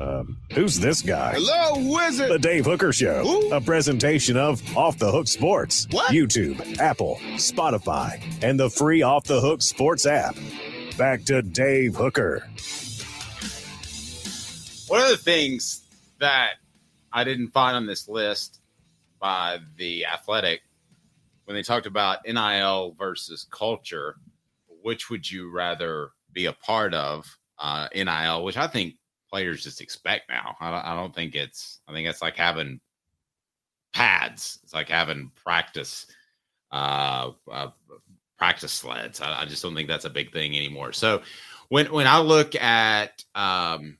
Um, 0.00 0.36
who's 0.52 0.78
this 0.78 1.00
guy? 1.00 1.34
Hello, 1.36 1.92
wizard. 1.94 2.30
The 2.30 2.38
Dave 2.38 2.66
Hooker 2.66 2.92
Show, 2.92 3.48
a 3.52 3.60
presentation 3.60 4.36
of 4.36 4.60
Off 4.76 4.98
the 4.98 5.10
Hook 5.10 5.26
Sports, 5.28 5.86
What? 5.90 6.12
YouTube, 6.12 6.78
Apple, 6.78 7.16
Spotify, 7.36 8.20
and 8.42 8.58
the 8.60 8.68
free 8.68 9.02
Off 9.02 9.24
the 9.24 9.40
Hook 9.40 9.62
Sports 9.62 10.04
app. 10.04 10.36
Back 10.98 11.24
to 11.26 11.40
Dave 11.42 11.94
Hooker. 11.96 12.46
One 14.88 15.00
of 15.00 15.08
the 15.08 15.16
things 15.20 15.84
that 16.20 16.54
I 17.12 17.24
didn't 17.24 17.48
find 17.48 17.76
on 17.76 17.86
this 17.86 18.08
list 18.08 18.60
by 19.18 19.58
the 19.76 20.06
Athletic 20.06 20.60
when 21.44 21.54
they 21.54 21.62
talked 21.62 21.86
about 21.86 22.18
NIL 22.26 22.94
versus 22.98 23.46
culture, 23.50 24.16
which 24.82 25.10
would 25.10 25.30
you 25.30 25.50
rather 25.50 26.10
be 26.32 26.46
a 26.46 26.52
part 26.52 26.92
of? 26.92 27.38
Uh, 27.58 27.88
NIL, 27.94 28.44
which 28.44 28.58
I 28.58 28.66
think 28.66 28.96
players 29.30 29.62
just 29.62 29.80
expect 29.80 30.28
now. 30.28 30.56
I 30.60 30.70
don't, 30.70 30.84
I 30.84 30.94
don't 30.94 31.14
think 31.14 31.34
it's. 31.34 31.80
I 31.88 31.92
think 31.92 32.08
it's 32.08 32.22
like 32.22 32.36
having 32.36 32.80
pads. 33.92 34.58
It's 34.62 34.74
like 34.74 34.88
having 34.88 35.30
practice, 35.44 36.06
uh, 36.72 37.32
uh 37.50 37.68
practice 38.38 38.72
sleds. 38.72 39.20
I, 39.20 39.42
I 39.42 39.44
just 39.44 39.62
don't 39.62 39.74
think 39.74 39.88
that's 39.88 40.04
a 40.04 40.10
big 40.10 40.32
thing 40.32 40.56
anymore. 40.56 40.92
So 40.92 41.22
when 41.68 41.92
when 41.92 42.06
I 42.06 42.18
look 42.18 42.54
at 42.54 43.24
um, 43.34 43.98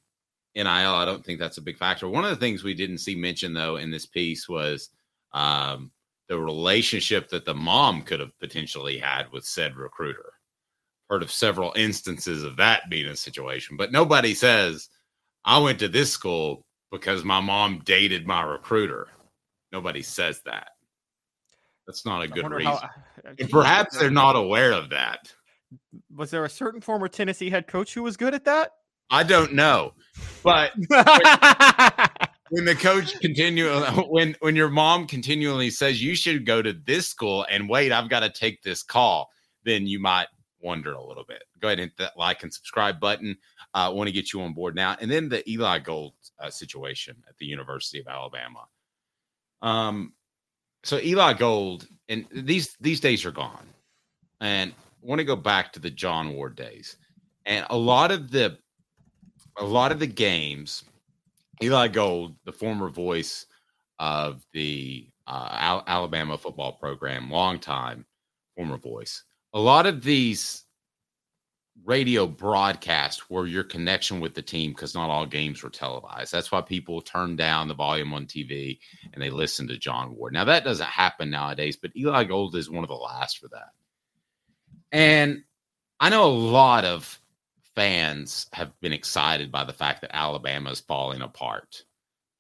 NIL, 0.54 0.66
I 0.66 1.04
don't 1.04 1.24
think 1.24 1.38
that's 1.38 1.58
a 1.58 1.62
big 1.62 1.78
factor. 1.78 2.08
One 2.08 2.24
of 2.24 2.30
the 2.30 2.36
things 2.36 2.64
we 2.64 2.74
didn't 2.74 2.98
see 2.98 3.14
mentioned 3.14 3.56
though 3.56 3.76
in 3.76 3.90
this 3.90 4.06
piece 4.06 4.48
was 4.48 4.90
um, 5.32 5.90
the 6.28 6.38
relationship 6.38 7.28
that 7.28 7.44
the 7.44 7.54
mom 7.54 8.02
could 8.02 8.20
have 8.20 8.38
potentially 8.38 8.98
had 8.98 9.30
with 9.32 9.44
said 9.44 9.76
recruiter. 9.76 10.32
Heard 11.08 11.22
of 11.22 11.30
several 11.30 11.72
instances 11.76 12.42
of 12.42 12.56
that 12.56 12.90
being 12.90 13.06
a 13.06 13.16
situation, 13.16 13.76
but 13.76 13.92
nobody 13.92 14.34
says 14.34 14.88
I 15.46 15.58
went 15.58 15.78
to 15.78 15.88
this 15.88 16.10
school 16.12 16.66
because 16.90 17.24
my 17.24 17.40
mom 17.40 17.80
dated 17.84 18.26
my 18.26 18.42
recruiter. 18.42 19.06
Nobody 19.72 20.02
says 20.02 20.40
that. 20.44 20.68
That's 21.86 22.04
not 22.04 22.22
a 22.22 22.28
good 22.28 22.50
reason. 22.50 22.72
how- 22.72 22.90
and 23.38 23.48
perhaps 23.50 23.96
they're 23.98 24.10
not 24.10 24.34
aware 24.36 24.72
of 24.72 24.90
that. 24.90 25.32
Was 26.14 26.30
there 26.30 26.44
a 26.44 26.48
certain 26.50 26.80
former 26.80 27.08
Tennessee 27.08 27.48
head 27.50 27.66
coach 27.66 27.94
who 27.94 28.02
was 28.02 28.16
good 28.16 28.34
at 28.34 28.44
that? 28.44 28.72
I 29.08 29.22
don't 29.22 29.52
know, 29.52 29.94
but 30.42 30.72
when 32.50 32.64
the 32.64 32.74
coach 32.74 33.18
continue 33.20 33.68
when 34.08 34.34
when 34.40 34.56
your 34.56 34.68
mom 34.68 35.06
continually 35.06 35.70
says 35.70 36.02
you 36.02 36.16
should 36.16 36.44
go 36.44 36.60
to 36.60 36.72
this 36.72 37.06
school 37.08 37.46
and 37.48 37.68
wait, 37.68 37.92
I've 37.92 38.10
got 38.10 38.20
to 38.20 38.30
take 38.30 38.62
this 38.62 38.82
call, 38.82 39.30
then 39.64 39.86
you 39.86 40.00
might 40.00 40.26
wonder 40.66 40.92
a 40.92 41.04
little 41.04 41.24
bit. 41.24 41.44
Go 41.60 41.68
ahead 41.68 41.78
and 41.78 41.90
hit 41.90 41.96
that 41.98 42.18
like 42.18 42.42
and 42.42 42.52
subscribe 42.52 42.98
button. 42.98 43.36
I 43.72 43.86
uh, 43.86 43.92
want 43.92 44.08
to 44.08 44.12
get 44.12 44.32
you 44.32 44.42
on 44.42 44.52
board 44.52 44.74
now, 44.74 44.96
and 45.00 45.10
then 45.10 45.28
the 45.28 45.48
Eli 45.48 45.78
Gold 45.78 46.14
uh, 46.40 46.50
situation 46.50 47.16
at 47.28 47.38
the 47.38 47.46
University 47.46 48.00
of 48.00 48.08
Alabama. 48.08 48.66
Um, 49.62 50.12
so 50.82 50.98
Eli 50.98 51.34
Gold, 51.34 51.86
and 52.08 52.26
these 52.32 52.76
these 52.80 53.00
days 53.00 53.24
are 53.24 53.30
gone, 53.30 53.66
and 54.40 54.74
want 55.00 55.20
to 55.20 55.24
go 55.24 55.36
back 55.36 55.72
to 55.72 55.80
the 55.80 55.90
John 55.90 56.34
Ward 56.34 56.56
days, 56.56 56.96
and 57.44 57.64
a 57.70 57.76
lot 57.76 58.10
of 58.10 58.30
the 58.30 58.58
a 59.58 59.64
lot 59.64 59.92
of 59.92 60.00
the 60.00 60.06
games. 60.06 60.84
Eli 61.62 61.88
Gold, 61.88 62.36
the 62.44 62.52
former 62.52 62.90
voice 62.90 63.46
of 63.98 64.44
the 64.52 65.08
uh, 65.26 65.48
Al- 65.52 65.84
Alabama 65.86 66.36
football 66.36 66.72
program, 66.72 67.30
long 67.30 67.58
time 67.58 68.04
former 68.56 68.76
voice. 68.76 69.24
A 69.56 69.58
lot 69.58 69.86
of 69.86 70.02
these 70.02 70.64
radio 71.86 72.26
broadcasts 72.26 73.30
were 73.30 73.46
your 73.46 73.64
connection 73.64 74.20
with 74.20 74.34
the 74.34 74.42
team 74.42 74.72
because 74.72 74.94
not 74.94 75.08
all 75.08 75.24
games 75.24 75.62
were 75.62 75.70
televised. 75.70 76.30
That's 76.30 76.52
why 76.52 76.60
people 76.60 77.00
turn 77.00 77.36
down 77.36 77.66
the 77.66 77.72
volume 77.72 78.12
on 78.12 78.26
TV 78.26 78.78
and 79.14 79.22
they 79.22 79.30
listen 79.30 79.66
to 79.68 79.78
John 79.78 80.14
Ward. 80.14 80.34
Now 80.34 80.44
that 80.44 80.64
doesn't 80.64 80.84
happen 80.84 81.30
nowadays, 81.30 81.78
but 81.78 81.96
Eli 81.96 82.24
Gold 82.24 82.54
is 82.54 82.68
one 82.68 82.84
of 82.84 82.88
the 82.88 82.96
last 82.96 83.38
for 83.38 83.48
that. 83.48 83.70
And 84.92 85.42
I 86.00 86.10
know 86.10 86.26
a 86.26 86.28
lot 86.28 86.84
of 86.84 87.18
fans 87.74 88.48
have 88.52 88.78
been 88.82 88.92
excited 88.92 89.50
by 89.50 89.64
the 89.64 89.72
fact 89.72 90.02
that 90.02 90.14
Alabama 90.14 90.68
is 90.68 90.80
falling 90.80 91.22
apart. 91.22 91.82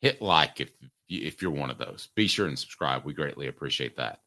Hit 0.02 0.20
like 0.20 0.60
if 0.60 0.70
if 1.08 1.40
you're 1.40 1.50
one 1.50 1.70
of 1.70 1.78
those. 1.78 2.10
Be 2.14 2.26
sure 2.26 2.46
and 2.46 2.58
subscribe. 2.58 3.06
We 3.06 3.14
greatly 3.14 3.46
appreciate 3.46 3.96
that. 3.96 4.20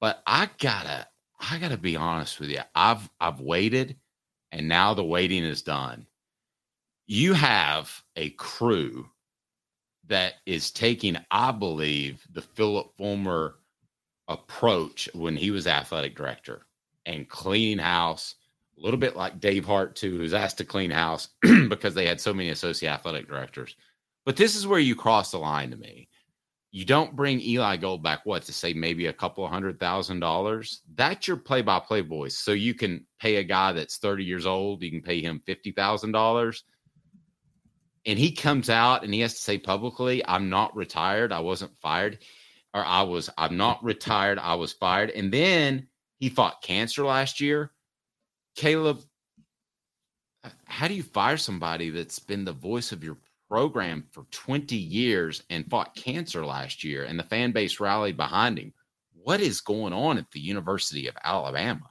But 0.00 0.22
I 0.28 0.48
gotta 0.58 1.08
I 1.40 1.58
gotta 1.58 1.78
be 1.78 1.96
honest 1.96 2.38
with 2.40 2.50
you. 2.50 2.60
I've 2.74 3.08
I've 3.20 3.40
waited 3.40 3.96
and 4.52 4.68
now 4.68 4.94
the 4.94 5.04
waiting 5.04 5.44
is 5.44 5.62
done. 5.62 6.06
You 7.06 7.32
have 7.34 8.02
a 8.16 8.30
crew 8.30 9.08
that 10.06 10.34
is 10.46 10.70
taking, 10.70 11.16
I 11.30 11.52
believe, 11.52 12.26
the 12.32 12.42
Phillip 12.42 12.96
Fulmer 12.96 13.56
approach 14.28 15.08
when 15.14 15.36
he 15.36 15.50
was 15.50 15.66
athletic 15.66 16.16
director 16.16 16.66
and 17.06 17.28
cleaning 17.28 17.78
house, 17.78 18.34
a 18.76 18.80
little 18.80 18.98
bit 18.98 19.16
like 19.16 19.40
Dave 19.40 19.64
Hart, 19.64 19.96
too, 19.96 20.18
who's 20.18 20.34
asked 20.34 20.58
to 20.58 20.64
clean 20.64 20.90
house 20.90 21.28
because 21.68 21.94
they 21.94 22.06
had 22.06 22.20
so 22.20 22.34
many 22.34 22.50
associate 22.50 22.90
athletic 22.90 23.28
directors. 23.28 23.76
But 24.24 24.36
this 24.36 24.54
is 24.54 24.66
where 24.66 24.80
you 24.80 24.94
cross 24.94 25.30
the 25.30 25.38
line 25.38 25.70
to 25.70 25.76
me 25.76 26.08
you 26.72 26.84
don't 26.84 27.16
bring 27.16 27.40
Eli 27.40 27.76
Gold 27.76 28.02
back, 28.02 28.24
what 28.24 28.44
to 28.44 28.52
say, 28.52 28.72
maybe 28.72 29.06
a 29.06 29.12
couple 29.12 29.46
hundred 29.48 29.80
thousand 29.80 30.20
dollars. 30.20 30.82
That's 30.94 31.26
your 31.26 31.36
play 31.36 31.62
by 31.62 31.80
play 31.80 32.00
voice. 32.00 32.38
So 32.38 32.52
you 32.52 32.74
can 32.74 33.06
pay 33.18 33.36
a 33.36 33.44
guy 33.44 33.72
that's 33.72 33.98
30 33.98 34.24
years 34.24 34.46
old, 34.46 34.82
you 34.82 34.90
can 34.90 35.02
pay 35.02 35.20
him 35.20 35.42
$50,000. 35.46 36.62
And 38.06 38.18
he 38.18 38.32
comes 38.32 38.70
out 38.70 39.04
and 39.04 39.12
he 39.12 39.20
has 39.20 39.34
to 39.34 39.40
say 39.40 39.58
publicly, 39.58 40.24
I'm 40.26 40.48
not 40.48 40.74
retired. 40.74 41.32
I 41.32 41.40
wasn't 41.40 41.78
fired. 41.80 42.18
Or 42.72 42.84
I 42.84 43.02
was, 43.02 43.28
I'm 43.36 43.56
not 43.56 43.82
retired. 43.82 44.38
I 44.38 44.54
was 44.54 44.72
fired. 44.72 45.10
And 45.10 45.32
then 45.32 45.88
he 46.18 46.28
fought 46.28 46.62
cancer 46.62 47.04
last 47.04 47.40
year. 47.40 47.72
Caleb, 48.54 49.00
how 50.64 50.88
do 50.88 50.94
you 50.94 51.02
fire 51.02 51.36
somebody 51.36 51.90
that's 51.90 52.20
been 52.20 52.44
the 52.44 52.52
voice 52.52 52.92
of 52.92 53.04
your 53.04 53.16
program 53.50 54.06
for 54.12 54.24
20 54.30 54.76
years 54.76 55.42
and 55.50 55.68
fought 55.68 55.96
cancer 55.96 56.46
last 56.46 56.84
year, 56.84 57.04
and 57.04 57.18
the 57.18 57.24
fan 57.24 57.50
base 57.50 57.80
rallied 57.80 58.16
behind 58.16 58.56
him. 58.56 58.72
What 59.12 59.40
is 59.40 59.60
going 59.60 59.92
on 59.92 60.18
at 60.18 60.30
the 60.30 60.38
University 60.38 61.08
of 61.08 61.16
Alabama? 61.24 61.90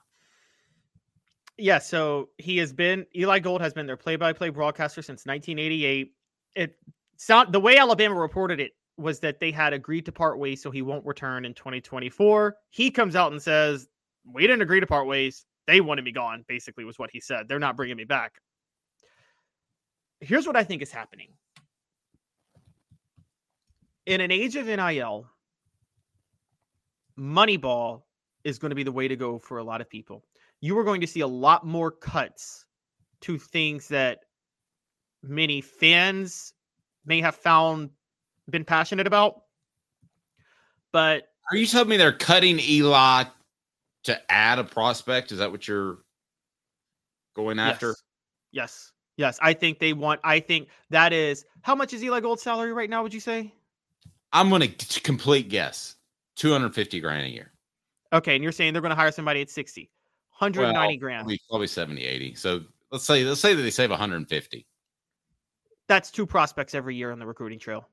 Yeah, 1.58 1.80
so 1.80 2.30
he 2.38 2.58
has 2.60 2.72
been 2.72 3.06
Eli 3.14 3.40
Gold 3.40 3.60
has 3.60 3.74
been 3.74 3.86
their 3.86 3.98
play-by-play 3.98 4.50
broadcaster 4.50 5.02
since 5.02 5.26
1988. 5.26 6.14
It 6.56 6.78
sound 7.18 7.54
the 7.54 7.60
way 7.60 7.78
Alabama 7.78 8.16
reported 8.16 8.62
it 8.62 8.72
was 8.98 9.20
that 9.20 9.42
they 9.42 9.52
had 9.52 9.74
agreed 9.74 10.06
to 10.06 10.14
part 10.14 10.40
ways, 10.40 10.62
so 10.64 10.72
he 10.72 10.82
won't 10.82 11.06
return 11.06 11.44
in 11.44 11.54
2024. 11.54 12.56
He 12.70 12.90
comes 12.90 13.18
out 13.18 13.34
and 13.34 13.42
says, 13.42 13.90
"We 14.24 14.44
didn't 14.44 14.62
agree 14.62 14.80
to 14.80 14.88
part 14.88 15.08
ways. 15.08 15.46
They 15.68 15.82
wanted 15.82 16.06
me 16.06 16.14
gone." 16.14 16.46
Basically, 16.48 16.86
was 16.86 16.98
what 16.98 17.10
he 17.12 17.20
said. 17.20 17.50
They're 17.50 17.60
not 17.60 17.76
bringing 17.76 17.98
me 17.98 18.06
back. 18.06 18.40
Here's 20.22 20.48
what 20.48 20.56
I 20.56 20.64
think 20.64 20.82
is 20.82 20.92
happening 20.92 21.34
in 24.10 24.22
an 24.22 24.32
age 24.32 24.56
of 24.56 24.66
NIL, 24.66 25.28
Moneyball 27.18 28.02
is 28.44 28.58
going 28.58 28.72
to 28.72 28.76
be 28.76 28.84
the 28.84 28.92
way 28.92 29.08
to 29.08 29.16
go 29.16 29.38
for 29.38 29.60
a 29.60 29.64
lot 29.64 29.82
of 29.82 29.90
people. 29.90 30.24
You 30.62 30.78
are 30.80 30.84
going 30.84 31.02
to 31.02 31.08
see 31.08 31.20
a 31.20 31.28
lot 31.28 31.66
more 31.66 31.92
cuts 31.92 32.66
to 33.22 33.38
things 33.38 33.88
that 33.90 34.22
many 35.22 35.62
fans 35.62 36.54
may 37.06 37.22
have 37.22 37.36
found 37.36 37.92
been 38.50 38.66
passionate 38.66 39.06
about. 39.06 39.44
But 40.92 41.28
are 41.52 41.58
you 41.58 41.68
telling 41.68 41.90
me 41.90 41.98
they're 41.98 42.12
cutting 42.12 42.60
Eli 42.60 43.26
to 44.06 44.32
add 44.32 44.58
a 44.58 44.64
prospect? 44.64 45.32
Is 45.32 45.38
that 45.38 45.52
what 45.52 45.68
you're 45.68 46.00
going 47.36 47.60
after? 47.60 47.90
Yes. 47.90 48.04
Yes. 48.52 48.92
Yes. 49.18 49.40
I 49.40 49.54
think 49.54 49.78
they 49.78 49.94
want, 49.94 50.20
I 50.24 50.40
think 50.40 50.70
that 50.90 51.14
is 51.14 51.46
how 51.62 51.76
much 51.76 51.94
is 51.94 52.04
Eli 52.04 52.22
Gold's 52.22 52.42
salary 52.42 52.74
right 52.74 52.90
now, 52.90 53.04
would 53.04 53.14
you 53.14 53.20
say? 53.20 53.54
I'm 54.32 54.50
going 54.50 54.62
to 54.62 55.02
complete 55.02 55.50
guess 55.50 55.96
250 56.36 57.00
grand 57.00 57.26
a 57.26 57.30
year. 57.30 57.52
Okay, 58.14 58.36
and 58.36 58.44
you're 58.44 58.52
saying 58.52 58.74
they're 58.74 58.82
going 58.82 58.92
to 58.92 58.96
hire 58.96 59.12
somebody 59.12 59.42
at 59.42 59.50
60, 59.50 59.90
190 60.40 60.88
well, 60.88 60.98
grand. 61.00 61.22
Probably, 61.22 61.40
probably 61.50 61.68
70, 61.68 62.04
80. 62.04 62.36
So 62.36 62.62
let's 62.92 63.06
say 63.06 63.24
let's 63.24 63.42
say 63.42 63.54
that 63.54 63.62
they 63.62 63.70
save 63.70 63.90
150. 63.90 64.66
That's 65.88 66.12
two 66.12 66.26
prospects 66.26 66.76
every 66.76 66.96
year 66.96 67.12
on 67.12 67.20
the 67.20 67.26
recruiting 67.26 67.60
trail. 67.60 67.88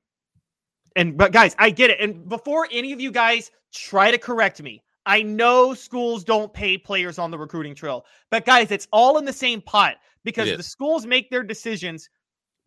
And 0.95 1.17
but 1.17 1.31
guys, 1.31 1.55
I 1.59 1.69
get 1.69 1.89
it. 1.89 1.99
And 1.99 2.27
before 2.27 2.67
any 2.71 2.91
of 2.93 2.99
you 2.99 3.11
guys 3.11 3.51
try 3.71 4.11
to 4.11 4.17
correct 4.17 4.61
me, 4.61 4.83
I 5.05 5.21
know 5.21 5.73
schools 5.73 6.23
don't 6.23 6.51
pay 6.51 6.77
players 6.77 7.19
on 7.19 7.31
the 7.31 7.37
recruiting 7.37 7.75
trail, 7.75 8.05
but 8.29 8.45
guys, 8.45 8.71
it's 8.71 8.87
all 8.91 9.17
in 9.17 9.25
the 9.25 9.33
same 9.33 9.61
pot 9.61 9.95
because 10.23 10.55
the 10.57 10.63
schools 10.63 11.05
make 11.05 11.29
their 11.29 11.43
decisions 11.43 12.09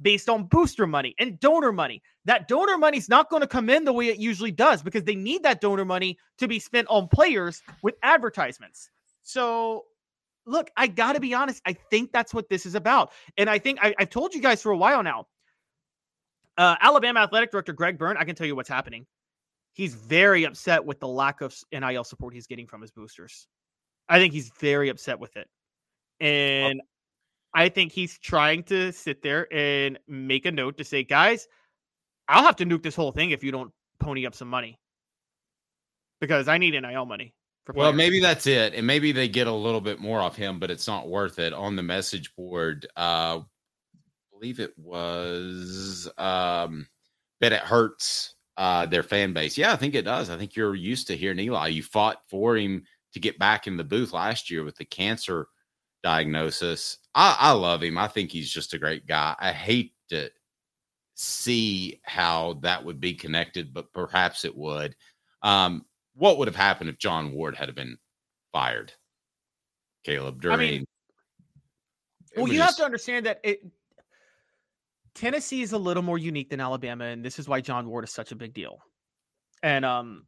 based 0.02 0.28
on 0.28 0.44
booster 0.44 0.86
money 0.86 1.14
and 1.18 1.38
donor 1.40 1.72
money. 1.72 2.02
That 2.24 2.48
donor 2.48 2.78
money 2.78 2.98
is 2.98 3.08
not 3.08 3.30
going 3.30 3.42
to 3.42 3.46
come 3.46 3.68
in 3.70 3.84
the 3.84 3.92
way 3.92 4.08
it 4.08 4.18
usually 4.18 4.50
does 4.50 4.82
because 4.82 5.04
they 5.04 5.14
need 5.14 5.42
that 5.42 5.60
donor 5.60 5.84
money 5.84 6.18
to 6.38 6.48
be 6.48 6.58
spent 6.58 6.88
on 6.88 7.08
players 7.08 7.62
with 7.82 7.94
advertisements. 8.02 8.90
So, 9.22 9.84
look, 10.46 10.70
I 10.76 10.86
got 10.86 11.14
to 11.14 11.20
be 11.20 11.34
honest. 11.34 11.62
I 11.66 11.74
think 11.74 12.12
that's 12.12 12.32
what 12.32 12.48
this 12.48 12.66
is 12.66 12.74
about. 12.74 13.12
And 13.36 13.50
I 13.50 13.58
think 13.58 13.78
I, 13.82 13.94
have 13.98 14.10
told 14.10 14.34
you 14.34 14.40
guys 14.40 14.62
for 14.62 14.72
a 14.72 14.76
while 14.76 15.02
now. 15.02 15.26
Uh, 16.56 16.76
Alabama 16.80 17.20
athletic 17.20 17.50
director 17.50 17.72
Greg 17.72 17.96
Byrne, 17.98 18.16
I 18.16 18.24
can 18.24 18.34
tell 18.34 18.46
you 18.46 18.56
what's 18.56 18.68
happening. 18.68 19.06
He's 19.72 19.94
very 19.94 20.44
upset 20.44 20.84
with 20.84 21.00
the 21.00 21.08
lack 21.08 21.40
of 21.40 21.56
NIL 21.72 22.04
support 22.04 22.34
he's 22.34 22.46
getting 22.46 22.66
from 22.66 22.82
his 22.82 22.90
boosters. 22.90 23.46
I 24.08 24.18
think 24.18 24.32
he's 24.32 24.50
very 24.60 24.88
upset 24.88 25.18
with 25.20 25.36
it. 25.36 25.48
And 26.20 26.82
I 27.54 27.68
think 27.68 27.92
he's 27.92 28.18
trying 28.18 28.62
to 28.64 28.92
sit 28.92 29.22
there 29.22 29.52
and 29.52 29.98
make 30.06 30.46
a 30.46 30.52
note 30.52 30.78
to 30.78 30.84
say, 30.84 31.02
guys, 31.02 31.48
I'll 32.28 32.44
have 32.44 32.56
to 32.56 32.64
nuke 32.64 32.82
this 32.82 32.94
whole 32.94 33.12
thing 33.12 33.30
if 33.30 33.42
you 33.42 33.50
don't 33.50 33.72
pony 33.98 34.26
up 34.26 34.34
some 34.34 34.48
money 34.48 34.78
because 36.20 36.48
I 36.48 36.58
need 36.58 36.80
NIL 36.80 37.06
money. 37.06 37.34
well, 37.74 37.92
maybe 37.92 38.20
that's 38.20 38.46
it, 38.46 38.74
and 38.74 38.86
maybe 38.86 39.10
they 39.12 39.28
get 39.28 39.46
a 39.46 39.52
little 39.52 39.80
bit 39.80 39.98
more 39.98 40.20
off 40.20 40.36
him, 40.36 40.58
but 40.58 40.70
it's 40.70 40.86
not 40.86 41.08
worth 41.08 41.38
it. 41.38 41.52
On 41.52 41.76
the 41.76 41.82
message 41.82 42.34
board, 42.36 42.86
uh, 42.96 43.40
I 43.40 43.42
believe 44.32 44.60
it 44.60 44.78
was 44.78 46.08
um, 46.18 46.86
bet 47.40 47.52
it 47.52 47.60
hurts 47.60 48.34
uh, 48.56 48.86
their 48.86 49.02
fan 49.02 49.32
base. 49.32 49.58
Yeah, 49.58 49.72
I 49.72 49.76
think 49.76 49.94
it 49.94 50.04
does. 50.04 50.30
I 50.30 50.36
think 50.36 50.54
you're 50.54 50.74
used 50.74 51.08
to 51.08 51.16
hearing 51.16 51.40
Eli. 51.40 51.68
You 51.68 51.82
fought 51.82 52.18
for 52.28 52.56
him 52.56 52.84
to 53.12 53.20
get 53.20 53.38
back 53.38 53.66
in 53.66 53.76
the 53.76 53.84
booth 53.84 54.12
last 54.12 54.50
year 54.50 54.62
with 54.62 54.76
the 54.76 54.84
cancer 54.84 55.48
diagnosis. 56.02 56.98
I, 57.14 57.36
I 57.38 57.52
love 57.52 57.82
him. 57.82 57.98
I 57.98 58.08
think 58.08 58.30
he's 58.30 58.50
just 58.50 58.74
a 58.74 58.78
great 58.78 59.06
guy. 59.06 59.34
I 59.38 59.52
hate 59.52 59.94
to 60.10 60.30
see 61.14 62.00
how 62.04 62.54
that 62.62 62.84
would 62.84 63.00
be 63.00 63.14
connected, 63.14 63.74
but 63.74 63.92
perhaps 63.92 64.44
it 64.44 64.56
would. 64.56 64.96
Um, 65.42 65.84
what 66.14 66.38
would 66.38 66.48
have 66.48 66.56
happened 66.56 66.90
if 66.90 66.98
John 66.98 67.32
Ward 67.32 67.56
had 67.56 67.74
been 67.74 67.98
fired, 68.52 68.92
Caleb? 70.04 70.40
During, 70.40 70.58
I 70.58 70.62
mean, 70.62 70.84
well, 72.36 72.48
you 72.48 72.54
just... 72.54 72.70
have 72.70 72.76
to 72.78 72.84
understand 72.84 73.26
that 73.26 73.40
it, 73.42 73.60
Tennessee 75.14 75.62
is 75.62 75.72
a 75.72 75.78
little 75.78 76.02
more 76.02 76.18
unique 76.18 76.50
than 76.50 76.60
Alabama, 76.60 77.04
and 77.04 77.24
this 77.24 77.38
is 77.38 77.48
why 77.48 77.60
John 77.60 77.88
Ward 77.88 78.04
is 78.04 78.12
such 78.12 78.32
a 78.32 78.36
big 78.36 78.54
deal. 78.54 78.78
And 79.62 79.84
um, 79.84 80.26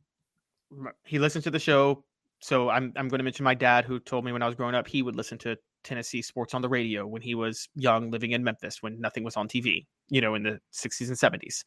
he 1.04 1.18
listens 1.18 1.44
to 1.44 1.50
the 1.50 1.58
show 1.58 2.04
so 2.42 2.68
I'm 2.68 2.92
I'm 2.96 3.08
going 3.08 3.20
to 3.20 3.24
mention 3.24 3.44
my 3.44 3.54
dad 3.54 3.84
who 3.84 4.00
told 4.00 4.24
me 4.24 4.32
when 4.32 4.42
I 4.42 4.46
was 4.46 4.56
growing 4.56 4.74
up 4.74 4.88
he 4.88 5.00
would 5.00 5.16
listen 5.16 5.38
to 5.38 5.56
Tennessee 5.84 6.22
sports 6.22 6.54
on 6.54 6.60
the 6.60 6.68
radio 6.68 7.06
when 7.06 7.22
he 7.22 7.36
was 7.36 7.68
young 7.76 8.10
living 8.10 8.32
in 8.32 8.42
Memphis 8.42 8.82
when 8.82 9.00
nothing 9.00 9.22
was 9.22 9.36
on 9.36 9.48
TV, 9.48 9.86
you 10.08 10.20
know, 10.20 10.34
in 10.34 10.42
the 10.42 10.60
60s 10.74 11.08
and 11.08 11.16
70s. 11.16 11.64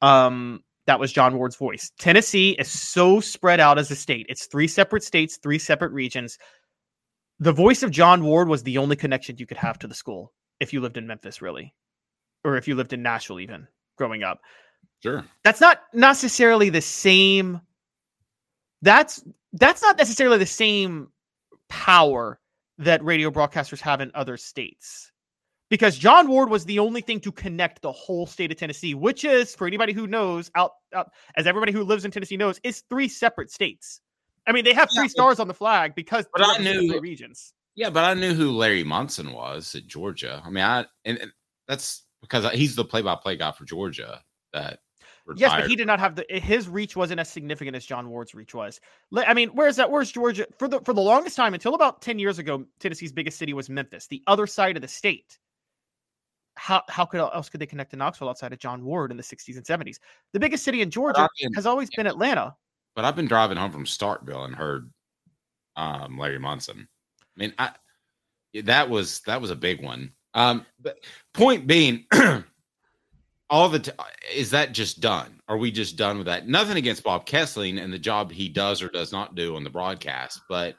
Um 0.00 0.60
that 0.86 1.00
was 1.00 1.12
John 1.12 1.36
Ward's 1.36 1.56
voice. 1.56 1.90
Tennessee 1.98 2.56
is 2.58 2.68
so 2.68 3.20
spread 3.20 3.60
out 3.60 3.78
as 3.78 3.90
a 3.90 3.96
state. 3.96 4.26
It's 4.28 4.46
three 4.46 4.66
separate 4.66 5.02
states, 5.02 5.38
three 5.42 5.58
separate 5.58 5.92
regions. 5.92 6.38
The 7.40 7.52
voice 7.52 7.82
of 7.82 7.90
John 7.90 8.24
Ward 8.24 8.48
was 8.48 8.62
the 8.62 8.78
only 8.78 8.96
connection 8.96 9.36
you 9.38 9.46
could 9.46 9.56
have 9.56 9.78
to 9.80 9.88
the 9.88 9.94
school 9.94 10.32
if 10.60 10.72
you 10.72 10.80
lived 10.80 10.96
in 10.96 11.06
Memphis 11.06 11.42
really 11.42 11.74
or 12.44 12.56
if 12.56 12.68
you 12.68 12.76
lived 12.76 12.92
in 12.92 13.02
Nashville 13.02 13.40
even 13.40 13.66
growing 13.98 14.22
up. 14.22 14.40
Sure. 15.02 15.24
That's 15.42 15.60
not 15.60 15.82
necessarily 15.92 16.70
the 16.70 16.80
same 16.80 17.60
that's 18.82 19.22
that's 19.52 19.82
not 19.82 19.98
necessarily 19.98 20.38
the 20.38 20.46
same 20.46 21.08
power 21.68 22.38
that 22.78 23.04
radio 23.04 23.30
broadcasters 23.30 23.80
have 23.80 24.00
in 24.00 24.10
other 24.14 24.36
states. 24.36 25.12
Because 25.68 25.96
John 25.96 26.26
Ward 26.26 26.50
was 26.50 26.64
the 26.64 26.80
only 26.80 27.00
thing 27.00 27.20
to 27.20 27.30
connect 27.30 27.80
the 27.82 27.92
whole 27.92 28.26
state 28.26 28.50
of 28.50 28.56
Tennessee, 28.58 28.94
which 28.94 29.24
is, 29.24 29.54
for 29.54 29.68
anybody 29.68 29.92
who 29.92 30.08
knows, 30.08 30.50
out, 30.56 30.72
out 30.92 31.10
as 31.36 31.46
everybody 31.46 31.70
who 31.70 31.84
lives 31.84 32.04
in 32.04 32.10
Tennessee 32.10 32.36
knows, 32.36 32.58
is 32.64 32.82
three 32.90 33.06
separate 33.06 33.52
states. 33.52 34.00
I 34.48 34.52
mean, 34.52 34.64
they 34.64 34.72
have 34.74 34.88
three 34.92 35.08
stars 35.08 35.38
on 35.38 35.46
the 35.46 35.54
flag 35.54 35.94
because 35.94 36.26
But 36.32 36.42
I 36.44 36.58
knew- 36.58 36.98
regions. 37.00 37.52
Yeah, 37.76 37.88
but 37.88 38.04
I 38.04 38.14
knew 38.14 38.34
who 38.34 38.50
Larry 38.50 38.82
Munson 38.82 39.32
was 39.32 39.76
at 39.76 39.86
Georgia. 39.86 40.42
I 40.44 40.50
mean, 40.50 40.64
I 40.64 40.86
and, 41.04 41.18
and 41.18 41.30
that's 41.68 42.02
because 42.20 42.50
he's 42.52 42.74
the 42.74 42.84
play-by-play 42.84 43.36
guy 43.36 43.52
for 43.52 43.64
Georgia. 43.64 44.20
That 44.52 44.80
Yes, 45.36 45.52
but 45.52 45.68
he 45.68 45.76
did 45.76 45.86
not 45.86 46.00
have 46.00 46.16
the 46.16 46.24
his 46.28 46.68
reach 46.68 46.96
wasn't 46.96 47.20
as 47.20 47.28
significant 47.28 47.76
as 47.76 47.84
John 47.84 48.08
Ward's 48.08 48.34
reach 48.34 48.54
was. 48.54 48.80
I 49.14 49.34
mean, 49.34 49.50
where's 49.50 49.76
that? 49.76 49.90
Where's 49.90 50.10
Georgia? 50.10 50.46
For 50.58 50.68
the 50.68 50.80
for 50.80 50.92
the 50.92 51.00
longest 51.00 51.36
time, 51.36 51.54
until 51.54 51.74
about 51.74 52.02
ten 52.02 52.18
years 52.18 52.38
ago, 52.38 52.64
Tennessee's 52.78 53.12
biggest 53.12 53.38
city 53.38 53.52
was 53.52 53.68
Memphis, 53.68 54.06
the 54.06 54.22
other 54.26 54.46
side 54.46 54.76
of 54.76 54.82
the 54.82 54.88
state. 54.88 55.38
How 56.56 56.82
how 56.88 57.04
could 57.04 57.20
else 57.20 57.48
could 57.48 57.60
they 57.60 57.66
connect 57.66 57.90
to 57.92 57.96
Knoxville 57.96 58.28
outside 58.28 58.52
of 58.52 58.58
John 58.58 58.84
Ward 58.84 59.10
in 59.10 59.16
the 59.16 59.22
'60s 59.22 59.56
and 59.56 59.64
'70s? 59.64 59.98
The 60.32 60.40
biggest 60.40 60.64
city 60.64 60.82
in 60.82 60.90
Georgia 60.90 61.28
been- 61.40 61.52
has 61.54 61.66
always 61.66 61.90
been 61.90 62.06
Atlanta. 62.06 62.54
But 62.96 63.04
I've 63.04 63.16
been 63.16 63.28
driving 63.28 63.56
home 63.56 63.70
from 63.70 63.84
Starkville 63.84 64.44
and 64.44 64.54
heard 64.54 64.90
um, 65.76 66.18
Larry 66.18 66.38
Munson. 66.38 66.88
I 67.22 67.40
mean, 67.40 67.54
I 67.58 67.70
that 68.64 68.90
was 68.90 69.20
that 69.20 69.40
was 69.40 69.50
a 69.50 69.56
big 69.56 69.82
one. 69.82 70.12
Um, 70.34 70.66
but 70.80 70.98
point 71.34 71.66
being, 71.66 72.06
all 73.50 73.68
the 73.68 73.80
t- 73.80 73.90
is 74.34 74.50
that 74.52 74.72
just 74.72 75.00
done? 75.00 75.40
Are 75.48 75.58
we 75.58 75.72
just 75.72 75.96
done 75.96 76.18
with 76.18 76.26
that? 76.26 76.48
Nothing 76.48 76.76
against 76.76 77.02
Bob 77.02 77.26
Kesling 77.26 77.82
and 77.82 77.92
the 77.92 77.98
job 77.98 78.30
he 78.30 78.48
does 78.48 78.80
or 78.80 78.88
does 78.88 79.10
not 79.10 79.34
do 79.34 79.56
on 79.56 79.64
the 79.64 79.70
broadcast, 79.70 80.40
but 80.48 80.76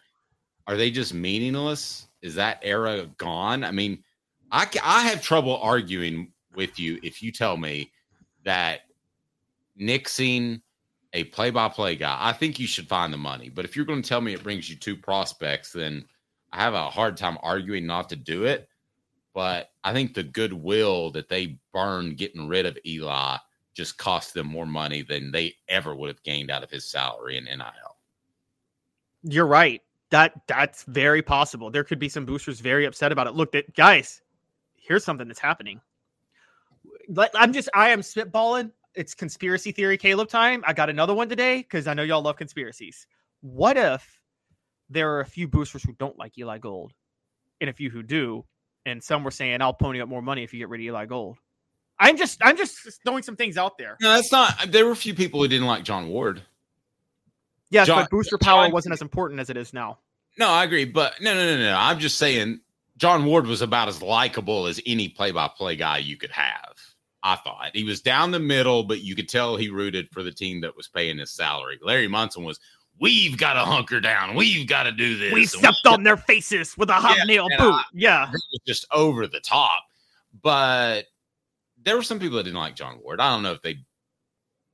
are 0.68 0.78
they 0.78 0.90
just 0.90 1.14
meaningless? 1.14 2.08
Is 2.22 2.36
that 2.36 2.60
era 2.64 3.08
gone? 3.18 3.64
I 3.66 3.72
mean, 3.72 4.04
I 4.52 4.68
I 4.84 5.02
have 5.02 5.22
trouble 5.22 5.58
arguing 5.58 6.32
with 6.56 6.80
you 6.80 6.98
if 7.04 7.22
you 7.22 7.32
tell 7.32 7.58
me 7.58 7.92
that 8.46 8.82
nixing 9.80 10.62
a 11.14 11.26
play-by-play 11.26 11.98
guy. 11.98 12.18
I 12.20 12.32
think 12.32 12.58
you 12.58 12.68
should 12.68 12.88
find 12.88 13.12
the 13.12 13.18
money. 13.18 13.50
But 13.50 13.66
if 13.66 13.76
you're 13.76 13.86
going 13.86 14.02
to 14.02 14.08
tell 14.08 14.22
me 14.22 14.34
it 14.34 14.44
brings 14.44 14.70
you 14.70 14.78
two 14.78 14.96
prospects, 14.96 15.74
then 15.74 16.06
I 16.54 16.60
have 16.60 16.74
a 16.74 16.90
hard 16.90 17.18
time 17.18 17.38
arguing 17.44 17.86
not 17.86 18.08
to 18.10 18.16
do 18.16 18.46
it. 18.46 18.70
But 19.34 19.72
I 19.84 19.94
think 19.94 20.14
the 20.14 20.24
goodwill 20.24 21.12
that 21.12 21.30
they 21.30 21.60
burned 21.74 22.18
getting 22.18 22.48
rid 22.48 22.66
of 22.66 22.78
Eli 22.86 23.38
just 23.74 23.98
cost 23.98 24.34
them 24.34 24.48
more 24.48 24.66
money 24.66 25.02
than 25.02 25.32
they 25.32 25.56
ever 25.70 25.96
would 25.96 26.10
have 26.10 26.24
gained 26.24 26.52
out 26.52 26.64
of 26.64 26.70
his 26.70 26.86
salary 26.86 27.38
in 27.38 27.46
NIL. 27.46 27.98
You're 29.24 29.48
right. 29.48 29.82
That 30.10 30.34
that's 30.48 30.84
very 30.84 31.22
possible. 31.22 31.72
There 31.72 31.86
could 31.86 32.00
be 32.00 32.10
some 32.10 32.26
boosters 32.26 32.60
very 32.60 32.86
upset 32.86 33.14
about 33.14 33.28
it. 33.28 33.34
Look, 33.34 33.54
that 33.54 33.74
guys, 33.76 34.22
here's 34.76 35.06
something 35.06 35.28
that's 35.28 35.40
happening. 35.40 35.80
I'm 37.34 37.54
just 37.54 37.70
I 37.74 37.90
am 37.90 38.02
spitballing. 38.02 38.72
It's 38.94 39.14
conspiracy 39.14 39.72
theory 39.72 39.98
Caleb 39.98 40.28
time. 40.28 40.64
I 40.68 40.74
got 40.74 40.90
another 40.90 41.14
one 41.14 41.30
today 41.30 41.60
because 41.60 41.88
I 41.88 41.94
know 41.94 42.04
y'all 42.04 42.22
love 42.22 42.36
conspiracies. 42.36 43.08
What 43.40 43.78
if 43.78 44.20
there 44.90 45.14
are 45.14 45.22
a 45.22 45.26
few 45.26 45.48
boosters 45.48 45.84
who 45.84 45.94
don't 45.94 46.18
like 46.18 46.38
Eli 46.38 46.58
Gold 46.58 46.92
and 47.62 47.70
a 47.70 47.74
few 47.74 47.90
who 47.90 48.04
do, 48.04 48.44
and 48.86 49.04
some 49.04 49.24
were 49.24 49.32
saying 49.32 49.62
I'll 49.62 49.74
pony 49.74 50.02
up 50.02 50.10
more 50.10 50.22
money 50.22 50.44
if 50.44 50.54
you 50.54 50.60
get 50.60 50.70
rid 50.70 50.82
of 50.82 50.86
Eli 50.86 51.06
Gold. 51.06 51.38
I'm 52.00 52.18
just 52.18 52.40
I'm 52.44 52.58
just 52.58 52.76
throwing 53.06 53.24
some 53.24 53.36
things 53.36 53.58
out 53.58 53.78
there. 53.78 53.98
No, 54.02 54.14
that's 54.14 54.32
not. 54.32 54.72
There 54.72 54.86
were 54.86 54.92
a 54.92 54.96
few 54.96 55.14
people 55.14 55.42
who 55.42 55.48
didn't 55.48 55.68
like 55.68 55.84
John 55.84 56.08
Ward. 56.10 56.42
Yes, 57.70 57.88
John- 57.88 58.04
but 58.04 58.10
booster 58.10 58.38
power 58.38 58.70
wasn't 58.70 58.94
as 58.94 59.02
important 59.02 59.40
as 59.40 59.50
it 59.50 59.58
is 59.58 59.74
now. 59.74 60.00
No, 60.38 60.50
I 60.50 60.64
agree, 60.64 60.86
but 60.86 61.14
no, 61.22 61.34
no, 61.34 61.58
no, 61.58 61.62
no. 61.62 61.76
I'm 61.78 62.00
just 62.00 62.18
saying 62.18 62.62
John 62.98 63.26
Ward 63.26 63.48
was 63.48 63.62
about 63.62 63.88
as 63.88 64.02
likable 64.02 64.66
as 64.66 64.80
any 64.86 65.10
play-by-play 65.10 65.76
guy 65.76 65.98
you 65.98 66.18
could 66.18 66.32
have. 66.32 66.76
I 67.24 67.36
thought 67.36 67.72
he 67.74 67.84
was 67.84 68.02
down 68.02 68.32
the 68.32 68.40
middle, 68.40 68.84
but 68.84 69.02
you 69.02 69.16
could 69.16 69.30
tell 69.30 69.56
he 69.56 69.70
rooted 69.70 70.10
for 70.10 70.24
the 70.24 70.32
team 70.32 70.62
that 70.62 70.76
was 70.76 70.88
paying 70.88 71.20
his 71.20 71.32
salary. 71.32 71.80
Larry 71.84 72.08
Munson 72.08 72.44
was, 72.44 72.60
"We've 73.02 73.38
got 73.38 73.54
to 73.56 73.62
hunker 73.62 74.00
down. 74.00 74.36
We've 74.36 74.68
got 74.68 74.84
to 74.84 74.94
do 74.94 75.18
this." 75.18 75.34
We 75.34 75.42
and 75.42 75.50
stepped 75.50 75.86
on 75.88 76.04
their 76.04 76.18
faces 76.18 76.78
with 76.78 76.90
a 76.90 76.94
hobnail 76.94 77.48
and 77.48 77.58
boot. 77.58 77.74
I- 77.74 77.84
yeah. 77.94 78.30
it 78.30 78.32
was 78.32 78.62
just 78.66 78.86
over 78.94 79.28
the 79.28 79.42
top. 79.42 79.84
But 80.42 81.08
there 81.84 81.98
were 81.98 82.04
some 82.04 82.20
people 82.20 82.38
that 82.38 82.44
didn't 82.44 82.60
like 82.60 82.76
John 82.76 83.00
Ward. 83.04 83.20
I 83.20 83.30
don't 83.30 83.44
know 83.44 83.52
if 83.52 83.62
they 83.62 83.80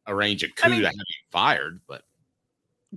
arrange 0.06 0.44
a 0.44 0.50
coup 0.50 0.70
mean- 0.70 0.82
to 0.82 0.88
have 0.88 0.94
him 0.94 1.02
fired, 1.32 1.82
but 1.88 2.04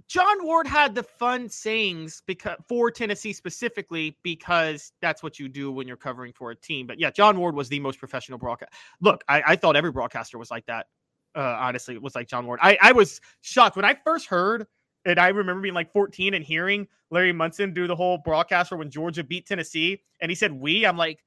John 0.06 0.44
Ward 0.44 0.66
had 0.66 0.94
the 0.94 1.02
fun 1.02 1.48
sayings 1.48 2.22
because 2.26 2.56
for 2.68 2.90
Tennessee 2.90 3.32
specifically 3.32 4.16
because 4.22 4.92
that's 5.00 5.22
what 5.22 5.38
you 5.38 5.48
do 5.48 5.72
when 5.72 5.88
you're 5.88 5.96
covering 5.96 6.32
for 6.32 6.52
a 6.52 6.56
team. 6.56 6.86
But 6.86 7.00
yeah, 7.00 7.10
John 7.10 7.38
Ward 7.38 7.54
was 7.54 7.68
the 7.68 7.80
most 7.80 7.98
professional 7.98 8.38
broadcast. 8.38 8.72
Look, 9.00 9.24
I, 9.28 9.42
I 9.48 9.56
thought 9.56 9.76
every 9.76 9.90
broadcaster 9.90 10.38
was 10.38 10.50
like 10.50 10.66
that. 10.66 10.86
Uh, 11.34 11.56
honestly, 11.58 11.94
it 11.94 12.02
was 12.02 12.14
like 12.14 12.28
John 12.28 12.46
Ward. 12.46 12.60
I, 12.62 12.78
I 12.80 12.92
was 12.92 13.20
shocked 13.40 13.76
when 13.76 13.84
I 13.84 13.96
first 14.04 14.26
heard, 14.26 14.66
and 15.04 15.18
I 15.18 15.28
remember 15.28 15.62
being 15.62 15.74
like 15.74 15.92
14 15.92 16.34
and 16.34 16.44
hearing 16.44 16.86
Larry 17.10 17.32
Munson 17.32 17.74
do 17.74 17.86
the 17.86 17.96
whole 17.96 18.18
broadcast 18.18 18.68
for 18.68 18.76
when 18.76 18.90
Georgia 18.90 19.24
beat 19.24 19.46
Tennessee, 19.46 20.02
and 20.20 20.30
he 20.30 20.34
said 20.34 20.52
"we." 20.52 20.86
I'm 20.86 20.96
like, 20.96 21.24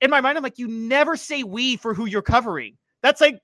in 0.00 0.10
my 0.10 0.20
mind, 0.20 0.38
I'm 0.38 0.44
like, 0.44 0.58
you 0.58 0.68
never 0.68 1.16
say 1.16 1.42
"we" 1.42 1.76
for 1.76 1.94
who 1.94 2.06
you're 2.06 2.22
covering. 2.22 2.76
That's 3.02 3.20
like 3.20 3.40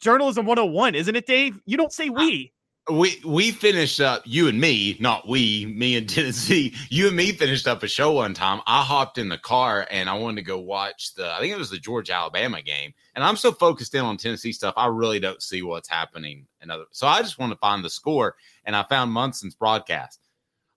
journalism 0.00 0.46
101, 0.46 0.94
isn't 0.94 1.16
it, 1.16 1.26
Dave? 1.26 1.60
You 1.66 1.76
don't 1.76 1.92
say 1.92 2.08
"we." 2.08 2.53
We 2.90 3.18
we 3.24 3.50
finished 3.50 3.98
up 3.98 4.22
you 4.26 4.46
and 4.46 4.60
me 4.60 4.94
not 5.00 5.26
we 5.26 5.64
me 5.74 5.96
and 5.96 6.06
tennessee 6.08 6.74
you 6.90 7.06
and 7.06 7.16
me 7.16 7.32
finished 7.32 7.66
up 7.66 7.82
a 7.82 7.88
show 7.88 8.12
one 8.12 8.34
time. 8.34 8.60
I 8.66 8.82
hopped 8.82 9.16
in 9.16 9.30
the 9.30 9.38
car 9.38 9.86
and 9.90 10.08
i 10.10 10.14
wanted 10.14 10.36
to 10.36 10.42
go 10.42 10.58
watch 10.58 11.14
the 11.14 11.32
i 11.32 11.40
think 11.40 11.52
it 11.52 11.58
was 11.58 11.70
the 11.70 11.78
georgia 11.78 12.12
alabama 12.12 12.60
game. 12.60 12.92
And 13.14 13.24
i'm 13.24 13.36
so 13.36 13.52
focused 13.52 13.94
in 13.94 14.04
on 14.04 14.18
tennessee 14.18 14.52
stuff 14.52 14.74
i 14.76 14.86
really 14.86 15.18
don't 15.18 15.42
see 15.42 15.62
what's 15.62 15.88
happening 15.88 16.46
and 16.60 16.70
other 16.70 16.84
so 16.90 17.06
i 17.06 17.22
just 17.22 17.38
want 17.38 17.52
to 17.52 17.58
find 17.58 17.82
the 17.82 17.90
score 17.90 18.36
and 18.66 18.76
i 18.76 18.82
found 18.82 19.12
munson's 19.12 19.54
broadcast. 19.54 20.20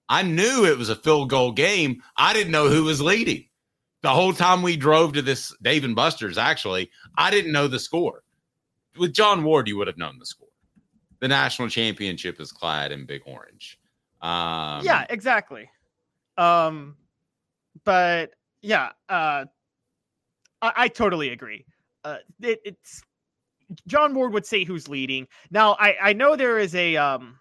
I 0.10 0.22
knew 0.22 0.66
it 0.66 0.78
was 0.78 0.88
a 0.88 0.96
field 0.96 1.30
goal 1.30 1.52
game. 1.52 2.02
I 2.16 2.32
didn't 2.32 2.54
know 2.54 2.70
who 2.70 2.86
was 2.86 3.02
leading. 3.02 3.44
The 4.02 4.10
whole 4.10 4.32
time 4.32 4.62
we 4.62 4.78
drove 4.78 5.12
to 5.14 5.22
this 5.22 5.54
dave 5.62 5.84
and 5.84 5.96
buster's 5.96 6.38
actually 6.38 6.90
i 7.18 7.30
didn't 7.32 7.52
know 7.52 7.68
the 7.68 7.80
score. 7.80 8.24
With 8.98 9.12
john 9.12 9.44
ward 9.44 9.68
you 9.68 9.76
would 9.76 9.88
have 9.88 9.98
known 9.98 10.20
the 10.20 10.26
score 10.26 10.47
the 11.20 11.28
national 11.28 11.70
championship 11.70 12.40
is 12.40 12.52
clad 12.52 12.92
in 12.92 13.06
big 13.06 13.22
orange. 13.26 13.80
Um, 14.22 14.84
yeah, 14.84 15.06
exactly. 15.10 15.70
Um, 16.38 16.96
but 17.84 18.32
yeah, 18.62 18.92
uh, 19.10 19.46
I, 20.62 20.74
I 20.76 20.88
totally 20.88 21.30
agree. 21.30 21.66
Uh, 22.04 22.18
it, 22.42 22.62
it's 22.64 23.02
John 23.88 24.14
Ward 24.14 24.34
would 24.34 24.46
say 24.46 24.64
who's 24.64 24.88
leading. 24.88 25.28
Now, 25.52 25.76
I 25.80 25.96
I 26.02 26.14
know 26.14 26.36
there 26.36 26.58
is 26.58 26.74
a 26.76 26.96
um, 26.96 27.40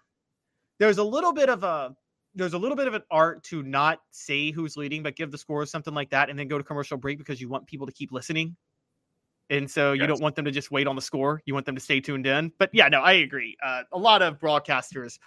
there's 0.79 0.97
a 0.97 1.03
little 1.03 1.33
bit 1.33 1.49
of 1.49 1.63
a 1.63 1.95
there's 2.35 2.53
a 2.53 2.57
little 2.57 2.77
bit 2.77 2.87
of 2.87 2.93
an 2.93 3.03
art 3.09 3.43
to 3.45 3.63
not 3.63 3.99
say 4.11 4.51
who's 4.51 4.77
leading, 4.77 5.01
but 5.01 5.15
give 5.15 5.31
the 5.31 5.37
score 5.37 5.61
or 5.61 5.65
something 5.65 5.93
like 5.93 6.09
that, 6.11 6.29
and 6.29 6.37
then 6.37 6.47
go 6.47 6.57
to 6.57 6.63
commercial 6.63 6.97
break 6.97 7.17
because 7.17 7.41
you 7.41 7.49
want 7.49 7.65
people 7.65 7.87
to 7.87 7.93
keep 7.93 8.11
listening. 8.11 8.55
And 9.49 9.69
so 9.69 9.93
you 9.93 10.05
don't 10.05 10.21
want 10.21 10.35
them 10.35 10.45
to 10.45 10.51
just 10.51 10.71
wait 10.71 10.87
on 10.87 10.95
the 10.95 11.01
score. 11.01 11.41
You 11.45 11.53
want 11.53 11.65
them 11.65 11.75
to 11.75 11.81
stay 11.81 12.01
tuned 12.01 12.27
in. 12.27 12.51
But 12.57 12.69
yeah, 12.73 12.89
no, 12.89 13.01
I 13.01 13.13
agree. 13.13 13.55
Uh, 13.63 13.83
a 13.93 13.97
lot 13.97 14.21
of 14.21 14.39
broadcasters 14.39 15.19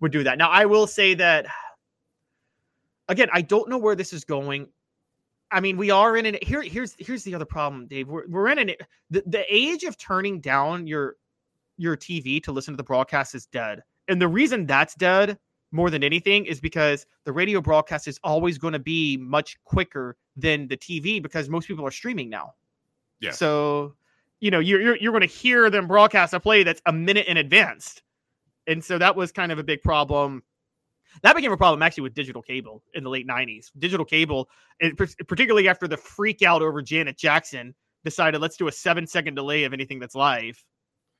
would 0.00 0.12
do 0.12 0.22
that. 0.24 0.36
Now, 0.36 0.50
I 0.50 0.66
will 0.66 0.86
say 0.86 1.14
that 1.14 1.46
again, 3.08 3.28
I 3.32 3.40
don't 3.40 3.68
know 3.68 3.78
where 3.78 3.94
this 3.94 4.12
is 4.12 4.24
going. 4.24 4.68
I 5.50 5.60
mean, 5.60 5.76
we 5.76 5.90
are 5.90 6.16
in 6.16 6.26
an 6.26 6.36
here. 6.42 6.62
Here's 6.62 6.96
here's 6.98 7.24
the 7.24 7.34
other 7.34 7.44
problem, 7.44 7.86
Dave. 7.86 8.08
We're 8.08 8.26
we're 8.28 8.48
in 8.48 8.58
an 8.58 8.72
the, 9.10 9.22
the 9.26 9.44
age 9.48 9.84
of 9.84 9.96
turning 9.98 10.40
down 10.40 10.86
your 10.86 11.16
your 11.76 11.96
TV 11.96 12.42
to 12.44 12.52
listen 12.52 12.72
to 12.72 12.76
the 12.76 12.82
broadcast 12.82 13.34
is 13.34 13.46
dead, 13.46 13.82
and 14.08 14.20
the 14.20 14.28
reason 14.28 14.66
that's 14.66 14.94
dead 14.94 15.38
more 15.70 15.90
than 15.90 16.04
anything 16.04 16.44
is 16.46 16.60
because 16.60 17.06
the 17.24 17.32
radio 17.32 17.60
broadcast 17.60 18.06
is 18.06 18.20
always 18.24 18.58
going 18.58 18.74
to 18.74 18.78
be 18.78 19.16
much 19.16 19.56
quicker 19.64 20.16
than 20.36 20.68
the 20.68 20.76
TV 20.76 21.22
because 21.22 21.48
most 21.48 21.66
people 21.66 21.86
are 21.86 21.90
streaming 21.90 22.28
now. 22.28 22.54
Yeah. 23.22 23.30
So, 23.30 23.94
you 24.40 24.50
know, 24.50 24.58
you're 24.58 24.80
you're, 24.80 24.96
you're 24.96 25.12
going 25.12 25.22
to 25.22 25.26
hear 25.26 25.70
them 25.70 25.86
broadcast 25.86 26.34
a 26.34 26.40
play 26.40 26.64
that's 26.64 26.82
a 26.86 26.92
minute 26.92 27.26
in 27.26 27.36
advance, 27.36 28.02
and 28.66 28.84
so 28.84 28.98
that 28.98 29.16
was 29.16 29.32
kind 29.32 29.52
of 29.52 29.58
a 29.58 29.64
big 29.64 29.82
problem. 29.82 30.42
That 31.22 31.36
became 31.36 31.52
a 31.52 31.56
problem 31.56 31.82
actually 31.82 32.04
with 32.04 32.14
digital 32.14 32.42
cable 32.42 32.82
in 32.94 33.04
the 33.04 33.10
late 33.10 33.26
'90s. 33.26 33.70
Digital 33.78 34.04
cable, 34.04 34.48
eh, 34.80 34.90
particularly 35.28 35.68
after 35.68 35.86
the 35.86 35.96
freak 35.96 36.42
out 36.42 36.62
over 36.62 36.82
Janet 36.82 37.16
Jackson, 37.16 37.74
decided 38.04 38.40
let's 38.40 38.56
do 38.56 38.66
a 38.66 38.72
seven 38.72 39.06
second 39.06 39.34
delay 39.34 39.64
of 39.64 39.72
anything 39.72 40.00
that's 40.00 40.16
live, 40.16 40.62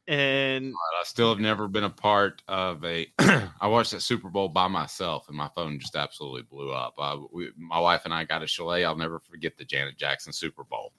and 0.09 0.75
I 1.01 1.05
still 1.05 1.29
have 1.29 1.39
never 1.39 1.69
been 1.69 1.85
a 1.85 1.91
part 1.91 2.43
of 2.49 2.85
a. 2.85 3.07
I 3.21 3.69
watched 3.69 3.93
that 3.93 4.01
Super 4.01 4.31
Bowl 4.31 4.49
by 4.49 4.67
myself, 4.67 5.29
and 5.29 5.37
my 5.37 5.49
phone 5.55 5.79
just 5.79 5.95
absolutely 5.95 6.43
blew 6.43 6.73
up. 6.73 6.95
I, 6.99 7.17
we, 7.33 7.51
my 7.57 7.79
wife 7.79 8.03
and 8.05 8.13
I 8.13 8.25
got 8.25 8.43
a 8.43 8.47
chalet. 8.49 8.85
I'll 8.85 8.97
never 8.97 9.21
forget 9.21 9.57
the 9.57 9.65
Janet 9.65 9.97
Jackson 9.97 10.33
Super 10.33 10.65
Bowl. 10.65 10.93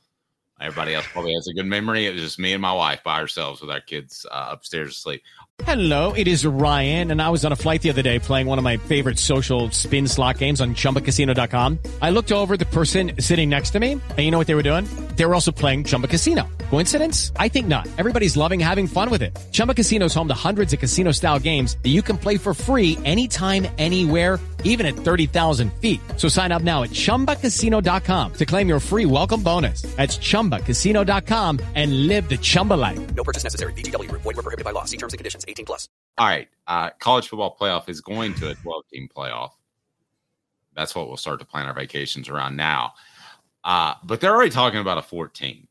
Everybody 0.61 0.93
else 0.93 1.07
probably 1.07 1.33
has 1.33 1.47
a 1.47 1.53
good 1.53 1.65
memory. 1.65 2.05
It 2.05 2.13
was 2.13 2.21
just 2.21 2.39
me 2.39 2.53
and 2.53 2.61
my 2.61 2.73
wife 2.73 3.03
by 3.03 3.19
ourselves 3.19 3.59
with 3.59 3.69
our 3.71 3.81
kids 3.81 4.25
uh, 4.31 4.49
upstairs 4.51 4.91
asleep. 4.91 5.23
Hello, 5.65 6.13
it 6.13 6.27
is 6.27 6.45
Ryan, 6.45 7.11
and 7.11 7.21
I 7.21 7.29
was 7.29 7.45
on 7.45 7.51
a 7.51 7.55
flight 7.55 7.83
the 7.83 7.89
other 7.91 8.01
day 8.01 8.17
playing 8.17 8.47
one 8.47 8.57
of 8.57 8.63
my 8.63 8.77
favorite 8.77 9.19
social 9.19 9.69
spin 9.69 10.07
slot 10.07 10.39
games 10.39 10.61
on 10.61 10.73
chumbacasino.com. 10.73 11.79
I 12.01 12.09
looked 12.09 12.31
over 12.31 12.57
the 12.57 12.65
person 12.65 13.11
sitting 13.19 13.49
next 13.49 13.69
to 13.71 13.79
me, 13.79 13.93
and 13.93 14.19
you 14.19 14.31
know 14.31 14.37
what 14.39 14.47
they 14.47 14.55
were 14.55 14.63
doing? 14.63 14.85
They 15.15 15.25
were 15.25 15.35
also 15.35 15.51
playing 15.51 15.83
Chumba 15.83 16.07
Casino. 16.07 16.49
Coincidence? 16.69 17.31
I 17.35 17.49
think 17.49 17.67
not. 17.67 17.87
Everybody's 17.99 18.35
loving 18.35 18.59
having 18.59 18.87
fun 18.87 19.11
with 19.11 19.21
it. 19.21 19.37
Chumba 19.51 19.75
Casino 19.75 20.05
is 20.07 20.13
home 20.15 20.27
to 20.27 20.33
hundreds 20.33 20.73
of 20.73 20.79
casino 20.79 21.11
style 21.11 21.39
games 21.39 21.77
that 21.83 21.89
you 21.89 22.01
can 22.01 22.17
play 22.17 22.37
for 22.37 22.55
free 22.55 22.97
anytime, 23.05 23.67
anywhere, 23.77 24.39
even 24.63 24.87
at 24.87 24.95
30,000 24.95 25.71
feet. 25.73 25.99
So 26.17 26.27
sign 26.29 26.51
up 26.51 26.63
now 26.63 26.81
at 26.81 26.89
chumbacasino.com 26.89 28.33
to 28.33 28.45
claim 28.47 28.67
your 28.67 28.79
free 28.79 29.05
welcome 29.05 29.43
bonus. 29.43 29.83
That's 29.97 30.17
chumbacasino.com 30.43 31.59
and 31.75 32.07
live 32.07 32.27
the 32.29 32.37
Chumba 32.37 32.73
life. 32.73 33.15
No 33.15 33.23
purchase 33.23 33.43
necessary. 33.43 33.73
VGW 33.73 34.09
Group. 34.09 34.21
Void 34.23 34.35
were 34.35 34.41
prohibited 34.43 34.65
by 34.65 34.71
law. 34.71 34.85
See 34.85 34.97
terms 34.97 35.13
and 35.13 35.19
conditions. 35.19 35.45
18 35.47 35.65
plus. 35.65 35.89
All 36.17 36.27
right. 36.27 36.47
Uh, 36.67 36.89
college 36.99 37.27
football 37.27 37.55
playoff 37.59 37.89
is 37.89 38.01
going 38.01 38.33
to 38.35 38.49
a 38.49 38.55
12 38.55 38.83
team 38.91 39.09
playoff. 39.15 39.51
That's 40.75 40.95
what 40.95 41.07
we'll 41.07 41.17
start 41.17 41.39
to 41.39 41.45
plan 41.45 41.67
our 41.67 41.73
vacations 41.73 42.29
around 42.29 42.55
now. 42.55 42.93
Uh, 43.63 43.93
but 44.03 44.19
they're 44.19 44.33
already 44.33 44.49
talking 44.49 44.79
about 44.79 44.97
a 44.97 45.01
14. 45.01 45.67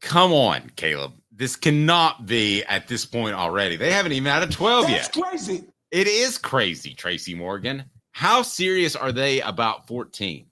Come 0.00 0.32
on, 0.32 0.70
Caleb. 0.76 1.12
This 1.32 1.56
cannot 1.56 2.26
be 2.26 2.62
at 2.64 2.86
this 2.88 3.06
point 3.06 3.34
already. 3.34 3.76
They 3.76 3.90
haven't 3.90 4.12
even 4.12 4.30
had 4.30 4.42
a 4.42 4.52
12 4.52 4.86
That's 4.86 5.16
yet. 5.16 5.24
crazy. 5.24 5.64
It 5.90 6.06
is 6.06 6.38
crazy, 6.38 6.94
Tracy 6.94 7.34
Morgan. 7.34 7.84
How 8.12 8.42
serious 8.42 8.94
are 8.94 9.12
they 9.12 9.40
about 9.40 9.86
14? 9.88 10.46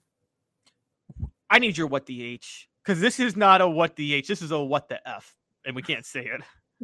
I 1.49 1.59
need 1.59 1.77
your 1.77 1.87
what 1.87 2.07
the 2.07 2.23
H 2.23 2.67
because 2.83 2.99
this 2.99 3.19
is 3.19 3.35
not 3.35 3.61
a 3.61 3.67
what 3.67 3.95
the 3.95 4.13
H. 4.13 4.27
This 4.27 4.41
is 4.41 4.51
a 4.51 4.59
what 4.59 4.89
the 4.89 5.07
F, 5.07 5.35
and 5.65 5.75
we 5.75 5.81
can't 5.81 6.05
say 6.05 6.29
it. 6.29 6.41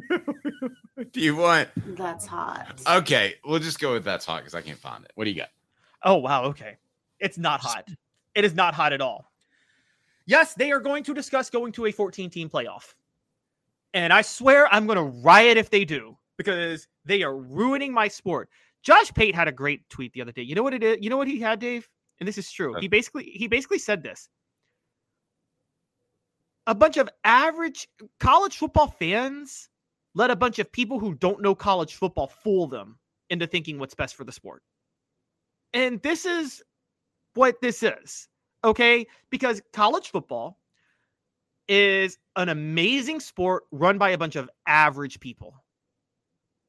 Do 1.12 1.20
you 1.20 1.36
want? 1.36 1.68
That's 1.96 2.26
hot. 2.26 2.80
Okay, 2.88 3.34
we'll 3.44 3.58
just 3.58 3.80
go 3.80 3.92
with 3.92 4.04
that's 4.04 4.24
hot 4.24 4.40
because 4.40 4.54
I 4.54 4.62
can't 4.62 4.78
find 4.78 5.04
it. 5.04 5.12
What 5.14 5.24
do 5.24 5.30
you 5.30 5.36
got? 5.36 5.50
Oh 6.02 6.16
wow, 6.16 6.44
okay. 6.44 6.76
It's 7.18 7.38
not 7.38 7.60
hot. 7.60 7.88
It 8.34 8.44
is 8.44 8.54
not 8.54 8.74
hot 8.74 8.92
at 8.92 9.00
all. 9.00 9.30
Yes, 10.26 10.54
they 10.54 10.72
are 10.72 10.80
going 10.80 11.02
to 11.04 11.14
discuss 11.14 11.50
going 11.50 11.72
to 11.72 11.86
a 11.86 11.92
14 11.92 12.30
team 12.30 12.48
playoff. 12.48 12.94
And 13.92 14.12
I 14.12 14.22
swear 14.22 14.72
I'm 14.72 14.86
going 14.86 14.96
to 14.96 15.02
riot 15.02 15.56
if 15.56 15.70
they 15.70 15.84
do 15.84 16.16
because 16.36 16.86
they 17.04 17.22
are 17.22 17.36
ruining 17.36 17.92
my 17.92 18.08
sport. 18.08 18.48
Josh 18.82 19.12
Pate 19.12 19.34
had 19.34 19.48
a 19.48 19.52
great 19.52 19.88
tweet 19.90 20.12
the 20.12 20.22
other 20.22 20.32
day. 20.32 20.42
You 20.42 20.54
know 20.54 20.62
what 20.62 20.72
it 20.72 20.82
is? 20.82 20.98
You 21.00 21.10
know 21.10 21.16
what 21.16 21.26
he 21.26 21.40
had, 21.40 21.58
Dave? 21.58 21.88
And 22.20 22.28
this 22.28 22.38
is 22.38 22.50
true. 22.50 22.74
He 22.80 22.88
basically 22.88 23.24
he 23.24 23.48
basically 23.48 23.78
said 23.78 24.02
this. 24.02 24.28
A 26.66 26.74
bunch 26.74 26.96
of 26.96 27.08
average 27.24 27.88
college 28.18 28.56
football 28.56 28.88
fans 28.88 29.68
let 30.14 30.30
a 30.30 30.36
bunch 30.36 30.58
of 30.58 30.70
people 30.70 30.98
who 30.98 31.14
don't 31.14 31.42
know 31.42 31.54
college 31.54 31.94
football 31.94 32.26
fool 32.26 32.66
them 32.66 32.98
into 33.30 33.46
thinking 33.46 33.78
what's 33.78 33.94
best 33.94 34.14
for 34.14 34.24
the 34.24 34.32
sport. 34.32 34.62
And 35.72 36.02
this 36.02 36.26
is 36.26 36.62
what 37.34 37.60
this 37.60 37.82
is. 37.82 38.28
Okay? 38.64 39.06
Because 39.30 39.62
college 39.72 40.10
football 40.10 40.58
is 41.68 42.18
an 42.36 42.48
amazing 42.48 43.20
sport 43.20 43.64
run 43.70 43.96
by 43.96 44.10
a 44.10 44.18
bunch 44.18 44.36
of 44.36 44.50
average 44.66 45.20
people. 45.20 45.54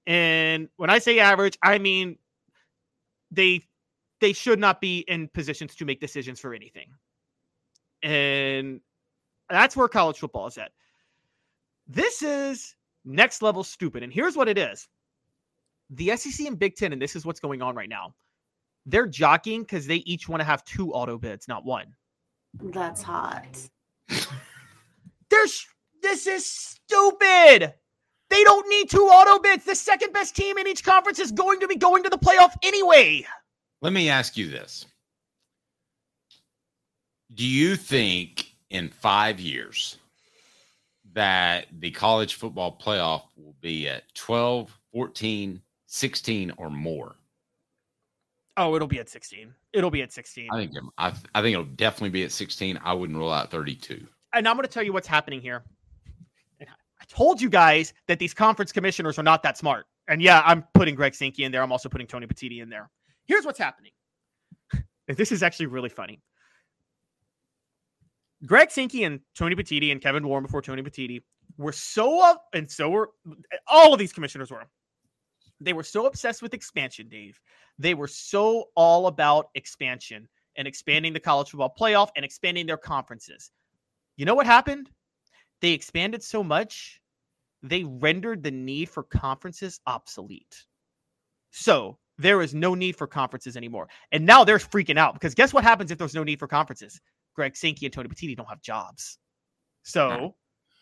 And 0.06 0.70
when 0.78 0.90
I 0.90 1.00
say 1.00 1.20
average, 1.20 1.58
I 1.64 1.80
mean 1.80 2.18
they 3.32 3.62
they 4.20 4.34
should 4.34 4.60
not 4.60 4.80
be 4.80 5.00
in 5.00 5.28
positions 5.30 5.76
to 5.76 5.86
make 5.86 6.00
decisions 6.00 6.40
for 6.40 6.54
anything. 6.54 6.94
And 8.04 8.82
that's 9.56 9.76
where 9.76 9.88
college 9.88 10.20
football 10.20 10.48
is 10.48 10.58
at. 10.58 10.72
This 11.88 12.22
is 12.22 12.76
next 13.06 13.42
level 13.42 13.64
stupid. 13.64 14.04
And 14.04 14.14
here's 14.14 14.36
what 14.36 14.48
it 14.48 14.58
is. 14.58 14.88
The 15.90 16.16
SEC 16.16 16.48
and 16.48 16.58
Big 16.58 16.76
10 16.76 16.94
and 16.94 17.02
this 17.02 17.16
is 17.16 17.26
what's 17.26 17.40
going 17.40 17.62
on 17.62 17.76
right 17.76 17.90
now. 17.90 18.14
They're 18.86 19.08
jockeying 19.08 19.66
cuz 19.66 19.86
they 19.86 19.98
each 19.98 20.30
want 20.30 20.40
to 20.40 20.46
have 20.46 20.64
two 20.64 20.94
auto 20.94 21.18
bids, 21.18 21.48
not 21.48 21.66
one. 21.66 21.96
That's 22.54 23.02
hot. 23.02 23.58
There's 25.30 25.68
this 26.02 26.28
is 26.28 26.46
stupid. 26.46 27.74
They 28.30 28.44
don't 28.44 28.68
need 28.70 28.90
two 28.90 29.06
auto 29.06 29.40
bids. 29.40 29.66
The 29.66 29.76
second 29.76 30.14
best 30.14 30.36
team 30.36 30.58
in 30.58 30.68
each 30.68 30.84
conference 30.84 31.20
is 31.20 31.32
going 31.32 31.60
to 31.60 31.68
be 31.68 31.76
going 31.76 32.04
to 32.04 32.10
the 32.10 32.18
playoff 32.18 32.54
anyway. 32.64 33.26
Let 33.82 33.94
me 33.94 34.10
ask 34.10 34.38
you 34.38 34.50
this. 34.50 34.86
Do 37.34 37.46
you 37.46 37.76
think 37.76 38.51
in 38.72 38.90
five 38.90 39.40
years 39.40 39.98
that 41.14 41.68
the 41.80 41.92
college 41.92 42.36
football 42.36 42.78
playoff 42.82 43.24
will 43.36 43.56
be 43.62 43.88
at 43.88 44.04
12, 44.16 44.76
14, 44.94 45.62
16, 45.86 46.54
or 46.58 46.70
more? 46.70 47.16
Oh, 48.58 48.76
it'll 48.76 48.88
be 48.88 49.00
at 49.00 49.10
16. 49.10 49.54
It'll 49.74 49.92
be 49.92 50.02
at 50.02 50.12
16. 50.12 50.50
I 50.52 50.58
think 50.58 50.72
I, 50.98 51.14
I 51.36 51.42
think 51.42 51.54
it'll 51.54 51.66
definitely 51.66 52.10
be 52.10 52.24
at 52.24 52.32
16. 52.32 52.80
I 52.84 52.94
wouldn't 52.94 53.18
rule 53.18 53.32
out 53.32 53.52
32. 53.52 54.06
And 54.34 54.48
I'm 54.48 54.56
going 54.56 54.66
to 54.66 54.72
tell 54.72 54.84
you 54.84 54.94
what's 54.94 55.08
happening 55.08 55.42
here. 55.42 55.64
I 56.62 57.04
told 57.08 57.42
you 57.42 57.50
guys 57.50 57.94
that 58.08 58.20
these 58.20 58.34
conference 58.34 58.72
commissioners 58.72 59.18
are 59.18 59.24
not 59.24 59.42
that 59.44 59.58
smart. 59.58 59.88
And 60.08 60.22
yeah, 60.22 60.44
I'm 60.46 60.64
putting 60.76 60.94
Greg 60.94 61.16
Sankey 61.16 61.44
in 61.44 61.52
there. 61.52 61.64
I'm 61.64 61.72
also 61.72 61.90
putting 61.90 62.06
Tony 62.06 62.28
Petitti 62.28 62.62
in 62.62 62.70
there. 62.70 62.90
Here's 63.26 63.44
what's 63.44 63.58
happening. 63.58 63.92
this 65.08 65.32
is 65.32 65.42
actually 65.42 65.66
really 65.66 65.90
funny. 65.90 66.22
Greg 68.46 68.72
Sankey 68.72 69.04
and 69.04 69.20
Tony 69.36 69.56
Petitti 69.56 69.92
and 69.92 70.02
Kevin 70.02 70.28
Warren 70.28 70.44
before 70.44 70.62
Tony 70.62 70.82
Petitti 70.82 71.22
were 71.58 71.72
so 71.72 72.22
up, 72.24 72.46
and 72.54 72.70
so 72.70 72.90
were 72.90 73.12
all 73.68 73.94
of 73.94 74.00
these 74.00 74.14
commissioners 74.14 74.52
were. 74.52 74.64
They 75.60 75.74
were 75.74 75.84
so 75.84 76.08
obsessed 76.08 76.42
with 76.42 76.54
expansion, 76.54 77.08
Dave. 77.08 77.40
They 77.78 77.94
were 77.94 78.08
so 78.08 78.66
all 78.76 79.08
about 79.08 79.50
expansion 79.54 80.28
and 80.56 80.68
expanding 80.68 81.14
the 81.14 81.20
college 81.20 81.52
football 81.52 81.74
playoff 81.80 82.10
and 82.16 82.26
expanding 82.26 82.66
their 82.66 82.78
conferences. 82.78 83.52
You 84.18 84.26
know 84.26 84.36
what 84.36 84.46
happened? 84.46 84.90
They 85.62 85.72
expanded 85.72 86.24
so 86.24 86.44
much, 86.44 87.02
they 87.62 87.84
rendered 87.84 88.44
the 88.44 88.52
need 88.52 88.90
for 88.90 89.04
conferences 89.04 89.80
obsolete. 89.86 90.66
So 91.52 92.00
there 92.18 92.42
is 92.42 92.54
no 92.56 92.74
need 92.74 92.96
for 92.96 93.08
conferences 93.08 93.56
anymore. 93.56 93.88
And 94.12 94.26
now 94.26 94.44
they're 94.44 94.58
freaking 94.58 94.98
out 94.98 95.14
because 95.14 95.36
guess 95.36 95.54
what 95.54 95.64
happens 95.64 95.92
if 95.92 95.98
there's 95.98 96.16
no 96.16 96.24
need 96.24 96.40
for 96.40 96.48
conferences? 96.48 97.00
Greg 97.42 97.58
Sankey 97.58 97.88
and 97.88 97.94
Tony 97.94 98.08
Petitti 98.08 98.38
don't 98.38 98.48
have 98.48 98.62
jobs. 98.62 99.18
So 99.82 100.36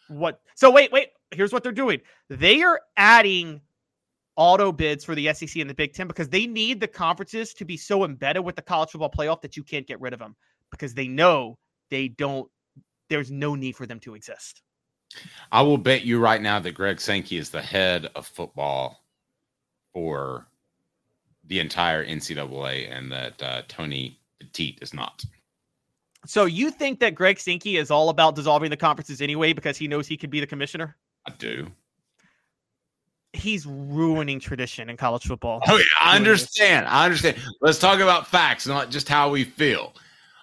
what? 0.10 0.42
So 0.56 0.70
wait, 0.70 0.92
wait. 0.92 1.08
Here's 1.32 1.54
what 1.54 1.64
they're 1.64 1.72
doing. 1.72 2.02
They 2.30 2.64
are 2.64 2.82
adding 2.98 3.62
auto 4.36 4.74
bids 4.74 5.06
for 5.06 5.16
the 5.16 5.34
SEC 5.34 5.56
and 5.56 5.70
the 5.70 5.74
Big 5.74 5.94
Ten 5.94 6.06
because 6.06 6.28
they 6.28 6.46
need 6.46 6.82
the 6.82 6.88
conferences 6.88 7.54
to 7.54 7.64
be 7.64 7.78
so 7.78 8.04
embedded 8.04 8.44
with 8.44 8.58
the 8.58 8.62
college 8.62 8.90
football 8.90 9.10
playoff 9.10 9.40
that 9.40 9.56
you 9.56 9.64
can't 9.64 9.88
get 9.88 10.02
rid 10.02 10.12
of 10.12 10.20
them 10.20 10.36
because 10.70 10.94
they 10.94 11.08
know 11.08 11.58
they 11.90 12.10
don't. 12.10 12.52
There's 13.08 13.32
no 13.32 13.56
need 13.56 13.78
for 13.78 13.86
them 13.86 14.02
to 14.02 14.16
exist. 14.16 14.62
I 15.54 15.62
will 15.62 15.78
bet 15.78 16.04
you 16.04 16.20
right 16.20 16.42
now 16.42 16.60
that 16.60 16.74
Greg 16.74 17.00
Sankey 17.00 17.38
is 17.38 17.52
the 17.52 17.62
head 17.62 18.10
of 18.16 18.28
football 18.28 19.06
for 19.94 20.50
the 21.46 21.62
entire 21.62 22.06
NCAA 22.06 22.92
and 22.92 23.10
that 23.14 23.42
uh, 23.42 23.62
Tony 23.70 24.20
Petit 24.42 24.78
is 24.82 24.94
not. 24.94 25.24
So 26.26 26.46
you 26.46 26.70
think 26.70 27.00
that 27.00 27.16
Greg 27.16 27.40
Sankey 27.40 27.78
is 27.78 27.92
all 27.92 28.10
about 28.10 28.36
dissolving 28.36 28.70
the 28.70 28.78
conferences 28.78 29.22
anyway 29.22 29.54
because 29.54 29.78
he 29.78 29.88
knows 29.88 30.08
he 30.08 30.18
could 30.18 30.30
be 30.30 30.40
the 30.40 30.48
commissioner? 30.48 30.96
I 31.26 31.32
do. 31.38 31.68
He's 33.32 33.66
ruining 33.66 34.40
tradition 34.40 34.90
in 34.90 34.98
college 34.98 35.24
football. 35.24 35.62
Oh, 35.68 35.78
yeah, 35.78 35.84
I 36.02 36.16
understand. 36.16 36.88
I 36.88 37.06
understand. 37.06 37.38
Let's 37.62 37.78
talk 37.78 38.00
about 38.00 38.28
facts, 38.28 38.68
not 38.68 38.90
just 38.90 39.08
how 39.08 39.30
we 39.30 39.44
feel. 39.44 39.94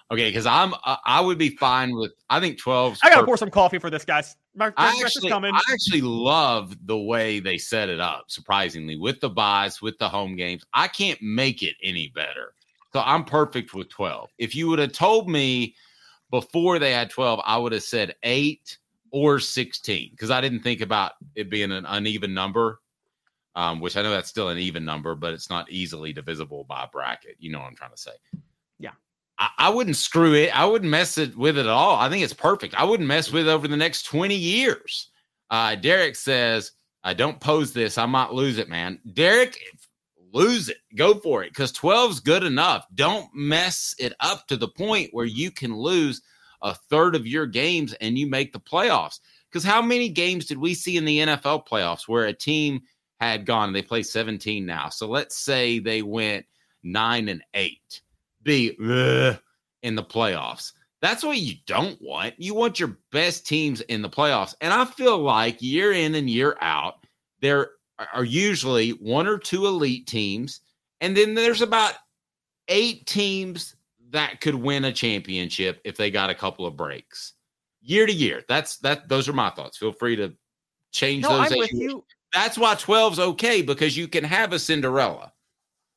Okay, 0.09 0.29
because 0.29 0.45
I'm 0.45 0.73
uh, 0.85 0.95
I 1.05 1.19
would 1.19 1.37
be 1.37 1.49
fine 1.57 1.93
with 1.93 2.13
I 2.29 2.39
think 2.39 2.57
12. 2.59 2.99
I 3.03 3.09
gotta 3.09 3.25
pour 3.25 3.35
some 3.35 3.51
coffee 3.51 3.77
for 3.77 3.89
this, 3.89 4.05
guys. 4.05 4.37
Mark, 4.55 4.73
I 4.77 5.01
actually, 5.03 5.29
coming. 5.29 5.53
I 5.53 5.59
actually 5.69 5.99
love 5.99 6.73
the 6.87 6.97
way 6.97 7.41
they 7.41 7.57
set 7.57 7.89
it 7.89 7.99
up, 7.99 8.25
surprisingly, 8.27 8.95
with 8.95 9.19
the 9.19 9.29
buys, 9.29 9.81
with 9.81 9.97
the 9.97 10.07
home 10.07 10.37
games. 10.37 10.63
I 10.73 10.87
can't 10.87 11.21
make 11.21 11.61
it 11.61 11.75
any 11.83 12.07
better. 12.15 12.53
So 12.97 13.03
I'm 13.05 13.25
perfect 13.25 13.75
with 13.75 13.89
12. 13.89 14.31
If 14.39 14.55
you 14.55 14.67
would 14.69 14.79
have 14.79 14.91
told 14.91 15.29
me 15.29 15.75
before 16.31 16.79
they 16.79 16.91
had 16.91 17.11
12, 17.11 17.39
I 17.45 17.55
would 17.55 17.71
have 17.71 17.83
said 17.83 18.15
eight 18.23 18.79
or 19.11 19.39
16 19.39 20.09
because 20.09 20.31
I 20.31 20.41
didn't 20.41 20.61
think 20.61 20.81
about 20.81 21.11
it 21.35 21.51
being 21.51 21.71
an 21.71 21.85
uneven 21.85 22.33
number, 22.33 22.79
um, 23.55 23.81
which 23.81 23.95
I 23.97 24.01
know 24.01 24.09
that's 24.09 24.29
still 24.29 24.49
an 24.49 24.57
even 24.57 24.83
number, 24.83 25.13
but 25.13 25.31
it's 25.31 25.47
not 25.47 25.69
easily 25.69 26.11
divisible 26.11 26.63
by 26.63 26.85
a 26.85 26.87
bracket. 26.87 27.35
You 27.37 27.51
know 27.51 27.59
what 27.59 27.67
I'm 27.67 27.75
trying 27.75 27.91
to 27.91 27.97
say. 27.97 28.13
Yeah. 28.79 28.93
I, 29.37 29.49
I 29.59 29.69
wouldn't 29.69 29.95
screw 29.95 30.33
it. 30.33 30.59
I 30.59 30.65
wouldn't 30.65 30.89
mess 30.89 31.19
it 31.19 31.37
with 31.37 31.59
it 31.59 31.67
at 31.67 31.67
all. 31.67 31.97
I 31.97 32.09
think 32.09 32.23
it's 32.23 32.33
perfect. 32.33 32.73
I 32.73 32.83
wouldn't 32.83 33.07
mess 33.07 33.31
with 33.31 33.47
it 33.47 33.51
over 33.51 33.67
the 33.67 33.77
next 33.77 34.07
20 34.07 34.33
years. 34.33 35.11
Uh, 35.51 35.75
Derek 35.75 36.15
says, 36.15 36.71
I 37.03 37.13
don't 37.13 37.39
pose 37.39 37.73
this. 37.73 37.99
I 37.99 38.07
might 38.07 38.33
lose 38.33 38.57
it, 38.57 38.69
man. 38.69 38.99
Derek, 39.13 39.59
lose 40.33 40.69
it. 40.69 40.77
Go 40.95 41.15
for 41.15 41.43
it 41.43 41.49
because 41.49 41.71
12 41.71 42.11
is 42.11 42.19
good 42.19 42.43
enough. 42.43 42.85
Don't 42.95 43.27
mess 43.33 43.95
it 43.99 44.13
up 44.19 44.47
to 44.47 44.57
the 44.57 44.67
point 44.67 45.09
where 45.11 45.25
you 45.25 45.51
can 45.51 45.75
lose 45.75 46.21
a 46.61 46.73
third 46.73 47.15
of 47.15 47.27
your 47.27 47.45
games 47.45 47.93
and 48.01 48.17
you 48.17 48.27
make 48.27 48.53
the 48.53 48.59
playoffs. 48.59 49.19
Because 49.49 49.63
how 49.63 49.81
many 49.81 50.09
games 50.09 50.45
did 50.45 50.57
we 50.57 50.73
see 50.73 50.97
in 50.97 51.05
the 51.05 51.19
NFL 51.19 51.67
playoffs 51.67 52.07
where 52.07 52.25
a 52.25 52.33
team 52.33 52.81
had 53.19 53.45
gone, 53.45 53.69
and 53.69 53.75
they 53.75 53.81
play 53.81 54.03
17 54.03 54.65
now. 54.65 54.89
So 54.89 55.07
let's 55.07 55.37
say 55.37 55.79
they 55.79 56.01
went 56.01 56.45
nine 56.83 57.29
and 57.29 57.43
eight, 57.53 58.01
be 58.43 58.69
in 59.81 59.95
the 59.95 60.03
playoffs. 60.03 60.73
That's 61.01 61.23
what 61.23 61.37
you 61.37 61.55
don't 61.65 61.99
want. 62.01 62.35
You 62.37 62.53
want 62.53 62.79
your 62.79 62.97
best 63.11 63.45
teams 63.45 63.81
in 63.81 64.01
the 64.01 64.09
playoffs. 64.09 64.55
And 64.61 64.73
I 64.73 64.85
feel 64.85 65.19
like 65.19 65.61
year 65.61 65.91
in 65.93 66.15
and 66.15 66.29
year 66.29 66.57
out, 66.61 67.05
there 67.41 67.71
are 68.13 68.23
usually 68.23 68.91
one 68.91 69.27
or 69.27 69.37
two 69.37 69.65
elite 69.65 70.07
teams. 70.07 70.61
And 71.01 71.15
then 71.15 71.33
there's 71.33 71.61
about 71.61 71.93
eight 72.67 73.05
teams 73.05 73.75
that 74.09 74.41
could 74.41 74.55
win 74.55 74.85
a 74.85 74.91
championship 74.91 75.81
if 75.83 75.97
they 75.97 76.11
got 76.11 76.29
a 76.29 76.35
couple 76.35 76.65
of 76.65 76.77
breaks 76.77 77.33
year 77.81 78.05
to 78.05 78.13
year. 78.13 78.43
That's 78.47 78.77
that. 78.77 79.09
Those 79.09 79.27
are 79.27 79.33
my 79.33 79.49
thoughts. 79.49 79.77
Feel 79.77 79.91
free 79.91 80.15
to 80.17 80.33
change 80.91 81.23
No, 81.23 81.29
those. 81.29 81.51
I'm 81.51 81.59
with 81.59 81.73
you 81.73 81.81
you. 81.81 82.05
That's 82.33 82.57
why 82.57 82.75
12's 82.75 83.19
okay 83.19 83.61
because 83.61 83.95
you 83.95 84.07
can 84.07 84.23
have 84.23 84.53
a 84.53 84.59
Cinderella. 84.59 85.31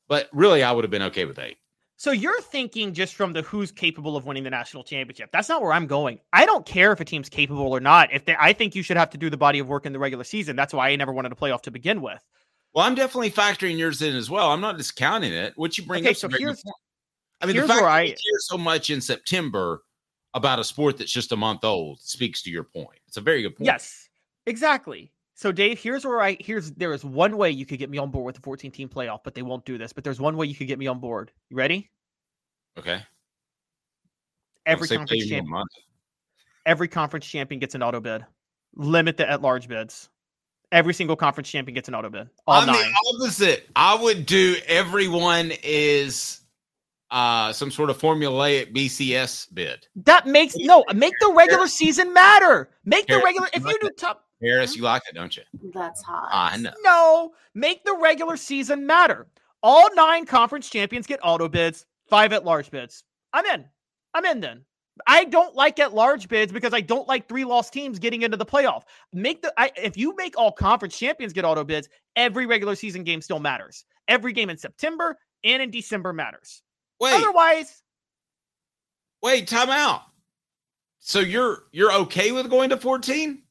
But 0.09 0.29
really, 0.33 0.63
I 0.63 0.73
would 0.73 0.85
have 0.85 0.91
been 0.91 1.03
okay 1.03 1.25
with 1.25 1.39
eight. 1.39 1.59
So 2.01 2.13
you're 2.13 2.41
thinking 2.41 2.95
just 2.95 3.15
from 3.15 3.35
the 3.35 3.43
who's 3.43 3.71
capable 3.71 4.17
of 4.17 4.25
winning 4.25 4.43
the 4.43 4.49
national 4.49 4.85
championship. 4.85 5.29
That's 5.35 5.51
not 5.51 5.61
where 5.61 5.71
I'm 5.71 5.87
going. 5.87 6.19
I 6.33 6.47
don't 6.47 6.65
care 6.65 6.93
if 6.93 7.01
a 7.01 7.05
team's 7.05 7.29
capable 7.29 7.71
or 7.77 7.79
not. 7.79 8.11
If 8.11 8.25
they, 8.25 8.35
I 8.41 8.55
think 8.55 8.75
you 8.75 8.83
should 8.83 8.97
have 8.97 9.11
to 9.11 9.19
do 9.19 9.29
the 9.29 9.37
body 9.37 9.59
of 9.59 9.69
work 9.69 9.85
in 9.85 9.93
the 9.93 9.99
regular 9.99 10.25
season. 10.25 10.57
That's 10.57 10.73
why 10.73 10.89
I 10.89 10.97
never 10.97 11.13
wanted 11.13 11.31
a 11.31 11.35
playoff 11.35 11.61
to 11.65 11.71
begin 11.71 12.01
with. 12.01 12.25
Well, 12.73 12.87
I'm 12.87 12.95
definitely 12.95 13.31
factoring 13.31 13.77
yours 13.77 14.01
in 14.01 14.17
as 14.17 14.31
well. 14.31 14.51
I'm 14.51 14.63
not 14.63 14.79
discounting 14.79 15.35
it. 15.35 15.53
What 15.57 15.77
you 15.77 15.85
bring 15.85 16.05
Okay, 16.05 16.13
up, 16.13 16.17
so 16.17 16.31
here's- 16.31 16.63
point. 16.63 16.75
I 17.43 17.45
mean, 17.45 17.55
the 17.55 17.61
here's 17.61 17.69
fact 17.69 17.83
where 17.83 17.91
that 17.91 17.97
I- 17.97 18.03
we 18.05 18.09
care 18.13 18.39
so 18.39 18.57
much 18.57 18.89
in 18.89 19.03
September 19.03 19.83
about 20.33 20.59
a 20.59 20.65
sport 20.65 20.97
that's 20.97 21.13
just 21.13 21.33
a 21.33 21.37
month 21.37 21.65
old 21.65 22.01
speaks 22.01 22.41
to 22.45 22.51
your 22.51 22.65
point. 22.65 22.99
It's 23.09 23.19
a 23.19 23.21
very 23.21 23.43
good 23.43 23.57
point. 23.57 23.67
Yes, 23.67 24.09
exactly. 24.47 25.13
So 25.41 25.53
Dave, 25.53 25.79
here's 25.79 26.05
where 26.05 26.21
I 26.21 26.37
here's 26.39 26.71
there 26.73 26.93
is 26.93 27.03
one 27.03 27.39
way 27.39 27.51
you 27.51 27.65
could 27.65 27.79
get 27.79 27.89
me 27.89 27.97
on 27.97 28.11
board 28.11 28.27
with 28.27 28.35
the 28.35 28.43
14 28.43 28.71
team 28.71 28.91
playoff, 28.91 29.21
but 29.25 29.35
they 29.35 29.41
won't 29.41 29.65
do 29.65 29.79
this. 29.79 29.91
But 29.91 30.05
there's 30.05 30.21
one 30.21 30.37
way 30.37 30.45
you 30.45 30.55
could 30.55 30.67
get 30.67 30.79
me 30.79 30.87
on 30.87 31.01
board. 31.01 31.33
You 31.49 31.57
ready? 31.57 31.91
Okay. 32.79 33.01
Every 34.67 34.87
conference 34.87 35.27
champion, 35.27 35.65
every 36.67 36.89
conference 36.89 37.25
champion 37.25 37.59
gets 37.59 37.75
an 37.75 37.83
auto 37.83 38.01
bid. 38.01 38.27
Limit 38.75 39.17
the 39.17 39.31
at 39.31 39.41
large 39.41 39.67
bids. 39.67 40.11
Every 40.73 40.93
single 40.93 41.17
conference 41.17 41.49
champion 41.49 41.75
gets 41.75 41.89
an 41.89 41.95
auto 41.95 42.11
bid. 42.11 42.29
All 42.47 42.61
I'm 42.61 42.67
nine. 42.67 42.77
the 42.77 43.25
opposite. 43.25 43.67
I 43.75 43.95
would 43.95 44.27
do 44.27 44.57
everyone 44.67 45.53
is 45.63 46.43
uh 47.11 47.55
some 47.55 47.71
sort 47.71 47.89
of 47.89 47.99
formulaic 47.99 48.75
BCS 48.75 49.55
bid. 49.55 49.89
That 50.05 50.27
makes 50.27 50.55
no 50.57 50.85
make 50.95 51.15
the 51.19 51.33
regular 51.35 51.67
season 51.67 52.13
matter. 52.13 52.69
Make 52.85 53.07
the 53.07 53.23
regular 53.25 53.49
if 53.55 53.65
you 53.65 53.79
do 53.81 53.89
top 53.97 54.27
Harris, 54.43 54.73
mm-hmm. 54.73 54.79
you 54.79 54.85
like 54.85 55.03
it, 55.09 55.15
don't 55.15 55.37
you? 55.37 55.43
That's 55.73 56.03
hot. 56.03 56.29
I 56.33 56.57
know. 56.57 56.73
no, 56.83 57.33
make 57.55 57.85
the 57.85 57.97
regular 58.01 58.37
season 58.37 58.87
matter. 58.87 59.27
All 59.63 59.89
nine 59.95 60.25
conference 60.25 60.71
champions 60.71 61.07
get 61.07 61.21
auto 61.23 61.49
bids, 61.49 61.87
five 62.09 62.33
at 62.33 62.45
large 62.45 62.71
bids. 62.71 63.05
I'm 63.33 63.45
in. 63.47 63.65
I'm 64.15 64.25
in 64.25 64.41
then. 64.41 64.65
I 65.07 65.25
don't 65.25 65.55
like 65.55 65.79
at 65.79 65.95
large 65.95 66.29
bids 66.29 66.53
because 66.53 66.75
I 66.75 66.81
don't 66.81 67.09
like 67.09 67.29
three 67.29 67.45
lost 67.45 67.73
teams 67.73 67.99
getting 67.99 68.23
into 68.23 68.37
the 68.37 68.47
playoff. 68.47 68.83
Make 69.13 69.43
the 69.43 69.53
I, 69.57 69.71
if 69.77 69.97
you 69.97 70.15
make 70.17 70.37
all 70.37 70.53
conference 70.53 70.99
champions 70.99 71.33
get 71.33 71.45
auto 71.45 71.65
bids, 71.65 71.89
every 72.17 72.47
regular 72.47 72.75
season 72.75 73.05
game 73.05 73.21
still 73.23 73.41
matters. 73.41 73.85
Every 74.09 74.33
game 74.33 74.51
in 74.51 74.57
September 74.57 75.17
and 75.45 75.63
in 75.63 75.71
December 75.71 76.13
matters. 76.13 76.63
Wait, 77.01 77.15
Otherwise, 77.15 77.83
wait, 79.23 79.49
time 79.49 79.71
out. 79.71 80.03
So 80.99 81.21
you're 81.21 81.65
you're 81.73 81.93
okay 81.93 82.33
with 82.33 82.51
going 82.51 82.71
to 82.71 82.77
14? 82.77 83.43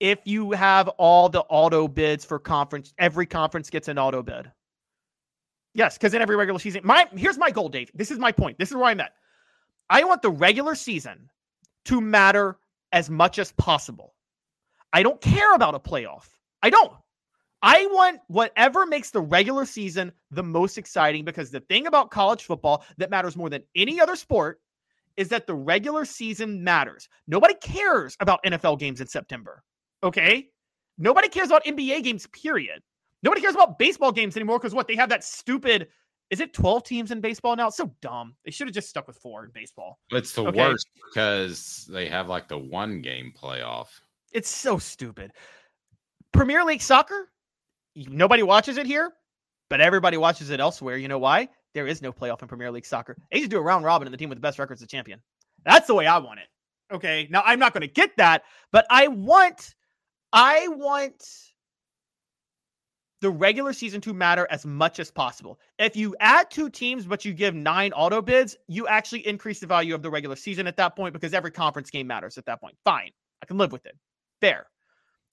If 0.00 0.18
you 0.24 0.52
have 0.52 0.88
all 0.88 1.28
the 1.28 1.42
auto 1.42 1.86
bids 1.86 2.24
for 2.24 2.38
conference, 2.38 2.92
every 2.98 3.26
conference 3.26 3.70
gets 3.70 3.88
an 3.88 3.98
auto 3.98 4.22
bid. 4.22 4.50
Yes, 5.74 5.96
because 5.96 6.14
in 6.14 6.22
every 6.22 6.36
regular 6.36 6.58
season, 6.58 6.80
my 6.84 7.06
here's 7.14 7.38
my 7.38 7.50
goal, 7.50 7.68
Dave. 7.68 7.90
This 7.94 8.10
is 8.10 8.18
my 8.18 8.32
point. 8.32 8.58
This 8.58 8.70
is 8.70 8.76
where 8.76 8.86
I'm 8.86 9.00
at. 9.00 9.12
I 9.88 10.02
want 10.04 10.22
the 10.22 10.30
regular 10.30 10.74
season 10.74 11.28
to 11.84 12.00
matter 12.00 12.58
as 12.92 13.08
much 13.08 13.38
as 13.38 13.52
possible. 13.52 14.14
I 14.92 15.02
don't 15.02 15.20
care 15.20 15.54
about 15.54 15.74
a 15.74 15.78
playoff. 15.78 16.28
I 16.62 16.70
don't. 16.70 16.92
I 17.62 17.86
want 17.90 18.20
whatever 18.28 18.86
makes 18.86 19.10
the 19.10 19.20
regular 19.20 19.66
season 19.66 20.12
the 20.30 20.42
most 20.42 20.78
exciting 20.78 21.24
because 21.24 21.50
the 21.50 21.60
thing 21.60 21.86
about 21.86 22.10
college 22.10 22.44
football 22.44 22.84
that 22.96 23.10
matters 23.10 23.36
more 23.36 23.50
than 23.50 23.62
any 23.76 24.00
other 24.00 24.16
sport 24.16 24.60
is 25.16 25.28
that 25.28 25.46
the 25.46 25.54
regular 25.54 26.04
season 26.04 26.64
matters. 26.64 27.08
Nobody 27.26 27.54
cares 27.54 28.16
about 28.20 28.42
NFL 28.44 28.78
games 28.78 29.00
in 29.00 29.06
September. 29.06 29.62
Okay? 30.02 30.48
Nobody 30.98 31.28
cares 31.28 31.48
about 31.48 31.64
NBA 31.64 32.02
games, 32.04 32.26
period. 32.28 32.82
Nobody 33.22 33.40
cares 33.40 33.54
about 33.54 33.78
baseball 33.78 34.12
games 34.12 34.36
anymore 34.36 34.58
because 34.58 34.74
what? 34.74 34.88
They 34.88 34.96
have 34.96 35.08
that 35.10 35.24
stupid. 35.24 35.88
Is 36.30 36.40
it 36.40 36.54
12 36.54 36.84
teams 36.84 37.10
in 37.10 37.20
baseball 37.20 37.56
now? 37.56 37.68
It's 37.68 37.76
so 37.76 37.92
dumb. 38.00 38.34
They 38.44 38.50
should 38.50 38.68
have 38.68 38.74
just 38.74 38.88
stuck 38.88 39.06
with 39.06 39.16
four 39.18 39.44
in 39.44 39.50
baseball. 39.50 39.98
It's 40.10 40.32
the 40.32 40.44
Okay. 40.44 40.58
worst 40.58 40.86
because 41.10 41.88
they 41.90 42.08
have 42.08 42.28
like 42.28 42.48
the 42.48 42.58
one 42.58 43.00
game 43.02 43.32
playoff. 43.36 43.88
It's 44.32 44.48
so 44.48 44.78
stupid. 44.78 45.32
Premier 46.32 46.64
League 46.64 46.82
soccer, 46.82 47.32
nobody 47.96 48.42
watches 48.44 48.78
it 48.78 48.86
here, 48.86 49.12
but 49.68 49.80
everybody 49.80 50.16
watches 50.16 50.50
it 50.50 50.60
elsewhere. 50.60 50.96
You 50.96 51.08
know 51.08 51.18
why? 51.18 51.48
There 51.74 51.86
is 51.86 52.00
no 52.00 52.12
playoff 52.12 52.42
in 52.42 52.48
Premier 52.48 52.70
League 52.70 52.86
soccer. 52.86 53.16
They 53.32 53.38
just 53.38 53.50
do 53.50 53.58
a 53.58 53.62
round 53.62 53.84
robin, 53.84 54.06
and 54.06 54.12
the 54.14 54.18
team 54.18 54.28
with 54.28 54.38
the 54.38 54.42
best 54.42 54.58
record 54.58 54.74
is 54.74 54.80
the 54.80 54.86
champion. 54.86 55.20
That's 55.64 55.86
the 55.88 55.94
way 55.94 56.06
I 56.06 56.18
want 56.18 56.40
it. 56.40 56.46
Okay. 56.94 57.26
Now 57.30 57.42
I'm 57.44 57.58
not 57.58 57.72
going 57.72 57.82
to 57.82 57.92
get 57.92 58.16
that, 58.18 58.44
but 58.72 58.86
I 58.88 59.08
want, 59.08 59.74
I 60.32 60.68
want 60.68 61.24
the 63.20 63.30
regular 63.30 63.72
season 63.72 64.00
to 64.02 64.14
matter 64.14 64.46
as 64.50 64.64
much 64.64 64.98
as 64.98 65.10
possible. 65.10 65.58
If 65.78 65.94
you 65.94 66.16
add 66.20 66.50
two 66.50 66.70
teams, 66.70 67.04
but 67.04 67.24
you 67.24 67.34
give 67.34 67.54
nine 67.54 67.92
auto 67.92 68.22
bids, 68.22 68.56
you 68.66 68.86
actually 68.86 69.26
increase 69.26 69.60
the 69.60 69.66
value 69.66 69.94
of 69.94 70.02
the 70.02 70.10
regular 70.10 70.36
season 70.36 70.66
at 70.66 70.76
that 70.78 70.96
point 70.96 71.12
because 71.12 71.34
every 71.34 71.50
conference 71.50 71.90
game 71.90 72.06
matters 72.06 72.38
at 72.38 72.46
that 72.46 72.60
point. 72.60 72.76
Fine. 72.84 73.10
I 73.42 73.46
can 73.46 73.58
live 73.58 73.72
with 73.72 73.84
it. 73.86 73.96
Fair. 74.40 74.66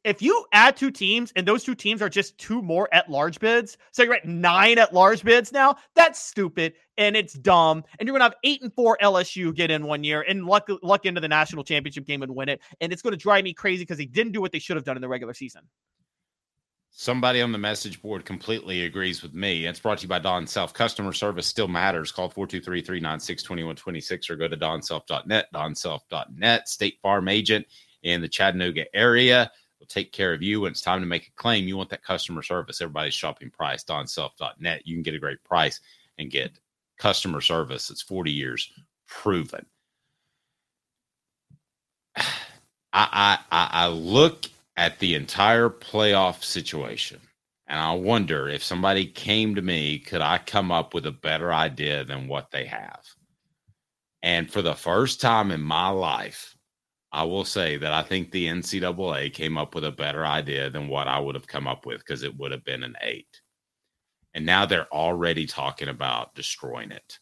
If 0.04 0.22
you 0.22 0.46
add 0.54 0.78
two 0.78 0.92
teams 0.92 1.34
and 1.36 1.46
those 1.46 1.64
two 1.64 1.76
teams 1.76 2.02
are 2.02 2.10
just 2.10 2.38
two 2.38 2.62
more 2.62 2.88
at 2.94 3.10
large 3.10 3.40
bids, 3.40 3.78
so 3.92 4.04
you're 4.04 4.14
at 4.14 4.26
nine 4.26 4.78
at 4.78 4.94
large 4.94 5.24
bids 5.24 5.52
now, 5.52 5.76
that's 5.96 6.22
stupid 6.22 6.74
and 6.98 7.16
it's 7.16 7.34
dumb. 7.34 7.84
And 8.00 8.08
you're 8.08 8.14
gonna 8.14 8.26
have 8.26 8.36
eight 8.44 8.62
and 8.62 8.74
four 8.74 8.98
LSU 9.02 9.54
get 9.54 9.72
in 9.72 9.86
one 9.86 10.04
year 10.04 10.22
and 10.22 10.46
luck 10.46 10.70
luck 10.82 11.06
into 11.06 11.22
the 11.22 11.28
national 11.28 11.64
championship 11.64 12.06
game 12.06 12.24
and 12.24 12.36
win 12.36 12.50
it. 12.50 12.62
And 12.80 12.94
it's 12.94 13.02
gonna 13.02 13.18
drive 13.18 13.44
me 13.44 13.54
crazy 13.54 13.84
because 13.84 13.98
they 13.98 14.06
didn't 14.06 14.32
do 14.32 14.42
what 14.42 14.52
they 14.52 14.60
should 14.60 14.78
have 14.78 14.86
done 14.86 14.98
in 14.98 15.02
the 15.02 15.10
regular 15.10 15.34
season. 15.34 15.64
Somebody 16.90 17.42
on 17.42 17.52
the 17.52 17.60
message 17.60 18.02
board 18.02 18.26
completely 18.26 18.86
agrees 18.86 19.22
with 19.22 19.34
me. 19.34 19.68
It's 19.68 19.80
brought 19.80 20.00
to 20.00 20.04
you 20.04 20.10
by 20.10 20.18
Don 20.18 20.48
Self. 20.48 20.74
Customer 20.74 21.14
service 21.14 21.46
still 21.46 21.68
matters. 21.68 22.12
Call 22.12 22.30
423 22.30 22.82
396 22.82 23.44
2126 23.44 24.30
or 24.32 24.36
go 24.36 24.48
to 24.48 24.58
donself.net, 24.58 25.46
donself.net, 25.54 26.68
State 26.68 26.98
Farm 27.04 27.28
agent 27.28 27.68
in 28.02 28.22
the 28.22 28.28
Chattanooga 28.28 28.86
area 28.96 29.52
will 29.80 29.88
take 29.88 30.12
care 30.12 30.34
of 30.34 30.42
you 30.42 30.62
when 30.62 30.72
it's 30.72 30.82
time 30.82 31.00
to 31.02 31.06
make 31.06 31.28
a 31.28 31.42
claim. 31.42 31.68
You 31.68 31.78
want 31.78 31.90
that 31.90 32.04
customer 32.04 32.42
service. 32.42 32.82
Everybody's 32.82 33.14
shopping 33.14 33.50
price, 33.50 33.84
donself.net. 33.84 34.86
You 34.86 34.96
can 34.96 35.04
get 35.04 35.14
a 35.14 35.20
great 35.20 35.44
price 35.44 35.80
and 36.18 36.32
get 36.32 36.60
customer 36.98 37.42
service. 37.42 37.90
It's 37.90 38.02
40 38.02 38.32
years 38.32 38.72
proven. 39.08 39.66
I, 42.94 43.38
I 43.52 43.70
I 43.72 43.88
look 43.90 44.46
at 44.76 44.98
the 45.00 45.14
entire 45.14 45.70
playoff 45.70 46.44
situation 46.44 47.20
and 47.68 47.80
I 47.80 47.94
wonder 47.94 48.48
if 48.48 48.64
somebody 48.64 49.06
came 49.06 49.56
to 49.56 49.62
me, 49.62 50.00
could 50.00 50.22
I 50.22 50.38
come 50.38 50.72
up 50.72 50.94
with 50.94 51.06
a 51.06 51.12
better 51.12 51.54
idea 51.54 52.06
than 52.06 52.28
what 52.28 52.50
they 52.52 52.66
have? 52.66 53.02
And 54.24 54.52
for 54.52 54.62
the 54.62 54.74
first 54.74 55.20
time 55.20 55.52
in 55.52 55.62
my 55.62 55.90
life, 55.90 56.57
I 57.12 57.24
will 57.24 57.46
say 57.46 57.78
that 57.78 57.94
I 57.94 58.04
think 58.04 58.32
the 58.32 58.48
NCAA 58.48 59.34
came 59.34 59.58
up 59.58 59.74
with 59.74 59.86
a 59.86 59.92
better 59.92 60.26
idea 60.26 60.70
than 60.70 60.88
what 60.88 61.08
I 61.08 61.20
would 61.20 61.36
have 61.36 61.48
come 61.48 61.68
up 61.68 61.86
with 61.86 62.00
because 62.00 62.24
it 62.24 62.38
would 62.38 62.52
have 62.52 62.66
been 62.66 62.84
an 62.84 62.96
eight. 63.02 63.42
And 64.34 64.46
now 64.46 64.66
they're 64.66 64.92
already 64.94 65.48
talking 65.48 65.88
about 65.88 66.36
destroying 66.36 66.92
it. 66.92 67.20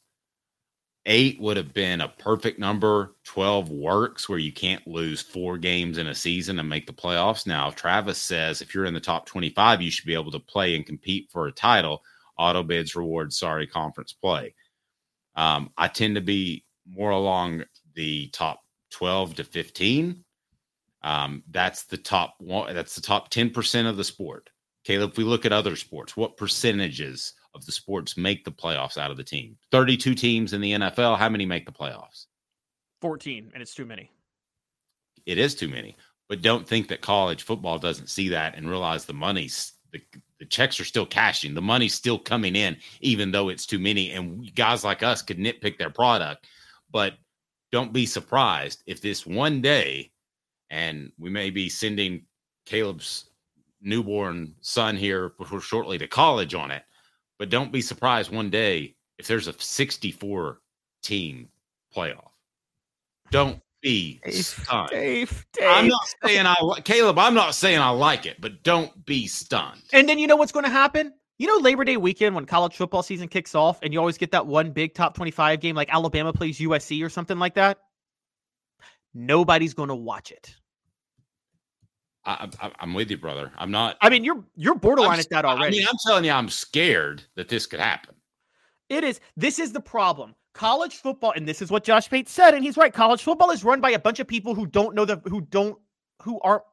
Eight 1.06 1.40
would 1.40 1.56
have 1.56 1.72
been 1.72 2.02
a 2.02 2.10
perfect 2.10 2.58
number. 2.58 3.16
12 3.26 3.70
works 3.70 4.28
where 4.28 4.40
you 4.40 4.52
can't 4.52 4.86
lose 4.88 5.22
four 5.22 5.60
games 5.60 6.00
in 6.00 6.08
a 6.08 6.16
season 6.16 6.58
and 6.58 6.68
make 6.68 6.88
the 6.88 6.94
playoffs. 6.94 7.46
Now, 7.46 7.70
Travis 7.70 8.18
says 8.18 8.62
if 8.62 8.74
you're 8.74 8.86
in 8.86 8.94
the 8.96 9.00
top 9.00 9.28
25, 9.28 9.84
you 9.84 9.92
should 9.92 10.08
be 10.08 10.16
able 10.16 10.32
to 10.32 10.40
play 10.40 10.76
and 10.76 10.84
compete 10.84 11.30
for 11.32 11.46
a 11.46 11.52
title. 11.52 12.02
Auto 12.40 12.64
bids 12.64 12.96
reward, 12.96 13.32
sorry, 13.32 13.68
conference 13.68 14.14
play. 14.14 14.56
Um, 15.36 15.70
I 15.78 15.90
tend 15.90 16.16
to 16.16 16.22
be 16.22 16.66
more 16.88 17.12
along 17.12 17.64
the 17.94 18.30
top 18.30 18.65
12 18.96 19.36
to 19.36 19.44
15. 19.44 20.24
Um, 21.04 21.44
that's 21.52 21.84
the 21.84 21.98
top 21.98 22.36
one. 22.40 22.74
That's 22.74 22.96
the 22.96 23.02
top 23.02 23.30
10% 23.30 23.90
of 23.90 23.98
the 23.98 24.06
sport. 24.06 24.50
Caleb, 24.86 25.12
if 25.12 25.18
we 25.18 25.26
look 25.26 25.46
at 25.46 25.52
other 25.52 25.76
sports, 25.76 26.16
what 26.16 26.38
percentages 26.38 27.34
of 27.54 27.66
the 27.66 27.74
sports 27.74 28.16
make 28.16 28.46
the 28.46 28.52
playoffs 28.52 28.98
out 28.98 29.12
of 29.12 29.18
the 29.18 29.24
team? 29.24 29.58
32 29.72 30.16
teams 30.16 30.54
in 30.54 30.62
the 30.62 30.72
NFL. 30.72 31.18
How 31.18 31.28
many 31.28 31.46
make 31.46 31.66
the 31.66 31.74
playoffs? 31.74 32.28
14, 33.02 33.52
and 33.54 33.62
it's 33.62 33.76
too 33.76 33.86
many. 33.86 34.10
It 35.26 35.38
is 35.38 35.56
too 35.56 35.68
many. 35.68 35.98
But 36.30 36.42
don't 36.42 36.66
think 36.66 36.88
that 36.88 37.02
college 37.02 37.44
football 37.44 37.78
doesn't 37.78 38.10
see 38.10 38.30
that 38.30 38.56
and 38.56 38.70
realize 38.70 39.04
the 39.04 39.14
money's 39.14 39.74
the, 39.92 40.02
the 40.40 40.46
checks 40.46 40.80
are 40.80 40.86
still 40.86 41.06
cashing. 41.06 41.54
The 41.54 41.62
money's 41.62 41.94
still 41.94 42.18
coming 42.18 42.56
in, 42.56 42.78
even 43.02 43.32
though 43.32 43.50
it's 43.50 43.66
too 43.66 43.80
many. 43.80 44.12
And 44.12 44.54
guys 44.56 44.86
like 44.86 45.04
us 45.04 45.22
could 45.22 45.38
nitpick 45.38 45.78
their 45.78 45.90
product. 45.90 46.48
But 46.92 47.16
don't 47.76 47.92
be 47.92 48.06
surprised 48.06 48.84
if 48.88 49.02
this 49.02 49.26
one 49.26 49.60
day, 49.60 50.10
and 50.70 51.12
we 51.20 51.30
may 51.30 51.50
be 51.50 51.68
sending 51.68 52.24
Caleb's 52.66 53.32
newborn 53.82 54.56
son 54.62 54.96
here 54.96 55.34
before 55.38 55.60
shortly 55.60 55.98
to 55.98 56.08
college 56.08 56.56
on 56.56 56.72
it. 56.72 56.84
But 57.38 57.50
don't 57.50 57.74
be 57.74 57.82
surprised 57.82 58.32
one 58.32 58.50
day 58.50 58.96
if 59.18 59.28
there's 59.28 59.50
a 59.50 59.54
64 59.60 60.62
team 61.04 61.50
playoff. 61.94 62.30
Don't 63.30 63.60
be 63.82 64.22
stunned. 64.30 64.92
Dave, 64.92 65.46
I'm 65.62 65.90
not 65.90 66.08
saying 66.24 66.46
I 66.46 66.56
Caleb, 66.86 67.20
I'm 67.20 67.34
not 67.34 67.56
saying 67.56 67.82
I 67.82 67.90
like 67.90 68.26
it, 68.26 68.40
but 68.40 68.64
don't 68.64 69.06
be 69.06 69.28
stunned. 69.28 69.82
And 69.92 70.08
then 70.08 70.18
you 70.18 70.28
know 70.28 70.38
what's 70.38 70.54
going 70.54 70.64
to 70.64 70.72
happen? 70.72 71.12
You 71.38 71.48
know, 71.48 71.58
Labor 71.58 71.84
Day 71.84 71.98
weekend 71.98 72.34
when 72.36 72.46
college 72.46 72.76
football 72.76 73.04
season 73.04 73.28
kicks 73.28 73.56
off, 73.56 73.80
and 73.84 73.92
you 73.92 74.00
always 74.00 74.18
get 74.18 74.32
that 74.32 74.46
one 74.48 74.72
big 74.72 74.94
top 74.94 75.16
25 75.16 75.60
game 75.60 75.76
like 75.76 75.94
Alabama 75.94 76.32
plays 76.32 76.60
USC 76.60 77.04
or 77.06 77.10
something 77.10 77.38
like 77.38 77.56
that. 77.56 77.80
Nobody's 79.14 79.74
going 79.74 79.90
to 79.90 79.96
watch 79.96 80.32
it. 80.32 80.56
I, 82.26 82.50
I, 82.62 82.72
I'm 82.80 82.94
with 82.94 83.12
you, 83.12 83.18
brother. 83.18 83.52
I'm 83.58 83.70
not. 83.70 83.98
I 84.02 84.10
mean, 84.10 84.24
you're 84.24 84.44
you're 84.56 84.76
borderline 84.76 85.12
I'm- 85.12 85.20
at 85.20 85.30
that 85.30 85.46
I 85.46 85.50
already. 85.50 85.78
mean, 85.78 85.88
I'm 85.90 85.98
telling 86.06 86.24
you, 86.26 86.32
I'm 86.32 86.50
scared 86.50 87.24
that 87.36 87.50
this 87.50 87.66
could 87.68 87.80
happen. 87.80 88.16
It 88.90 89.04
is. 89.04 89.20
This 89.36 89.60
is 89.60 89.72
the 89.74 89.80
problem. 89.82 90.36
College 90.54 90.96
football, 90.96 91.34
and 91.36 91.46
this 91.48 91.62
is 91.62 91.70
what 91.70 91.84
Josh 91.84 92.10
Pate 92.10 92.30
said, 92.30 92.54
and 92.54 92.64
he's 92.64 92.78
right. 92.78 92.94
College 92.94 93.22
football 93.22 93.52
is 93.52 93.64
run 93.64 93.82
by 93.82 93.92
a 93.92 94.00
bunch 94.00 94.20
of 94.20 94.28
people 94.28 94.56
who 94.56 94.66
don't 94.66 94.96
know 94.96 95.04
the 95.06 95.22
who 95.26 95.42
don't 95.42 95.78
who 96.22 96.40
aren't 96.42 96.64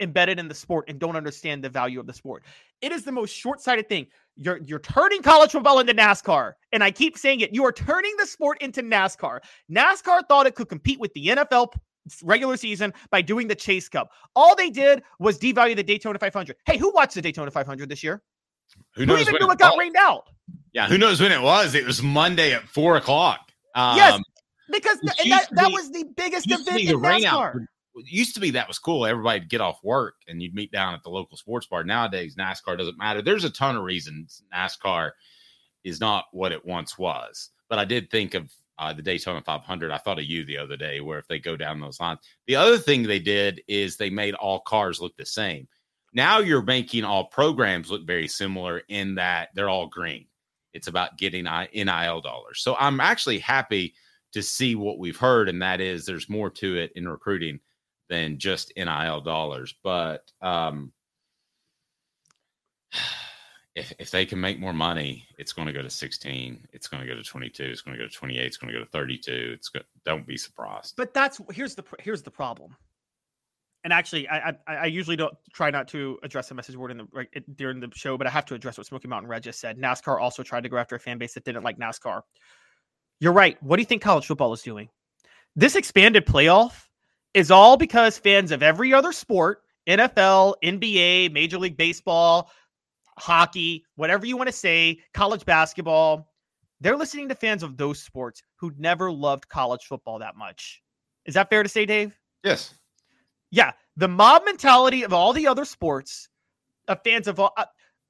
embedded 0.00 0.38
in 0.38 0.48
the 0.48 0.54
sport 0.54 0.86
and 0.88 0.98
don't 0.98 1.16
understand 1.16 1.62
the 1.64 1.68
value 1.68 1.98
of 2.00 2.06
the 2.06 2.12
sport. 2.12 2.44
It 2.82 2.92
is 2.92 3.04
the 3.04 3.12
most 3.12 3.34
short-sighted 3.34 3.88
thing. 3.88 4.06
You're 4.36 4.58
you're 4.58 4.78
turning 4.80 5.22
college 5.22 5.52
football 5.52 5.78
into 5.78 5.94
NASCAR, 5.94 6.52
and 6.72 6.84
I 6.84 6.90
keep 6.90 7.16
saying 7.16 7.40
it. 7.40 7.54
You 7.54 7.64
are 7.64 7.72
turning 7.72 8.14
the 8.18 8.26
sport 8.26 8.60
into 8.60 8.82
NASCAR. 8.82 9.40
NASCAR 9.70 10.28
thought 10.28 10.46
it 10.46 10.54
could 10.54 10.68
compete 10.68 11.00
with 11.00 11.12
the 11.14 11.28
NFL 11.28 11.72
regular 12.22 12.56
season 12.56 12.92
by 13.10 13.22
doing 13.22 13.48
the 13.48 13.54
Chase 13.54 13.88
Cup. 13.88 14.10
All 14.34 14.54
they 14.54 14.70
did 14.70 15.02
was 15.18 15.38
devalue 15.38 15.74
the 15.74 15.82
Daytona 15.82 16.18
500. 16.18 16.56
Hey, 16.66 16.76
who 16.76 16.92
watched 16.92 17.14
the 17.14 17.22
Daytona 17.22 17.50
500 17.50 17.88
this 17.88 18.02
year? 18.04 18.22
Who 18.94 19.04
Who 19.04 19.16
even 19.16 19.32
when 19.34 19.42
knew 19.42 19.50
it 19.50 19.58
got 19.58 19.72
was? 19.74 19.80
rained 19.80 19.96
out? 19.96 20.28
Yeah, 20.72 20.86
who 20.88 20.98
knows 20.98 21.20
when 21.20 21.32
it 21.32 21.40
was? 21.40 21.74
It 21.74 21.86
was 21.86 22.02
Monday 22.02 22.52
at 22.52 22.68
four 22.68 22.96
o'clock. 22.96 23.40
Um, 23.74 23.96
yes, 23.96 24.20
because 24.70 24.98
th- 25.00 25.30
that, 25.30 25.48
to 25.48 25.54
that 25.54 25.72
was 25.72 25.90
the 25.90 26.04
biggest 26.16 26.50
event 26.50 26.76
be 26.76 26.88
in. 26.88 26.96
NASCAR. 27.00 27.66
Used 28.04 28.34
to 28.34 28.40
be 28.40 28.50
that 28.50 28.68
was 28.68 28.78
cool. 28.78 29.06
Everybody'd 29.06 29.48
get 29.48 29.60
off 29.60 29.82
work 29.82 30.16
and 30.28 30.42
you'd 30.42 30.54
meet 30.54 30.72
down 30.72 30.94
at 30.94 31.02
the 31.02 31.10
local 31.10 31.36
sports 31.36 31.66
bar. 31.66 31.82
Nowadays, 31.84 32.36
NASCAR 32.36 32.76
doesn't 32.76 32.98
matter. 32.98 33.22
There's 33.22 33.44
a 33.44 33.50
ton 33.50 33.76
of 33.76 33.84
reasons 33.84 34.42
NASCAR 34.54 35.12
is 35.84 36.00
not 36.00 36.26
what 36.32 36.52
it 36.52 36.64
once 36.64 36.98
was. 36.98 37.50
But 37.68 37.78
I 37.78 37.84
did 37.84 38.10
think 38.10 38.34
of 38.34 38.52
uh, 38.78 38.92
the 38.92 39.02
Daytona 39.02 39.40
500. 39.40 39.90
I 39.90 39.98
thought 39.98 40.18
of 40.18 40.24
you 40.24 40.44
the 40.44 40.58
other 40.58 40.76
day, 40.76 41.00
where 41.00 41.18
if 41.18 41.26
they 41.28 41.38
go 41.38 41.56
down 41.56 41.80
those 41.80 42.00
lines, 42.00 42.20
the 42.46 42.56
other 42.56 42.76
thing 42.76 43.02
they 43.02 43.18
did 43.18 43.62
is 43.68 43.96
they 43.96 44.10
made 44.10 44.34
all 44.34 44.60
cars 44.60 45.00
look 45.00 45.16
the 45.16 45.24
same. 45.24 45.66
Now 46.12 46.38
you're 46.38 46.62
making 46.62 47.04
all 47.04 47.24
programs 47.24 47.90
look 47.90 48.06
very 48.06 48.28
similar 48.28 48.82
in 48.88 49.14
that 49.16 49.50
they're 49.54 49.68
all 49.68 49.86
green. 49.86 50.26
It's 50.72 50.88
about 50.88 51.18
getting 51.18 51.44
NIL 51.44 52.20
dollars. 52.20 52.60
So 52.60 52.76
I'm 52.78 53.00
actually 53.00 53.38
happy 53.38 53.94
to 54.32 54.42
see 54.42 54.74
what 54.74 54.98
we've 54.98 55.16
heard, 55.16 55.48
and 55.48 55.62
that 55.62 55.80
is 55.80 56.04
there's 56.04 56.28
more 56.28 56.50
to 56.50 56.76
it 56.76 56.92
in 56.96 57.08
recruiting 57.08 57.60
than 58.08 58.38
just 58.38 58.72
NIL 58.76 59.20
dollars. 59.20 59.74
But 59.82 60.30
um, 60.40 60.92
if 63.76 63.92
if 63.98 64.10
they 64.10 64.24
can 64.26 64.40
make 64.40 64.58
more 64.58 64.72
money, 64.72 65.26
it's 65.38 65.52
going 65.52 65.66
to 65.66 65.72
go 65.72 65.82
to 65.82 65.90
16. 65.90 66.66
It's 66.72 66.88
going 66.88 67.02
to 67.02 67.08
go 67.08 67.14
to 67.14 67.22
22. 67.22 67.62
It's 67.64 67.82
going 67.82 67.96
to 67.96 68.02
go 68.02 68.08
to 68.08 68.14
28. 68.14 68.44
It's 68.44 68.56
going 68.56 68.72
to 68.72 68.78
go 68.78 68.84
to 68.84 68.90
32. 68.90 69.50
It's 69.54 69.68
go, 69.68 69.80
don't 70.04 70.26
be 70.26 70.38
surprised. 70.38 70.94
But 70.96 71.12
that's 71.12 71.40
here's 71.52 71.74
the 71.74 71.84
here's 72.00 72.22
the 72.22 72.30
problem. 72.30 72.74
And 73.84 73.92
actually, 73.92 74.28
I, 74.28 74.56
I 74.66 74.74
I 74.74 74.86
usually 74.86 75.16
don't 75.16 75.34
try 75.52 75.70
not 75.70 75.88
to 75.88 76.18
address 76.22 76.48
the 76.48 76.54
message 76.54 76.74
board 76.74 76.90
in 76.90 76.96
the 76.96 77.06
right, 77.12 77.28
during 77.54 77.78
the 77.80 77.90
show, 77.94 78.16
but 78.16 78.26
I 78.26 78.30
have 78.30 78.46
to 78.46 78.54
address 78.54 78.78
what 78.78 78.86
Smoky 78.86 79.08
Mountain 79.08 79.28
Red 79.28 79.42
just 79.42 79.60
said. 79.60 79.78
NASCAR 79.78 80.20
also 80.20 80.42
tried 80.42 80.62
to 80.62 80.68
go 80.68 80.78
after 80.78 80.96
a 80.96 81.00
fan 81.00 81.18
base 81.18 81.34
that 81.34 81.44
didn't 81.44 81.62
like 81.62 81.78
NASCAR. 81.78 82.22
You're 83.20 83.32
right. 83.32 83.62
What 83.62 83.76
do 83.76 83.82
you 83.82 83.86
think 83.86 84.02
college 84.02 84.26
football 84.26 84.52
is 84.54 84.62
doing? 84.62 84.88
This 85.54 85.76
expanded 85.76 86.26
playoff 86.26 86.85
is 87.36 87.50
all 87.50 87.76
because 87.76 88.16
fans 88.16 88.50
of 88.50 88.62
every 88.62 88.94
other 88.94 89.12
sport, 89.12 89.60
NFL, 89.86 90.54
NBA, 90.64 91.30
Major 91.32 91.58
League 91.58 91.76
Baseball, 91.76 92.50
hockey, 93.18 93.84
whatever 93.96 94.24
you 94.24 94.38
want 94.38 94.48
to 94.48 94.54
say, 94.54 95.00
college 95.12 95.44
basketball, 95.44 96.32
they're 96.80 96.96
listening 96.96 97.28
to 97.28 97.34
fans 97.34 97.62
of 97.62 97.76
those 97.76 98.02
sports 98.02 98.42
who 98.56 98.72
never 98.78 99.12
loved 99.12 99.50
college 99.50 99.84
football 99.84 100.18
that 100.18 100.34
much. 100.34 100.82
Is 101.26 101.34
that 101.34 101.50
fair 101.50 101.62
to 101.62 101.68
say, 101.68 101.84
Dave? 101.84 102.18
Yes. 102.42 102.72
Yeah, 103.50 103.72
the 103.98 104.08
mob 104.08 104.46
mentality 104.46 105.02
of 105.02 105.12
all 105.12 105.34
the 105.34 105.46
other 105.46 105.66
sports, 105.66 106.30
of 106.88 107.02
fans 107.04 107.28
of 107.28 107.38
all, 107.38 107.52
uh, 107.58 107.66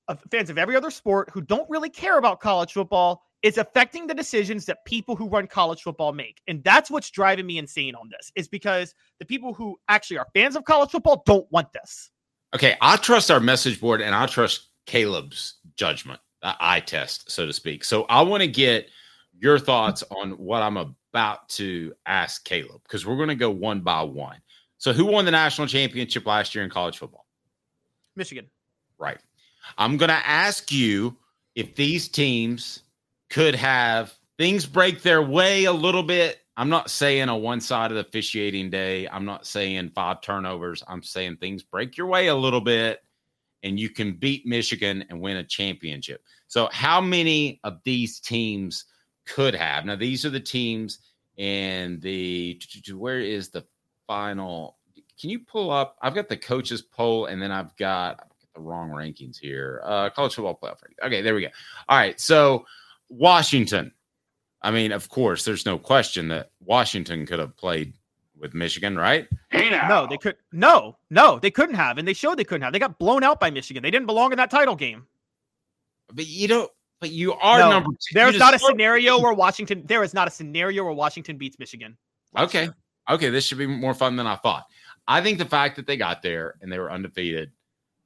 of 0.06 0.22
fans 0.30 0.50
of 0.50 0.58
every 0.58 0.76
other 0.76 0.90
sport 0.92 1.30
who 1.32 1.40
don't 1.40 1.68
really 1.68 1.90
care 1.90 2.18
about 2.18 2.38
college 2.38 2.72
football, 2.72 3.24
is 3.47 3.59
affecting 3.59 4.09
the 4.09 4.14
decisions 4.14 4.66
that 4.66 4.85
people 4.85 5.14
who 5.14 5.28
run 5.28 5.47
college 5.47 5.82
football 5.82 6.12
make, 6.12 6.43
and 6.48 6.64
that's 6.64 6.90
what's 6.90 7.10
driving 7.10 7.47
me 7.47 7.59
insane 7.59 7.94
on 7.94 8.09
this. 8.09 8.32
Is 8.35 8.48
because 8.48 8.93
the 9.20 9.24
people 9.24 9.55
who 9.55 9.78
actually 9.89 10.18
are 10.18 10.27
fans 10.35 10.56
of 10.56 10.64
college 10.64 10.90
football 10.90 11.23
don't 11.24 11.47
want 11.52 11.73
this. 11.73 12.10
Okay, 12.56 12.77
I 12.81 12.97
trust 12.97 13.31
our 13.31 13.39
message 13.39 13.81
board 13.81 14.01
and 14.01 14.16
I 14.16 14.27
trust 14.27 14.70
Caleb's 14.86 15.59
judgment, 15.77 16.18
eye 16.43 16.81
test, 16.81 17.31
so 17.31 17.47
to 17.47 17.52
speak. 17.52 17.85
So 17.85 18.02
I 18.05 18.20
want 18.23 18.40
to 18.40 18.48
get 18.48 18.89
your 19.39 19.60
thoughts 19.60 20.02
on 20.10 20.32
what 20.32 20.62
I'm 20.62 20.77
about 20.77 21.48
to 21.51 21.94
ask 22.06 22.44
Caleb 22.44 22.82
because 22.82 23.06
we're 23.06 23.16
going 23.16 23.28
to 23.28 23.36
go 23.36 23.51
one 23.51 23.81
by 23.81 24.02
one. 24.02 24.39
So, 24.78 24.93
who 24.93 25.05
won 25.05 25.24
the 25.24 25.31
national 25.31 25.68
championship 25.68 26.27
last 26.27 26.52
year 26.52 26.64
in 26.64 26.70
college 26.70 26.98
football? 26.98 27.27
Michigan. 28.16 28.48
Right. 28.98 29.18
I'm 29.78 29.97
going 29.97 30.09
to 30.09 30.27
ask 30.27 30.73
you 30.73 31.16
if 31.55 31.77
these 31.77 32.09
teams 32.09 32.82
could 33.28 33.54
have 33.54 34.14
things 34.38 34.66
break 34.66 35.02
their 35.02 35.22
way 35.22 35.64
a 35.64 35.72
little 35.72 36.02
bit. 36.02 36.38
I'm 36.56 36.68
not 36.68 36.90
saying 36.90 37.28
a 37.28 37.36
one 37.36 37.60
sided 37.60 37.98
officiating 37.98 38.70
day. 38.70 39.06
I'm 39.08 39.24
not 39.24 39.46
saying 39.46 39.92
five 39.94 40.22
turnovers. 40.22 40.82
I'm 40.88 41.02
saying 41.02 41.36
things 41.36 41.62
break 41.62 41.96
your 41.96 42.06
way 42.06 42.28
a 42.28 42.34
little 42.34 42.60
bit 42.60 43.02
and 43.62 43.80
you 43.80 43.90
can 43.90 44.12
beat 44.12 44.46
Michigan 44.46 45.04
and 45.10 45.20
win 45.20 45.38
a 45.38 45.44
championship. 45.44 46.22
So, 46.46 46.68
how 46.72 47.00
many 47.00 47.60
of 47.64 47.80
these 47.84 48.20
teams 48.20 48.84
could 49.24 49.54
have? 49.54 49.84
Now, 49.84 49.96
these 49.96 50.24
are 50.24 50.30
the 50.30 50.40
teams 50.40 51.00
in 51.36 51.98
the 52.00 52.60
where 52.94 53.20
is 53.20 53.50
the 53.50 53.64
final? 54.06 54.76
Can 55.20 55.30
you 55.30 55.40
pull 55.40 55.70
up? 55.70 55.96
I've 56.00 56.14
got 56.14 56.28
the 56.28 56.36
coaches 56.36 56.80
poll 56.80 57.26
and 57.26 57.42
then 57.42 57.50
I've 57.50 57.76
got 57.76 58.28
the 58.54 58.60
wrong 58.60 58.90
rankings 58.90 59.38
here. 59.38 59.82
Uh, 59.84 60.10
college 60.10 60.34
football 60.34 60.58
playoff. 60.62 60.78
Okay, 61.04 61.22
there 61.22 61.34
we 61.34 61.42
go. 61.42 61.48
All 61.88 61.98
right, 61.98 62.18
so 62.20 62.64
Washington. 63.08 63.92
I 64.62 64.70
mean, 64.70 64.92
of 64.92 65.08
course, 65.08 65.44
there's 65.44 65.66
no 65.66 65.78
question 65.78 66.28
that 66.28 66.50
Washington 66.60 67.26
could 67.26 67.38
have 67.38 67.56
played 67.56 67.94
with 68.38 68.52
Michigan, 68.54 68.96
right? 68.96 69.28
No, 69.52 70.06
they 70.08 70.18
could. 70.18 70.36
No, 70.52 70.96
no, 71.10 71.38
they 71.38 71.50
couldn't 71.50 71.74
have, 71.76 71.98
and 71.98 72.06
they 72.06 72.12
showed 72.12 72.36
they 72.38 72.44
couldn't 72.44 72.62
have. 72.62 72.72
They 72.72 72.78
got 72.78 72.98
blown 72.98 73.22
out 73.22 73.38
by 73.40 73.50
Michigan. 73.50 73.82
They 73.82 73.90
didn't 73.90 74.06
belong 74.06 74.32
in 74.32 74.38
that 74.38 74.50
title 74.50 74.76
game. 74.76 75.06
But 76.12 76.26
you 76.26 76.48
don't. 76.48 76.70
But 77.00 77.10
you 77.10 77.34
are 77.34 77.58
No, 77.58 77.70
number 77.70 77.90
two. 77.90 78.14
There's 78.14 78.38
not 78.38 78.54
a 78.54 78.56
just- 78.56 78.66
scenario 78.66 79.20
where 79.20 79.32
Washington. 79.34 79.82
There 79.86 80.02
is 80.02 80.14
not 80.14 80.26
a 80.28 80.30
scenario 80.30 80.84
where 80.84 80.92
Washington 80.94 81.36
beats 81.36 81.58
Michigan. 81.58 81.96
Okay. 82.36 82.68
Okay. 83.08 83.28
This 83.30 83.44
should 83.46 83.58
be 83.58 83.66
more 83.66 83.94
fun 83.94 84.16
than 84.16 84.26
I 84.26 84.36
thought. 84.36 84.66
I 85.06 85.20
think 85.20 85.38
the 85.38 85.44
fact 85.44 85.76
that 85.76 85.86
they 85.86 85.96
got 85.96 86.22
there 86.22 86.56
and 86.60 86.72
they 86.72 86.78
were 86.78 86.90
undefeated, 86.90 87.52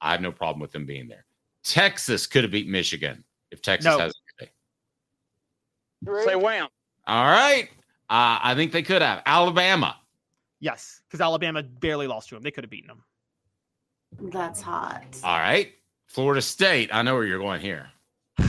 I 0.01 0.11
have 0.11 0.21
no 0.21 0.31
problem 0.31 0.59
with 0.59 0.71
them 0.71 0.85
being 0.85 1.07
there. 1.07 1.25
Texas 1.63 2.27
could 2.27 2.43
have 2.43 2.51
beat 2.51 2.67
Michigan 2.67 3.23
if 3.49 3.61
Texas 3.61 3.85
No. 3.85 3.97
has 3.99 4.11
a 4.11 4.13
good 4.13 4.13
day. 4.13 4.20
Say 6.25 6.35
wham. 6.35 6.67
All 7.07 7.25
right. 7.25 7.69
Uh, 8.09 8.39
I 8.43 8.55
think 8.55 8.71
they 8.71 8.83
could 8.83 9.01
have. 9.01 9.21
Alabama. 9.25 9.97
Yes, 10.59 11.01
because 11.07 11.21
Alabama 11.21 11.63
barely 11.63 12.07
lost 12.07 12.29
to 12.29 12.35
them. 12.35 12.43
They 12.43 12.51
could 12.51 12.63
have 12.63 12.71
beaten 12.71 12.87
them. 12.87 13.03
That's 14.31 14.61
hot. 14.61 15.03
All 15.23 15.37
right. 15.39 15.71
Florida 16.07 16.41
State. 16.41 16.89
I 16.93 17.01
know 17.01 17.15
where 17.15 17.25
you're 17.25 17.39
going 17.39 17.61
here. 17.61 17.89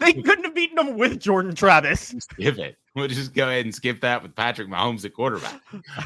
They 0.00 0.14
couldn't 0.14 0.42
have 0.44 0.54
beaten 0.54 0.74
them 0.74 0.98
with 0.98 1.20
Jordan 1.20 1.54
Travis. 1.54 2.12
Skip 2.18 2.58
it. 2.58 2.76
We'll 2.96 3.06
just 3.06 3.34
go 3.34 3.46
ahead 3.46 3.64
and 3.66 3.72
skip 3.72 4.00
that 4.00 4.20
with 4.20 4.34
Patrick 4.34 4.66
Mahomes 4.68 5.04
at 5.04 5.14
quarterback. 5.14 5.60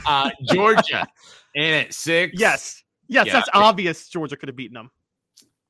Uh, 0.06 0.30
Georgia 0.52 1.06
in 1.54 1.72
at 1.72 1.94
six. 1.94 2.38
Yes, 2.38 2.82
yes, 3.08 3.26
Yeah. 3.26 3.32
that's 3.32 3.48
obvious. 3.54 4.08
Georgia 4.10 4.36
could 4.36 4.50
have 4.50 4.56
beaten 4.56 4.74
them. 4.74 4.90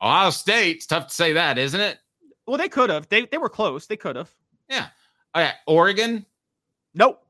Ohio 0.02 0.30
State. 0.30 0.76
It's 0.78 0.86
tough 0.86 1.06
to 1.06 1.14
say 1.14 1.34
that, 1.34 1.56
isn't 1.56 1.80
it? 1.80 1.98
Well, 2.46 2.58
they 2.58 2.68
could 2.68 2.90
have. 2.90 3.08
They 3.08 3.26
they 3.26 3.38
were 3.38 3.48
close. 3.48 3.86
They 3.86 3.96
could 3.96 4.16
have. 4.16 4.30
Yeah. 4.68 4.86
All 5.34 5.42
right. 5.42 5.54
Oregon. 5.66 6.24
Nope. 6.94 7.22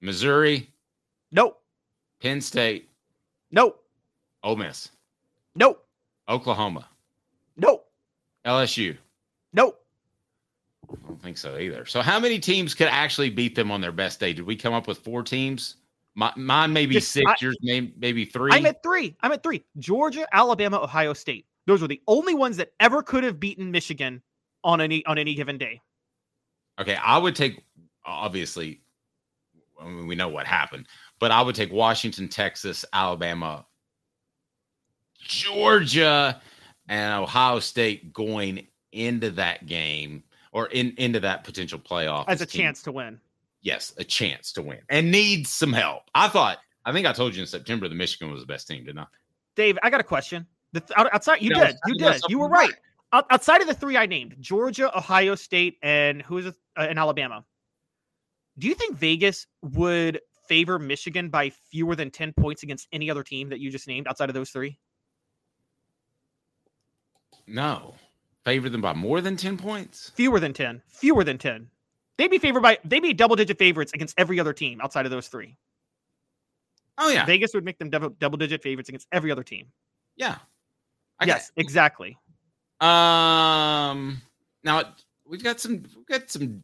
Missouri, 0.00 0.68
Nope. 1.30 1.62
Penn 2.20 2.40
State, 2.40 2.90
Nope. 3.52 3.80
Ole 4.42 4.56
Miss, 4.56 4.88
Nope. 5.54 5.86
Oklahoma, 6.28 6.88
Nope. 7.56 7.88
LSU. 8.44 8.96
Nope. 9.52 9.80
I 10.90 10.96
don't 11.06 11.22
think 11.22 11.38
so 11.38 11.56
either. 11.56 11.86
So, 11.86 12.02
how 12.02 12.18
many 12.18 12.40
teams 12.40 12.74
could 12.74 12.88
actually 12.88 13.30
beat 13.30 13.54
them 13.54 13.70
on 13.70 13.80
their 13.80 13.92
best 13.92 14.18
day? 14.18 14.32
Did 14.32 14.44
we 14.44 14.56
come 14.56 14.74
up 14.74 14.88
with 14.88 14.98
four 14.98 15.22
teams? 15.22 15.76
My, 16.16 16.32
mine 16.36 16.72
maybe 16.72 16.98
six. 16.98 17.24
I- 17.30 17.36
yours 17.40 17.56
may, 17.62 17.92
maybe 17.96 18.24
three. 18.24 18.50
I'm 18.52 18.66
at 18.66 18.82
three. 18.82 19.16
I'm 19.20 19.30
at 19.30 19.44
three. 19.44 19.62
Georgia, 19.78 20.26
Alabama, 20.32 20.80
Ohio 20.82 21.12
State. 21.12 21.46
Those 21.66 21.80
were 21.80 21.88
the 21.88 22.02
only 22.06 22.34
ones 22.34 22.56
that 22.56 22.72
ever 22.80 23.02
could 23.02 23.24
have 23.24 23.38
beaten 23.38 23.70
Michigan 23.70 24.22
on 24.64 24.80
any 24.80 25.04
on 25.06 25.18
any 25.18 25.34
given 25.34 25.58
day. 25.58 25.80
Okay, 26.80 26.96
I 26.96 27.18
would 27.18 27.36
take 27.36 27.62
obviously. 28.04 28.80
I 29.80 29.86
mean, 29.86 30.06
we 30.06 30.14
know 30.14 30.28
what 30.28 30.46
happened, 30.46 30.86
but 31.18 31.30
I 31.32 31.42
would 31.42 31.54
take 31.56 31.72
Washington, 31.72 32.28
Texas, 32.28 32.84
Alabama, 32.92 33.66
Georgia, 35.18 36.40
and 36.88 37.22
Ohio 37.22 37.58
State 37.58 38.12
going 38.12 38.66
into 38.92 39.30
that 39.30 39.66
game 39.66 40.22
or 40.52 40.66
in 40.66 40.94
into 40.98 41.20
that 41.20 41.44
potential 41.44 41.78
playoff 41.78 42.26
As 42.28 42.40
a 42.40 42.46
team- 42.46 42.62
chance 42.62 42.82
to 42.82 42.92
win. 42.92 43.20
Yes, 43.62 43.92
a 43.96 44.04
chance 44.04 44.52
to 44.52 44.62
win 44.62 44.80
and 44.88 45.10
needs 45.12 45.52
some 45.52 45.72
help. 45.72 46.02
I 46.14 46.28
thought. 46.28 46.58
I 46.84 46.92
think 46.92 47.06
I 47.06 47.12
told 47.12 47.34
you 47.36 47.42
in 47.42 47.46
September 47.46 47.88
the 47.88 47.94
Michigan 47.94 48.32
was 48.32 48.40
the 48.40 48.46
best 48.46 48.66
team, 48.66 48.84
didn't 48.84 48.98
I? 48.98 49.06
Dave, 49.54 49.78
I 49.84 49.90
got 49.90 50.00
a 50.00 50.04
question. 50.04 50.46
The 50.72 50.80
th- 50.80 51.08
outside, 51.12 51.42
you 51.42 51.50
did, 51.50 51.58
was 51.58 51.74
you 51.86 51.94
did, 51.94 52.22
you 52.28 52.38
were 52.38 52.48
right. 52.48 52.72
Out- 53.12 53.26
outside 53.30 53.60
of 53.60 53.66
the 53.66 53.74
three 53.74 53.96
I 53.96 54.06
named, 54.06 54.36
Georgia, 54.40 54.96
Ohio 54.96 55.34
State, 55.34 55.76
and 55.82 56.22
who 56.22 56.38
is 56.38 56.46
it? 56.46 56.54
Uh, 56.78 56.88
in 56.90 56.96
Alabama. 56.96 57.44
Do 58.58 58.66
you 58.68 58.74
think 58.74 58.96
Vegas 58.96 59.46
would 59.62 60.20
favor 60.48 60.78
Michigan 60.78 61.28
by 61.28 61.50
fewer 61.70 61.94
than 61.94 62.10
ten 62.10 62.32
points 62.32 62.62
against 62.62 62.88
any 62.92 63.10
other 63.10 63.22
team 63.22 63.50
that 63.50 63.60
you 63.60 63.70
just 63.70 63.86
named 63.86 64.06
outside 64.06 64.30
of 64.30 64.34
those 64.34 64.50
three? 64.50 64.78
No, 67.46 67.94
favor 68.44 68.68
them 68.68 68.80
by 68.80 68.94
more 68.94 69.20
than 69.20 69.36
ten 69.36 69.56
points. 69.58 70.10
Fewer 70.14 70.40
than 70.40 70.52
ten. 70.52 70.80
Fewer 70.88 71.24
than 71.24 71.38
ten. 71.38 71.68
They'd 72.18 72.30
be 72.30 72.38
favored 72.38 72.60
by. 72.62 72.78
They'd 72.84 73.00
be 73.00 73.12
double 73.12 73.36
digit 73.36 73.58
favorites 73.58 73.92
against 73.94 74.18
every 74.18 74.38
other 74.40 74.52
team 74.52 74.80
outside 74.80 75.04
of 75.06 75.10
those 75.10 75.28
three. 75.28 75.56
Oh 76.98 77.08
yeah, 77.08 77.24
Vegas 77.24 77.52
would 77.54 77.64
make 77.64 77.78
them 77.78 77.90
double, 77.90 78.10
double 78.10 78.38
digit 78.38 78.62
favorites 78.62 78.88
against 78.88 79.08
every 79.12 79.30
other 79.30 79.42
team. 79.42 79.66
yeah. 80.16 80.36
Yes, 81.28 81.50
exactly. 81.56 82.16
Um, 82.80 84.20
now 84.64 84.82
we've 85.26 85.42
got 85.42 85.60
some 85.60 85.82
we've 85.96 86.06
got 86.06 86.30
some 86.30 86.62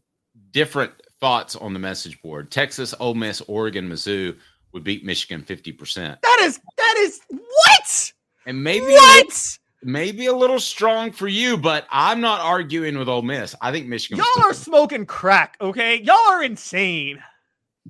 different 0.51 0.93
thoughts 1.21 1.57
on 1.57 1.73
the 1.73 1.79
message 1.79 2.21
board. 2.23 2.51
Texas, 2.51 2.95
Ole 3.01 3.15
Miss, 3.15 3.41
Oregon, 3.43 3.89
Mizzou 3.89 4.37
would 4.73 4.85
beat 4.85 5.05
Michigan 5.05 5.43
fifty 5.43 5.73
percent, 5.73 6.21
That 6.23 6.41
is 6.43 6.61
that 6.77 6.95
is 6.99 7.21
what? 7.29 8.13
and 8.47 8.63
maybe 8.63 8.87
What? 8.87 9.59
maybe 9.83 10.27
a 10.27 10.33
little 10.33 10.59
strong 10.61 11.13
for 11.13 11.29
you, 11.29 11.57
but 11.57 11.87
I'm 11.91 12.21
not 12.21 12.41
arguing 12.41 12.99
with 12.99 13.09
Ole 13.09 13.23
Miss. 13.23 13.55
I 13.61 13.71
think 13.73 13.87
Michigan. 13.87 14.19
Y'all 14.19 14.45
are 14.45 14.55
smoking 14.55 15.07
crack, 15.07 15.57
okay? 15.61 16.01
Y'all 16.03 16.17
are 16.29 16.43
insane. 16.43 17.23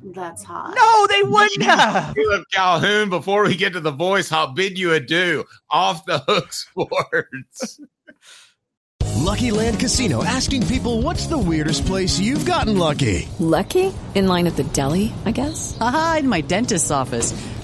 That's 0.03 0.43
hot. 0.45 0.75
No, 0.75 1.07
they 1.07 1.23
wouldn't 1.23 1.63
have. 1.63 2.15
Caleb 2.15 2.45
Calhoun, 2.53 3.11
before 3.11 3.45
we 3.45 3.57
get 3.57 3.73
to 3.75 3.81
the 3.81 3.91
voice, 3.91 4.33
I'll 4.33 4.53
bid 4.53 4.79
you 4.79 4.93
adieu. 4.93 5.45
Off 5.71 6.05
the 6.07 6.19
hook 6.19 6.53
sports. 6.53 7.81
Lucky 9.17 9.51
Land 9.51 9.81
Casino 9.81 10.25
asking 10.25 10.67
people 10.69 11.03
what's 11.03 11.27
the 11.27 11.37
weirdest 11.37 11.85
place 11.87 12.19
you've 12.19 12.47
gotten 12.47 12.79
lucky? 12.79 13.29
Lucky? 13.39 13.93
In 14.15 14.27
line 14.27 14.47
at 14.47 14.57
the 14.57 14.65
deli, 14.65 15.13
I 15.27 15.33
guess? 15.33 15.77
Aha, 15.81 16.19
in 16.21 16.29
my 16.29 16.41
dentist's 16.41 16.91
office. 16.91 17.33